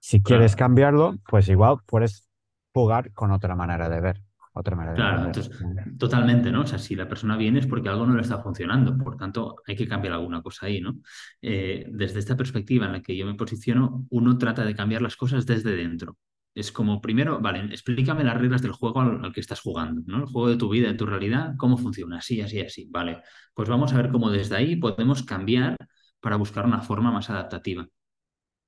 Si 0.00 0.22
quieres 0.22 0.56
cambiarlo, 0.56 1.16
pues 1.28 1.48
igual 1.48 1.78
puedes 1.86 2.28
jugar 2.74 3.12
con 3.14 3.32
otra 3.32 3.56
manera 3.56 3.88
de 3.88 4.00
ver, 4.00 4.22
otra 4.54 4.76
manera 4.76 4.96
de 4.96 5.00
Claro, 5.00 5.24
entender. 5.24 5.26
entonces, 5.26 5.50
totalmente, 5.98 6.52
¿no? 6.52 6.60
O 6.62 6.66
sea, 6.66 6.78
si 6.78 6.94
la 6.94 7.08
persona 7.08 7.36
viene 7.36 7.58
es 7.58 7.66
porque 7.66 7.88
algo 7.88 8.06
no 8.06 8.14
le 8.14 8.22
está 8.22 8.40
funcionando, 8.40 8.96
por 8.96 9.16
tanto, 9.16 9.56
hay 9.66 9.74
que 9.74 9.88
cambiar 9.88 10.14
alguna 10.14 10.40
cosa 10.40 10.66
ahí, 10.66 10.80
¿no? 10.80 11.00
Eh, 11.42 11.86
desde 11.90 12.20
esta 12.20 12.36
perspectiva 12.36 12.86
en 12.86 12.92
la 12.92 13.02
que 13.02 13.16
yo 13.16 13.26
me 13.26 13.34
posiciono, 13.34 14.06
uno 14.10 14.38
trata 14.38 14.64
de 14.64 14.74
cambiar 14.76 15.02
las 15.02 15.16
cosas 15.16 15.46
desde 15.46 15.74
dentro. 15.74 16.16
Es 16.54 16.70
como, 16.72 17.00
primero, 17.00 17.40
vale, 17.40 17.60
explícame 17.72 18.22
las 18.24 18.38
reglas 18.38 18.62
del 18.62 18.72
juego 18.72 19.00
al, 19.00 19.32
que 19.32 19.40
estás 19.40 19.60
jugando, 19.60 20.02
¿no? 20.06 20.18
El 20.18 20.26
juego 20.26 20.48
de 20.50 20.56
tu 20.56 20.68
vida, 20.68 20.88
de 20.88 20.94
tu 20.94 21.06
realidad, 21.06 21.54
cómo 21.58 21.76
funciona, 21.76 22.18
así, 22.18 22.40
así, 22.40 22.60
así. 22.60 22.86
Vale, 22.90 23.22
pues 23.54 23.68
vamos 23.68 23.92
a 23.92 23.96
ver 23.96 24.10
cómo 24.10 24.30
desde 24.30 24.56
ahí 24.56 24.76
podemos 24.76 25.24
cambiar 25.24 25.76
para 26.20 26.36
buscar 26.36 26.64
una 26.66 26.80
forma 26.80 27.10
más 27.12 27.28
adaptativa. 27.30 27.86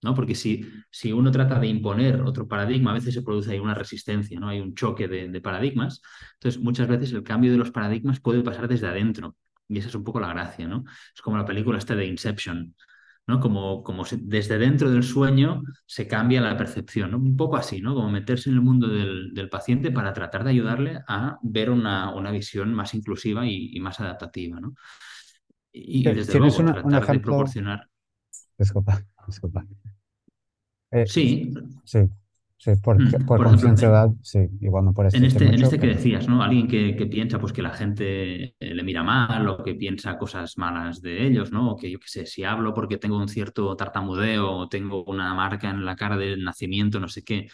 ¿no? 0.02 0.14
Porque 0.14 0.34
si, 0.34 0.64
si 0.90 1.12
uno 1.12 1.30
trata 1.30 1.58
de 1.58 1.66
imponer 1.68 2.20
otro 2.22 2.46
paradigma, 2.46 2.90
a 2.92 2.94
veces 2.94 3.14
se 3.14 3.22
produce 3.22 3.52
ahí 3.52 3.58
una 3.58 3.74
resistencia, 3.74 4.38
¿no? 4.38 4.48
Hay 4.48 4.60
un 4.60 4.74
choque 4.74 5.08
de, 5.08 5.28
de 5.28 5.40
paradigmas. 5.40 6.02
Entonces, 6.34 6.60
muchas 6.62 6.86
veces 6.88 7.12
el 7.12 7.22
cambio 7.22 7.50
de 7.50 7.58
los 7.58 7.70
paradigmas 7.70 8.20
puede 8.20 8.42
pasar 8.42 8.68
desde 8.68 8.86
adentro. 8.86 9.36
Y 9.68 9.78
esa 9.78 9.88
es 9.88 9.94
un 9.94 10.04
poco 10.04 10.20
la 10.20 10.28
gracia, 10.28 10.68
¿no? 10.68 10.84
Es 11.14 11.20
como 11.22 11.36
la 11.36 11.44
película 11.44 11.78
esta 11.78 11.96
de 11.96 12.06
Inception, 12.06 12.74
¿no? 13.26 13.40
Como, 13.40 13.82
como 13.82 14.04
se- 14.04 14.18
desde 14.20 14.58
dentro 14.58 14.90
del 14.90 15.02
sueño 15.02 15.62
se 15.86 16.06
cambia 16.08 16.40
la 16.40 16.56
percepción, 16.56 17.10
¿no? 17.12 17.18
Un 17.18 17.36
poco 17.36 17.56
así, 17.56 17.80
¿no? 17.80 17.94
Como 17.94 18.10
meterse 18.10 18.50
en 18.50 18.56
el 18.56 18.62
mundo 18.62 18.88
del, 18.88 19.34
del 19.34 19.48
paciente 19.48 19.90
para 19.92 20.12
tratar 20.12 20.44
de 20.44 20.50
ayudarle 20.50 21.00
a 21.08 21.38
ver 21.42 21.70
una, 21.70 22.14
una 22.14 22.30
visión 22.30 22.72
más 22.74 22.94
inclusiva 22.94 23.46
y, 23.46 23.70
y 23.76 23.80
más 23.80 24.00
adaptativa, 24.00 24.60
¿no? 24.60 24.74
Y, 25.72 26.12
desde 26.12 26.32
¿Tienes 26.32 26.54
luego, 26.54 26.60
una- 26.60 26.72
un 26.82 26.92
tratar 26.92 27.08
de 27.08 27.20
proporcionar. 27.20 27.88
Disculpa, 28.58 29.02
disculpa. 29.26 29.66
Eh, 30.90 31.06
Sí, 31.14 31.52
sí, 31.84 31.98
sí, 32.58 32.72
por, 32.76 32.98
mm, 32.98 33.26
por 33.26 33.42
por 33.42 33.48
sí, 34.22 34.38
igual 34.60 34.84
no 34.84 34.92
puedes 34.94 35.16
En 35.16 35.24
decir 35.24 35.24
este, 35.24 35.46
en 35.54 35.62
mucho, 35.62 35.62
este 35.62 35.78
que 35.78 35.86
pero 35.86 35.94
decías, 35.94 36.28
¿no? 36.28 36.42
Alguien 36.42 36.68
que, 36.68 36.94
que 36.96 37.06
piensa 37.06 37.38
pues 37.38 37.52
que 37.52 37.62
la 37.62 37.70
gente 37.70 38.54
eh, 38.60 38.74
le 38.74 38.82
mira 38.82 39.02
mal 39.02 39.48
o 39.48 39.62
que 39.62 39.74
piensa 39.74 40.18
cosas 40.18 40.58
malas 40.58 41.00
de 41.00 41.26
ellos, 41.26 41.52
¿no? 41.52 41.70
O 41.72 41.76
que 41.76 41.90
yo 41.90 41.98
qué 42.00 42.08
sé, 42.08 42.26
si 42.26 42.44
hablo 42.44 42.74
porque 42.74 42.98
tengo 42.98 43.16
un 43.16 43.28
cierto 43.28 43.74
tartamudeo 43.76 44.50
o 44.50 44.68
tengo 44.68 45.04
una 45.04 45.32
marca 45.34 45.70
en 45.70 45.84
la 45.84 45.96
cara 45.96 46.16
del 46.16 46.42
nacimiento, 46.44 47.00
no 47.00 47.08
sé 47.08 47.22
qué, 47.24 47.48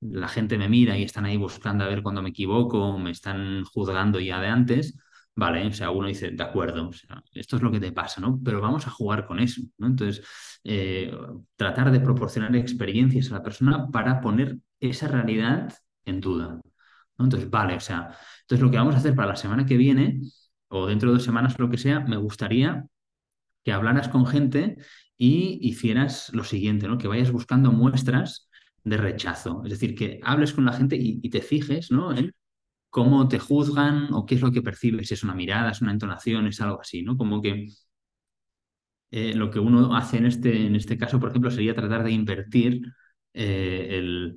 la 0.00 0.28
gente 0.28 0.58
me 0.58 0.68
mira 0.68 0.98
y 0.98 1.04
están 1.04 1.24
ahí 1.26 1.36
buscando 1.36 1.84
a 1.84 1.88
ver 1.88 2.02
cuando 2.02 2.22
me 2.22 2.30
equivoco, 2.30 2.98
me 2.98 3.10
están 3.10 3.64
juzgando 3.64 4.18
ya 4.20 4.40
de 4.40 4.48
antes. 4.48 4.96
Vale, 5.36 5.66
o 5.66 5.72
sea, 5.72 5.90
uno 5.90 6.06
dice, 6.06 6.30
de 6.30 6.42
acuerdo, 6.44 6.90
esto 7.32 7.56
es 7.56 7.62
lo 7.62 7.72
que 7.72 7.80
te 7.80 7.90
pasa, 7.90 8.20
¿no? 8.20 8.40
Pero 8.44 8.60
vamos 8.60 8.86
a 8.86 8.90
jugar 8.90 9.26
con 9.26 9.40
eso, 9.40 9.62
¿no? 9.78 9.88
Entonces, 9.88 10.24
eh, 10.62 11.12
tratar 11.56 11.90
de 11.90 11.98
proporcionar 12.00 12.54
experiencias 12.54 13.30
a 13.30 13.34
la 13.34 13.42
persona 13.42 13.88
para 13.90 14.20
poner 14.20 14.58
esa 14.78 15.08
realidad 15.08 15.72
en 16.04 16.20
duda. 16.20 16.60
¿no? 17.18 17.24
Entonces, 17.24 17.50
vale, 17.50 17.74
o 17.74 17.80
sea, 17.80 18.16
entonces 18.42 18.62
lo 18.62 18.70
que 18.70 18.76
vamos 18.78 18.94
a 18.94 18.98
hacer 18.98 19.14
para 19.16 19.28
la 19.28 19.36
semana 19.36 19.66
que 19.66 19.76
viene, 19.76 20.20
o 20.68 20.86
dentro 20.86 21.10
de 21.10 21.14
dos 21.14 21.24
semanas, 21.24 21.58
lo 21.58 21.68
que 21.68 21.78
sea, 21.78 22.00
me 22.00 22.16
gustaría 22.16 22.86
que 23.64 23.72
hablaras 23.72 24.08
con 24.08 24.26
gente 24.26 24.76
y 25.16 25.58
hicieras 25.62 26.30
lo 26.34 26.44
siguiente, 26.44 26.88
¿no? 26.88 26.98
Que 26.98 27.08
vayas 27.08 27.32
buscando 27.32 27.72
muestras 27.72 28.48
de 28.84 28.96
rechazo. 28.98 29.62
Es 29.64 29.70
decir, 29.70 29.94
que 29.96 30.20
hables 30.22 30.52
con 30.52 30.64
la 30.64 30.72
gente 30.74 30.96
y, 30.96 31.20
y 31.22 31.30
te 31.30 31.40
fijes, 31.42 31.90
¿no? 31.90 32.12
Cómo 32.94 33.26
te 33.28 33.40
juzgan 33.40 34.14
o 34.14 34.24
qué 34.24 34.36
es 34.36 34.40
lo 34.40 34.52
que 34.52 34.62
percibes, 34.62 35.10
es 35.10 35.24
una 35.24 35.34
mirada, 35.34 35.72
es 35.72 35.82
una 35.82 35.90
entonación, 35.90 36.46
es 36.46 36.60
algo 36.60 36.80
así, 36.80 37.02
¿no? 37.02 37.16
Como 37.16 37.42
que 37.42 37.66
eh, 39.10 39.34
lo 39.34 39.50
que 39.50 39.58
uno 39.58 39.96
hace 39.96 40.18
en 40.18 40.26
este, 40.26 40.66
en 40.66 40.76
este 40.76 40.96
caso, 40.96 41.18
por 41.18 41.30
ejemplo, 41.30 41.50
sería 41.50 41.74
tratar 41.74 42.04
de 42.04 42.12
invertir 42.12 42.82
eh, 43.32 43.88
el, 43.90 44.36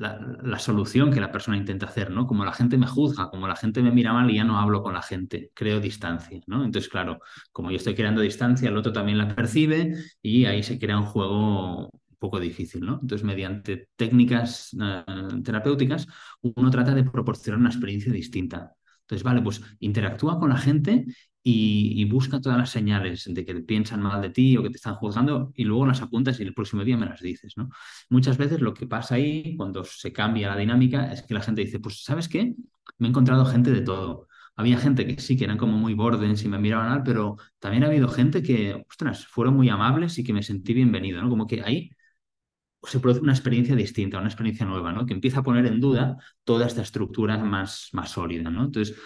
la, 0.00 0.38
la, 0.44 0.58
solución 0.60 1.12
que 1.12 1.20
la 1.20 1.32
persona 1.32 1.56
intenta 1.56 1.86
hacer, 1.86 2.10
¿no? 2.12 2.26
Como 2.26 2.44
la 2.44 2.52
gente 2.52 2.78
me 2.78 2.86
juzga, 2.86 3.30
como 3.30 3.48
la 3.48 3.56
gente 3.56 3.82
me 3.82 3.90
mira 3.90 4.12
mal 4.12 4.30
y 4.30 4.36
ya 4.36 4.44
no 4.44 4.58
hablo 4.60 4.82
con 4.82 4.94
la 4.94 5.02
gente, 5.02 5.50
creo 5.54 5.80
distancia, 5.80 6.40
¿no? 6.46 6.64
Entonces, 6.64 6.88
claro, 6.88 7.18
como 7.52 7.70
yo 7.72 7.78
estoy 7.78 7.96
creando 7.96 8.20
distancia, 8.20 8.68
el 8.68 8.76
otro 8.76 8.92
también 8.92 9.18
la 9.18 9.34
percibe 9.34 9.94
y 10.22 10.44
ahí 10.46 10.62
se 10.62 10.78
crea 10.78 10.98
un 10.98 11.06
juego 11.06 11.90
poco 12.20 12.38
difícil, 12.38 12.82
¿no? 12.82 13.00
Entonces, 13.02 13.24
mediante 13.24 13.88
técnicas 13.96 14.72
uh, 14.74 15.42
terapéuticas, 15.42 16.06
uno 16.42 16.70
trata 16.70 16.94
de 16.94 17.04
proporcionar 17.04 17.58
una 17.58 17.70
experiencia 17.70 18.12
distinta. 18.12 18.74
Entonces, 19.00 19.24
vale, 19.24 19.42
pues 19.42 19.60
interactúa 19.80 20.38
con 20.38 20.50
la 20.50 20.58
gente 20.58 21.06
y, 21.42 21.94
y, 22.00 22.04
busca 22.04 22.40
todas 22.40 22.58
las 22.58 22.70
señales 22.70 23.24
de 23.26 23.44
que 23.44 23.54
piensan 23.62 24.02
mal 24.02 24.20
de 24.20 24.30
ti 24.30 24.56
o 24.56 24.62
que 24.62 24.70
te 24.70 24.76
están 24.76 24.94
juzgando 24.96 25.52
y 25.56 25.64
luego 25.64 25.86
las 25.86 26.02
apuntas 26.02 26.38
y 26.38 26.42
el 26.44 26.54
próximo 26.54 26.84
día 26.84 26.96
me 26.98 27.06
las 27.06 27.20
dices, 27.20 27.54
¿no? 27.56 27.70
Muchas 28.10 28.36
veces 28.36 28.60
lo 28.60 28.74
que 28.74 28.86
pasa 28.86 29.16
ahí, 29.16 29.56
cuando 29.56 29.82
se 29.84 30.12
cambia 30.12 30.48
la 30.50 30.56
dinámica, 30.56 31.12
es 31.12 31.22
que 31.22 31.34
la 31.34 31.40
gente 31.40 31.62
dice, 31.62 31.80
pues, 31.80 32.04
¿sabes 32.04 32.28
qué? 32.28 32.54
Me 32.98 33.08
he 33.08 33.10
encontrado 33.10 33.44
gente 33.46 33.70
de 33.72 33.80
todo. 33.80 34.28
Había 34.56 34.78
gente 34.78 35.06
que 35.06 35.20
sí, 35.20 35.36
que 35.36 35.44
eran 35.44 35.56
como 35.56 35.78
muy 35.78 35.94
bordens 35.94 36.44
y 36.44 36.48
me 36.48 36.58
miraban 36.58 36.90
mal, 36.90 37.02
pero 37.02 37.36
también 37.58 37.84
ha 37.84 37.86
habido 37.86 38.08
gente 38.08 38.42
que, 38.42 38.84
ostras, 38.88 39.26
fueron 39.26 39.56
muy 39.56 39.70
amables 39.70 40.18
y 40.18 40.24
que 40.24 40.34
me 40.34 40.42
sentí 40.42 40.74
bienvenido, 40.74 41.22
¿no? 41.22 41.30
Como 41.30 41.46
que 41.46 41.62
ahí 41.62 41.90
se 42.82 43.00
produce 43.00 43.20
una 43.20 43.32
experiencia 43.32 43.76
distinta, 43.76 44.18
una 44.18 44.28
experiencia 44.28 44.66
nueva, 44.66 44.92
¿no? 44.92 45.06
Que 45.06 45.14
empieza 45.14 45.40
a 45.40 45.42
poner 45.42 45.66
en 45.66 45.80
duda 45.80 46.16
toda 46.44 46.66
esta 46.66 46.82
estructura 46.82 47.38
más, 47.38 47.90
más 47.92 48.10
sólida, 48.10 48.50
¿no? 48.50 48.64
Entonces, 48.64 48.96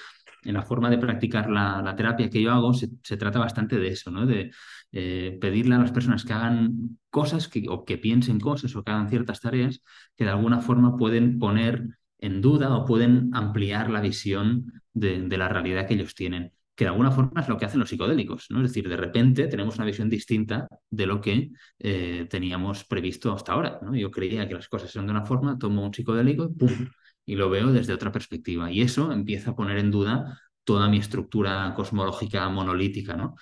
en 0.44 0.54
la 0.54 0.62
forma 0.62 0.90
de 0.90 0.98
practicar 0.98 1.50
la, 1.50 1.94
terapia 1.96 2.30
que 2.30 2.42
yo 2.42 2.52
hago 2.52 2.72
se, 2.74 3.16
trata 3.16 3.38
bastante 3.38 3.78
de 3.78 3.88
eso, 3.88 4.10
¿no? 4.10 4.26
De 4.26 4.52
eh, 4.92 5.38
pedirle 5.40 5.74
a 5.74 5.78
las 5.78 5.92
personas 5.92 6.24
que 6.24 6.32
hagan 6.32 6.98
cosas 7.10 7.48
que, 7.48 7.64
o 7.68 7.84
que 7.84 7.98
piensen 7.98 8.40
cosas 8.40 8.76
o 8.76 8.84
que 8.84 8.92
hagan 8.92 9.08
ciertas 9.08 9.40
tareas 9.40 9.82
que 10.16 10.24
de 10.24 10.30
alguna 10.30 10.60
forma 10.60 10.96
pueden 10.96 11.38
poner 11.38 11.98
en 12.18 12.40
duda 12.40 12.76
o 12.76 12.84
pueden 12.84 13.30
ampliar 13.34 13.90
la 13.90 14.00
visión 14.00 14.82
de 14.92 15.36
la 15.36 15.48
realidad 15.48 15.86
que 15.88 15.94
ellos 15.94 16.14
tienen 16.14 16.53
que 16.74 16.84
de 16.84 16.90
alguna 16.90 17.10
forma 17.10 17.40
es 17.40 17.48
lo 17.48 17.56
que 17.56 17.66
hacen 17.66 17.80
los 17.80 17.88
psicodélicos, 17.88 18.46
¿no? 18.50 18.58
Es 18.58 18.70
decir, 18.70 18.88
de 18.88 18.96
repente 18.96 19.46
tenemos 19.46 19.76
una 19.76 19.84
visión 19.84 20.10
distinta 20.10 20.66
de 20.90 21.06
lo 21.06 21.20
que 21.20 21.50
eh, 21.78 22.26
teníamos 22.28 22.84
previsto 22.84 23.32
hasta 23.32 23.52
ahora. 23.52 23.80
Yo 23.92 24.10
creía 24.10 24.48
que 24.48 24.54
las 24.54 24.68
cosas 24.68 24.94
eran 24.94 25.06
de 25.06 25.12
una 25.12 25.24
forma, 25.24 25.58
tomo 25.58 25.84
un 25.84 25.94
psicodélico 25.94 26.50
y 26.50 26.58
¡pum! 26.58 26.88
y 27.26 27.36
lo 27.36 27.48
veo 27.50 27.72
desde 27.72 27.92
otra 27.92 28.10
perspectiva. 28.12 28.70
Y 28.70 28.82
eso 28.82 29.12
empieza 29.12 29.50
a 29.52 29.56
poner 29.56 29.78
en 29.78 29.90
duda 29.90 30.40
toda 30.64 30.88
mi 30.88 30.98
estructura 30.98 31.72
cosmológica 31.76 32.48
monolítica, 32.48 33.16
¿no? 33.16 33.36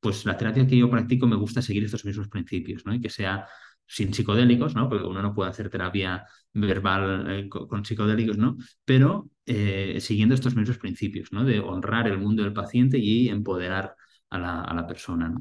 Pues 0.00 0.24
la 0.24 0.36
terapia 0.36 0.66
que 0.66 0.78
yo 0.78 0.88
practico 0.90 1.26
me 1.26 1.36
gusta 1.36 1.60
seguir 1.60 1.84
estos 1.84 2.04
mismos 2.04 2.28
principios, 2.28 2.86
¿no? 2.86 2.94
Y 2.94 3.00
que 3.00 3.10
sea 3.10 3.46
sin 3.90 4.14
psicodélicos, 4.14 4.76
¿no? 4.76 4.88
Porque 4.88 5.04
uno 5.04 5.20
no 5.20 5.34
puede 5.34 5.50
hacer 5.50 5.68
terapia 5.68 6.24
verbal 6.52 7.26
eh, 7.28 7.48
con, 7.48 7.84
psicodélicos, 7.84 8.38
¿no? 8.38 8.56
Pero 8.84 9.30
eh, 9.46 9.98
siguiendo 10.00 10.34
estos 10.34 10.54
mismos 10.54 10.78
principios, 10.78 11.32
¿no? 11.32 11.44
De 11.44 11.58
honrar 11.58 12.06
el 12.06 12.18
mundo 12.18 12.44
del 12.44 12.52
paciente 12.52 12.98
y 12.98 13.28
empoderar 13.28 13.96
a 14.30 14.38
la, 14.38 14.60
a 14.62 14.74
la 14.74 14.86
persona, 14.86 15.28
¿no? 15.28 15.40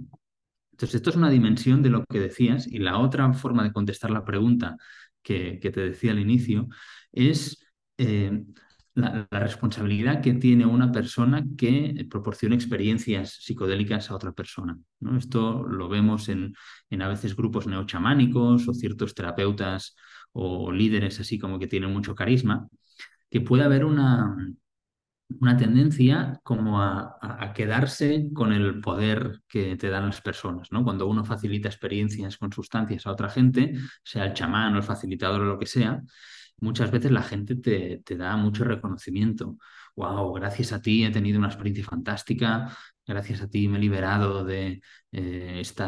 Entonces, 0.72 0.96
esto 0.96 1.12
es 1.12 1.16
una 1.18 1.30
dimensión 1.30 1.84
de 1.84 1.90
lo 1.90 2.06
que 2.06 2.20
decías 2.20 2.66
y 2.66 2.80
la 2.80 2.98
otra 3.00 3.32
forma 3.34 3.64
de 3.64 3.74
contestar 3.74 4.12
la 4.12 4.26
pregunta 4.26 4.78
que, 5.22 5.60
que 5.60 5.72
te 5.72 5.82
decía 5.82 6.12
al 6.12 6.20
inicio 6.20 6.70
es 7.12 7.60
eh, 7.98 8.44
la, 8.96 9.28
responsabilidad 9.32 10.22
que 10.22 10.34
tiene 10.34 10.66
una 10.66 10.92
persona 10.92 11.44
que 11.58 12.08
proporciona 12.10 12.56
experiencias 12.56 13.40
psicodélicas 13.42 14.10
a 14.10 14.16
otra 14.16 14.32
persona. 14.32 14.78
¿no? 15.00 15.18
Esto 15.18 15.64
lo 15.64 15.90
vemos 15.90 16.30
en, 16.30 16.54
en, 16.90 17.02
a 17.02 17.08
veces 17.08 17.36
grupos 17.36 17.68
neochamánicos 17.68 18.68
o 18.68 18.74
ciertos 18.74 19.16
terapeutas 19.16 19.96
o 20.32 20.72
líderes 20.72 21.20
así 21.20 21.40
como 21.40 21.60
que 21.60 21.68
tienen 21.68 21.92
mucho 21.94 22.16
carisma, 22.16 22.68
que 23.30 23.42
puede 23.42 23.64
haber 23.64 23.86
una, 23.86 24.36
una 25.40 25.58
tendencia 25.58 26.40
como 26.44 26.82
a, 26.82 27.18
a, 27.22 27.54
quedarse 27.54 28.30
con 28.34 28.52
el 28.52 28.82
poder 28.82 29.42
que 29.48 29.76
te 29.76 29.90
dan 29.90 30.08
las 30.08 30.22
personas, 30.22 30.72
¿no? 30.72 30.84
Cuando 30.84 31.08
uno 31.08 31.24
facilita 31.24 31.70
experiencias 31.70 32.38
con 32.38 32.52
sustancias 32.52 33.06
a 33.06 33.12
otra 33.12 33.30
gente, 33.30 33.74
sea 34.04 34.26
el 34.26 34.34
chamán 34.34 34.74
o 34.74 34.78
el 34.78 34.84
facilitador 34.84 35.42
o 35.42 35.46
lo 35.46 35.60
que 35.60 35.68
sea, 35.68 36.02
muchas 36.62 36.92
veces 36.92 37.12
la 37.12 37.24
gente 37.24 37.56
te, 37.56 38.02
te, 38.06 38.18
da 38.18 38.36
mucho 38.38 38.64
reconocimiento. 38.64 39.58
Wow, 39.96 40.34
gracias 40.34 40.72
a 40.74 40.82
ti 40.82 41.04
he 41.04 41.12
tenido 41.12 41.40
una 41.40 41.48
experiencia 41.48 41.84
fantástica, 41.86 42.76
gracias 43.06 43.42
a 43.42 43.50
ti 43.50 43.68
me 43.68 43.78
he 43.78 43.82
liberado 43.82 44.44
de 44.46 44.82
eh, 45.12 45.58
este 45.60 45.84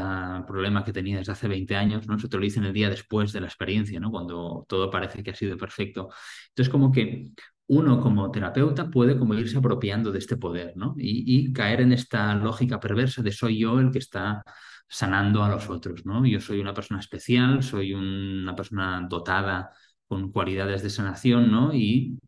problema 0.48 0.84
que 0.84 0.94
tenía 0.94 1.18
desde 1.18 1.32
hace 1.32 1.48
20 1.48 1.76
años, 1.76 2.08
¿no? 2.08 2.16
Eso 2.18 2.28
te 2.30 2.38
lo 2.38 2.44
dicen 2.44 2.64
el 2.66 2.74
día 2.74 2.90
después 2.90 3.32
de 3.34 3.42
la 3.42 3.48
experiencia, 3.48 4.00
¿no? 4.00 4.12
Cuando 4.12 4.66
todo 4.68 4.90
parece 4.90 5.24
que 5.24 5.32
ha 5.32 5.36
sido 5.36 5.58
perfecto. 5.58 6.10
Entonces, 6.50 6.72
como 6.72 6.92
que 6.92 7.30
uno 7.68 8.02
como 8.02 8.30
terapeuta 8.32 8.90
puede 8.90 9.18
como 9.18 9.34
irse 9.36 9.58
apropiando 9.58 10.12
de 10.12 10.20
este 10.20 10.38
poder, 10.38 10.74
¿no? 10.76 10.96
Y, 10.98 11.48
y 11.48 11.54
caer 11.54 11.82
en 11.82 11.94
esta 11.94 12.36
lógica 12.36 12.80
perversa 12.80 13.22
de 13.22 13.32
soy 13.32 13.60
yo 13.60 13.80
el 13.80 13.92
que 13.92 14.00
está 14.00 14.44
sanando 14.92 15.44
a 15.44 15.50
los 15.50 15.70
otros, 15.70 16.06
¿no? 16.06 16.26
Yo 16.26 16.42
soy 16.42 16.60
una 16.60 16.74
persona 16.74 17.00
especial, 17.00 17.64
soy 17.64 17.94
una 17.94 18.54
persona 18.56 19.06
dotada 19.10 19.72
con 20.12 20.30
cualidades 20.30 20.84
de 20.84 20.90
sanación, 20.90 21.50
¿no? 21.50 21.74
Y 21.74 22.20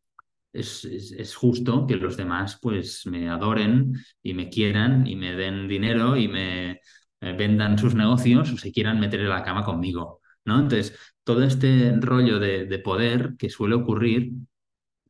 es, 0.54 0.86
es, 0.86 1.36
justo 1.36 1.86
que 1.86 1.98
los 1.98 2.16
demás 2.16 2.58
pues 2.62 3.06
me 3.08 3.28
adoren 3.30 3.94
y 4.22 4.34
me 4.34 4.50
quieran 4.50 5.06
y 5.06 5.18
me 5.18 5.36
den 5.36 5.68
dinero 5.68 6.16
y 6.16 6.30
me 6.30 6.80
vendan 7.20 7.78
sus 7.78 7.94
negocios 7.94 8.54
o 8.54 8.58
se 8.58 8.72
quieran 8.72 9.02
meter 9.02 9.20
en 9.20 9.28
la 9.28 9.44
cama 9.44 9.66
conmigo, 9.66 10.22
¿no? 10.46 10.62
Entonces, 10.62 10.98
todo 11.26 11.44
este 11.44 11.94
rollo 12.00 12.40
de, 12.40 12.68
de 12.68 12.80
poder 12.80 13.36
que 13.38 13.50
suele 13.50 13.76
ocurrir 13.76 14.32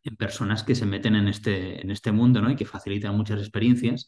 en 0.04 0.16
personas 0.16 0.64
que 0.64 0.74
se 0.74 0.88
meten 0.88 1.16
en 1.16 1.28
este, 1.28 1.80
en 1.80 1.92
este 1.92 2.12
mundo, 2.12 2.42
¿no? 2.42 2.50
Y 2.50 2.56
que 2.56 2.66
facilitan 2.66 3.16
muchas 3.16 3.40
experiencias, 3.40 4.08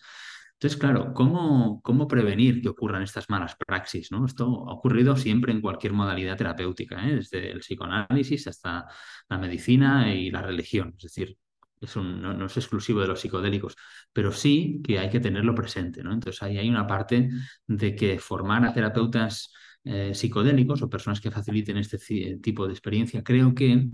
entonces, 0.57 0.79
claro, 0.79 1.13
¿cómo, 1.13 1.81
¿cómo, 1.81 2.07
prevenir 2.07 2.61
que 2.61 2.69
ocurran 2.69 3.03
estas 3.03 3.29
malas 3.29 3.55
praxis? 3.57 4.11
¿no? 4.11 4.25
Esto 4.25 4.45
ha 4.69 4.73
ocurrido 4.73 5.17
siempre 5.17 5.51
en 5.51 5.59
cualquier 5.61 5.91
modalidad 5.91 6.37
terapéutica, 6.37 7.05
¿eh? 7.07 7.15
desde 7.15 7.51
el 7.51 7.59
psicoanálisis 7.59 8.47
hasta 8.47 8.85
la 9.27 9.37
medicina 9.37 10.13
y 10.13 10.31
la 10.31 10.41
religión. 10.41 10.93
Es 10.97 11.03
decir, 11.03 11.37
es 11.81 11.95
no, 11.97 12.45
es 12.45 12.57
exclusivo 12.57 13.01
de 13.01 13.07
los 13.07 13.19
psicodélicos, 13.19 13.75
pero 14.13 14.31
sí 14.31 14.81
que 14.81 14.97
hay 14.97 15.09
que 15.09 15.19
tenerlo 15.19 15.53
presente. 15.53 16.01
¿no? 16.03 16.13
Entonces, 16.13 16.41
ahí 16.41 16.57
hay 16.57 16.69
una 16.69 16.87
parte 16.87 17.29
de 17.67 17.95
que 17.95 18.17
formar 18.19 18.65
a 18.65 18.73
terapeutas 18.73 19.51
eh, 19.83 20.13
psicodélicos 20.15 20.81
o 20.81 20.89
personas 20.89 21.19
que 21.19 21.31
faciliten 21.31 21.77
este 21.77 21.97
tipo 22.37 22.65
de 22.65 22.73
experiencia, 22.73 23.23
creo 23.23 23.53
que 23.53 23.87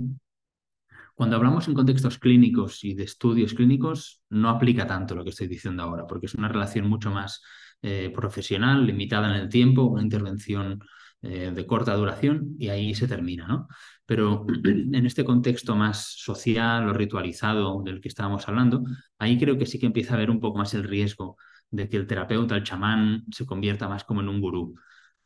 cuando 1.22 1.36
hablamos 1.36 1.68
en 1.68 1.76
contextos 1.76 2.18
clínicos 2.18 2.84
y 2.84 2.96
de 2.96 3.04
estudios 3.04 3.54
clínicos, 3.54 4.24
no 4.32 4.50
aplica 4.50 4.88
tanto 4.88 5.14
lo 5.14 5.24
que 5.24 5.30
estoy 5.30 5.46
diciendo 5.46 5.84
ahora, 5.84 6.08
porque 6.08 6.26
es 6.26 6.34
una 6.34 6.48
relación 6.48 6.90
mucho 6.90 7.12
más 7.12 7.44
eh, 7.84 8.12
profesional, 8.12 8.88
limitada 8.88 9.30
en 9.30 9.40
el 9.40 9.48
tiempo, 9.48 9.84
una 9.84 10.02
intervención 10.02 10.80
eh, 11.22 11.52
de 11.54 11.68
corta 11.68 11.94
duración 11.94 12.56
y 12.58 12.70
ahí 12.70 12.96
se 12.96 13.08
termina, 13.08 13.46
¿no? 13.46 13.68
Pero 14.04 14.48
en 14.66 15.06
este 15.06 15.24
contexto 15.24 15.76
más 15.76 16.08
social 16.18 16.90
o 16.90 16.94
ritualizado 16.94 17.84
del 17.84 18.02
que 18.02 18.08
estábamos 18.08 18.48
hablando, 18.48 18.84
ahí 19.20 19.38
creo 19.38 19.60
que 19.60 19.68
sí 19.68 19.78
que 19.78 19.86
empieza 19.86 20.14
a 20.14 20.18
haber 20.18 20.32
un 20.32 20.40
poco 20.40 20.58
más 20.58 20.74
el 20.74 20.84
riesgo 20.86 21.38
de 21.70 21.88
que 21.88 21.98
el 21.98 22.08
terapeuta, 22.08 22.56
el 22.56 22.64
chamán, 22.64 23.26
se 23.32 23.46
convierta 23.46 23.88
más 23.88 24.06
como 24.06 24.22
en 24.22 24.30
un 24.30 24.42
gurú, 24.42 24.74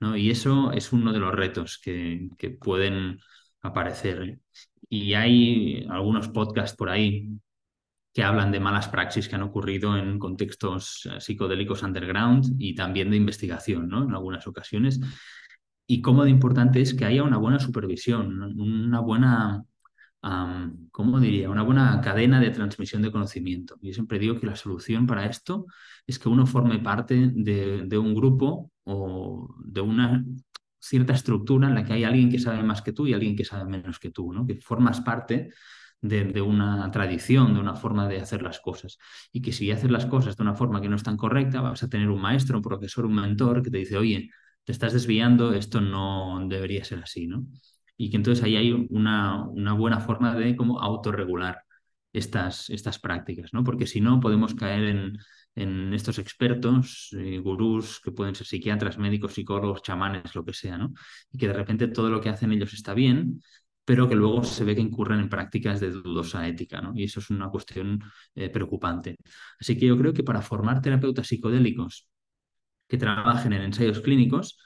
¿no? 0.02 0.18
Y 0.18 0.30
eso 0.30 0.74
es 0.74 0.92
uno 0.92 1.14
de 1.14 1.20
los 1.20 1.34
retos 1.34 1.80
que, 1.82 2.28
que 2.38 2.50
pueden 2.50 3.20
aparecer. 3.68 4.40
Y 4.90 5.14
hay 5.14 5.86
algunos 5.90 6.30
podcasts 6.30 6.76
por 6.76 6.90
ahí 6.90 7.30
que 8.14 8.24
hablan 8.24 8.52
de 8.52 8.62
malas 8.62 8.88
praxis 8.88 9.28
que 9.28 9.36
han 9.36 9.44
ocurrido 9.44 9.98
en 9.98 10.20
contextos 10.20 11.10
psicodélicos 11.20 11.84
underground 11.84 12.56
y 12.58 12.74
también 12.74 13.12
de 13.12 13.18
investigación, 13.18 13.90
¿no? 13.90 14.06
En 14.06 14.12
algunas 14.12 14.48
ocasiones. 14.48 15.02
Y 15.86 16.02
cómo 16.02 16.24
de 16.24 16.30
importante 16.30 16.82
es 16.82 16.94
que 16.94 17.06
haya 17.06 17.24
una 17.24 17.38
buena 17.38 17.60
supervisión, 17.60 18.42
una 18.58 19.02
buena, 19.02 19.64
um, 20.24 20.88
¿cómo 20.92 21.20
diría? 21.20 21.50
Una 21.50 21.64
buena 21.64 22.00
cadena 22.02 22.40
de 22.40 22.52
transmisión 22.52 23.02
de 23.02 23.12
conocimiento. 23.12 23.78
Yo 23.82 23.94
siempre 23.94 24.18
digo 24.18 24.40
que 24.40 24.48
la 24.48 24.56
solución 24.56 25.06
para 25.08 25.26
esto 25.26 25.66
es 26.08 26.18
que 26.18 26.30
uno 26.30 26.46
forme 26.46 26.80
parte 26.80 27.32
de 27.34 27.98
un 27.98 28.16
grupo 28.16 28.72
o 28.86 29.56
de 29.60 29.82
una 29.82 30.24
cierta 30.86 31.14
estructura 31.14 31.68
en 31.68 31.76
la 31.76 31.84
que 31.84 31.94
hay 31.94 32.04
alguien 32.04 32.30
que 32.30 32.40
sabe 32.40 32.62
más 32.64 32.82
que 32.82 32.94
tú 32.94 33.08
y 33.08 33.14
alguien 33.14 33.36
que 33.36 33.44
sabe 33.44 33.66
menos 33.66 34.00
que 34.00 34.12
tú, 34.12 34.32
¿no? 34.32 34.46
que 34.46 34.62
formas 34.62 35.02
parte 35.02 35.52
de, 36.00 36.42
una 36.42 36.92
tradición, 36.92 37.56
de 37.56 37.60
una 37.60 37.76
forma 37.76 38.08
de 38.08 38.22
hacer 38.22 38.44
las 38.44 38.60
cosas. 38.60 39.00
Y 39.32 39.42
que 39.42 39.52
si 39.52 39.72
haces 39.72 39.90
las 39.90 40.06
cosas 40.06 40.38
de 40.38 40.44
una 40.44 40.54
forma 40.54 40.82
que 40.82 40.90
no 40.90 40.96
es 40.96 41.04
tan 41.04 41.18
correcta, 41.18 41.62
vas 41.62 41.82
a 41.82 41.90
tener 41.90 42.10
un 42.10 42.22
maestro, 42.22 42.58
un 42.58 42.64
profesor, 42.64 43.06
un 43.06 43.16
mentor 43.16 43.64
que 43.64 43.72
te 43.72 43.80
dice, 43.80 43.98
oye, 43.98 44.30
te 44.64 44.72
estás 44.72 44.94
desviando, 44.94 45.54
esto 45.54 45.82
no 45.82 46.46
debería 46.48 46.84
ser 46.84 47.00
así, 47.00 47.28
¿no? 47.28 47.46
Y 47.98 48.10
que 48.10 48.18
entonces 48.18 48.44
ahí 48.44 48.56
hay 48.56 48.88
una, 48.90 49.44
una 49.48 49.74
buena 49.74 50.00
forma 50.00 50.36
de 50.36 50.56
como 50.56 50.82
autorregular 50.82 51.65
estas, 52.18 52.70
estas 52.70 53.00
prácticas, 53.00 53.54
¿no? 53.54 53.64
Porque 53.64 53.88
si 53.88 54.02
no, 54.02 54.20
podemos 54.20 54.56
caer 54.56 54.84
en, 54.86 55.18
en 55.56 55.94
estos 55.94 56.20
expertos, 56.20 57.10
eh, 57.18 57.40
gurús, 57.40 58.00
que 58.04 58.12
pueden 58.12 58.36
ser 58.36 58.48
psiquiatras, 58.48 58.98
médicos, 58.98 59.34
psicólogos, 59.34 59.82
chamanes, 59.82 60.36
lo 60.36 60.44
que 60.46 60.54
sea, 60.54 60.78
¿no? 60.78 60.94
Y 61.32 61.38
que 61.38 61.48
de 61.48 61.54
repente 61.54 61.88
todo 61.88 62.10
lo 62.10 62.22
que 62.22 62.30
hacen 62.30 62.52
ellos 62.52 62.74
está 62.74 62.94
bien, 62.94 63.42
pero 63.86 64.10
que 64.10 64.16
luego 64.16 64.44
se 64.44 64.64
ve 64.64 64.76
que 64.76 64.82
incurren 64.82 65.20
en 65.20 65.30
prácticas 65.30 65.80
de 65.80 65.92
dudosa 65.92 66.48
ética, 66.48 66.82
¿no? 66.82 66.94
Y 66.96 67.04
eso 67.04 67.20
es 67.20 67.30
una 67.30 67.50
cuestión 67.50 68.02
eh, 68.34 68.50
preocupante. 68.50 69.18
Así 69.60 69.78
que 69.78 69.86
yo 69.88 69.98
creo 69.98 70.14
que 70.14 70.24
para 70.24 70.42
formar 70.42 70.82
terapeutas 70.82 71.28
psicodélicos 71.28 72.08
que 72.88 72.98
trabajen 72.98 73.54
en 73.54 73.62
ensayos 73.64 74.00
clínicos, 74.02 74.58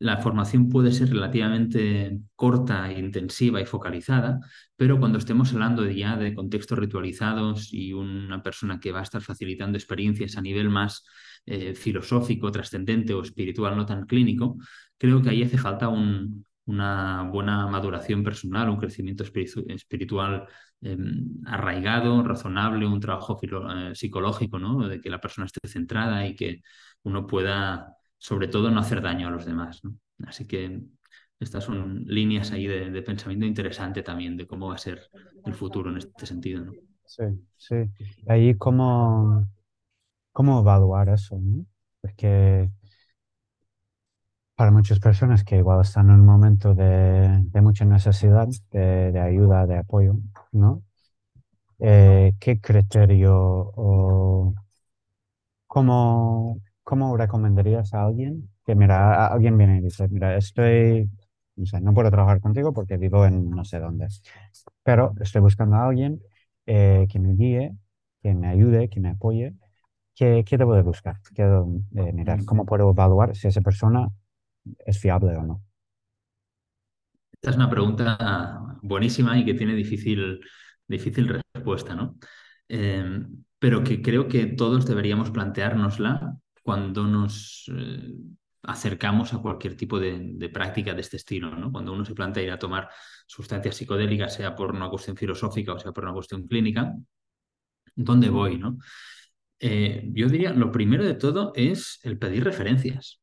la 0.00 0.16
formación 0.18 0.68
puede 0.68 0.92
ser 0.92 1.10
relativamente 1.10 2.18
corta, 2.34 2.90
intensiva 2.92 3.60
y 3.60 3.66
focalizada, 3.66 4.40
pero 4.76 4.98
cuando 4.98 5.18
estemos 5.18 5.52
hablando 5.52 5.88
ya 5.88 6.16
de 6.16 6.34
contextos 6.34 6.78
ritualizados 6.78 7.72
y 7.72 7.92
una 7.92 8.42
persona 8.42 8.80
que 8.80 8.92
va 8.92 9.00
a 9.00 9.02
estar 9.04 9.22
facilitando 9.22 9.78
experiencias 9.78 10.36
a 10.36 10.42
nivel 10.42 10.70
más 10.70 11.04
eh, 11.46 11.74
filosófico, 11.74 12.50
trascendente 12.50 13.14
o 13.14 13.22
espiritual, 13.22 13.76
no 13.76 13.86
tan 13.86 14.06
clínico, 14.06 14.56
creo 14.98 15.22
que 15.22 15.30
ahí 15.30 15.42
hace 15.42 15.58
falta 15.58 15.88
un, 15.88 16.46
una 16.66 17.24
buena 17.24 17.66
maduración 17.66 18.22
personal, 18.24 18.68
un 18.70 18.76
crecimiento 18.78 19.24
espiritual 19.24 20.46
em, 20.80 21.42
arraigado, 21.46 22.22
razonable, 22.22 22.86
un 22.86 23.00
trabajo 23.00 23.38
eh, 23.42 23.94
psicológico, 23.94 24.58
¿no? 24.58 24.88
De 24.88 25.00
que 25.00 25.10
la 25.10 25.20
persona 25.20 25.46
esté 25.46 25.68
centrada 25.68 26.26
y 26.26 26.34
que 26.36 26.62
uno 27.02 27.26
pueda, 27.26 27.96
sobre 28.20 28.48
todo, 28.48 28.70
no 28.70 28.80
hacer 28.80 29.00
daño 29.00 29.28
a 29.28 29.30
los 29.30 29.46
demás. 29.46 29.80
Así 30.26 30.46
que 30.46 30.82
estas 31.40 31.64
son 31.64 32.04
líneas 32.04 32.52
ahí 32.52 32.66
de, 32.66 33.02
pensamiento 33.02 33.46
interesante 33.46 34.02
también 34.02 34.36
de 34.36 34.46
cómo 34.46 34.68
va 34.68 34.74
a 34.74 34.78
ser 34.78 35.10
el 35.46 35.54
futuro 35.54 35.90
en 35.90 35.96
este 35.96 36.26
sentido. 36.26 36.66
¿no? 36.66 36.72
Sí, 37.06 37.24
sí. 37.56 37.76
Ahí 38.28 38.54
cómo, 38.56 39.48
cómo 40.32 40.60
evaluar 40.60 41.08
eso, 41.08 41.38
¿no? 41.40 41.64
Porque 42.02 42.70
para 44.54 44.70
muchas 44.70 45.00
personas 45.00 45.42
que 45.42 45.56
igual 45.56 45.80
están 45.80 46.10
en 46.10 46.20
un 46.20 46.26
momento 46.26 46.74
de, 46.74 47.42
mucha 47.62 47.86
necesidad 47.86 48.48
de, 48.70 49.18
ayuda, 49.18 49.66
de 49.66 49.78
apoyo, 49.78 50.18
¿no? 50.52 50.82
Eh, 51.78 52.34
¿Qué 52.38 52.60
criterio 52.60 53.34
o 53.34 54.54
cómo, 55.66 56.60
cómo 56.90 57.16
recomendarías 57.16 57.94
a 57.94 58.02
alguien 58.04 58.50
que, 58.66 58.74
mira, 58.74 59.28
alguien 59.28 59.56
viene 59.56 59.78
y 59.78 59.82
dice, 59.82 60.08
mira, 60.08 60.36
estoy, 60.36 61.08
no 61.54 61.64
sé, 61.64 61.80
no 61.80 61.94
puedo 61.94 62.10
trabajar 62.10 62.40
contigo 62.40 62.72
porque 62.72 62.96
vivo 62.96 63.24
en 63.26 63.48
no 63.48 63.64
sé 63.64 63.78
dónde, 63.78 64.08
pero 64.82 65.14
estoy 65.20 65.40
buscando 65.40 65.76
a 65.76 65.86
alguien 65.86 66.20
eh, 66.66 67.06
que 67.08 67.20
me 67.20 67.34
guíe, 67.34 67.76
que 68.22 68.34
me 68.34 68.48
ayude, 68.48 68.88
que 68.88 68.98
me 69.00 69.10
apoye. 69.10 69.54
¿Qué, 70.16 70.44
qué 70.44 70.58
debo 70.58 70.74
de 70.74 70.82
buscar? 70.82 71.16
¿Qué 71.32 71.44
debo 71.44 71.68
de 71.90 72.12
mirar? 72.12 72.44
¿Cómo 72.44 72.66
puedo 72.66 72.90
evaluar 72.90 73.36
si 73.36 73.46
esa 73.46 73.60
persona 73.60 74.08
es 74.84 74.98
fiable 74.98 75.36
o 75.36 75.42
no. 75.44 75.62
Esta 77.32 77.50
es 77.50 77.56
una 77.56 77.70
pregunta 77.70 78.78
buenísima 78.82 79.38
y 79.38 79.44
que 79.44 79.54
tiene 79.54 79.74
difícil, 79.74 80.40
difícil 80.88 81.40
respuesta, 81.54 81.94
¿no? 81.94 82.16
Eh, 82.68 83.22
pero 83.60 83.84
que 83.84 84.02
creo 84.02 84.26
que 84.28 84.46
todos 84.46 84.86
deberíamos 84.86 85.30
planteárnosla 85.30 86.36
cuando 86.62 87.04
nos 87.04 87.70
eh, 87.74 88.12
acercamos 88.62 89.32
a 89.34 89.38
cualquier 89.38 89.76
tipo 89.76 89.98
de, 89.98 90.50
práctica 90.52 90.94
de 90.94 91.00
este 91.00 91.16
estilo, 91.16 91.50
¿no? 91.56 91.72
Cuando 91.72 91.92
uno 91.92 92.04
se 92.04 92.14
plantea 92.14 92.42
ir 92.42 92.50
a 92.52 92.58
tomar 92.58 92.88
sustancias 93.26 93.76
psicodélicas, 93.76 94.34
sea 94.34 94.54
por 94.54 94.74
una 94.74 94.88
cuestión 94.90 95.16
filosófica 95.16 95.74
o 95.74 95.78
sea 95.78 95.92
por 95.92 96.04
una 96.04 96.12
cuestión 96.12 96.46
clínica, 96.46 96.94
¿dónde 97.94 98.28
voy, 98.28 98.58
no? 98.58 98.78
Eh, 99.58 100.08
yo 100.12 100.28
diría, 100.28 100.52
lo 100.52 100.72
primero 100.72 101.04
de 101.04 101.14
todo 101.14 101.52
es 101.54 102.00
el 102.02 102.18
pedir 102.18 102.44
referencias. 102.44 103.20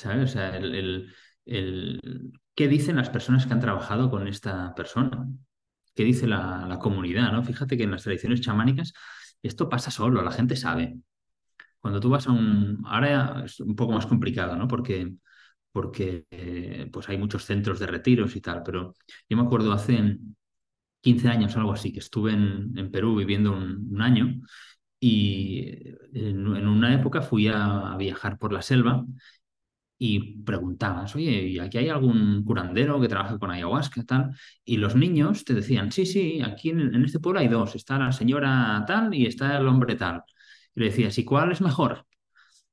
¿sabes? 0.00 0.30
O 0.30 0.32
sea, 0.32 0.56
el, 0.56 1.12
¿qué 2.54 2.68
dicen 2.68 2.96
las 2.96 3.10
personas 3.10 3.46
que 3.46 3.52
han 3.52 3.60
trabajado 3.60 4.10
con 4.10 4.28
esta 4.28 4.74
persona? 4.74 5.28
¿Qué 5.94 6.04
dice 6.04 6.26
la, 6.26 6.78
comunidad? 6.80 7.32
¿no? 7.32 7.42
Fíjate 7.44 7.76
que 7.76 7.84
en 7.84 7.90
las 7.92 8.04
tradiciones 8.04 8.40
chamánicas 8.40 8.92
esto 9.42 9.68
pasa 9.68 9.90
solo, 9.90 10.22
la 10.22 10.32
gente 10.32 10.56
sabe. 10.56 10.98
Cuando 11.80 12.00
tú 12.00 12.10
vas 12.10 12.26
a 12.26 12.32
un... 12.32 12.82
Ahora 12.86 13.44
es 13.44 13.60
un 13.60 13.74
poco 13.76 13.92
más 13.92 14.06
complicado, 14.06 14.56
¿no? 14.56 14.68
Porque, 14.68 15.12
porque 15.72 16.26
eh, 16.30 16.88
pues 16.92 17.08
hay 17.08 17.18
muchos 17.18 17.44
centros 17.44 17.78
de 17.78 17.86
retiros 17.86 18.36
y 18.36 18.40
tal, 18.40 18.62
pero 18.64 18.94
yo 19.28 19.36
me 19.36 19.42
acuerdo 19.44 19.72
hace 19.72 20.18
15 21.00 21.28
años, 21.28 21.56
algo 21.56 21.72
así, 21.72 21.92
que 21.92 22.00
estuve 22.00 22.32
en, 22.32 22.90
Perú 22.90 23.16
viviendo 23.16 23.52
un, 23.52 24.00
año 24.02 24.40
y 25.00 25.66
en, 26.14 26.46
una 26.46 26.94
época 26.94 27.22
fui 27.22 27.48
a, 27.48 27.96
viajar 27.98 28.38
por 28.38 28.52
la 28.52 28.62
selva 28.62 29.04
y 29.98 30.42
preguntabas, 30.42 31.14
oye, 31.14 31.42
¿y 31.48 31.58
aquí 31.58 31.76
hay 31.78 31.88
algún 31.90 32.42
curandero 32.44 33.00
que 33.00 33.08
trabaje 33.08 33.38
con 33.38 33.50
ayahuasca 33.50 34.02
tal? 34.04 34.30
Y 34.64 34.78
los 34.78 34.96
niños 34.96 35.44
te 35.44 35.54
decían, 35.54 35.92
sí, 35.92 36.06
sí, 36.06 36.40
aquí 36.42 36.70
en, 36.70 37.04
este 37.04 37.20
pueblo 37.20 37.40
hay 37.40 37.48
dos, 37.48 37.74
está 37.74 37.98
la 37.98 38.12
señora 38.12 38.82
tal 38.86 39.14
y 39.14 39.26
está 39.26 39.58
el 39.58 39.66
hombre 39.68 39.96
tal. 39.96 40.22
Le 40.80 40.86
decías, 40.86 41.18
¿y 41.18 41.24
cuál 41.24 41.52
es 41.52 41.60
mejor? 41.60 42.06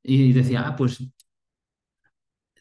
Y 0.04 0.34
decía, 0.34 0.68
ah, 0.68 0.76
pues 0.76 1.00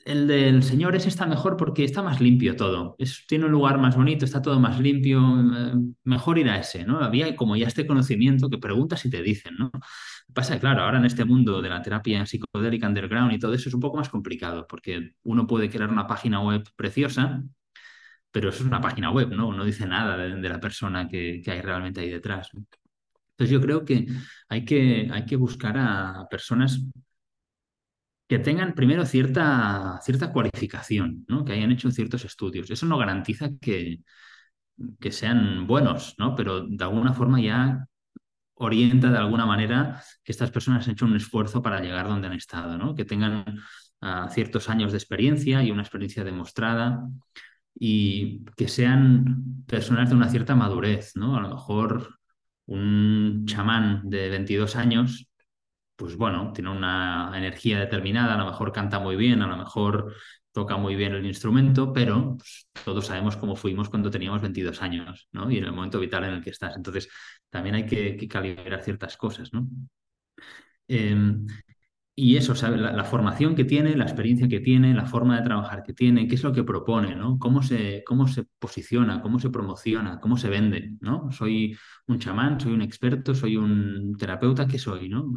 el 0.07 0.29
del 0.29 0.63
señor 0.63 0.95
ese 0.97 1.09
está 1.09 1.27
mejor 1.27 1.57
porque 1.57 1.85
está 1.85 2.03
más 2.03 2.21
limpio 2.21 2.57
todo. 2.57 2.95
Es, 2.99 3.27
tiene 3.27 3.47
un 3.47 3.51
lugar 3.53 3.79
más 3.79 3.97
bonito, 3.97 4.25
está 4.25 4.41
todo 4.43 4.61
más 4.61 4.81
limpio. 4.81 5.21
Eh, 5.21 5.75
mejor 6.05 6.39
ir 6.39 6.49
a 6.49 6.59
ese, 6.61 6.85
¿no? 6.85 7.01
Había 7.01 7.35
como 7.37 7.57
ya 7.57 7.67
este 7.67 7.87
conocimiento 7.87 8.49
que 8.49 8.59
preguntas 8.59 9.05
y 9.05 9.11
te 9.11 9.23
dicen, 9.23 9.57
¿no? 9.59 9.71
Pasa 10.33 10.61
claro, 10.61 10.83
ahora 10.83 10.99
en 10.99 11.07
este 11.07 11.25
mundo 11.25 11.61
de 11.63 11.69
la 11.71 11.83
terapia 11.83 12.25
psicodélica 12.27 12.87
underground 12.89 13.33
y 13.33 13.39
todo 13.39 13.55
eso 13.55 13.69
es 13.69 13.75
un 13.75 13.81
poco 13.81 13.97
más 13.99 14.09
complicado 14.09 14.67
porque 14.69 15.15
uno 15.25 15.47
puede 15.47 15.71
crear 15.71 15.91
una 15.91 16.07
página 16.07 16.41
web 16.41 16.65
preciosa, 16.77 17.43
pero 18.31 18.51
eso 18.51 18.61
es 18.63 18.67
una 18.69 18.81
página 18.81 19.11
web, 19.11 19.31
¿no? 19.31 19.53
No 19.53 19.65
dice 19.65 19.87
nada 19.87 20.17
de, 20.17 20.49
la 20.49 20.61
persona 20.61 21.09
que, 21.09 21.43
hay 21.47 21.61
realmente 21.63 22.01
ahí 22.01 22.11
detrás. 22.11 22.51
Entonces 23.37 23.53
yo 23.53 23.61
creo 23.61 23.84
que 23.84 24.07
hay 24.49 24.64
que, 24.64 25.09
hay 25.12 25.26
que 25.26 25.37
buscar 25.37 25.76
a 25.78 26.26
personas 26.30 26.80
que 28.28 28.39
tengan 28.39 28.74
primero 28.74 29.05
cierta, 29.05 30.01
cierta 30.03 30.32
cualificación, 30.32 31.24
¿no? 31.28 31.45
que 31.45 31.53
hayan 31.53 31.70
hecho 31.70 31.91
ciertos 31.91 32.24
estudios. 32.24 32.70
Eso 32.70 32.87
no 32.87 32.99
garantiza 32.99 33.51
que, 33.61 34.01
que 35.01 35.12
sean 35.12 35.66
buenos, 35.66 36.14
¿no? 36.18 36.34
pero 36.34 36.66
de 36.66 36.84
alguna 36.84 37.12
forma 37.12 37.41
ya 37.41 37.87
orienta 38.55 39.11
de 39.11 39.18
alguna 39.18 39.47
manera 39.47 40.03
que 40.24 40.32
estas 40.32 40.51
personas 40.51 40.87
han 40.87 40.93
hecho 40.93 41.05
un 41.05 41.16
esfuerzo 41.16 41.62
para 41.62 41.80
llegar 41.80 42.09
donde 42.09 42.28
han 42.28 42.32
estado, 42.34 42.78
¿no? 42.78 42.95
que 42.95 43.05
tengan 43.05 43.45
ah, 44.01 44.28
ciertos 44.30 44.68
años 44.70 44.93
de 44.93 44.99
experiencia 44.99 45.62
y 45.62 45.70
una 45.70 45.82
experiencia 45.82 46.24
demostrada 46.24 47.07
y 47.78 48.45
que 48.57 48.68
sean 48.68 49.64
personas 49.66 50.09
de 50.09 50.16
una 50.16 50.30
cierta 50.30 50.55
madurez. 50.55 51.12
¿no? 51.16 51.37
A 51.37 51.41
lo 51.43 51.51
mejor 51.51 52.18
un 52.67 53.45
chamán 53.47 54.03
de 54.11 54.29
22 54.29 54.77
años 54.77 55.29
pues 55.97 56.17
bueno, 56.17 56.53
tiene 56.53 56.71
una 56.71 57.33
energía 57.35 57.81
determinada, 57.81 58.35
a 58.35 58.39
lo 58.39 58.47
mejor 58.47 58.71
canta 58.71 59.01
muy 59.01 59.17
bien, 59.17 59.43
a 59.43 59.47
lo 59.47 59.57
mejor 59.57 60.14
toca 60.53 60.77
muy 60.77 60.95
bien 60.95 61.14
el 61.14 61.27
instrumento, 61.27 61.93
pero 61.93 62.37
pues, 62.37 62.69
todos 62.85 63.07
sabemos 63.07 63.37
cómo 63.37 63.57
fuimos 63.57 63.89
cuando 63.89 64.11
teníamos 64.11 64.43
22 64.43 64.83
años, 64.83 65.29
¿no? 65.33 65.51
Y 65.51 65.59
en 65.59 65.64
el 65.64 65.73
momento 65.73 65.99
vital 65.99 66.25
en 66.25 66.35
el 66.35 66.43
que 66.43 66.51
estás. 66.51 66.77
Entonces, 66.77 67.09
también 67.51 67.75
hay 67.77 67.87
que, 67.87 68.29
calibrar 68.29 68.83
ciertas 68.83 69.17
cosas, 69.17 69.53
¿no? 69.53 69.68
Em, 70.88 71.47
y 72.18 72.37
eso, 72.38 72.55
¿sabe? 72.55 72.79
La, 72.79 73.05
formación 73.05 73.55
que 73.55 73.64
tiene, 73.67 73.95
la 73.95 74.05
experiencia 74.05 74.49
que 74.49 74.61
tiene, 74.61 74.95
la 74.95 75.05
forma 75.05 75.37
de 75.37 75.45
trabajar 75.45 75.83
que 75.83 75.93
tiene, 75.93 76.26
qué 76.26 76.37
es 76.37 76.43
lo 76.43 76.53
que 76.53 76.64
propone, 76.64 77.14
¿no? 77.14 77.38
Cómo 77.38 77.63
se, 77.63 78.03
cómo 78.07 78.26
se 78.26 78.45
posiciona, 78.59 79.21
cómo 79.21 79.38
se 79.38 79.51
promociona, 79.51 80.18
cómo 80.18 80.38
se 80.38 80.49
vende, 80.49 80.95
¿no? 81.01 81.30
Soy 81.30 81.76
un 82.07 82.18
chamán, 82.18 82.59
soy 82.59 82.72
un 82.72 82.80
experto, 82.80 83.34
soy 83.34 83.59
un 83.59 84.17
terapeuta, 84.18 84.67
¿qué 84.67 84.79
soy, 84.79 85.11
no? 85.11 85.30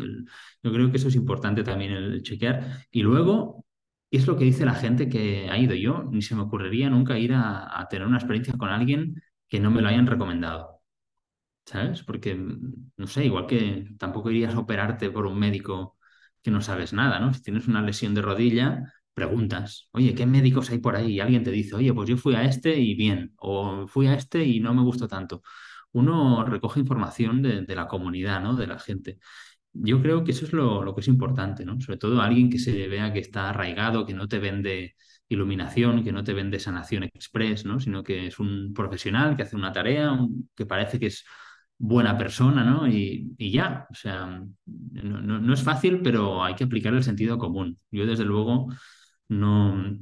yo 0.64 0.72
creo 0.72 0.90
que 0.90 0.98
eso 0.98 1.10
es 1.10 1.16
importante 1.16 1.64
también 1.64 1.92
el 1.92 2.24
chequear. 2.24 2.86
Y 2.92 3.02
luego, 3.04 3.66
¿qué 4.10 4.18
es 4.18 4.26
lo 4.28 4.38
que 4.38 4.46
dice 4.46 4.66
la 4.66 4.76
gente 4.76 5.10
que 5.10 5.50
ha 5.50 5.58
ido? 5.58 5.76
Yo 5.76 6.06
ni 6.10 6.22
se 6.22 6.36
me 6.36 6.44
ocurriría 6.44 6.90
nunca 6.90 7.20
ir 7.20 7.34
a, 7.34 7.78
a 7.80 7.88
tener 7.90 8.08
una 8.08 8.18
experiencia 8.18 8.54
con 8.58 8.70
alguien 8.70 9.22
que 9.50 9.60
no 9.60 9.70
me 9.72 9.82
lo 9.82 9.90
hayan 9.90 10.08
recomendado. 10.08 10.82
¿Sabes? 11.66 12.04
Porque, 12.04 12.36
no 12.36 13.08
sé, 13.08 13.26
igual 13.26 13.46
que 13.48 13.90
tampoco 14.00 14.32
irías 14.32 14.56
a 14.56 14.60
operarte 14.60 15.12
por 15.12 15.26
un 15.28 15.38
médico 15.38 15.99
que 16.42 16.52
no 16.52 16.62
sabes 16.62 16.94
nada, 16.94 17.20
¿no? 17.20 17.34
Si 17.34 17.42
tienes 17.42 17.68
una 17.68 17.82
lesión 17.82 18.14
de 18.16 18.22
rodilla, 18.22 18.94
preguntas, 19.14 19.90
oye, 19.92 20.16
¿qué 20.16 20.26
médicos 20.26 20.70
hay 20.72 20.80
por 20.80 20.96
ahí? 20.96 21.14
Y 21.16 21.20
alguien 21.20 21.44
te 21.44 21.52
dice, 21.52 21.76
oye, 21.76 21.94
pues 21.94 22.10
yo 22.10 22.18
fui 22.18 22.36
a 22.36 22.44
este 22.46 22.78
y 22.80 22.96
bien, 22.96 23.34
o 23.38 23.88
fui 23.88 24.08
a 24.08 24.14
este 24.16 24.44
y 24.46 24.60
no 24.60 24.74
me 24.74 24.82
gustó 24.82 25.08
tanto. 25.08 25.42
Uno 25.92 26.46
recoge 26.46 26.80
información 26.80 27.42
de, 27.42 27.76
la 27.76 27.88
comunidad, 27.88 28.42
¿no? 28.42 28.56
De 28.56 28.68
la 28.68 28.80
gente. 28.80 29.20
Yo 29.74 30.02
creo 30.02 30.24
que 30.24 30.32
eso 30.32 30.46
es 30.46 30.54
lo, 30.54 30.94
que 30.96 31.02
es 31.02 31.08
importante, 31.08 31.66
¿no? 31.66 31.80
Sobre 31.82 31.98
todo 31.98 32.22
alguien 32.22 32.50
que 32.50 32.60
se 32.60 32.88
vea 32.88 33.14
que 33.14 33.20
está 33.20 33.50
arraigado, 33.50 34.06
que 34.06 34.14
no 34.14 34.28
te 34.28 34.40
vende 34.40 34.96
iluminación, 35.28 36.04
que 36.04 36.12
no 36.12 36.24
te 36.24 36.34
vende 36.34 36.60
sanación 36.60 37.04
express, 37.04 37.66
¿no? 37.66 37.80
Sino 37.80 38.04
que 38.04 38.28
es 38.28 38.40
un 38.40 38.74
profesional 38.74 39.36
que 39.36 39.44
hace 39.44 39.56
una 39.56 39.72
tarea, 39.72 40.18
que 40.56 40.66
parece 40.66 41.00
que 41.00 41.08
es 41.08 41.26
buena 41.80 42.18
persona, 42.18 42.64
¿no? 42.64 42.88
Y, 42.88 43.36
ya, 43.52 43.88
o 43.90 43.96
sea, 43.96 44.44
no, 44.66 45.22
no, 45.22 45.54
es 45.54 45.64
fácil, 45.64 46.02
pero 46.04 46.44
hay 46.44 46.54
que 46.56 46.66
aplicar 46.66 46.94
el 46.94 47.04
sentido 47.04 47.38
común. 47.40 47.80
Yo, 47.90 48.06
desde 48.06 48.26
luego, 48.26 48.68
no... 49.30 49.98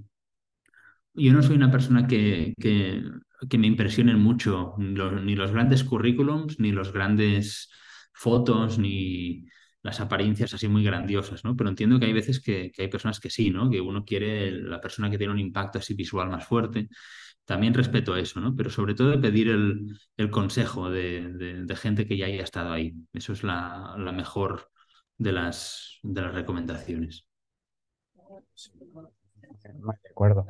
Yo 1.14 1.34
no 1.34 1.41
soy 1.41 1.56
una 1.56 1.72
persona 1.72 2.06
que, 2.08 2.54
que, 2.60 3.04
que 3.49 3.58
me 3.58 3.68
impresionen 3.68 4.20
mucho 4.20 4.76
ni 4.78 5.36
los 5.36 5.52
grandes 5.52 5.84
currículums, 5.84 6.60
ni 6.60 6.72
los 6.72 6.94
grandes 6.94 7.72
fotos, 8.14 8.78
ni 8.78 9.45
las 9.82 9.99
apariencias 9.99 10.54
así 10.54 10.68
muy 10.68 10.84
grandiosas, 10.84 11.44
¿no? 11.44 11.56
Pero 11.56 11.70
entiendo 11.70 11.99
que 11.99 12.06
hay 12.06 12.14
veces 12.14 12.40
que, 12.40 12.72
que 12.72 12.84
hay 12.84 12.88
personas 12.88 13.20
que 13.20 13.32
sí, 13.32 13.49
¿no? 13.49 13.70
Que 13.70 13.82
uno 13.82 14.06
quiere 14.06 14.52
la 14.52 14.80
persona 14.80 15.10
que 15.10 15.18
tiene 15.18 15.34
un 15.34 15.40
impacto 15.40 15.80
así 15.80 15.95
visual 15.95 16.30
más 16.30 16.45
fuerte 16.45 16.88
también 17.48 17.74
respeto 17.74 18.18
eso, 18.18 18.41
¿no? 18.41 18.53
Pero 18.57 18.69
sobre 18.69 18.94
todo 18.94 19.19
pedir 19.22 19.48
el, 19.48 19.98
el 20.18 20.30
consejo 20.30 20.90
de, 20.90 21.64
de, 21.65 21.76
gente 21.78 22.06
que 22.06 22.18
ya 22.18 22.26
haya 22.26 22.44
estado 22.44 22.74
ahí. 22.74 22.94
Eso 23.14 23.32
es 23.32 23.41
la, 23.41 23.95
la 23.98 24.11
mejor 24.11 24.69
de 25.18 25.32
las, 25.32 25.98
de 26.03 26.22
las 26.22 26.34
recomendaciones. 26.34 27.26
De 29.64 30.10
acuerdo. 30.11 30.45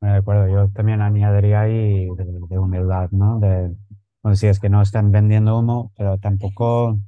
De 0.00 0.08
acuerdo. 0.08 0.48
Yo 0.48 0.68
también 0.72 1.00
añadiría 1.00 1.60
ahí 1.60 2.08
de, 2.16 2.58
humildad, 2.58 3.08
¿no? 3.12 3.38
De, 3.38 3.72
bueno, 4.20 4.34
si 4.34 4.48
es 4.48 4.58
que 4.58 4.68
no 4.68 4.82
están 4.82 5.12
vendiendo 5.12 5.56
humo, 5.56 5.92
pero 5.96 6.18
tampoco 6.18 6.98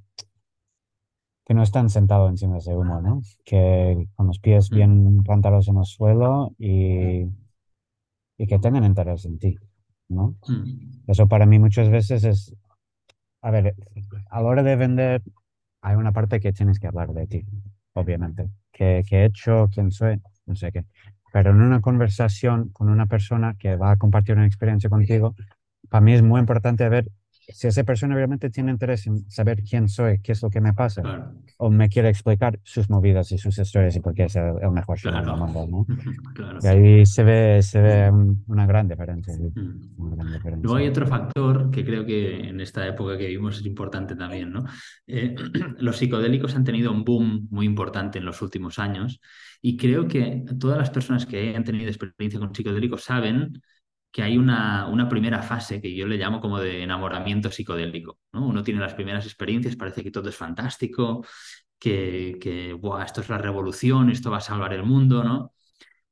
que 1.44 1.54
no 1.54 1.64
están 1.64 1.90
sentados 1.90 2.30
encima 2.30 2.52
de 2.52 2.58
ese 2.60 2.76
humo, 2.76 3.00
¿no? 3.00 3.20
Que 3.44 4.06
con 4.14 4.28
los 4.28 4.38
pies 4.38 4.70
mm. 4.70 4.74
bien 4.76 5.22
plantados 5.24 5.66
en 5.66 5.78
el 5.78 5.86
suelo 5.86 6.54
y 6.56 7.26
y 8.38 8.46
que 8.46 8.58
tengan 8.58 8.84
interés 8.84 9.24
en 9.26 9.38
ti, 9.38 9.58
¿no? 10.08 10.36
Mm. 10.46 11.02
Eso 11.08 11.28
para 11.28 11.44
mí 11.44 11.58
muchas 11.58 11.90
veces 11.90 12.24
es, 12.24 12.54
a 13.42 13.50
ver, 13.50 13.74
a 14.30 14.40
la 14.40 14.48
hora 14.48 14.62
de 14.62 14.76
vender 14.76 15.22
hay 15.82 15.96
una 15.96 16.12
parte 16.12 16.40
que 16.40 16.52
tienes 16.52 16.78
que 16.78 16.86
hablar 16.86 17.12
de 17.12 17.26
ti, 17.26 17.44
obviamente, 17.92 18.48
qué, 18.72 19.04
qué 19.06 19.22
he 19.22 19.24
hecho, 19.26 19.68
quién 19.72 19.90
soy, 19.90 20.20
no 20.46 20.54
sé 20.54 20.72
qué, 20.72 20.84
pero 21.32 21.50
en 21.50 21.60
una 21.60 21.80
conversación 21.80 22.70
con 22.70 22.88
una 22.88 23.06
persona 23.06 23.56
que 23.58 23.76
va 23.76 23.90
a 23.90 23.96
compartir 23.96 24.36
una 24.36 24.46
experiencia 24.46 24.88
contigo, 24.88 25.34
para 25.88 26.00
mí 26.00 26.14
es 26.14 26.22
muy 26.22 26.40
importante 26.40 26.88
ver 26.88 27.10
si 27.48 27.66
esa 27.66 27.82
persona 27.82 28.14
realmente 28.14 28.50
tiene 28.50 28.70
interés 28.70 29.06
en 29.06 29.30
saber 29.30 29.62
quién 29.62 29.88
soy, 29.88 30.20
qué 30.20 30.32
es 30.32 30.42
lo 30.42 30.50
que 30.50 30.60
me 30.60 30.74
pasa, 30.74 31.32
o 31.56 31.70
me 31.70 31.88
quiere 31.88 32.10
explicar 32.10 32.60
sus 32.62 32.90
movidas 32.90 33.32
y 33.32 33.38
sus 33.38 33.58
historias 33.58 33.96
y 33.96 34.00
por 34.00 34.14
qué 34.14 34.24
es 34.24 34.36
el, 34.36 34.70
mejor 34.70 34.98
show 34.98 35.12
del 35.12 35.24
mundo, 35.24 35.66
¿no? 35.68 35.86
Y 36.62 36.66
ahí 36.66 37.06
se 37.06 37.24
ve, 37.24 37.62
se 37.62 37.80
ve 37.80 38.10
una, 38.46 38.66
gran 38.66 38.88
diferencia, 38.88 39.34
mm. 39.34 40.62
Luego 40.62 40.76
hay 40.76 40.88
otro 40.88 41.06
factor 41.06 41.70
que 41.70 41.84
creo 41.84 42.04
que 42.04 42.48
en 42.48 42.60
esta 42.60 42.86
época 42.86 43.16
que 43.16 43.26
vivimos 43.26 43.58
es 43.58 43.66
importante 43.66 44.14
también, 44.14 44.52
¿no? 44.52 44.64
Eh, 45.06 45.34
los 45.78 45.96
psicodélicos 45.96 46.54
han 46.54 46.64
tenido 46.64 46.92
un 46.92 47.04
boom 47.04 47.48
muy 47.50 47.64
importante 47.66 48.18
en 48.18 48.24
los 48.24 48.42
últimos 48.42 48.78
años 48.78 49.20
y 49.62 49.76
creo 49.76 50.06
que 50.06 50.44
todas 50.58 50.78
las 50.78 50.90
personas 50.90 51.26
que 51.26 51.48
hayan 51.48 51.64
tenido 51.64 51.88
experiencia 51.88 52.38
con 52.38 52.54
psicodélicos 52.54 53.04
saben 53.04 53.60
que 54.10 54.22
hay 54.22 54.38
una, 54.38 54.86
una, 54.88 55.08
primera 55.08 55.42
fase 55.42 55.80
que 55.80 55.94
yo 55.94 56.06
le 56.06 56.16
llamo 56.16 56.40
como 56.40 56.58
de 56.60 56.82
enamoramiento 56.82 57.50
psicodélico. 57.50 58.18
¿no? 58.32 58.46
Uno 58.46 58.62
tiene 58.62 58.80
las 58.80 58.94
primeras 58.94 59.26
experiencias, 59.26 59.76
parece 59.76 60.02
que 60.02 60.10
todo 60.10 60.28
es 60.28 60.36
fantástico, 60.36 61.24
que, 61.78 62.38
que 62.40 62.78
esto 63.04 63.20
es 63.20 63.28
la 63.28 63.38
revolución, 63.38 64.10
esto 64.10 64.30
va 64.30 64.38
a 64.38 64.40
salvar 64.40 64.72
el 64.74 64.82
mundo, 64.84 65.22
¿no? 65.24 65.54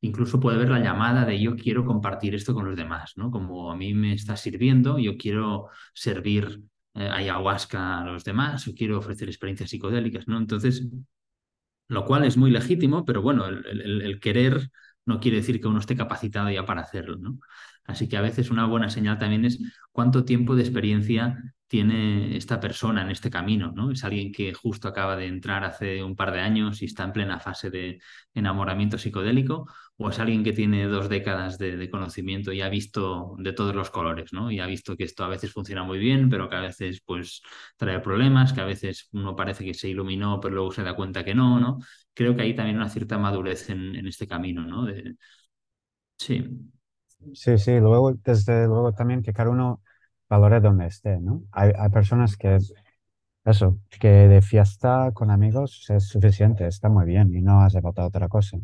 Incluso 0.01 0.39
puede 0.41 0.57
haber 0.57 0.71
la 0.71 0.81
llamada 0.81 1.25
de 1.25 1.41
yo 1.41 1.57
quiero 1.57 1.85
compartir 1.85 2.35
esto 2.35 2.55
con 2.55 2.67
los 2.67 2.77
demás, 2.77 3.15
¿no? 3.17 3.31
Como 3.31 3.73
a 3.73 3.77
mí 3.77 3.95
me 3.95 4.13
está 4.13 4.37
sirviendo, 4.37 4.99
yo 4.99 5.17
quiero 5.17 5.69
servir 5.95 6.63
eh, 6.95 7.09
ayahuasca 7.09 8.01
a 8.01 8.05
los 8.05 8.25
demás, 8.25 8.69
o 8.69 8.75
quiero 8.75 8.99
ofrecer 8.99 9.29
experiencias 9.29 9.71
psicodélicas, 9.71 10.29
¿no? 10.29 10.39
Entonces, 10.39 10.87
lo 11.89 12.05
cual 12.05 12.25
es 12.25 12.37
muy 12.37 12.51
legítimo, 12.51 13.05
pero 13.05 13.23
bueno, 13.23 13.47
el, 13.47 13.65
el, 13.67 14.03
el 14.03 14.21
querer 14.21 14.71
no 15.07 15.21
quiere 15.21 15.39
decir 15.39 15.61
que 15.61 15.69
uno 15.69 15.79
esté 15.81 15.97
capacitado 15.97 16.51
ya 16.51 16.65
para 16.67 16.83
hacerlo, 16.83 17.17
¿no? 17.19 17.39
Así 17.87 18.09
que 18.09 18.17
a 18.17 18.21
veces 18.21 18.51
una 18.51 18.67
buena 18.67 18.91
señal 18.91 19.19
también 19.19 19.45
es 19.45 19.59
cuánto 19.93 20.25
tiempo 20.25 20.55
de 20.57 20.63
experiencia 20.63 21.39
tiene 21.69 22.37
esta 22.37 22.61
persona 22.61 23.03
en 23.03 23.11
este 23.11 23.31
camino, 23.31 23.73
¿no? 23.75 23.91
Es 23.91 24.05
alguien 24.05 24.31
que 24.33 24.55
justo 24.55 24.87
acaba 24.89 25.17
de 25.17 25.27
entrar 25.27 25.65
hace 25.65 26.03
un 26.03 26.15
par 26.15 26.33
de 26.33 26.41
años 26.41 26.81
y 26.83 26.85
está 26.85 27.05
en 27.05 27.13
plena 27.13 27.41
fase 27.41 27.71
de 27.71 27.99
enamoramiento 28.35 28.99
psicodélico, 28.99 29.67
o 29.97 30.11
es 30.11 30.19
alguien 30.21 30.45
que 30.45 30.53
tiene 30.53 30.87
dos 30.87 31.09
décadas 31.09 31.59
de, 31.59 31.91
conocimiento 31.91 32.53
y 32.53 32.61
ha 32.61 32.69
visto 32.69 33.35
de 33.39 33.53
todos 33.53 33.75
los 33.75 33.91
colores, 33.91 34.33
¿no? 34.33 34.51
Y 34.51 34.61
ha 34.61 34.67
visto 34.67 34.97
que 34.97 35.05
esto 35.05 35.25
a 35.25 35.29
veces 35.29 35.53
funciona 35.53 35.83
muy 35.83 35.99
bien, 35.99 36.29
pero 36.29 36.49
que 36.49 36.57
a 36.57 36.61
veces 36.61 37.01
pues 37.05 37.43
trae 37.77 38.01
problemas, 38.01 38.53
que 38.53 38.61
a 38.61 38.65
veces 38.65 39.09
uno 39.13 39.35
parece 39.35 39.65
que 39.65 39.75
se 39.75 39.89
iluminó, 39.89 40.41
pero 40.41 40.55
luego 40.55 40.73
se 40.73 40.83
da 40.83 40.95
cuenta 40.95 41.25
que 41.25 41.35
no, 41.35 41.59
¿no? 41.59 41.79
Creo 42.15 42.37
que 42.37 42.43
hay 42.43 42.55
también 42.55 42.77
una 42.77 42.89
cierta 42.89 43.19
madurez 43.19 43.71
en, 43.71 44.07
este 44.07 44.27
camino, 44.27 44.65
¿no? 44.65 44.85
De... 44.85 45.17
Sí. 46.19 46.45
Sí, 47.35 47.59
sí, 47.59 47.79
luego, 47.81 48.13
desde 48.15 48.67
luego 48.67 48.93
también 48.93 49.23
que 49.23 49.33
cada 49.33 49.51
uno 49.51 49.83
valore 50.29 50.61
donde 50.61 50.87
esté, 50.87 51.19
¿no? 51.21 51.43
Hay, 51.53 51.73
hay 51.77 51.89
personas 51.91 52.37
que, 52.37 52.59
eso, 53.45 53.79
que 54.01 54.09
de 54.09 54.43
fiesta 54.43 55.13
con 55.15 55.31
amigos 55.31 55.87
es 55.91 56.09
suficiente, 56.09 56.67
está 56.67 56.89
muy 56.91 57.07
bien 57.07 57.35
y 57.35 57.43
no 57.43 57.63
hace 57.63 57.81
falta 57.83 58.07
otra 58.07 58.29
cosa. 58.29 58.59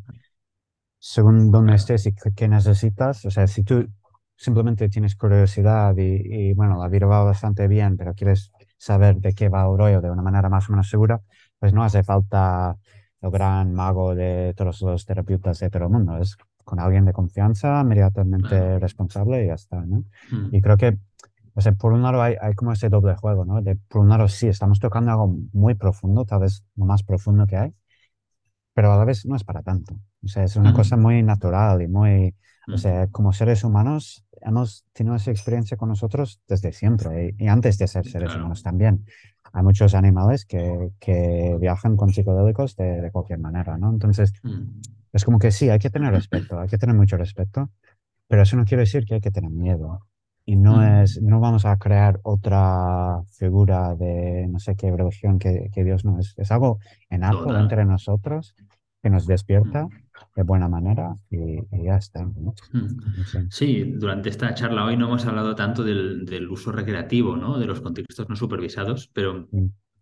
Según 0.99 1.51
donde 1.51 1.75
estés 1.75 2.07
y 2.07 2.15
qué 2.15 2.49
necesitas, 2.49 3.25
o 3.25 3.31
sea, 3.31 3.47
si 3.47 3.65
tú 3.65 3.89
simplemente 4.37 4.89
tienes 4.89 5.17
curiosidad 5.17 5.97
y, 5.97 6.51
y, 6.51 6.55
bueno, 6.55 6.79
la 6.81 6.89
vida 6.89 7.07
va 7.07 7.25
bastante 7.25 7.67
bien, 7.69 7.97
pero 7.97 8.15
quieres 8.15 8.53
saber 8.79 9.17
de 9.17 9.35
qué 9.35 9.49
va 9.49 9.63
el 9.69 9.77
rollo 9.79 10.01
de 10.01 10.11
una 10.11 10.23
manera 10.23 10.49
más 10.49 10.69
o 10.69 10.73
menos 10.73 10.89
segura, 10.89 11.21
pues 11.59 11.73
no 11.73 11.83
hace 11.85 12.03
falta 12.05 12.77
el 13.21 13.31
gran 13.31 13.73
mago 13.75 14.15
de 14.15 14.55
todos 14.57 14.81
los 14.83 15.05
terapeutas 15.07 15.59
de 15.61 15.71
todo 15.71 15.85
el 15.85 15.91
mundo. 15.91 16.17
Es 16.19 16.37
con 16.65 16.81
alguien 16.81 17.05
de 17.05 17.13
confianza, 17.13 17.81
inmediatamente 17.81 18.79
responsable 18.79 19.45
y 19.45 19.47
ya 19.49 19.55
está, 19.55 19.85
¿no? 19.85 20.05
Mm. 20.31 20.55
Y 20.55 20.61
creo 20.61 20.77
que, 20.77 20.99
o 21.55 21.61
sea, 21.61 21.73
por 21.73 21.93
un 21.93 22.03
lado 22.03 22.23
hay, 22.23 22.37
hay, 22.41 22.55
como 22.55 22.73
ese 22.73 22.89
doble 22.89 23.15
juego, 23.17 23.45
¿no? 23.45 23.61
De, 23.63 23.77
por 23.77 24.03
un 24.03 24.09
lado 24.09 24.29
sí, 24.29 24.49
estamos 24.49 24.81
tocando 24.81 25.11
algo 25.11 25.37
muy 25.53 25.75
profundo, 25.75 26.25
tal 26.25 26.41
vez 26.41 26.65
lo 26.77 26.85
más 26.87 27.03
profundo 27.03 27.47
que 27.47 27.57
hay, 27.57 27.75
pero 28.75 28.93
a 28.93 28.97
la 28.97 29.05
vez 29.05 29.27
no 29.27 29.37
es 29.37 29.45
para 29.45 29.63
tanto. 29.63 29.95
O 30.25 30.29
sea, 30.29 30.45
es 30.45 30.57
una 30.57 30.73
mm. 30.73 30.75
cosa 30.75 30.97
muy 30.97 31.23
natural 31.23 31.83
y 31.83 31.89
muy, 31.89 32.35
o 32.73 32.79
sea, 32.79 33.07
mm. 33.07 33.11
como 33.11 33.33
seres 33.33 33.65
humanos 33.65 34.25
hemos 34.41 34.85
tenido 34.93 35.17
esa 35.17 35.31
experiencia 35.31 35.77
con 35.77 35.89
nosotros 35.89 36.41
desde 36.49 36.73
siempre 36.73 37.35
y, 37.39 37.49
antes 37.49 37.79
de 37.79 37.87
ser 37.87 38.07
seres 38.07 38.35
humanos 38.35 38.63
también. 38.63 39.05
Hay 39.53 39.63
muchos 39.63 39.95
animales 39.95 40.45
que, 40.47 40.91
que 40.99 41.57
viajan 41.61 41.97
con 41.97 42.13
psicodélicos 42.13 42.77
de, 42.77 43.01
de, 43.01 43.11
cualquier 43.11 43.39
manera, 43.39 43.77
¿no? 43.77 43.91
Entonces, 43.91 44.33
es 45.13 45.25
como 45.25 45.39
que 45.39 45.51
sí, 45.51 45.69
hay 45.69 45.79
que 45.79 45.91
tener 45.91 46.13
respeto, 46.13 46.59
hay 46.59 46.69
que 46.69 46.79
tener 46.79 46.97
mucho 46.97 47.17
respeto, 47.17 47.71
pero 48.29 48.43
eso 48.43 48.57
no 48.57 48.65
quiere 48.65 48.83
decir 48.83 49.05
que 49.05 49.15
hay 49.15 49.21
que 49.21 49.31
tener 49.31 49.51
miedo. 49.51 50.07
Y 50.45 50.57
no 50.57 50.79
mm. 50.79 51.03
es, 51.03 51.23
no 51.23 51.39
vamos 51.39 51.67
a 51.67 51.77
crear 51.77 52.19
otra 52.23 53.23
figura 53.31 53.95
de 53.95 54.47
no 54.49 54.59
sé 54.59 54.75
qué 54.75 54.91
religión 54.91 55.39
que, 55.39 55.71
que 55.73 55.85
Dios 55.85 56.05
no 56.05 56.19
es. 56.19 56.35
Es 56.37 56.51
algo 56.51 56.79
en 57.11 57.23
algo 57.23 57.57
entre 57.57 57.85
nosotros 57.85 58.57
que 59.03 59.11
nos 59.11 59.27
despierta 59.27 59.87
mm. 59.87 59.91
de 60.37 60.43
buena 60.43 60.69
manera 60.69 61.17
y, 61.31 61.59
ya 61.85 61.97
está. 61.97 62.25
Mm. 62.25 63.51
Sí, 63.51 63.93
durante 63.97 64.29
esta 64.29 64.55
charla 64.55 64.85
hoy 64.85 64.97
no 64.97 65.07
hemos 65.07 65.27
hablado 65.27 65.55
tanto 65.55 65.83
del, 65.83 66.25
del 66.25 66.49
uso 66.49 66.73
recreativo, 66.73 67.37
¿no? 67.37 67.59
De 67.59 67.67
los 67.67 67.81
contextos 67.81 68.29
no 68.29 68.37
supervisados, 68.37 69.11
pero 69.13 69.49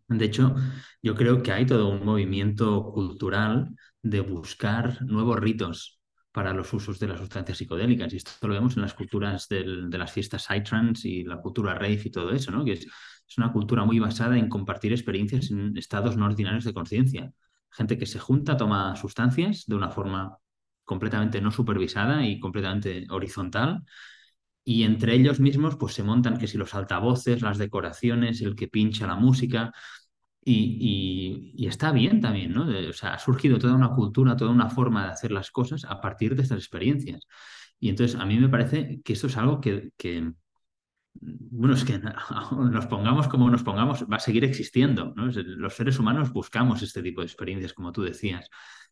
de 0.08 0.24
hecho 0.24 0.54
yo 1.02 1.14
creo 1.14 1.42
que 1.42 1.52
hay 1.52 1.66
todo 1.66 1.88
un 1.88 2.04
movimiento 2.04 2.90
cultural 2.92 3.74
de 4.02 4.20
buscar 4.20 5.02
nuevos 5.02 5.38
ritos 5.38 6.00
para 6.32 6.52
los 6.52 6.72
usos 6.72 6.98
de 6.98 7.08
las 7.08 7.18
sustancias 7.18 7.58
psicodélicas. 7.58 8.12
Y 8.12 8.16
esto 8.16 8.46
lo 8.46 8.54
vemos 8.54 8.76
en 8.76 8.82
las 8.82 8.94
culturas 8.94 9.48
del, 9.48 9.90
de 9.90 9.98
las 9.98 10.12
fiestas 10.12 10.44
psytrance 10.44 11.08
y 11.08 11.24
la 11.24 11.38
cultura 11.38 11.74
rave 11.74 12.00
y 12.04 12.10
todo 12.10 12.30
eso, 12.30 12.50
¿no? 12.50 12.64
que 12.64 12.74
es, 12.74 12.86
es, 12.86 13.38
una 13.38 13.52
cultura 13.52 13.84
muy 13.84 13.98
basada 13.98 14.38
en 14.38 14.48
compartir 14.48 14.92
experiencias 14.92 15.50
en 15.50 15.76
estados 15.76 16.16
no 16.16 16.26
ordinarios 16.26 16.64
de 16.64 16.74
conciencia. 16.74 17.32
Gente 17.70 17.98
que 17.98 18.06
se 18.06 18.18
junta, 18.18 18.56
toma 18.56 18.96
sustancias 18.96 19.64
de 19.66 19.74
una 19.76 19.90
forma 19.90 20.38
completamente 20.84 21.40
no 21.40 21.50
supervisada 21.50 22.26
y 22.26 22.40
completamente 22.40 23.06
horizontal. 23.10 23.82
Y 24.64 24.84
entre 24.84 25.14
ellos 25.14 25.40
mismos, 25.40 25.76
pues 25.76 25.94
se 25.94 26.02
montan 26.02 26.38
que 26.38 26.46
si 26.46 26.58
los 26.58 26.74
altavoces, 26.74 27.42
las 27.42 27.58
decoraciones, 27.58 28.40
el 28.42 28.56
que 28.56 28.68
pincha 28.68 29.06
la 29.06 29.16
música, 29.16 29.72
y, 30.42 31.66
está 31.68 31.92
bien 31.92 32.20
también, 32.20 32.52
¿no? 32.52 32.66
O 32.88 32.92
sea, 32.92 33.14
ha 33.14 33.18
surgido 33.18 33.58
toda 33.58 33.74
una 33.74 33.90
cultura, 33.94 34.36
toda 34.36 34.50
una 34.50 34.70
forma 34.70 35.04
de 35.04 35.12
hacer 35.12 35.32
las 35.32 35.50
cosas 35.50 35.84
a 35.84 36.00
partir 36.00 36.34
de 36.34 36.42
estas 36.42 36.58
experiencias. 36.58 37.26
Y 37.78 37.88
entonces 37.88 38.18
a 38.20 38.26
mí 38.26 38.38
me 38.38 38.48
parece 38.48 39.00
que 39.04 39.12
esto 39.14 39.26
es 39.28 39.36
algo 39.36 39.60
que, 39.60 39.90
que 39.96 40.32
bueno, 41.14 41.74
es 41.74 41.84
que 41.84 41.98
nos 42.50 42.86
pongamos 42.86 43.28
como 43.28 43.50
nos 43.50 43.62
pongamos, 43.62 44.04
va 44.04 44.16
a 44.16 44.20
seguir 44.20 44.44
existiendo. 44.44 45.12
Los 45.16 45.74
seres 45.74 45.98
humanos 45.98 46.32
buscamos 46.32 46.82
este 46.82 47.02
tipo 47.02 47.20
de 47.20 47.26
experiencias, 47.26 47.72
como 47.72 47.92
tú 47.92 48.02
decías, 48.02 48.48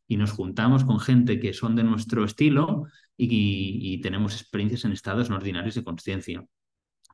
y 0.07 0.17
nos 0.17 0.33
juntamos 0.33 0.85
con 0.85 1.01
gente 1.01 1.39
que 1.39 1.53
son 1.53 1.77
de 1.77 1.85
nuestro 1.85 2.25
estilo 2.25 2.87
y, 3.17 4.01
tenemos 4.03 4.35
experiencias 4.35 4.85
en 4.85 4.93
estados 4.93 5.29
no 5.31 5.37
ordinarios 5.37 5.75
de 5.75 5.85
conciencia. 5.85 6.45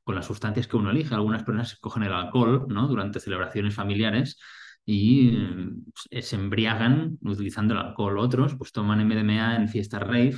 con 0.05 0.14
las 0.16 0.26
sustancias 0.26 0.68
que 0.68 0.76
uno 0.76 0.90
elige. 0.90 1.14
Algunas 1.14 1.44
personas 1.44 1.76
cogen 1.81 2.02
el 2.05 2.12
alcohol, 2.12 2.66
¿no? 2.68 2.89
Durante 2.89 3.20
celebraciones 3.20 3.74
familiares 3.74 4.39
y 4.85 5.39
eh, 6.10 6.22
se 6.22 6.36
embriagan 6.36 7.18
utilizando 7.22 7.74
el 7.74 7.81
alcohol. 7.81 8.18
Otros 8.18 8.55
pues 8.56 8.72
toman 8.72 9.06
MDMA 9.06 9.56
en 9.56 9.68
fiestas 9.68 10.02
rave 10.02 10.36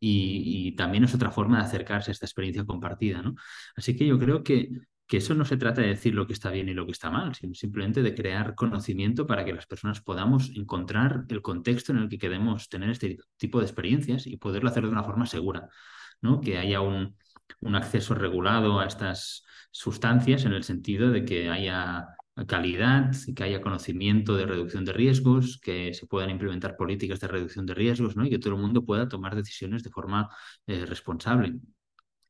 y, 0.00 0.72
también 0.76 1.04
es 1.04 1.14
otra 1.14 1.30
forma 1.30 1.58
de 1.58 1.64
acercarse 1.64 2.10
a 2.10 2.12
esta 2.12 2.26
experiencia 2.26 2.64
compartida, 2.64 3.22
¿no? 3.22 3.34
Así 3.76 3.96
que 3.96 4.06
yo 4.06 4.18
creo 4.18 4.42
que 4.42 4.70
que 5.10 5.16
eso 5.16 5.34
no 5.34 5.44
se 5.44 5.56
trata 5.56 5.80
de 5.82 5.88
decir 5.88 6.14
lo 6.14 6.24
que 6.28 6.32
está 6.34 6.50
bien 6.52 6.68
y 6.68 6.74
lo 6.74 6.86
que 6.86 6.92
está 6.92 7.10
mal, 7.10 7.34
sino 7.34 7.52
simplemente 7.52 8.00
de 8.00 8.14
crear 8.14 8.54
conocimiento 8.54 9.26
para 9.26 9.44
que 9.44 9.52
las 9.52 9.66
personas 9.66 10.00
podamos 10.00 10.50
encontrar 10.54 11.24
el 11.28 11.42
contexto 11.42 11.90
en 11.90 11.98
el 11.98 12.08
que 12.08 12.16
queremos 12.16 12.68
tener 12.68 12.90
este 12.90 13.18
tipo 13.36 13.58
de 13.58 13.64
experiencias 13.66 14.28
y 14.28 14.36
poderlo 14.36 14.70
hacer 14.70 14.84
de 14.84 14.90
una 14.90 15.02
forma 15.02 15.26
segura, 15.26 15.68
¿no? 16.20 16.40
Que 16.40 16.58
haya 16.58 16.80
un, 16.80 17.16
un 17.60 17.74
acceso 17.74 18.14
regulado 18.14 18.78
a 18.78 18.86
estas 18.86 19.44
sustancias 19.72 20.44
en 20.44 20.52
el 20.52 20.62
sentido 20.62 21.10
de 21.10 21.24
que 21.24 21.50
haya 21.50 22.06
calidad, 22.46 23.12
que 23.34 23.44
haya 23.44 23.60
conocimiento 23.60 24.36
de 24.36 24.46
reducción 24.46 24.84
de 24.84 24.92
riesgos, 24.92 25.58
que 25.60 25.94
se 25.94 26.06
puedan 26.06 26.30
implementar 26.30 26.76
políticas 26.76 27.20
de 27.20 27.28
reducción 27.28 27.66
de 27.66 27.74
riesgos. 27.74 28.14
Y 28.16 28.30
que 28.30 28.38
todo 28.38 28.54
el 28.54 28.60
mundo 28.60 28.84
pueda 28.84 29.08
tomar 29.08 29.34
decisiones 29.36 29.82
de 29.82 29.90
forma 29.90 30.28
eh, 30.66 30.86
responsable. 30.86 31.60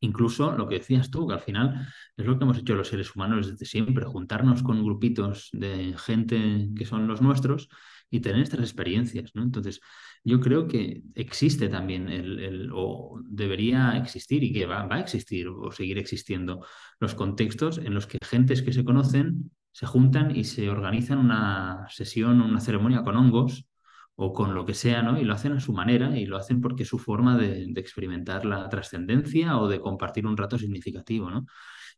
Incluso 0.00 0.52
lo 0.56 0.66
que 0.66 0.76
decías 0.76 1.10
tú, 1.10 1.26
que 1.28 1.34
al 1.34 1.40
final 1.40 1.86
es 2.16 2.24
lo 2.26 2.38
que 2.38 2.44
hemos 2.44 2.58
hecho 2.58 2.74
los 2.74 2.88
seres 2.88 3.14
humanos 3.14 3.50
desde 3.50 3.66
siempre, 3.66 4.04
juntarnos 4.06 4.62
con 4.62 4.82
grupitos 4.82 5.50
de 5.52 5.94
gente 5.98 6.70
que 6.74 6.86
son 6.86 7.06
los 7.06 7.20
nuestros 7.20 7.68
y 8.10 8.20
tener 8.20 8.42
estas 8.42 8.60
experiencias. 8.60 9.30
Entonces, 9.34 9.80
yo 10.24 10.40
creo 10.40 10.66
que 10.66 11.02
existe 11.14 11.68
también 11.68 12.08
el, 12.08 12.70
o 12.72 13.20
debería 13.24 13.96
existir 13.96 14.42
y 14.42 14.52
que 14.52 14.66
va, 14.66 14.86
va, 14.86 14.96
a 14.96 15.00
existir 15.00 15.48
o 15.48 15.70
seguir 15.70 15.98
existiendo 15.98 16.64
los 16.98 17.14
contextos 17.14 17.78
en 17.78 17.94
los 17.94 18.06
que 18.06 18.18
gentes 18.24 18.62
que 18.62 18.72
se 18.72 18.84
conocen 18.84 19.50
se 19.80 19.86
juntan 19.86 20.36
y 20.36 20.44
se 20.44 20.68
organizan 20.68 21.18
una 21.18 21.86
sesión, 21.88 22.42
una 22.42 22.60
ceremonia 22.60 23.02
con 23.02 23.16
hongos 23.16 23.66
o 24.14 24.34
con 24.34 24.54
lo 24.54 24.66
que 24.66 24.74
sea, 24.74 25.02
¿no? 25.02 25.18
Y 25.18 25.24
lo 25.24 25.32
hacen 25.32 25.52
a 25.52 25.60
su 25.60 25.72
manera 25.72 26.18
y 26.18 26.26
lo 26.26 26.36
hacen 26.36 26.60
porque 26.60 26.82
es 26.82 26.88
su 26.90 26.98
forma 26.98 27.38
de, 27.38 27.66
de 27.66 27.80
experimentar 27.80 28.44
la 28.44 28.68
trascendencia 28.68 29.56
o 29.58 29.68
de 29.68 29.80
compartir 29.80 30.26
un 30.26 30.36
rato 30.36 30.58
significativo, 30.58 31.30
¿no? 31.30 31.46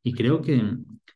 Y 0.05 0.13
creo 0.13 0.41
que, 0.43 0.63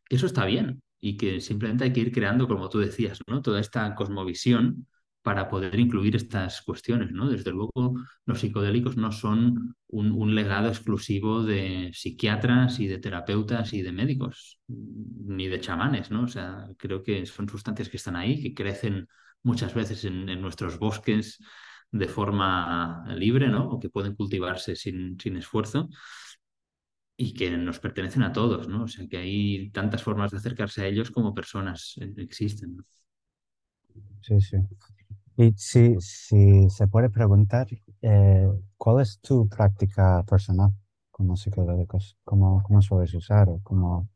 que, 0.09 0.17
eso 0.17 0.27
está 0.27 0.45
bien 0.45 0.83
y 0.99 1.17
que 1.17 1.41
simplemente 1.41 1.85
hay 1.85 1.93
que 1.93 2.01
ir 2.01 2.11
creando, 2.13 2.49
como 2.49 2.69
tú 2.69 2.81
decías, 2.81 3.21
¿no? 3.29 3.43
Toda 3.43 3.61
esta 3.61 3.95
cosmovisión 3.95 4.89
para 5.27 5.49
poder 5.49 5.77
incluir 5.81 6.15
estas 6.15 6.63
cuestiones, 6.63 7.11
¿no? 7.11 7.29
Desde 7.29 7.51
luego, 7.51 7.97
los 8.27 8.39
psicodélicos 8.39 8.97
no 8.97 9.11
son 9.11 9.75
un, 9.89 10.35
legado 10.37 10.69
exclusivo 10.69 11.43
de 11.43 11.91
psiquiatras 11.93 12.79
y 12.79 12.87
de 12.87 12.99
terapeutas 12.99 13.73
y 13.73 13.83
de 13.83 13.91
médicos, 13.91 14.61
ni 14.69 15.49
de 15.49 15.61
chamanes, 15.61 16.13
¿no? 16.13 16.23
O 16.23 16.29
sea, 16.29 16.69
creo 16.79 17.03
que 17.03 17.27
son 17.27 17.49
sustancias 17.49 17.89
que 17.89 17.97
están 17.97 18.15
ahí, 18.15 18.41
que 18.41 18.55
crecen 18.55 19.09
muchas 19.43 19.75
veces 19.75 20.05
en, 20.05 20.27
nuestros 20.41 20.79
bosques 20.79 21.41
de 21.91 22.07
forma 22.07 23.05
libre, 23.17 23.49
¿no? 23.49 23.69
O 23.69 23.81
que 23.81 23.91
pueden 23.91 24.15
cultivarse 24.15 24.77
sin, 24.77 25.19
esfuerzo 25.37 25.89
y 27.17 27.35
que 27.35 27.51
nos 27.59 27.81
pertenecen 27.81 28.23
a 28.23 28.33
todos, 28.33 28.69
¿no? 28.69 28.85
O 28.85 28.89
sea, 28.89 29.09
que 29.09 29.17
hay 29.17 29.71
tantas 29.71 30.05
formas 30.05 30.31
de 30.31 30.37
acercarse 30.37 30.83
a 30.83 30.87
ellos 30.87 31.11
como 31.11 31.35
personas 31.35 31.97
eh, 32.01 32.15
existen. 32.19 32.77
Sí, 34.21 34.41
sí. 34.41 34.59
Y 35.37 35.53
si, 35.57 35.97
si 36.01 36.71
se 36.71 36.89
puede 36.89 37.11
preguntar, 37.11 37.67
eh, 38.01 38.49
¿cuál 38.77 39.03
es 39.03 39.21
tu 39.21 39.49
práctica 39.49 40.25
personal 40.25 40.71
con 41.11 41.29
los 41.29 41.43
psicodélicos? 41.43 42.17
¿Cómo, 42.25 42.63
cómo 42.63 42.81
sueles 42.81 43.13
usar 43.15 43.49
o 43.51 43.61
cómo, 43.63 44.09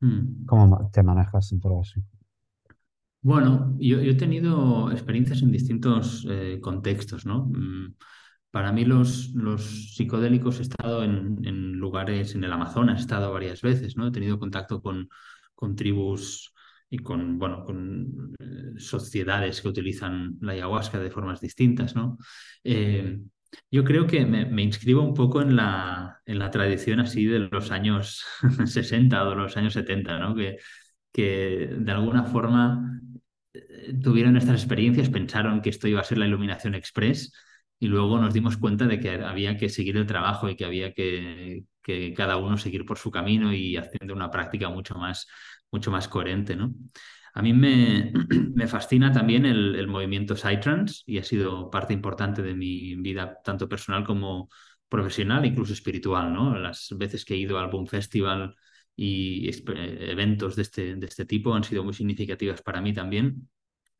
mm. 0.00 0.44
cómo 0.44 0.90
te 0.92 1.02
manejas 1.02 1.50
en 1.52 1.60
todo 1.60 1.80
eso? 1.80 2.00
Bueno, 3.22 3.74
yo, 3.78 4.00
yo, 4.00 4.12
he 4.12 4.14
tenido 4.14 4.92
experiencias 4.92 5.42
en 5.42 5.50
distintos 5.50 6.26
eh, 6.28 6.60
contextos, 6.60 7.24
¿no? 7.24 7.50
Para 8.50 8.70
mí 8.70 8.84
los, 8.84 9.30
los 9.34 9.94
psicodélicos 9.94 10.60
he 10.60 10.62
estado 10.62 11.02
en, 11.02 11.44
en, 11.44 11.72
lugares 11.72 12.34
en 12.34 12.44
el 12.44 12.52
Amazonas, 12.52 12.98
he 12.98 13.00
estado 13.00 13.32
varias 13.32 13.62
veces, 13.62 13.96
¿no? 13.96 14.06
He 14.06 14.12
tenido 14.12 14.38
contacto 14.38 14.80
con, 14.80 15.08
con 15.54 15.74
tribus 15.74 16.54
y 16.88 16.98
con, 16.98 17.38
bueno, 17.38 17.64
con 17.64 18.34
eh, 18.38 18.78
sociedades 18.78 19.60
que 19.60 19.68
utilizan 19.68 20.36
la 20.40 20.52
ayahuasca 20.52 20.98
de 20.98 21.10
formas 21.10 21.40
distintas, 21.40 21.96
¿no? 21.96 22.18
Eh, 22.64 23.18
yo 23.70 23.84
creo 23.84 24.06
que 24.06 24.26
me, 24.26 24.44
me, 24.46 24.62
inscribo 24.62 25.02
un 25.02 25.14
poco 25.14 25.40
en 25.40 25.56
la, 25.56 26.20
en 26.26 26.38
la 26.38 26.50
tradición 26.50 27.00
así 27.00 27.24
de 27.26 27.40
los 27.40 27.70
años 27.70 28.24
60 28.66 29.28
o 29.28 29.34
los 29.34 29.56
años 29.56 29.72
70, 29.74 30.18
¿no? 30.18 30.34
Que, 30.34 30.58
que 31.12 31.70
de 31.78 31.92
alguna 31.92 32.24
forma 32.24 33.00
tuvieron 34.02 34.36
estas 34.36 34.60
experiencias, 34.60 35.10
pensaron 35.10 35.62
que 35.62 35.70
esto 35.70 35.88
iba 35.88 36.00
a 36.00 36.04
ser 36.04 36.18
la 36.18 36.26
iluminación 36.26 36.74
express 36.74 37.32
y 37.78 37.88
luego 37.88 38.18
nos 38.18 38.34
dimos 38.34 38.56
cuenta 38.56 38.86
de 38.86 39.00
que 39.00 39.10
había 39.10 39.56
que 39.56 39.68
seguir 39.68 39.96
el 39.96 40.06
trabajo 40.06 40.48
y 40.48 40.56
que 40.56 40.64
había 40.64 40.92
que, 40.92 41.64
que 41.82 42.14
cada 42.14 42.36
uno 42.36 42.56
seguir 42.56 42.84
por 42.84 42.98
su 42.98 43.10
camino 43.10 43.52
y 43.52 43.76
haciendo 43.76 44.14
una 44.14 44.30
práctica 44.30 44.68
mucho 44.68 44.94
más, 44.96 45.26
mucho 45.70 45.90
más 45.90 46.08
coherente, 46.08 46.56
¿no? 46.56 46.74
A 47.34 47.42
mí 47.42 47.52
me, 47.52 48.12
me 48.54 48.66
fascina 48.66 49.12
también 49.12 49.44
el, 49.46 49.76
el, 49.76 49.88
movimiento 49.88 50.36
Psytrance 50.36 51.02
y 51.06 51.18
ha 51.18 51.24
sido 51.24 51.70
parte 51.70 51.92
importante 51.92 52.42
de 52.42 52.54
mi 52.54 52.94
vida, 52.96 53.38
tanto 53.44 53.68
personal 53.68 54.04
como 54.04 54.48
profesional, 54.88 55.44
incluso 55.44 55.72
espiritual, 55.72 56.32
¿no? 56.32 56.58
Las 56.58 56.88
veces 56.96 57.24
que 57.24 57.34
he 57.34 57.38
ido 57.38 57.58
al 57.58 57.70
Boom 57.70 57.86
Festival 57.86 58.54
y 58.96 59.50
eventos 59.74 60.56
de 60.56 60.62
este, 60.62 60.96
de 60.96 61.06
este 61.06 61.26
tipo 61.26 61.54
han 61.54 61.64
sido 61.64 61.84
muy 61.84 61.92
significativas 61.94 62.62
para 62.62 62.80
mí 62.80 62.94
también. 62.94 63.48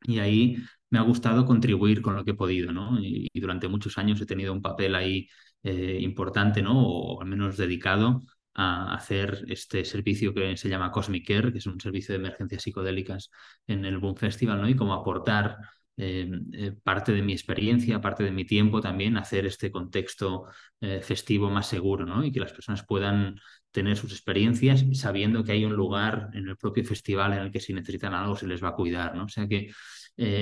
Y 0.05 0.19
ahí 0.21 0.57
me 0.91 0.99
ha 0.99 1.03
gustado 1.03 1.45
contribuir 1.47 2.03
con 2.03 2.17
lo 2.17 2.25
que 2.25 2.33
he 2.33 2.35
podido, 2.35 2.73
¿no? 2.73 2.99
Y, 3.01 3.29
durante 3.41 3.69
muchos 3.69 3.99
años 3.99 4.21
he 4.21 4.27
tenido 4.27 4.53
un 4.53 4.63
papel 4.63 4.95
ahí 4.95 5.29
eh, 5.63 5.99
importante, 6.01 6.63
¿no? 6.63 6.81
O 6.87 7.21
al 7.23 7.29
menos 7.29 7.57
dedicado 7.57 8.23
a 8.57 8.95
hacer 8.95 9.45
este 9.49 9.85
servicio 9.85 10.33
que 10.35 10.57
se 10.57 10.69
llama 10.69 10.91
Cosmic 10.91 11.27
Care, 11.27 11.53
que 11.53 11.59
es 11.59 11.67
un 11.67 11.79
servicio 11.81 12.13
de 12.15 12.21
emergencias 12.21 12.63
psicodélicas 12.63 13.31
en 13.67 13.85
el 13.85 13.99
Boom 13.99 14.17
Festival, 14.17 14.61
¿no? 14.63 14.69
Y 14.69 14.75
como 14.75 14.95
aportar 14.95 15.59
eh, 15.99 16.31
eh, 16.53 16.73
parte 16.83 17.13
de 17.13 17.23
mi 17.23 17.33
experiencia, 17.33 18.01
parte 18.01 18.25
de 18.25 18.31
mi 18.31 18.45
tiempo 18.47 18.81
también, 18.81 19.17
hacer 19.19 19.47
este 19.47 19.71
contexto 19.71 20.47
eh, 20.81 21.01
festivo 21.03 21.51
más 21.51 21.69
seguro, 21.69 22.07
¿no? 22.07 22.25
Y 22.25 22.33
que 22.33 22.41
las 22.41 22.53
personas 22.53 22.85
puedan 22.87 23.39
tener 23.71 23.97
sus 23.97 24.13
experiencias 24.13 24.85
sabiendo 24.93 25.45
que 25.45 25.53
hay 25.53 25.65
un 25.67 25.75
lugar 25.75 26.31
en 26.33 26.49
el 26.49 26.57
propio 26.57 26.85
festival 26.85 27.35
en 27.35 27.41
el 27.41 27.53
que 27.53 27.61
si 27.61 27.75
necesitan 27.75 28.15
algo 28.15 28.37
se 28.37 28.47
les 28.47 28.63
va 28.65 28.69
a 28.69 28.75
cuidar, 28.75 29.15
¿no? 29.15 29.25
O 29.25 29.29
sea 29.29 29.47
que 29.47 29.71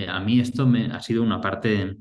a 0.08 0.20
mí 0.20 0.40
esto 0.40 0.66
me 0.66 0.86
ha 0.86 1.00
sido 1.00 1.22
una 1.22 1.40
parte 1.40 1.96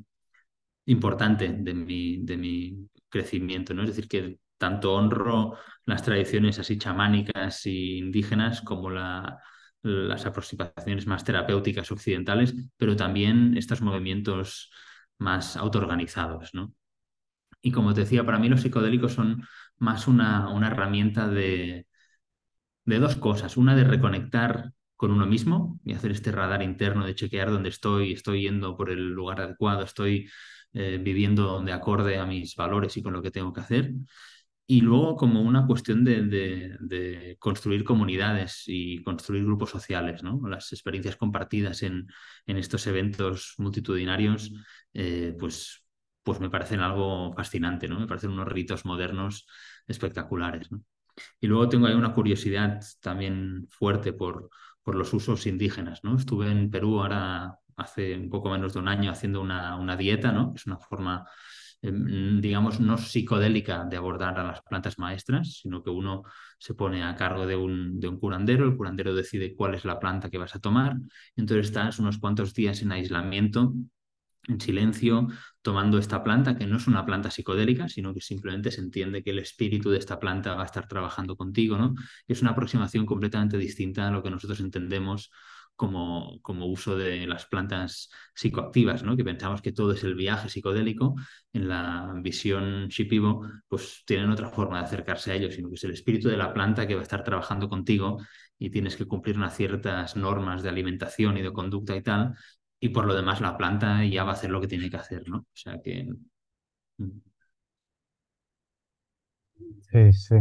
importante 0.85 1.49
de 1.49 1.73
mi, 1.73 2.18
de 2.23 2.38
mi 2.38 2.90
crecimiento, 3.10 3.73
¿no? 3.73 3.84
Es 3.84 3.90
decir, 3.90 4.07
que 4.07 4.40
tanto 4.64 4.94
honro 4.94 5.57
las 5.85 6.03
tradiciones 6.03 6.57
así 6.57 6.77
chamánicas 6.77 7.65
e 7.65 7.72
indígenas 7.72 8.61
como 8.61 8.90
la, 8.90 9.40
las 9.81 10.26
aproximaciones 10.26 11.06
más 11.06 11.26
terapéuticas 11.26 11.91
occidentales, 11.91 12.56
pero 12.77 12.95
también 12.95 13.57
estos 13.57 13.81
movimientos 13.81 14.72
más 15.18 15.57
autoorganizados, 15.57 16.53
¿no? 16.53 16.73
Y 17.61 17.72
como 17.72 17.94
te 17.94 18.02
decía, 18.02 18.26
para 18.26 18.40
mí 18.40 18.49
los 18.49 18.61
psicodélicos 18.61 19.14
son 19.14 19.44
más 19.80 20.07
una, 20.07 20.49
una 20.49 20.68
herramienta 20.68 21.27
de, 21.27 21.88
de 22.85 22.99
dos 22.99 23.15
cosas. 23.18 23.57
Una 23.57 23.76
de 23.76 23.84
reconectar 23.84 24.72
con 24.95 25.11
uno 25.11 25.26
mismo 25.26 25.80
y 25.84 25.94
hacer 25.94 26.11
este 26.11 26.31
radar 26.31 26.61
interno 26.64 27.06
de 27.06 27.15
chequear 27.15 27.52
dónde 27.52 27.69
estoy, 27.69 28.14
estoy 28.14 28.44
yendo 28.44 28.77
por 28.77 28.90
el 28.91 29.10
lugar 29.11 29.41
adecuado, 29.41 29.84
estoy 29.84 30.30
eh, 30.73 30.99
viviendo 31.02 31.61
de 31.61 31.73
acorde 31.73 32.18
a 32.18 32.26
mis 32.26 32.56
valores 32.56 32.95
y 32.98 33.03
con 33.03 33.14
lo 33.14 33.22
que 33.22 33.31
tengo 33.31 33.53
que 33.53 33.61
hacer 33.61 33.91
y 34.65 34.81
luego 34.81 35.15
como 35.18 35.41
una 35.41 35.68
cuestión 35.68 36.03
de, 36.03 36.23
de, 36.23 36.77
de, 36.80 37.35
construir 37.40 37.84
comunidades 37.84 38.64
y 38.68 39.03
construir 39.03 39.44
grupos 39.44 39.69
sociales, 39.72 40.23
¿no? 40.23 40.40
Las 40.48 40.72
experiencias 40.72 41.18
compartidas 41.18 41.84
en, 41.84 42.07
en 42.45 42.57
estos 42.57 42.88
eventos 42.88 43.56
multitudinarios, 43.57 44.53
eh, 44.94 45.35
pues, 45.38 45.85
pues 46.23 46.40
me 46.40 46.49
parecen 46.49 46.80
algo 46.80 47.34
fascinante, 47.34 47.88
¿no? 47.90 47.99
Me 47.99 48.07
parecen 48.07 48.31
unos 48.31 48.48
ritos 48.48 48.85
modernos 48.85 49.45
espectaculares, 49.88 50.72
¿no? 50.72 50.81
Y 51.40 51.48
luego 51.48 51.69
tengo 51.69 51.88
ahí 51.88 51.94
una 51.94 52.14
curiosidad 52.14 52.81
también 53.02 53.68
fuerte 53.69 54.14
por, 54.14 54.49
por 54.81 54.95
los 54.95 55.14
usos 55.14 55.45
indígenas, 55.45 56.03
¿no? 56.03 56.15
Estuve 56.15 56.49
en 56.49 56.72
Perú 56.72 57.02
ahora 57.02 57.60
hace 57.76 58.15
un 58.15 58.30
poco 58.30 58.49
menos 58.49 58.73
de 58.73 58.80
un 58.80 58.88
año 58.88 59.11
haciendo 59.11 59.41
una, 59.41 59.76
una 59.76 59.98
dieta, 59.98 60.31
¿no? 60.31 60.53
Es 60.56 60.65
una 60.68 60.77
forma 60.77 61.26
digamos, 61.92 62.80
no 62.80 62.98
psicodélica 62.98 63.84
de 63.84 63.98
abordar 63.98 64.40
a 64.40 64.44
las 64.44 64.62
plantas 64.62 64.98
maestras, 64.98 65.60
sino 65.62 65.84
que 65.84 65.90
uno 65.90 66.24
se 66.58 66.74
pone 66.74 67.04
a 67.04 67.16
cargo 67.16 67.46
de 67.46 67.58
un, 67.58 68.00
de 68.00 68.08
un 68.08 68.20
curandero, 68.20 68.66
el 68.66 68.78
curandero 68.78 69.14
decide 69.14 69.54
cuál 69.54 69.76
es 69.76 69.84
la 69.84 70.00
planta 70.00 70.30
que 70.30 70.38
vas 70.38 70.56
a 70.56 70.60
tomar, 70.60 70.96
entonces 71.36 71.68
estás 71.68 72.00
unos 72.00 72.20
cuantos 72.20 72.54
días 72.54 72.82
en 72.82 72.94
aislamiento 72.94 73.74
en 74.48 74.60
silencio, 74.60 75.28
tomando 75.62 75.98
esta 75.98 76.24
planta, 76.24 76.58
que 76.58 76.66
no 76.68 76.78
es 76.78 76.88
una 76.88 77.06
planta 77.06 77.32
psicodélica, 77.32 77.88
sino 77.88 78.14
que 78.14 78.20
simplemente 78.22 78.72
se 78.72 78.82
entiende 78.82 79.24
que 79.24 79.30
el 79.30 79.40
espíritu 79.40 79.90
de 79.90 80.00
esta 80.00 80.20
planta 80.20 80.54
va 80.56 80.64
a 80.64 80.66
estar 80.66 80.88
trabajando 80.88 81.38
contigo, 81.38 81.78
¿no? 81.78 81.94
es 82.28 82.42
una 82.42 82.52
aproximación 82.52 83.06
completamente 83.06 83.58
distinta 83.58 84.08
a 84.08 84.12
lo 84.12 84.22
que 84.22 84.30
nosotros 84.30 84.60
entendemos 84.60 85.32
como, 85.76 86.40
como 86.41 86.68
uso 86.68 86.95
de 86.95 87.26
las 87.28 87.45
plantas 87.45 88.10
psicoactivas, 88.36 89.04
¿no? 89.04 89.18
que 89.18 89.24
pensamos 89.24 89.62
que 89.62 89.72
todo 89.72 89.91
es 89.94 90.04
el 90.04 90.16
viaje 90.16 90.50
psicodélico, 90.50 91.16
en 91.54 91.68
la 91.68 92.14
visión 92.22 92.88
Shipibo, 92.90 93.45
pues 93.68 94.04
tienen 94.06 94.30
otra 94.30 94.50
forma 94.50 94.80
de 94.80 94.86
acercarse 94.86 95.32
a 95.32 95.36
ellos, 95.36 95.56
sino 95.56 95.70
que 95.70 95.76
es 95.76 95.84
el 95.84 95.91
espíritu 95.91 96.30
de 96.30 96.38
la 96.38 96.54
planta 96.54 96.88
que 96.88 96.95
va 96.95 97.02
a 97.02 97.04
estar 97.04 97.24
trabajando 97.24 97.70
contigo 97.70 98.18
y 98.58 98.70
tienes 98.70 98.95
que 98.95 99.06
cumplir 99.06 99.38
unas 99.38 99.56
ciertas 99.56 100.16
normas 100.16 100.64
de 100.64 100.70
alimentación 100.70 101.38
y 101.38 101.41
de 101.41 101.52
conducta 101.54 101.95
y 101.95 102.02
tal, 102.04 102.34
y 102.80 102.90
por 102.90 103.06
lo 103.06 103.14
demás 103.16 103.41
la 103.41 103.58
planta 103.58 104.04
ya 104.06 104.24
va 104.24 104.32
a 104.32 104.34
hacer 104.34 104.50
lo 104.52 104.62
que 104.62 104.68
tiene 104.68 104.90
que 104.90 104.98
hacer, 104.98 105.28
¿no? 105.28 105.38
O 105.40 105.45
sea 105.54 105.80
que... 105.84 106.08
Mm. 106.98 107.20
Sí, 109.91 110.12
sí. 110.14 110.36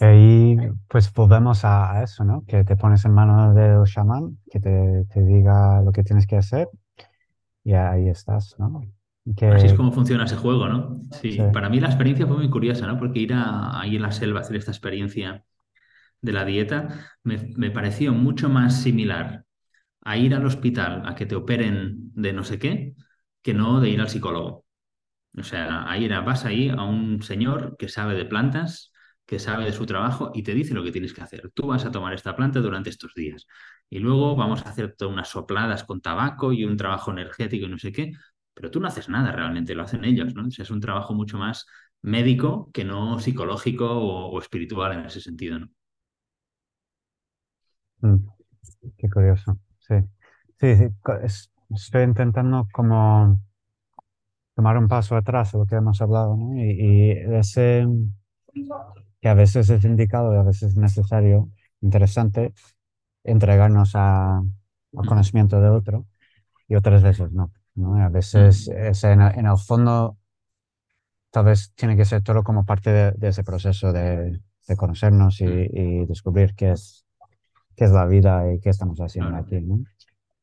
Y 0.00 0.04
ahí 0.04 0.56
pues 0.88 1.12
volvemos 1.12 1.64
a, 1.64 2.02
eso, 2.02 2.24
¿no? 2.24 2.44
Que 2.46 2.64
te 2.64 2.76
pones 2.76 3.04
en 3.04 3.12
manos 3.12 3.54
del 3.54 3.84
chamán, 3.84 4.38
que 4.50 4.60
te, 4.60 5.04
te, 5.12 5.22
diga 5.22 5.80
lo 5.82 5.92
que 5.92 6.02
tienes 6.02 6.26
que 6.26 6.36
hacer 6.36 6.68
y 7.64 7.72
ahí 7.72 8.08
estás, 8.08 8.54
¿no? 8.58 8.82
Que... 9.36 9.48
Así 9.48 9.66
es 9.66 9.74
como 9.74 9.92
funciona 9.92 10.24
ese 10.24 10.36
juego, 10.36 10.68
¿no? 10.68 10.94
Sí, 11.20 11.38
para 11.52 11.68
mí 11.68 11.80
la 11.80 11.88
experiencia 11.88 12.26
fue 12.26 12.36
muy 12.36 12.50
curiosa, 12.50 12.86
¿no? 12.86 12.98
Porque 12.98 13.20
ir 13.20 13.34
a, 13.34 13.80
ahí 13.80 13.96
en 13.96 14.02
la 14.02 14.12
selva 14.12 14.40
a 14.40 14.42
hacer 14.42 14.56
esta 14.56 14.70
experiencia 14.70 15.44
de 16.20 16.32
la 16.32 16.44
dieta 16.44 16.88
me, 17.22 17.52
me 17.56 17.70
pareció 17.70 18.12
mucho 18.12 18.48
más 18.48 18.82
similar 18.82 19.44
a 20.02 20.16
ir 20.16 20.34
al 20.34 20.46
hospital 20.46 21.02
a 21.06 21.14
que 21.14 21.26
te 21.26 21.34
operen 21.34 22.12
de 22.14 22.32
no 22.32 22.44
sé 22.44 22.58
qué 22.58 22.94
que 23.46 23.54
no 23.54 23.80
de 23.80 23.90
ir 23.90 24.00
al 24.00 24.08
psicólogo. 24.08 24.64
O 25.38 25.44
sea, 25.44 25.88
ahí 25.88 26.04
era, 26.04 26.20
vas 26.20 26.44
ahí 26.44 26.68
a 26.68 26.82
un 26.82 27.22
señor 27.22 27.76
que 27.78 27.88
sabe 27.88 28.16
de 28.16 28.24
plantas, 28.24 28.92
que 29.26 29.38
sabe 29.38 29.64
de 29.64 29.72
su 29.72 29.84
trabajo 29.86 30.30
y 30.34 30.42
te 30.42 30.54
dice 30.54 30.72
lo 30.72 30.84
que 30.84 30.92
tienes 30.92 31.12
que 31.12 31.20
hacer. 31.20 31.50
Tú 31.52 31.66
vas 31.66 31.84
a 31.84 31.90
tomar 31.90 32.14
esta 32.14 32.36
planta 32.36 32.60
durante 32.60 32.90
estos 32.90 33.12
días 33.14 33.46
y 33.90 33.98
luego 33.98 34.36
vamos 34.36 34.64
a 34.64 34.70
hacer 34.70 34.94
unas 35.00 35.28
sopladas 35.28 35.84
con 35.84 36.00
tabaco 36.00 36.52
y 36.52 36.64
un 36.64 36.76
trabajo 36.76 37.10
energético 37.10 37.66
y 37.66 37.68
no 37.68 37.78
sé 37.78 37.92
qué, 37.92 38.12
pero 38.54 38.70
tú 38.70 38.80
no 38.80 38.88
haces 38.88 39.08
nada 39.08 39.32
realmente, 39.32 39.74
lo 39.74 39.82
hacen 39.82 40.04
ellos, 40.04 40.34
¿no? 40.34 40.46
O 40.46 40.50
sea, 40.50 40.62
es 40.62 40.70
un 40.70 40.80
trabajo 40.80 41.12
mucho 41.14 41.38
más 41.38 41.66
médico 42.02 42.70
que 42.72 42.84
no 42.84 43.18
psicológico 43.18 43.86
o, 43.90 44.38
espiritual 44.40 44.92
en 44.92 45.06
ese 45.06 45.20
sentido, 45.20 45.58
¿no? 45.58 45.68
Mm, 48.00 48.16
qué 48.96 49.08
curioso, 49.10 49.58
sí. 49.80 49.94
Sí, 50.58 50.68
estoy 51.70 52.04
intentando 52.04 52.66
como 52.72 53.40
tomar 54.54 54.78
un 54.78 54.88
paso 54.88 55.16
atrás 55.16 55.52
de 55.52 55.58
lo 55.58 55.66
que 55.66 55.74
hemos 55.74 56.00
hablado, 56.00 56.36
¿no? 56.36 56.56
Y 56.56 57.10
ese 57.10 57.86
que 59.20 59.28
a 59.28 59.34
veces 59.34 59.70
es 59.70 59.84
indicado 59.84 60.34
y 60.34 60.38
a 60.38 60.42
veces 60.42 60.70
es 60.70 60.76
necesario, 60.76 61.50
interesante, 61.80 62.52
entregarnos 63.24 63.92
a, 63.94 64.38
al 64.38 65.06
conocimiento 65.06 65.60
de 65.60 65.68
otro 65.68 66.06
y 66.68 66.76
otras 66.76 67.02
veces 67.02 67.32
no. 67.32 67.52
¿no? 67.74 67.96
A 67.96 68.08
veces 68.08 68.68
en, 68.68 69.20
el 69.20 69.58
fondo 69.58 70.16
tal 71.30 71.44
vez 71.46 71.72
tiene 71.74 71.96
que 71.96 72.04
ser 72.04 72.22
todo 72.22 72.42
como 72.42 72.64
parte 72.64 73.12
de, 73.12 73.28
ese 73.28 73.44
proceso 73.44 73.92
de, 73.92 74.40
de 74.66 74.76
conocernos 74.76 75.40
y, 75.40 75.44
y, 75.44 76.06
descubrir 76.06 76.54
qué 76.54 76.72
es, 76.72 77.04
qué 77.74 77.84
es 77.84 77.90
la 77.90 78.06
vida 78.06 78.52
y 78.52 78.60
qué 78.60 78.70
estamos 78.70 78.98
haciendo 79.00 79.36
aquí. 79.36 79.60
¿no? 79.60 79.84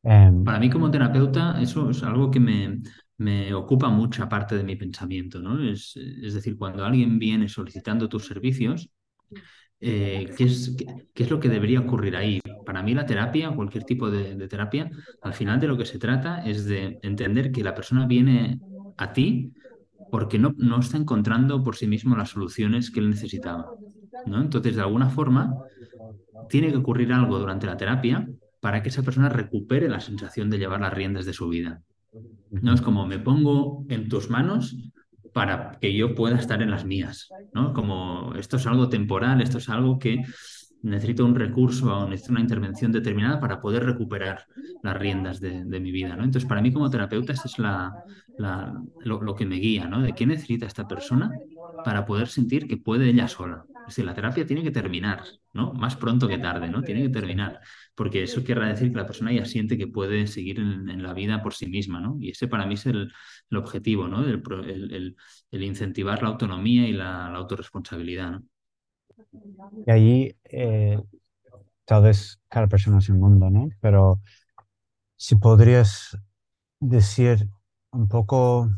Em, 0.03 0.43
Para 0.43 0.59
mí 0.59 0.69
como 0.69 0.91
terapeuta 0.91 1.59
eso 1.61 1.89
es 1.89 2.03
algo 2.03 2.29
que 2.29 2.39
me, 2.39 2.79
me 3.23 3.53
ocupa 3.53 3.89
mucha 3.89 4.27
parte 4.27 4.55
de 4.57 4.63
mi 4.63 4.75
pensamiento, 4.75 5.39
¿no? 5.39 5.63
Es, 5.63 5.95
es 5.95 6.33
decir, 6.33 6.57
cuando 6.57 6.83
alguien 6.83 7.17
viene 7.19 7.47
solicitando 7.47 8.09
tus 8.09 8.25
servicios, 8.25 8.89
eh, 9.79 10.29
¿qué, 10.37 10.43
es, 10.45 10.75
qué, 11.13 11.23
es, 11.23 11.29
lo 11.29 11.39
que 11.39 11.49
debería 11.49 11.79
ocurrir 11.79 12.15
ahí? 12.15 12.41
Para 12.65 12.83
mí 12.83 12.93
la 12.93 13.05
terapia, 13.05 13.51
cualquier 13.51 13.83
tipo 13.83 14.09
de, 14.09 14.35
de, 14.35 14.47
terapia, 14.47 14.89
al 15.21 15.33
final 15.33 15.59
de 15.59 15.67
lo 15.67 15.77
que 15.77 15.85
se 15.85 15.99
trata 15.99 16.45
es 16.45 16.65
de 16.65 16.99
entender 17.01 17.51
que 17.51 17.63
la 17.63 17.75
persona 17.75 18.05
viene 18.05 18.59
a 18.97 19.13
ti 19.13 19.53
porque 20.11 20.37
no, 20.37 20.53
no 20.57 20.79
está 20.79 20.97
encontrando 20.97 21.63
por 21.63 21.75
sí 21.75 21.87
mismo 21.87 22.15
las 22.15 22.29
soluciones 22.29 22.91
que 22.91 22.99
él 22.99 23.09
necesitaba, 23.09 23.71
¿no? 24.25 24.41
Entonces, 24.41 24.75
de 24.75 24.81
alguna 24.81 25.09
forma, 25.09 25.55
tiene 26.49 26.71
que 26.71 26.77
ocurrir 26.77 27.11
algo 27.13 27.39
durante 27.39 27.67
la 27.67 27.77
terapia 27.77 28.27
para 28.59 28.81
que 28.81 28.89
esa 28.89 29.03
persona 29.03 29.29
recupere 29.29 29.89
la 29.89 29.99
sensación 29.99 30.49
de 30.49 30.59
llevar 30.59 30.81
las 30.81 30.93
riendas 30.93 31.25
de 31.25 31.33
su 31.33 31.49
vida. 31.49 31.81
No 32.51 32.73
es 32.73 32.81
como 32.81 33.07
me 33.07 33.19
pongo 33.19 33.85
en 33.89 34.09
tus 34.09 34.29
manos 34.29 34.75
para 35.33 35.77
que 35.81 35.93
yo 35.93 36.13
pueda 36.13 36.37
estar 36.37 36.61
en 36.61 36.71
las 36.71 36.85
mías, 36.85 37.29
¿no? 37.53 37.73
Como 37.73 38.33
esto 38.35 38.57
es 38.57 38.67
algo 38.67 38.89
temporal, 38.89 39.41
esto 39.41 39.57
es 39.57 39.67
algo 39.69 39.97
que 39.97 40.23
necesito 40.83 41.25
un 41.25 41.35
recurso 41.35 41.97
o 41.97 42.07
necesito 42.07 42.33
una 42.33 42.41
intervención 42.41 42.91
determinada 42.91 43.39
para 43.39 43.59
poder 43.59 43.85
recuperar 43.85 44.45
las 44.83 44.97
riendas 44.97 45.39
de, 45.39 45.63
mi 45.79 45.91
vida, 45.91 46.15
¿no? 46.15 46.23
Entonces, 46.23 46.47
para 46.47 46.61
mí 46.61 46.71
como 46.71 46.89
terapeuta, 46.89 47.33
esto 47.33 47.47
es 47.47 47.57
la, 47.57 48.03
lo, 48.37 49.35
que 49.35 49.45
me 49.45 49.55
guía, 49.55 49.87
¿no? 49.87 50.01
De 50.01 50.13
qué 50.13 50.27
necesita 50.27 50.65
esta 50.65 50.87
persona 50.87 51.31
para 51.83 52.05
poder 52.05 52.27
sentir 52.27 52.67
que 52.67 52.77
puede 52.77 53.09
ella 53.09 53.27
sola. 53.27 53.65
Es 53.83 53.95
decir, 53.95 54.05
la 54.05 54.13
terapia 54.13 54.45
tiene 54.45 54.63
que 54.63 54.71
terminar, 54.71 55.23
¿no? 55.53 55.73
Más 55.73 55.95
pronto 55.95 56.27
que 56.27 56.37
tarde, 56.37 56.69
¿no? 56.69 56.81
Tiene 56.83 57.03
que 57.03 57.09
terminar 57.09 57.59
porque 57.95 58.23
eso 58.23 58.43
querrá 58.43 58.67
decir 58.67 58.91
que 58.91 58.97
la 58.97 59.05
persona 59.05 59.31
ya 59.31 59.45
siente 59.45 59.77
que 59.77 59.87
puede 59.87 60.25
seguir 60.27 60.59
en, 60.59 61.03
la 61.03 61.13
vida 61.13 61.43
por 61.43 61.53
sí 61.53 61.67
misma, 61.67 61.99
¿no? 61.99 62.17
Y 62.19 62.29
ese 62.29 62.47
para 62.47 62.65
mí 62.65 62.73
es 62.75 62.85
el, 62.85 63.11
objetivo, 63.51 64.07
¿no? 64.07 64.23
El, 64.25 65.15
incentivar 65.51 66.23
la 66.23 66.29
autonomía 66.29 66.87
y 66.87 66.93
la, 66.93 67.27
autorresponsabilidad, 67.27 68.31
¿no? 68.31 68.43
Y 69.95 70.35
eh, 70.45 70.99
tal 71.85 72.03
vez 72.03 72.39
cada 72.47 72.67
persona 72.67 72.97
es 72.99 73.09
un 73.09 73.19
mundo, 73.19 73.49
¿no? 73.49 73.69
Pero 73.79 74.21
si 75.15 75.35
podrías 75.35 76.17
decir 76.79 77.47
un 77.91 78.07
poco 78.07 78.69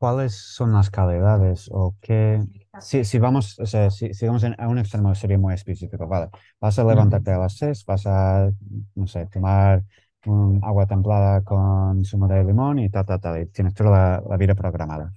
cuáles 0.00 0.34
son 0.34 0.72
las 0.72 0.90
calidades 0.90 1.68
o 1.70 1.94
qué, 2.00 2.42
si, 2.80 3.04
si 3.04 3.18
vamos, 3.18 3.58
o 3.60 3.66
sea, 3.66 3.90
si, 3.90 4.14
si 4.14 4.26
vamos 4.26 4.42
a 4.44 4.68
un 4.68 4.78
extremo 4.78 5.14
sería 5.14 5.36
muy 5.38 5.52
específico, 5.52 6.08
vale, 6.08 6.30
vas 6.58 6.78
a 6.78 6.84
levantarte 6.84 7.30
a 7.32 7.38
las 7.38 7.58
seis, 7.58 7.84
vas 7.84 8.06
a, 8.06 8.50
no 8.94 9.06
sé, 9.06 9.26
tomar 9.26 9.84
un 10.24 10.58
agua 10.64 10.86
templada 10.86 11.42
con 11.42 12.02
zumo 12.06 12.28
de 12.28 12.42
limón 12.44 12.78
y 12.78 12.88
tal, 12.88 13.04
tal, 13.04 13.20
tal, 13.20 13.42
y 13.42 13.46
tienes 13.48 13.74
toda 13.74 14.22
la, 14.26 14.36
vida 14.38 14.54
programada. 14.54 15.12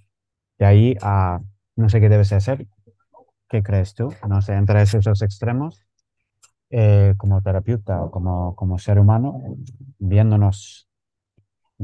De 0.59 0.65
ahí 0.65 0.97
a, 1.01 1.39
no 1.77 1.87
sé 1.87 2.01
qué 2.01 2.09
debes 2.09 2.33
hacer, 2.33 2.67
¿qué 3.47 3.63
crees 3.63 3.93
tú? 3.93 4.13
No 4.27 4.41
sé, 4.41 4.53
entre 4.53 4.81
esos 4.81 5.21
extremos, 5.21 5.81
eh, 6.71 7.13
como 7.17 7.41
terapeuta 7.41 8.03
o 8.03 8.11
como, 8.11 8.53
como 8.55 8.77
ser 8.79 8.99
humano, 8.99 9.41
viéndonos, 9.97 10.89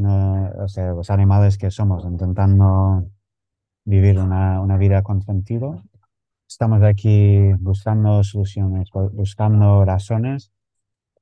o 0.05 0.67
sea, 0.67 0.91
los 0.91 1.09
animales 1.09 1.57
que 1.57 1.71
somos, 1.71 2.05
intentando 2.05 3.09
vivir 3.85 4.19
una, 4.19 4.61
una 4.61 4.77
vida 4.77 5.01
con 5.03 5.21
sentido. 5.21 5.83
Estamos 6.47 6.81
aquí 6.83 7.53
buscando 7.59 8.23
soluciones, 8.23 8.89
buscando 9.13 9.85
razones, 9.85 10.51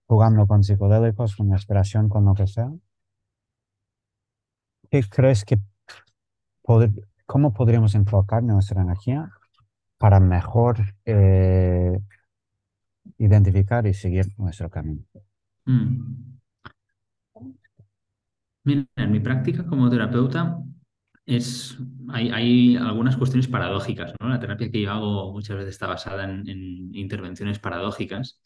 jugando 0.05 0.47
con 0.47 0.63
psicodélicos, 0.63 1.35
con 1.35 1.51
inspiración, 1.51 2.09
con 2.09 2.25
lo 2.25 2.33
que 2.33 2.47
sea. 2.47 2.71
¿Qué 4.89 5.03
crees 5.09 5.43
que 5.43 5.59
cómo 7.25 7.53
podríamos 7.53 7.95
enfocar 7.95 8.43
nuestra 8.43 8.81
energía 8.81 9.29
para 9.97 10.19
mejor 10.19 10.77
eh, 11.05 11.99
identificar 13.17 13.85
y 13.85 13.93
seguir 13.93 14.27
nuestro 14.37 14.69
camino? 14.69 15.03
Mm. 15.65 16.26
Mira, 18.67 18.85
en 18.97 19.11
mi 19.13 19.21
práctica 19.21 19.65
como 19.65 19.89
terapeuta 19.89 20.57
es, 21.25 21.77
hay, 22.09 22.75
algunas 22.75 23.15
cuestiones 23.17 23.47
paradójicas, 23.47 24.13
¿no? 24.19 24.27
La 24.29 24.39
terapia 24.41 24.69
que 24.69 24.81
yo 24.81 24.91
hago 24.91 25.31
muchas 25.33 25.55
veces 25.57 25.71
está 25.71 25.87
basada 25.87 26.25
en, 26.25 26.93
intervenciones 26.93 27.59
paradójicas 27.59 28.41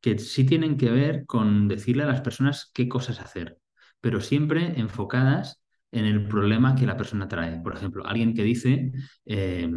que 0.00 0.18
sí 0.18 0.44
tienen 0.44 0.76
que 0.76 0.90
ver 0.90 1.26
con 1.26 1.68
decirle 1.68 2.02
a 2.04 2.06
las 2.06 2.20
personas 2.20 2.70
qué 2.74 2.88
cosas 2.88 3.20
hacer, 3.20 3.58
pero 4.02 4.20
siempre 4.20 4.78
enfocadas 4.78 5.62
en 5.90 6.04
el 6.04 6.28
problema 6.28 6.74
que 6.76 6.86
la 6.86 6.98
persona 6.98 7.28
trae. 7.28 7.58
Por 7.62 7.74
ejemplo, 7.74 8.06
alguien 8.06 8.34
que 8.34 8.42
dice, 8.42 8.92
eh, 9.24 9.68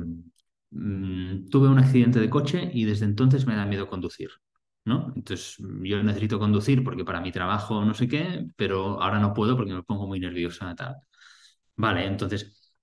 mm, 0.71 1.49
tuve 1.49 1.69
un 1.69 1.79
accidente 1.79 2.19
de 2.19 2.29
coche 2.29 2.69
y 2.73 2.83
desde 2.85 3.05
entonces 3.05 3.47
me 3.47 3.55
da 3.55 3.65
miedo 3.65 3.87
conducir. 3.87 4.29
¿No? 4.89 5.13
Entonces, 5.15 5.57
yo 5.83 6.03
necesito 6.03 6.39
conducir 6.39 6.83
porque 6.83 7.05
para 7.05 7.21
mi 7.21 7.31
trabajo 7.31 7.85
no 7.85 7.93
sé 7.93 8.07
qué, 8.09 8.47
pero 8.57 9.01
ahora 9.01 9.19
no 9.19 9.33
puedo 9.33 9.55
porque 9.57 9.73
me 9.73 9.83
pongo 9.83 10.07
muy 10.07 10.19
nerviosa. 10.19 10.75
Tal. 10.75 10.97
Vale, 11.77 12.05
entonces, 12.07 12.73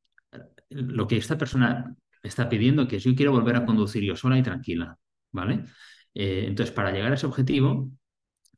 lo 0.71 1.07
que 1.07 1.17
esta 1.19 1.39
persona 1.39 1.95
está 2.23 2.49
pidiendo 2.49 2.89
que 2.89 2.97
es 2.97 3.05
yo 3.05 3.15
quiero 3.15 3.33
volver 3.33 3.57
a 3.57 3.67
conducir 3.67 4.03
yo 4.05 4.17
sola 4.17 4.39
y 4.39 4.43
tranquila, 4.43 4.99
¿vale? 5.33 5.65
Eh, 6.15 6.47
entonces, 6.49 6.75
para 6.75 6.93
llegar 6.93 7.13
a 7.13 7.15
ese 7.17 7.27
objetivo, 7.27 7.91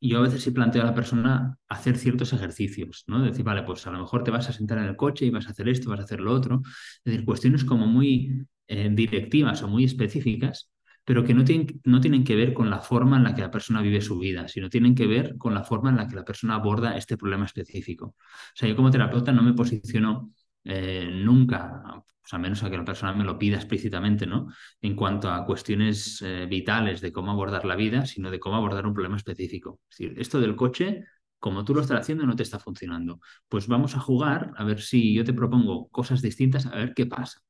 yo 0.01 0.19
a 0.19 0.23
veces 0.23 0.43
sí 0.43 0.51
planteo 0.53 0.83
a 0.83 0.87
la 0.87 0.95
persona 0.95 1.59
hacer 1.69 1.99
ciertos 1.99 2.33
ejercicios, 2.33 3.05
¿no? 3.09 3.23
Decir, 3.23 3.45
vale, 3.45 3.63
pues 3.65 3.87
a 3.87 3.91
lo 3.91 3.99
mejor 4.01 4.25
te 4.25 4.31
vas 4.31 4.49
a 4.49 4.53
sentar 4.53 4.79
en 4.79 4.85
el 4.85 4.97
coche 4.97 5.27
y 5.27 5.31
vas 5.31 5.47
a 5.49 5.51
hacer 5.51 5.69
esto, 5.69 5.91
vas 5.91 6.01
a 6.01 6.05
hacer 6.05 6.21
lo 6.21 6.33
otro. 6.33 6.63
Es 6.65 7.03
decir, 7.05 7.25
cuestiones 7.25 7.65
como 7.65 7.87
muy 7.87 8.47
eh, 8.69 8.89
directivas 8.93 9.63
o 9.63 9.69
muy 9.69 9.85
específicas, 9.85 10.71
pero 11.09 11.25
que 11.25 11.33
no 11.33 11.43
tienen, 11.43 11.81
no 11.85 12.03
tienen 12.03 12.23
que 12.23 12.37
ver 12.37 12.53
con 12.53 12.69
la 12.69 12.81
forma 12.81 13.17
en 13.17 13.25
la 13.25 13.35
que 13.35 13.41
la 13.41 13.51
persona 13.51 13.81
vive 13.81 14.03
su 14.03 14.19
vida, 14.19 14.47
sino 14.47 14.69
tienen 14.69 14.95
que 14.95 15.07
ver 15.07 15.39
con 15.39 15.55
la 15.55 15.65
forma 15.65 15.89
en 15.89 15.97
la 15.97 16.07
que 16.07 16.15
la 16.15 16.23
persona 16.23 16.57
aborda 16.57 16.99
este 16.99 17.17
problema 17.17 17.47
específico. 17.47 18.09
O 18.09 18.15
sea, 18.55 18.69
yo 18.69 18.77
como 18.77 18.91
terapeuta 18.91 19.33
no 19.33 19.43
me 19.43 19.55
posiciono 19.55 20.35
eh, 20.65 21.09
nunca, 21.11 21.83
pues 22.21 22.33
a 22.35 22.39
menos 22.39 22.63
a 22.63 22.69
que 22.69 22.77
la 22.77 22.85
persona 22.85 23.15
me 23.15 23.25
lo 23.25 23.39
pida 23.39 23.57
explícitamente, 23.57 24.27
¿no? 24.27 24.49
En 24.83 24.95
cuanto 24.95 25.31
a 25.31 25.47
cuestiones 25.47 26.21
eh, 26.21 26.45
vitales 26.45 27.01
de 27.01 27.11
cómo 27.11 27.31
abordar 27.31 27.65
la 27.65 27.75
vida, 27.75 28.05
sino 28.05 28.31
de 28.31 28.39
cómo 28.39 28.57
abordar 28.57 28.87
un 28.87 28.93
problema 28.93 29.17
específico. 29.17 29.81
Es 29.91 29.97
decir, 29.97 30.21
esto 30.21 30.39
del 30.41 30.57
coche, 30.57 31.07
como 31.39 31.65
tú 31.65 31.75
lo 31.75 31.81
estás 31.81 32.01
haciendo, 32.01 32.27
no 32.27 32.37
te 32.37 32.43
está 32.43 32.59
funcionando. 32.59 33.19
Pues 33.49 33.67
vamos 33.67 33.97
a 33.97 34.01
jugar 34.01 34.53
a 34.59 34.65
ver 34.65 34.83
si 34.83 35.15
yo 35.15 35.25
te 35.25 35.33
propongo 35.33 35.89
cosas 35.89 36.21
distintas, 36.21 36.67
a 36.67 36.77
ver 36.77 36.93
qué 36.93 37.07
pasa. 37.07 37.41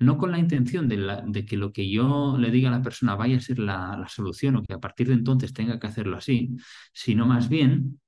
No 0.00 0.18
con 0.18 0.32
la 0.32 0.38
intención 0.38 0.88
de, 0.88 1.46
que 1.46 1.56
lo 1.56 1.72
que 1.72 1.88
yo 1.90 2.36
le 2.38 2.50
diga 2.50 2.68
a 2.68 2.72
la 2.72 2.82
persona 2.82 3.14
vaya 3.14 3.36
a 3.36 3.40
ser 3.40 3.58
la 3.58 4.04
solución 4.08 4.56
o 4.56 4.62
que 4.62 4.74
a 4.74 4.80
partir 4.80 5.08
de 5.08 5.14
entonces 5.14 5.52
tenga 5.52 5.78
que 5.78 5.86
hacerlo 5.86 6.16
así, 6.16 6.56
sino 6.92 7.26
más 7.26 7.48
bien 7.48 8.00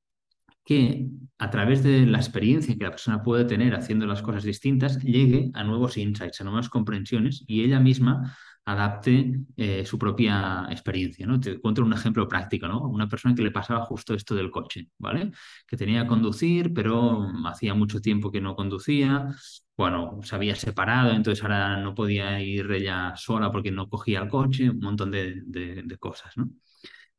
que 0.64 1.08
a 1.38 1.50
través 1.50 1.82
de 1.82 2.06
la 2.06 2.18
experiencia 2.18 2.76
que 2.76 2.84
la 2.84 2.90
persona 2.90 3.22
puede 3.22 3.44
tener 3.44 3.74
haciendo 3.74 4.06
las 4.06 4.22
cosas 4.22 4.44
distintas, 4.44 5.02
llegue 5.02 5.50
a 5.54 5.64
nuevos 5.64 5.96
insights, 5.96 6.40
a 6.40 6.44
nuevas 6.44 6.68
comprensiones 6.68 7.44
y 7.46 7.62
ella 7.64 7.80
misma 7.80 8.36
adapte 8.64 9.40
eh, 9.56 9.84
su 9.84 9.98
propia 9.98 10.66
experiencia. 10.70 11.26
¿no? 11.26 11.40
Te 11.40 11.52
encuentro 11.52 11.84
un 11.84 11.92
ejemplo 11.92 12.28
práctico, 12.28 12.68
¿no? 12.68 12.80
Una 12.82 13.08
persona 13.08 13.34
que 13.34 13.42
le 13.42 13.50
pasaba 13.50 13.84
justo 13.84 14.14
esto 14.14 14.34
del 14.34 14.50
coche, 14.50 14.88
¿vale? 14.98 15.32
Que 15.66 15.76
tenía 15.76 16.02
que 16.02 16.08
conducir, 16.08 16.72
pero 16.72 17.26
hacía 17.46 17.74
mucho 17.74 18.00
tiempo 18.00 18.30
que 18.30 18.40
no 18.40 18.54
conducía. 18.54 19.28
Bueno, 19.76 20.20
se 20.22 20.34
había 20.36 20.54
separado, 20.54 21.12
entonces 21.12 21.42
ahora 21.42 21.76
no 21.78 21.94
podía 21.94 22.40
ir 22.40 22.70
ella 22.70 23.14
sola 23.16 23.50
porque 23.50 23.70
no 23.72 23.88
cogía 23.88 24.20
el 24.22 24.28
coche, 24.28 24.70
un 24.70 24.80
montón 24.80 25.10
de, 25.10 25.96
cosas, 25.98 26.36
¿no? 26.36 26.50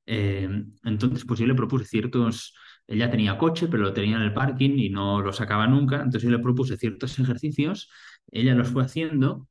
Eh, 0.06 0.50
entonces, 0.84 1.26
pues 1.26 1.40
yo 1.40 1.48
le 1.48 1.56
propuse 1.56 1.86
ciertos 1.86 2.54
ella 2.88 3.10
tenía 3.10 3.38
coche, 3.38 3.68
pero 3.68 3.84
lo 3.84 3.94
tenía 3.94 4.18
en 4.18 4.24
el 4.24 4.34
parking 4.34 4.78
y 4.78 4.90
no 4.90 5.22
lo 5.22 5.32
sacaba 5.34 5.68
nunca. 5.68 5.98
Entonces 5.98 6.24
yo 6.24 6.30
le 6.32 6.40
propuse 6.40 6.78
ciertos 6.78 7.18
ejercicios, 7.20 7.90
ella 8.32 8.56
los 8.56 8.70
fue 8.70 8.84
haciendo 8.84 9.48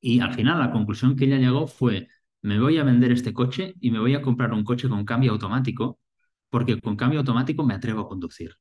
y 0.00 0.20
al 0.20 0.34
final 0.34 0.58
la 0.58 0.72
conclusión 0.72 1.16
que 1.16 1.26
ella 1.26 1.38
llegó 1.38 1.66
fue, 1.66 2.08
me 2.42 2.58
voy 2.58 2.78
a 2.78 2.84
vender 2.84 3.12
este 3.12 3.32
coche 3.32 3.74
y 3.80 3.90
me 3.90 3.98
voy 4.00 4.14
a 4.14 4.22
comprar 4.22 4.52
un 4.52 4.64
coche 4.64 4.88
con 4.88 5.04
cambio 5.04 5.32
automático, 5.32 6.00
porque 6.48 6.80
con 6.80 6.96
cambio 6.96 7.20
automático 7.20 7.64
me 7.64 7.74
atrevo 7.74 8.02
a 8.02 8.08
conducir. 8.08 8.56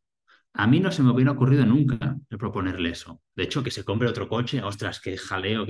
A 0.53 0.68
mí 0.68 0.80
no 0.80 0.91
se 0.91 1.03
me 1.03 1.11
hubiera 1.11 1.32
ocurrido 1.32 1.66
nunca 1.66 2.18
proponerle 2.30 2.90
eso. 2.90 3.22
De 3.36 3.44
hecho, 3.44 3.64
que 3.64 3.72
se 3.72 3.84
compre 3.86 4.10
otro 4.10 4.28
coche, 4.28 4.61
ostras, 4.64 4.99
qué 4.99 5.18
jaleo. 5.18 5.66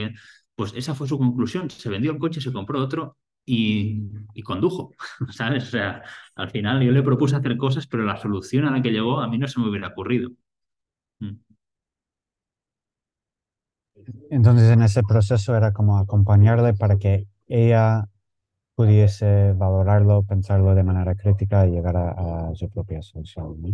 Pues 0.55 0.73
esa 0.75 0.95
fue 0.95 1.07
su 1.07 1.17
conclusión. 1.17 1.69
Se 1.69 1.89
vendió 1.89 2.11
el 2.11 2.17
coche, 2.19 2.41
se 2.41 2.53
compró 2.53 2.79
otro 2.81 3.17
y, 3.45 4.43
condujo, 4.43 4.93
¿sabes? 5.31 5.65
O 5.65 5.71
sea, 5.71 6.03
al 6.35 6.49
final 6.51 6.81
yo 6.83 6.91
le 6.91 7.03
propuse 7.03 7.35
hacer 7.35 7.57
cosas, 7.57 7.87
pero 7.87 8.03
la 8.05 8.17
solución 8.17 8.65
a 8.65 8.71
la 8.71 8.81
que 8.81 8.91
llegó 8.91 9.19
a 9.19 9.27
mí 9.27 9.37
no 9.37 9.47
se 9.47 9.59
me 9.59 9.69
hubiera 9.69 9.89
ocurrido. 9.89 10.31
Mm. 11.19 11.48
Entonces, 14.29 14.69
en 14.71 14.81
ese 14.81 15.03
proceso 15.03 15.55
era 15.55 15.73
como 15.73 15.97
acompañarle 15.97 16.73
para 16.73 16.97
que 16.97 17.27
ella 17.47 18.05
pudiese 18.75 19.53
valorarlo, 19.53 20.23
pensarlo 20.23 20.73
de 20.73 20.83
manera 20.83 21.15
crítica 21.15 21.67
y 21.67 21.71
llegar 21.71 21.97
a, 21.97 22.51
su 22.55 22.69
propia 22.69 23.01
solución. 23.01 23.61
¿no? 23.61 23.69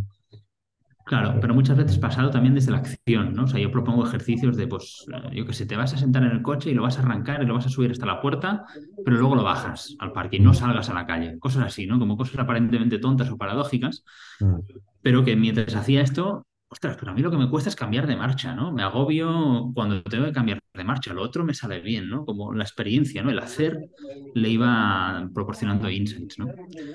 Claro, 1.06 1.36
pero 1.40 1.54
muchas 1.54 1.78
veces 1.78 2.00
pasado 2.00 2.32
también 2.32 2.56
desde 2.56 2.72
la 2.72 2.80
acción, 2.80 3.36
¿no? 3.36 3.44
O 3.44 3.48
sea, 3.48 3.60
yo 3.60 3.70
propongo 3.70 4.08
ejercicios 4.08 4.58
de, 4.58 4.66
pues, 4.66 5.06
yo 5.32 5.46
que 5.46 5.54
sé, 5.54 5.68
te 5.68 5.76
vas 5.76 5.94
a 5.94 5.98
sentar 5.98 6.24
en 6.24 6.32
el 6.32 6.42
coche 6.42 6.72
y 6.72 6.74
lo 6.74 6.82
vas 6.82 6.98
a 6.98 7.04
arrancar 7.04 7.44
y 7.44 7.46
lo 7.46 7.54
vas 7.54 7.68
a 7.68 7.70
subir 7.70 7.92
hasta 7.92 8.08
la 8.08 8.20
puerta, 8.20 8.66
pero 9.04 9.18
luego 9.18 9.36
lo 9.36 9.44
bajas 9.44 9.96
al 10.00 10.12
parque 10.12 10.38
y 10.38 10.40
no 10.40 10.56
salgas 10.56 10.90
a 10.90 10.96
la 10.96 11.06
calle. 11.06 11.38
Cosas 11.38 11.64
así, 11.64 11.86
¿no? 11.86 12.00
Como 12.00 12.18
cosas 12.18 12.40
aparentemente 12.40 12.98
tontas 12.98 13.30
o 13.30 13.38
paradójicas, 13.38 14.04
mm. 14.40 14.56
pero 15.04 15.24
que 15.24 15.36
mientras 15.36 15.76
hacía 15.76 16.02
esto, 16.02 16.48
ostras, 16.76 16.98
pero 17.00 17.12
a 17.12 17.16
mí 17.16 17.22
lo 17.22 17.32
que 17.32 17.38
me 17.38 17.50
cuesta 17.50 17.70
es 17.70 17.76
cambiar 17.76 18.06
de 18.06 18.18
marcha, 18.18 18.54
¿no? 18.54 18.72
Me 18.74 18.84
agobio 18.84 19.72
cuando 19.74 20.04
tengo 20.04 20.26
que 20.26 20.34
cambiar 20.34 20.60
de 20.74 20.84
marcha. 20.84 21.14
Lo 21.14 21.22
otro 21.22 21.46
me 21.46 21.54
sale 21.54 21.80
bien, 21.80 22.10
¿no? 22.10 22.26
Como 22.26 22.54
la 22.54 22.64
experiencia, 22.64 23.24
¿no? 23.24 23.30
El 23.30 23.40
hacer 23.40 23.90
le 24.34 24.50
iba 24.50 25.30
proporcionando 25.34 25.90
insights, 25.90 26.38
¿no? 26.38 26.48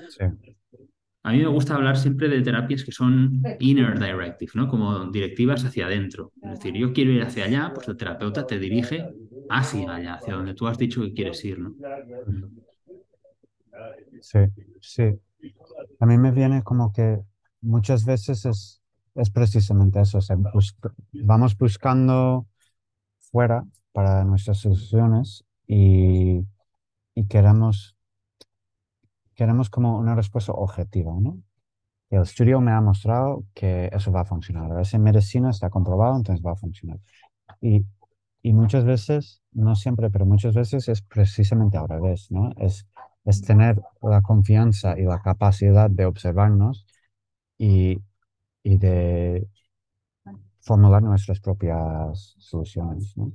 Sí. 0.09 0.25
A 1.23 1.31
mí 1.31 1.39
me 1.39 1.47
gusta 1.47 1.75
hablar 1.75 1.97
siempre 1.97 2.29
de 2.29 2.41
terapias 2.41 2.83
que 2.83 2.91
son 2.91 3.41
inner 3.59 3.99
directive, 3.99 4.51
¿no? 4.53 4.67
Como 4.67 5.05
directivas 5.11 5.65
hacia 5.65 5.87
adentro. 5.87 6.31
Es 6.43 6.51
decir, 6.51 6.73
yo 6.75 6.93
quiero 6.93 7.11
ir 7.11 7.23
hacia 7.23 7.45
allá, 7.45 7.71
pues 7.73 7.87
el 7.87 7.97
terapeuta 7.97 8.45
te 8.45 8.59
dirige 8.59 9.07
hacia 9.49 9.95
allá, 9.95 10.13
hacia 10.15 10.35
donde 10.35 10.53
tú 10.53 10.67
has 10.67 10.77
dicho 10.77 11.01
que 11.01 11.13
quieres 11.13 11.43
ir, 11.43 11.59
¿no? 11.59 11.75
Sí, 14.21 14.39
sí. 14.79 15.03
A 15.99 16.05
mí 16.05 16.17
me 16.19 16.31
viene 16.31 16.63
como 16.63 16.93
que 16.93 17.19
muchas 17.61 18.05
veces 18.05 18.45
es, 18.45 18.80
es 19.15 19.29
precisamente 19.29 20.01
eso. 20.01 20.19
vamos 21.13 21.57
buscando 21.57 22.47
fuera 23.19 23.65
para 23.93 24.23
nuestras 24.25 24.59
soluciones 24.59 25.45
y, 25.67 26.41
y 27.15 27.27
queremos 27.27 27.95
queremos 29.35 29.69
como 29.69 29.97
una 29.97 30.15
respuesta 30.15 30.51
objetiva, 30.53 31.13
¿no? 31.19 31.41
El 32.09 32.23
estudio 32.23 32.61
me 32.61 32.71
ha 32.71 32.81
mostrado 32.81 33.45
que 33.53 33.89
eso 33.93 34.11
va 34.11 34.21
a 34.21 34.25
funcionar. 34.25 34.71
A 34.71 34.75
veces 34.75 34.95
en 34.95 35.03
medicina 35.03 35.49
está 35.49 35.69
comprobado, 35.69 36.17
entonces 36.17 36.45
va 36.45 36.51
a 36.53 36.55
funcionar. 36.55 36.99
Y, 37.61 37.85
y 38.43 38.53
muchas 38.53 38.85
veces, 38.85 39.41
no 39.53 39.75
siempre, 39.75 40.09
pero 40.11 40.25
muchas 40.25 40.55
veces 40.55 40.89
es 40.89 41.01
precisamente 41.01 41.77
al 41.77 41.89
revés, 41.89 42.31
¿no? 42.31 42.51
Es, 42.57 42.87
es 43.25 43.41
tener 43.41 43.81
la 44.01 44.21
confianza 44.21 44.99
y 44.99 45.03
la 45.03 45.21
capacidad 45.21 45.89
de 45.89 46.05
observarnos 46.05 46.85
y, 47.57 47.99
y 48.63 48.77
de 48.77 49.47
formular 50.61 51.01
nuestras 51.01 51.39
propias 51.39 52.35
soluciones, 52.39 53.15
¿no? 53.17 53.33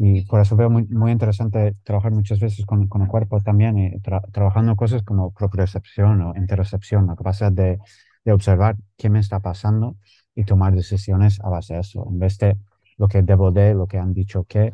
Y 0.00 0.24
por 0.26 0.40
eso 0.40 0.54
veo 0.54 0.70
muy, 0.70 0.86
muy 0.86 1.10
interesante 1.10 1.74
trabajar 1.82 2.12
muchas 2.12 2.38
veces 2.38 2.64
con, 2.64 2.86
con 2.86 3.02
el 3.02 3.08
cuerpo 3.08 3.40
también, 3.40 3.78
y 3.78 4.00
trabajando 4.32 4.76
cosas 4.76 5.02
como 5.02 5.32
propiocepción 5.32 6.22
o 6.22 6.36
interocepción, 6.36 7.08
la 7.08 7.16
capacidad 7.16 7.50
de, 7.50 7.80
de, 8.24 8.32
observar 8.32 8.76
qué 8.96 9.10
me 9.10 9.18
está 9.18 9.40
pasando 9.40 9.96
y 10.36 10.44
tomar 10.44 10.72
decisiones 10.72 11.40
a 11.40 11.48
base 11.48 11.74
de 11.74 11.80
eso, 11.80 12.06
en 12.08 12.18
vez 12.20 12.38
de 12.38 12.56
lo 12.96 13.08
que 13.08 13.22
debo 13.22 13.50
de, 13.50 13.74
lo 13.74 13.88
que 13.88 13.98
han 13.98 14.14
dicho 14.14 14.44
que, 14.44 14.72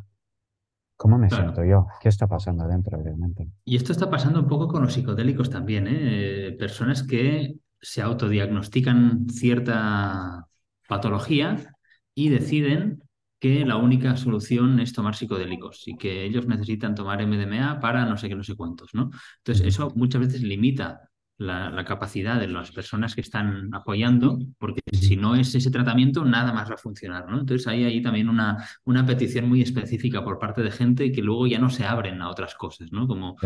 ¿cómo 0.94 1.16
me 1.16 1.31
siento 1.31 1.65
yo? 1.65 1.86
¿Qué 2.02 2.11
está 2.11 2.27
pasando 2.27 2.65
adentro 2.65 3.01
realmente? 3.02 3.48
Y 3.65 3.77
esto 3.77 3.93
está 3.93 4.11
pasando 4.11 4.40
un 4.40 4.47
poco 4.47 4.69
con 4.69 4.82
los 4.82 4.93
psicodélicos 4.93 5.48
también, 5.48 5.86
¿eh? 5.89 6.55
Personas 6.59 7.02
que 7.02 7.56
se 7.85 8.02
autodiagnostican 8.02 9.28
cierta 9.31 10.47
patología 10.89 11.77
y 12.15 12.28
deciden 12.31 13.02
que 13.40 13.65
la 13.66 13.77
única 13.77 14.16
solución 14.16 14.81
es 14.81 14.93
tomar 14.93 15.15
psicodélicos 15.16 15.86
y 15.86 15.97
que 15.97 16.24
ellos 16.24 16.47
necesitan 16.47 16.94
tomar 16.94 17.20
MDMA 17.20 17.81
para 17.81 18.06
no 18.06 18.16
sé 18.16 18.28
qué, 18.28 18.35
no 18.35 18.43
sé 18.44 18.56
cuántos, 18.56 18.94
¿no? 18.94 19.11
Entonces, 19.39 19.66
eso 19.66 19.93
muchas 19.97 20.23
veces 20.23 20.43
limita 20.43 21.11
la, 21.39 21.85
capacidad 21.85 22.39
de 22.39 22.48
las 22.48 22.70
personas 22.73 23.15
que 23.15 23.20
están 23.20 23.74
apoyando, 23.74 24.39
porque 24.59 24.81
si 24.93 25.16
no 25.16 25.35
es 25.35 25.55
ese 25.55 25.70
tratamiento, 25.70 26.24
nada 26.24 26.52
más 26.52 26.70
va 26.70 26.74
a 26.74 26.78
funcionar, 26.78 27.28
¿no? 27.28 27.40
Entonces, 27.40 27.66
hay 27.66 27.85
ahí 27.85 28.01
también 28.02 28.28
una, 28.28 28.65
una 28.85 29.05
petición 29.05 29.48
muy 29.48 29.61
específica 29.62 30.24
por 30.24 30.39
parte 30.39 30.62
de 30.62 30.70
gente 30.70 31.12
que 31.12 31.23
luego 31.23 31.47
ya 31.47 31.59
no 31.59 31.70
se 31.70 31.85
abren 31.85 32.23
a 32.23 32.31
otras 32.31 32.55
cosas, 32.55 32.93
¿no? 32.93 33.06
Como 33.06 33.36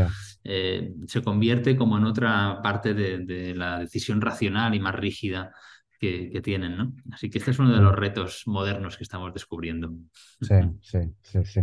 eh, 0.45 0.93
se 1.07 1.23
convierte 1.23 1.77
como 1.77 1.99
en 1.99 2.05
otra 2.05 2.61
parte 2.63 2.95
de, 2.95 3.19
de 3.25 3.55
la 3.55 3.81
decisión 3.81 4.21
racional 4.21 4.75
y 4.75 4.81
más 4.81 4.95
rígida 4.95 5.53
que, 5.99 6.41
tienen, 6.43 6.77
¿no? 6.77 6.93
Así 7.13 7.29
que 7.29 7.39
este 7.39 7.51
es 7.51 7.59
uno 7.59 7.73
de 7.73 7.81
los 7.81 7.95
retos 7.95 8.45
modernos 8.47 8.97
que 8.97 9.05
estamos 9.05 9.33
descubriendo. 9.35 9.93
Sí, 10.41 10.55
sí, 10.81 10.99
sí, 11.23 11.45
sí. 11.45 11.61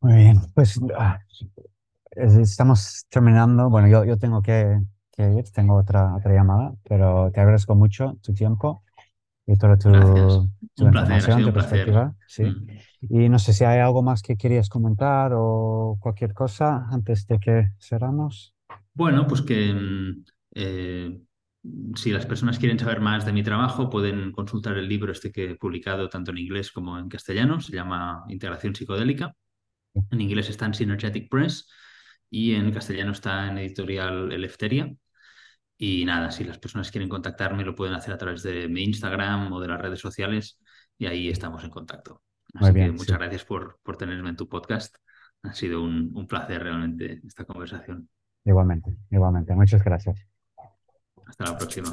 Muy 0.00 0.16
bien, 0.16 0.40
pues 0.54 0.78
ah, 0.96 1.18
estamos 2.10 3.06
terminando. 3.08 3.70
Bueno, 3.70 3.88
yo, 3.88 4.04
yo 4.04 4.18
tengo 4.18 4.42
que, 4.42 4.78
ir, 5.22 5.44
tengo 5.52 5.76
otra, 5.76 6.14
otra 6.16 6.32
llamada, 6.32 6.74
pero 6.88 7.30
te 7.32 7.40
agradezco 7.40 7.74
mucho 7.74 8.18
tu 8.22 8.34
tiempo 8.34 8.82
y 9.46 9.56
toda 9.56 9.78
tu, 9.78 9.90
tu 10.74 10.84
información, 10.86 11.42
tu 11.42 11.52
perspectiva. 11.52 12.14
Sí. 12.26 12.44
Mm. 12.44 12.66
Y 13.10 13.28
no 13.28 13.38
sé 13.38 13.52
si 13.52 13.64
hay 13.64 13.80
algo 13.80 14.02
más 14.02 14.22
que 14.22 14.36
querías 14.36 14.68
comentar 14.68 15.32
o 15.34 15.98
cualquier 16.00 16.32
cosa 16.32 16.86
antes 16.90 17.26
de 17.26 17.38
que 17.38 17.70
cerramos. 17.78 18.54
Bueno, 18.94 19.26
pues 19.26 19.42
que 19.42 19.72
mm, 19.72 20.24
eh, 20.54 21.20
si 21.94 22.10
las 22.10 22.26
personas 22.26 22.58
quieren 22.58 22.78
saber 22.78 23.00
más 23.00 23.24
de 23.24 23.32
mi 23.32 23.42
trabajo, 23.42 23.90
pueden 23.90 24.32
consultar 24.32 24.76
el 24.78 24.88
libro 24.88 25.12
este 25.12 25.32
que 25.32 25.50
he 25.50 25.56
publicado 25.56 26.08
tanto 26.08 26.30
en 26.30 26.38
inglés 26.38 26.70
como 26.70 26.98
en 26.98 27.08
castellano. 27.08 27.60
Se 27.60 27.74
llama 27.74 28.24
Integración 28.28 28.74
Psicodélica. 28.74 29.34
En 30.10 30.20
inglés 30.20 30.50
está 30.50 30.66
en 30.66 30.74
Synergetic 30.74 31.30
Press 31.30 31.68
y 32.30 32.54
en 32.54 32.72
castellano 32.72 33.12
está 33.12 33.48
en 33.48 33.58
editorial 33.58 34.32
Elefteria. 34.32 34.92
Y 35.76 36.04
nada, 36.04 36.30
si 36.30 36.44
las 36.44 36.58
personas 36.58 36.90
quieren 36.90 37.08
contactarme, 37.08 37.64
lo 37.64 37.74
pueden 37.74 37.94
hacer 37.94 38.14
a 38.14 38.18
través 38.18 38.42
de 38.42 38.68
mi 38.68 38.84
Instagram 38.84 39.52
o 39.52 39.60
de 39.60 39.68
las 39.68 39.80
redes 39.80 40.00
sociales 40.00 40.60
y 40.98 41.06
ahí 41.06 41.28
estamos 41.28 41.64
en 41.64 41.70
contacto. 41.70 42.22
Así 42.54 42.72
que 42.72 42.92
muchas 42.92 43.18
gracias 43.18 43.44
por, 43.44 43.80
por 43.82 43.96
tenerme 43.96 44.30
en 44.30 44.36
tu 44.36 44.48
podcast. 44.48 44.96
Ha 45.42 45.52
sido 45.52 45.82
un, 45.82 46.12
un 46.14 46.26
placer 46.26 46.62
realmente 46.62 47.20
esta 47.26 47.44
conversación. 47.44 48.08
Igualmente, 48.44 48.94
igualmente. 49.10 49.54
Muchas 49.54 49.82
gracias. 49.82 50.24
Hasta 51.26 51.44
la 51.44 51.58
próxima. 51.58 51.92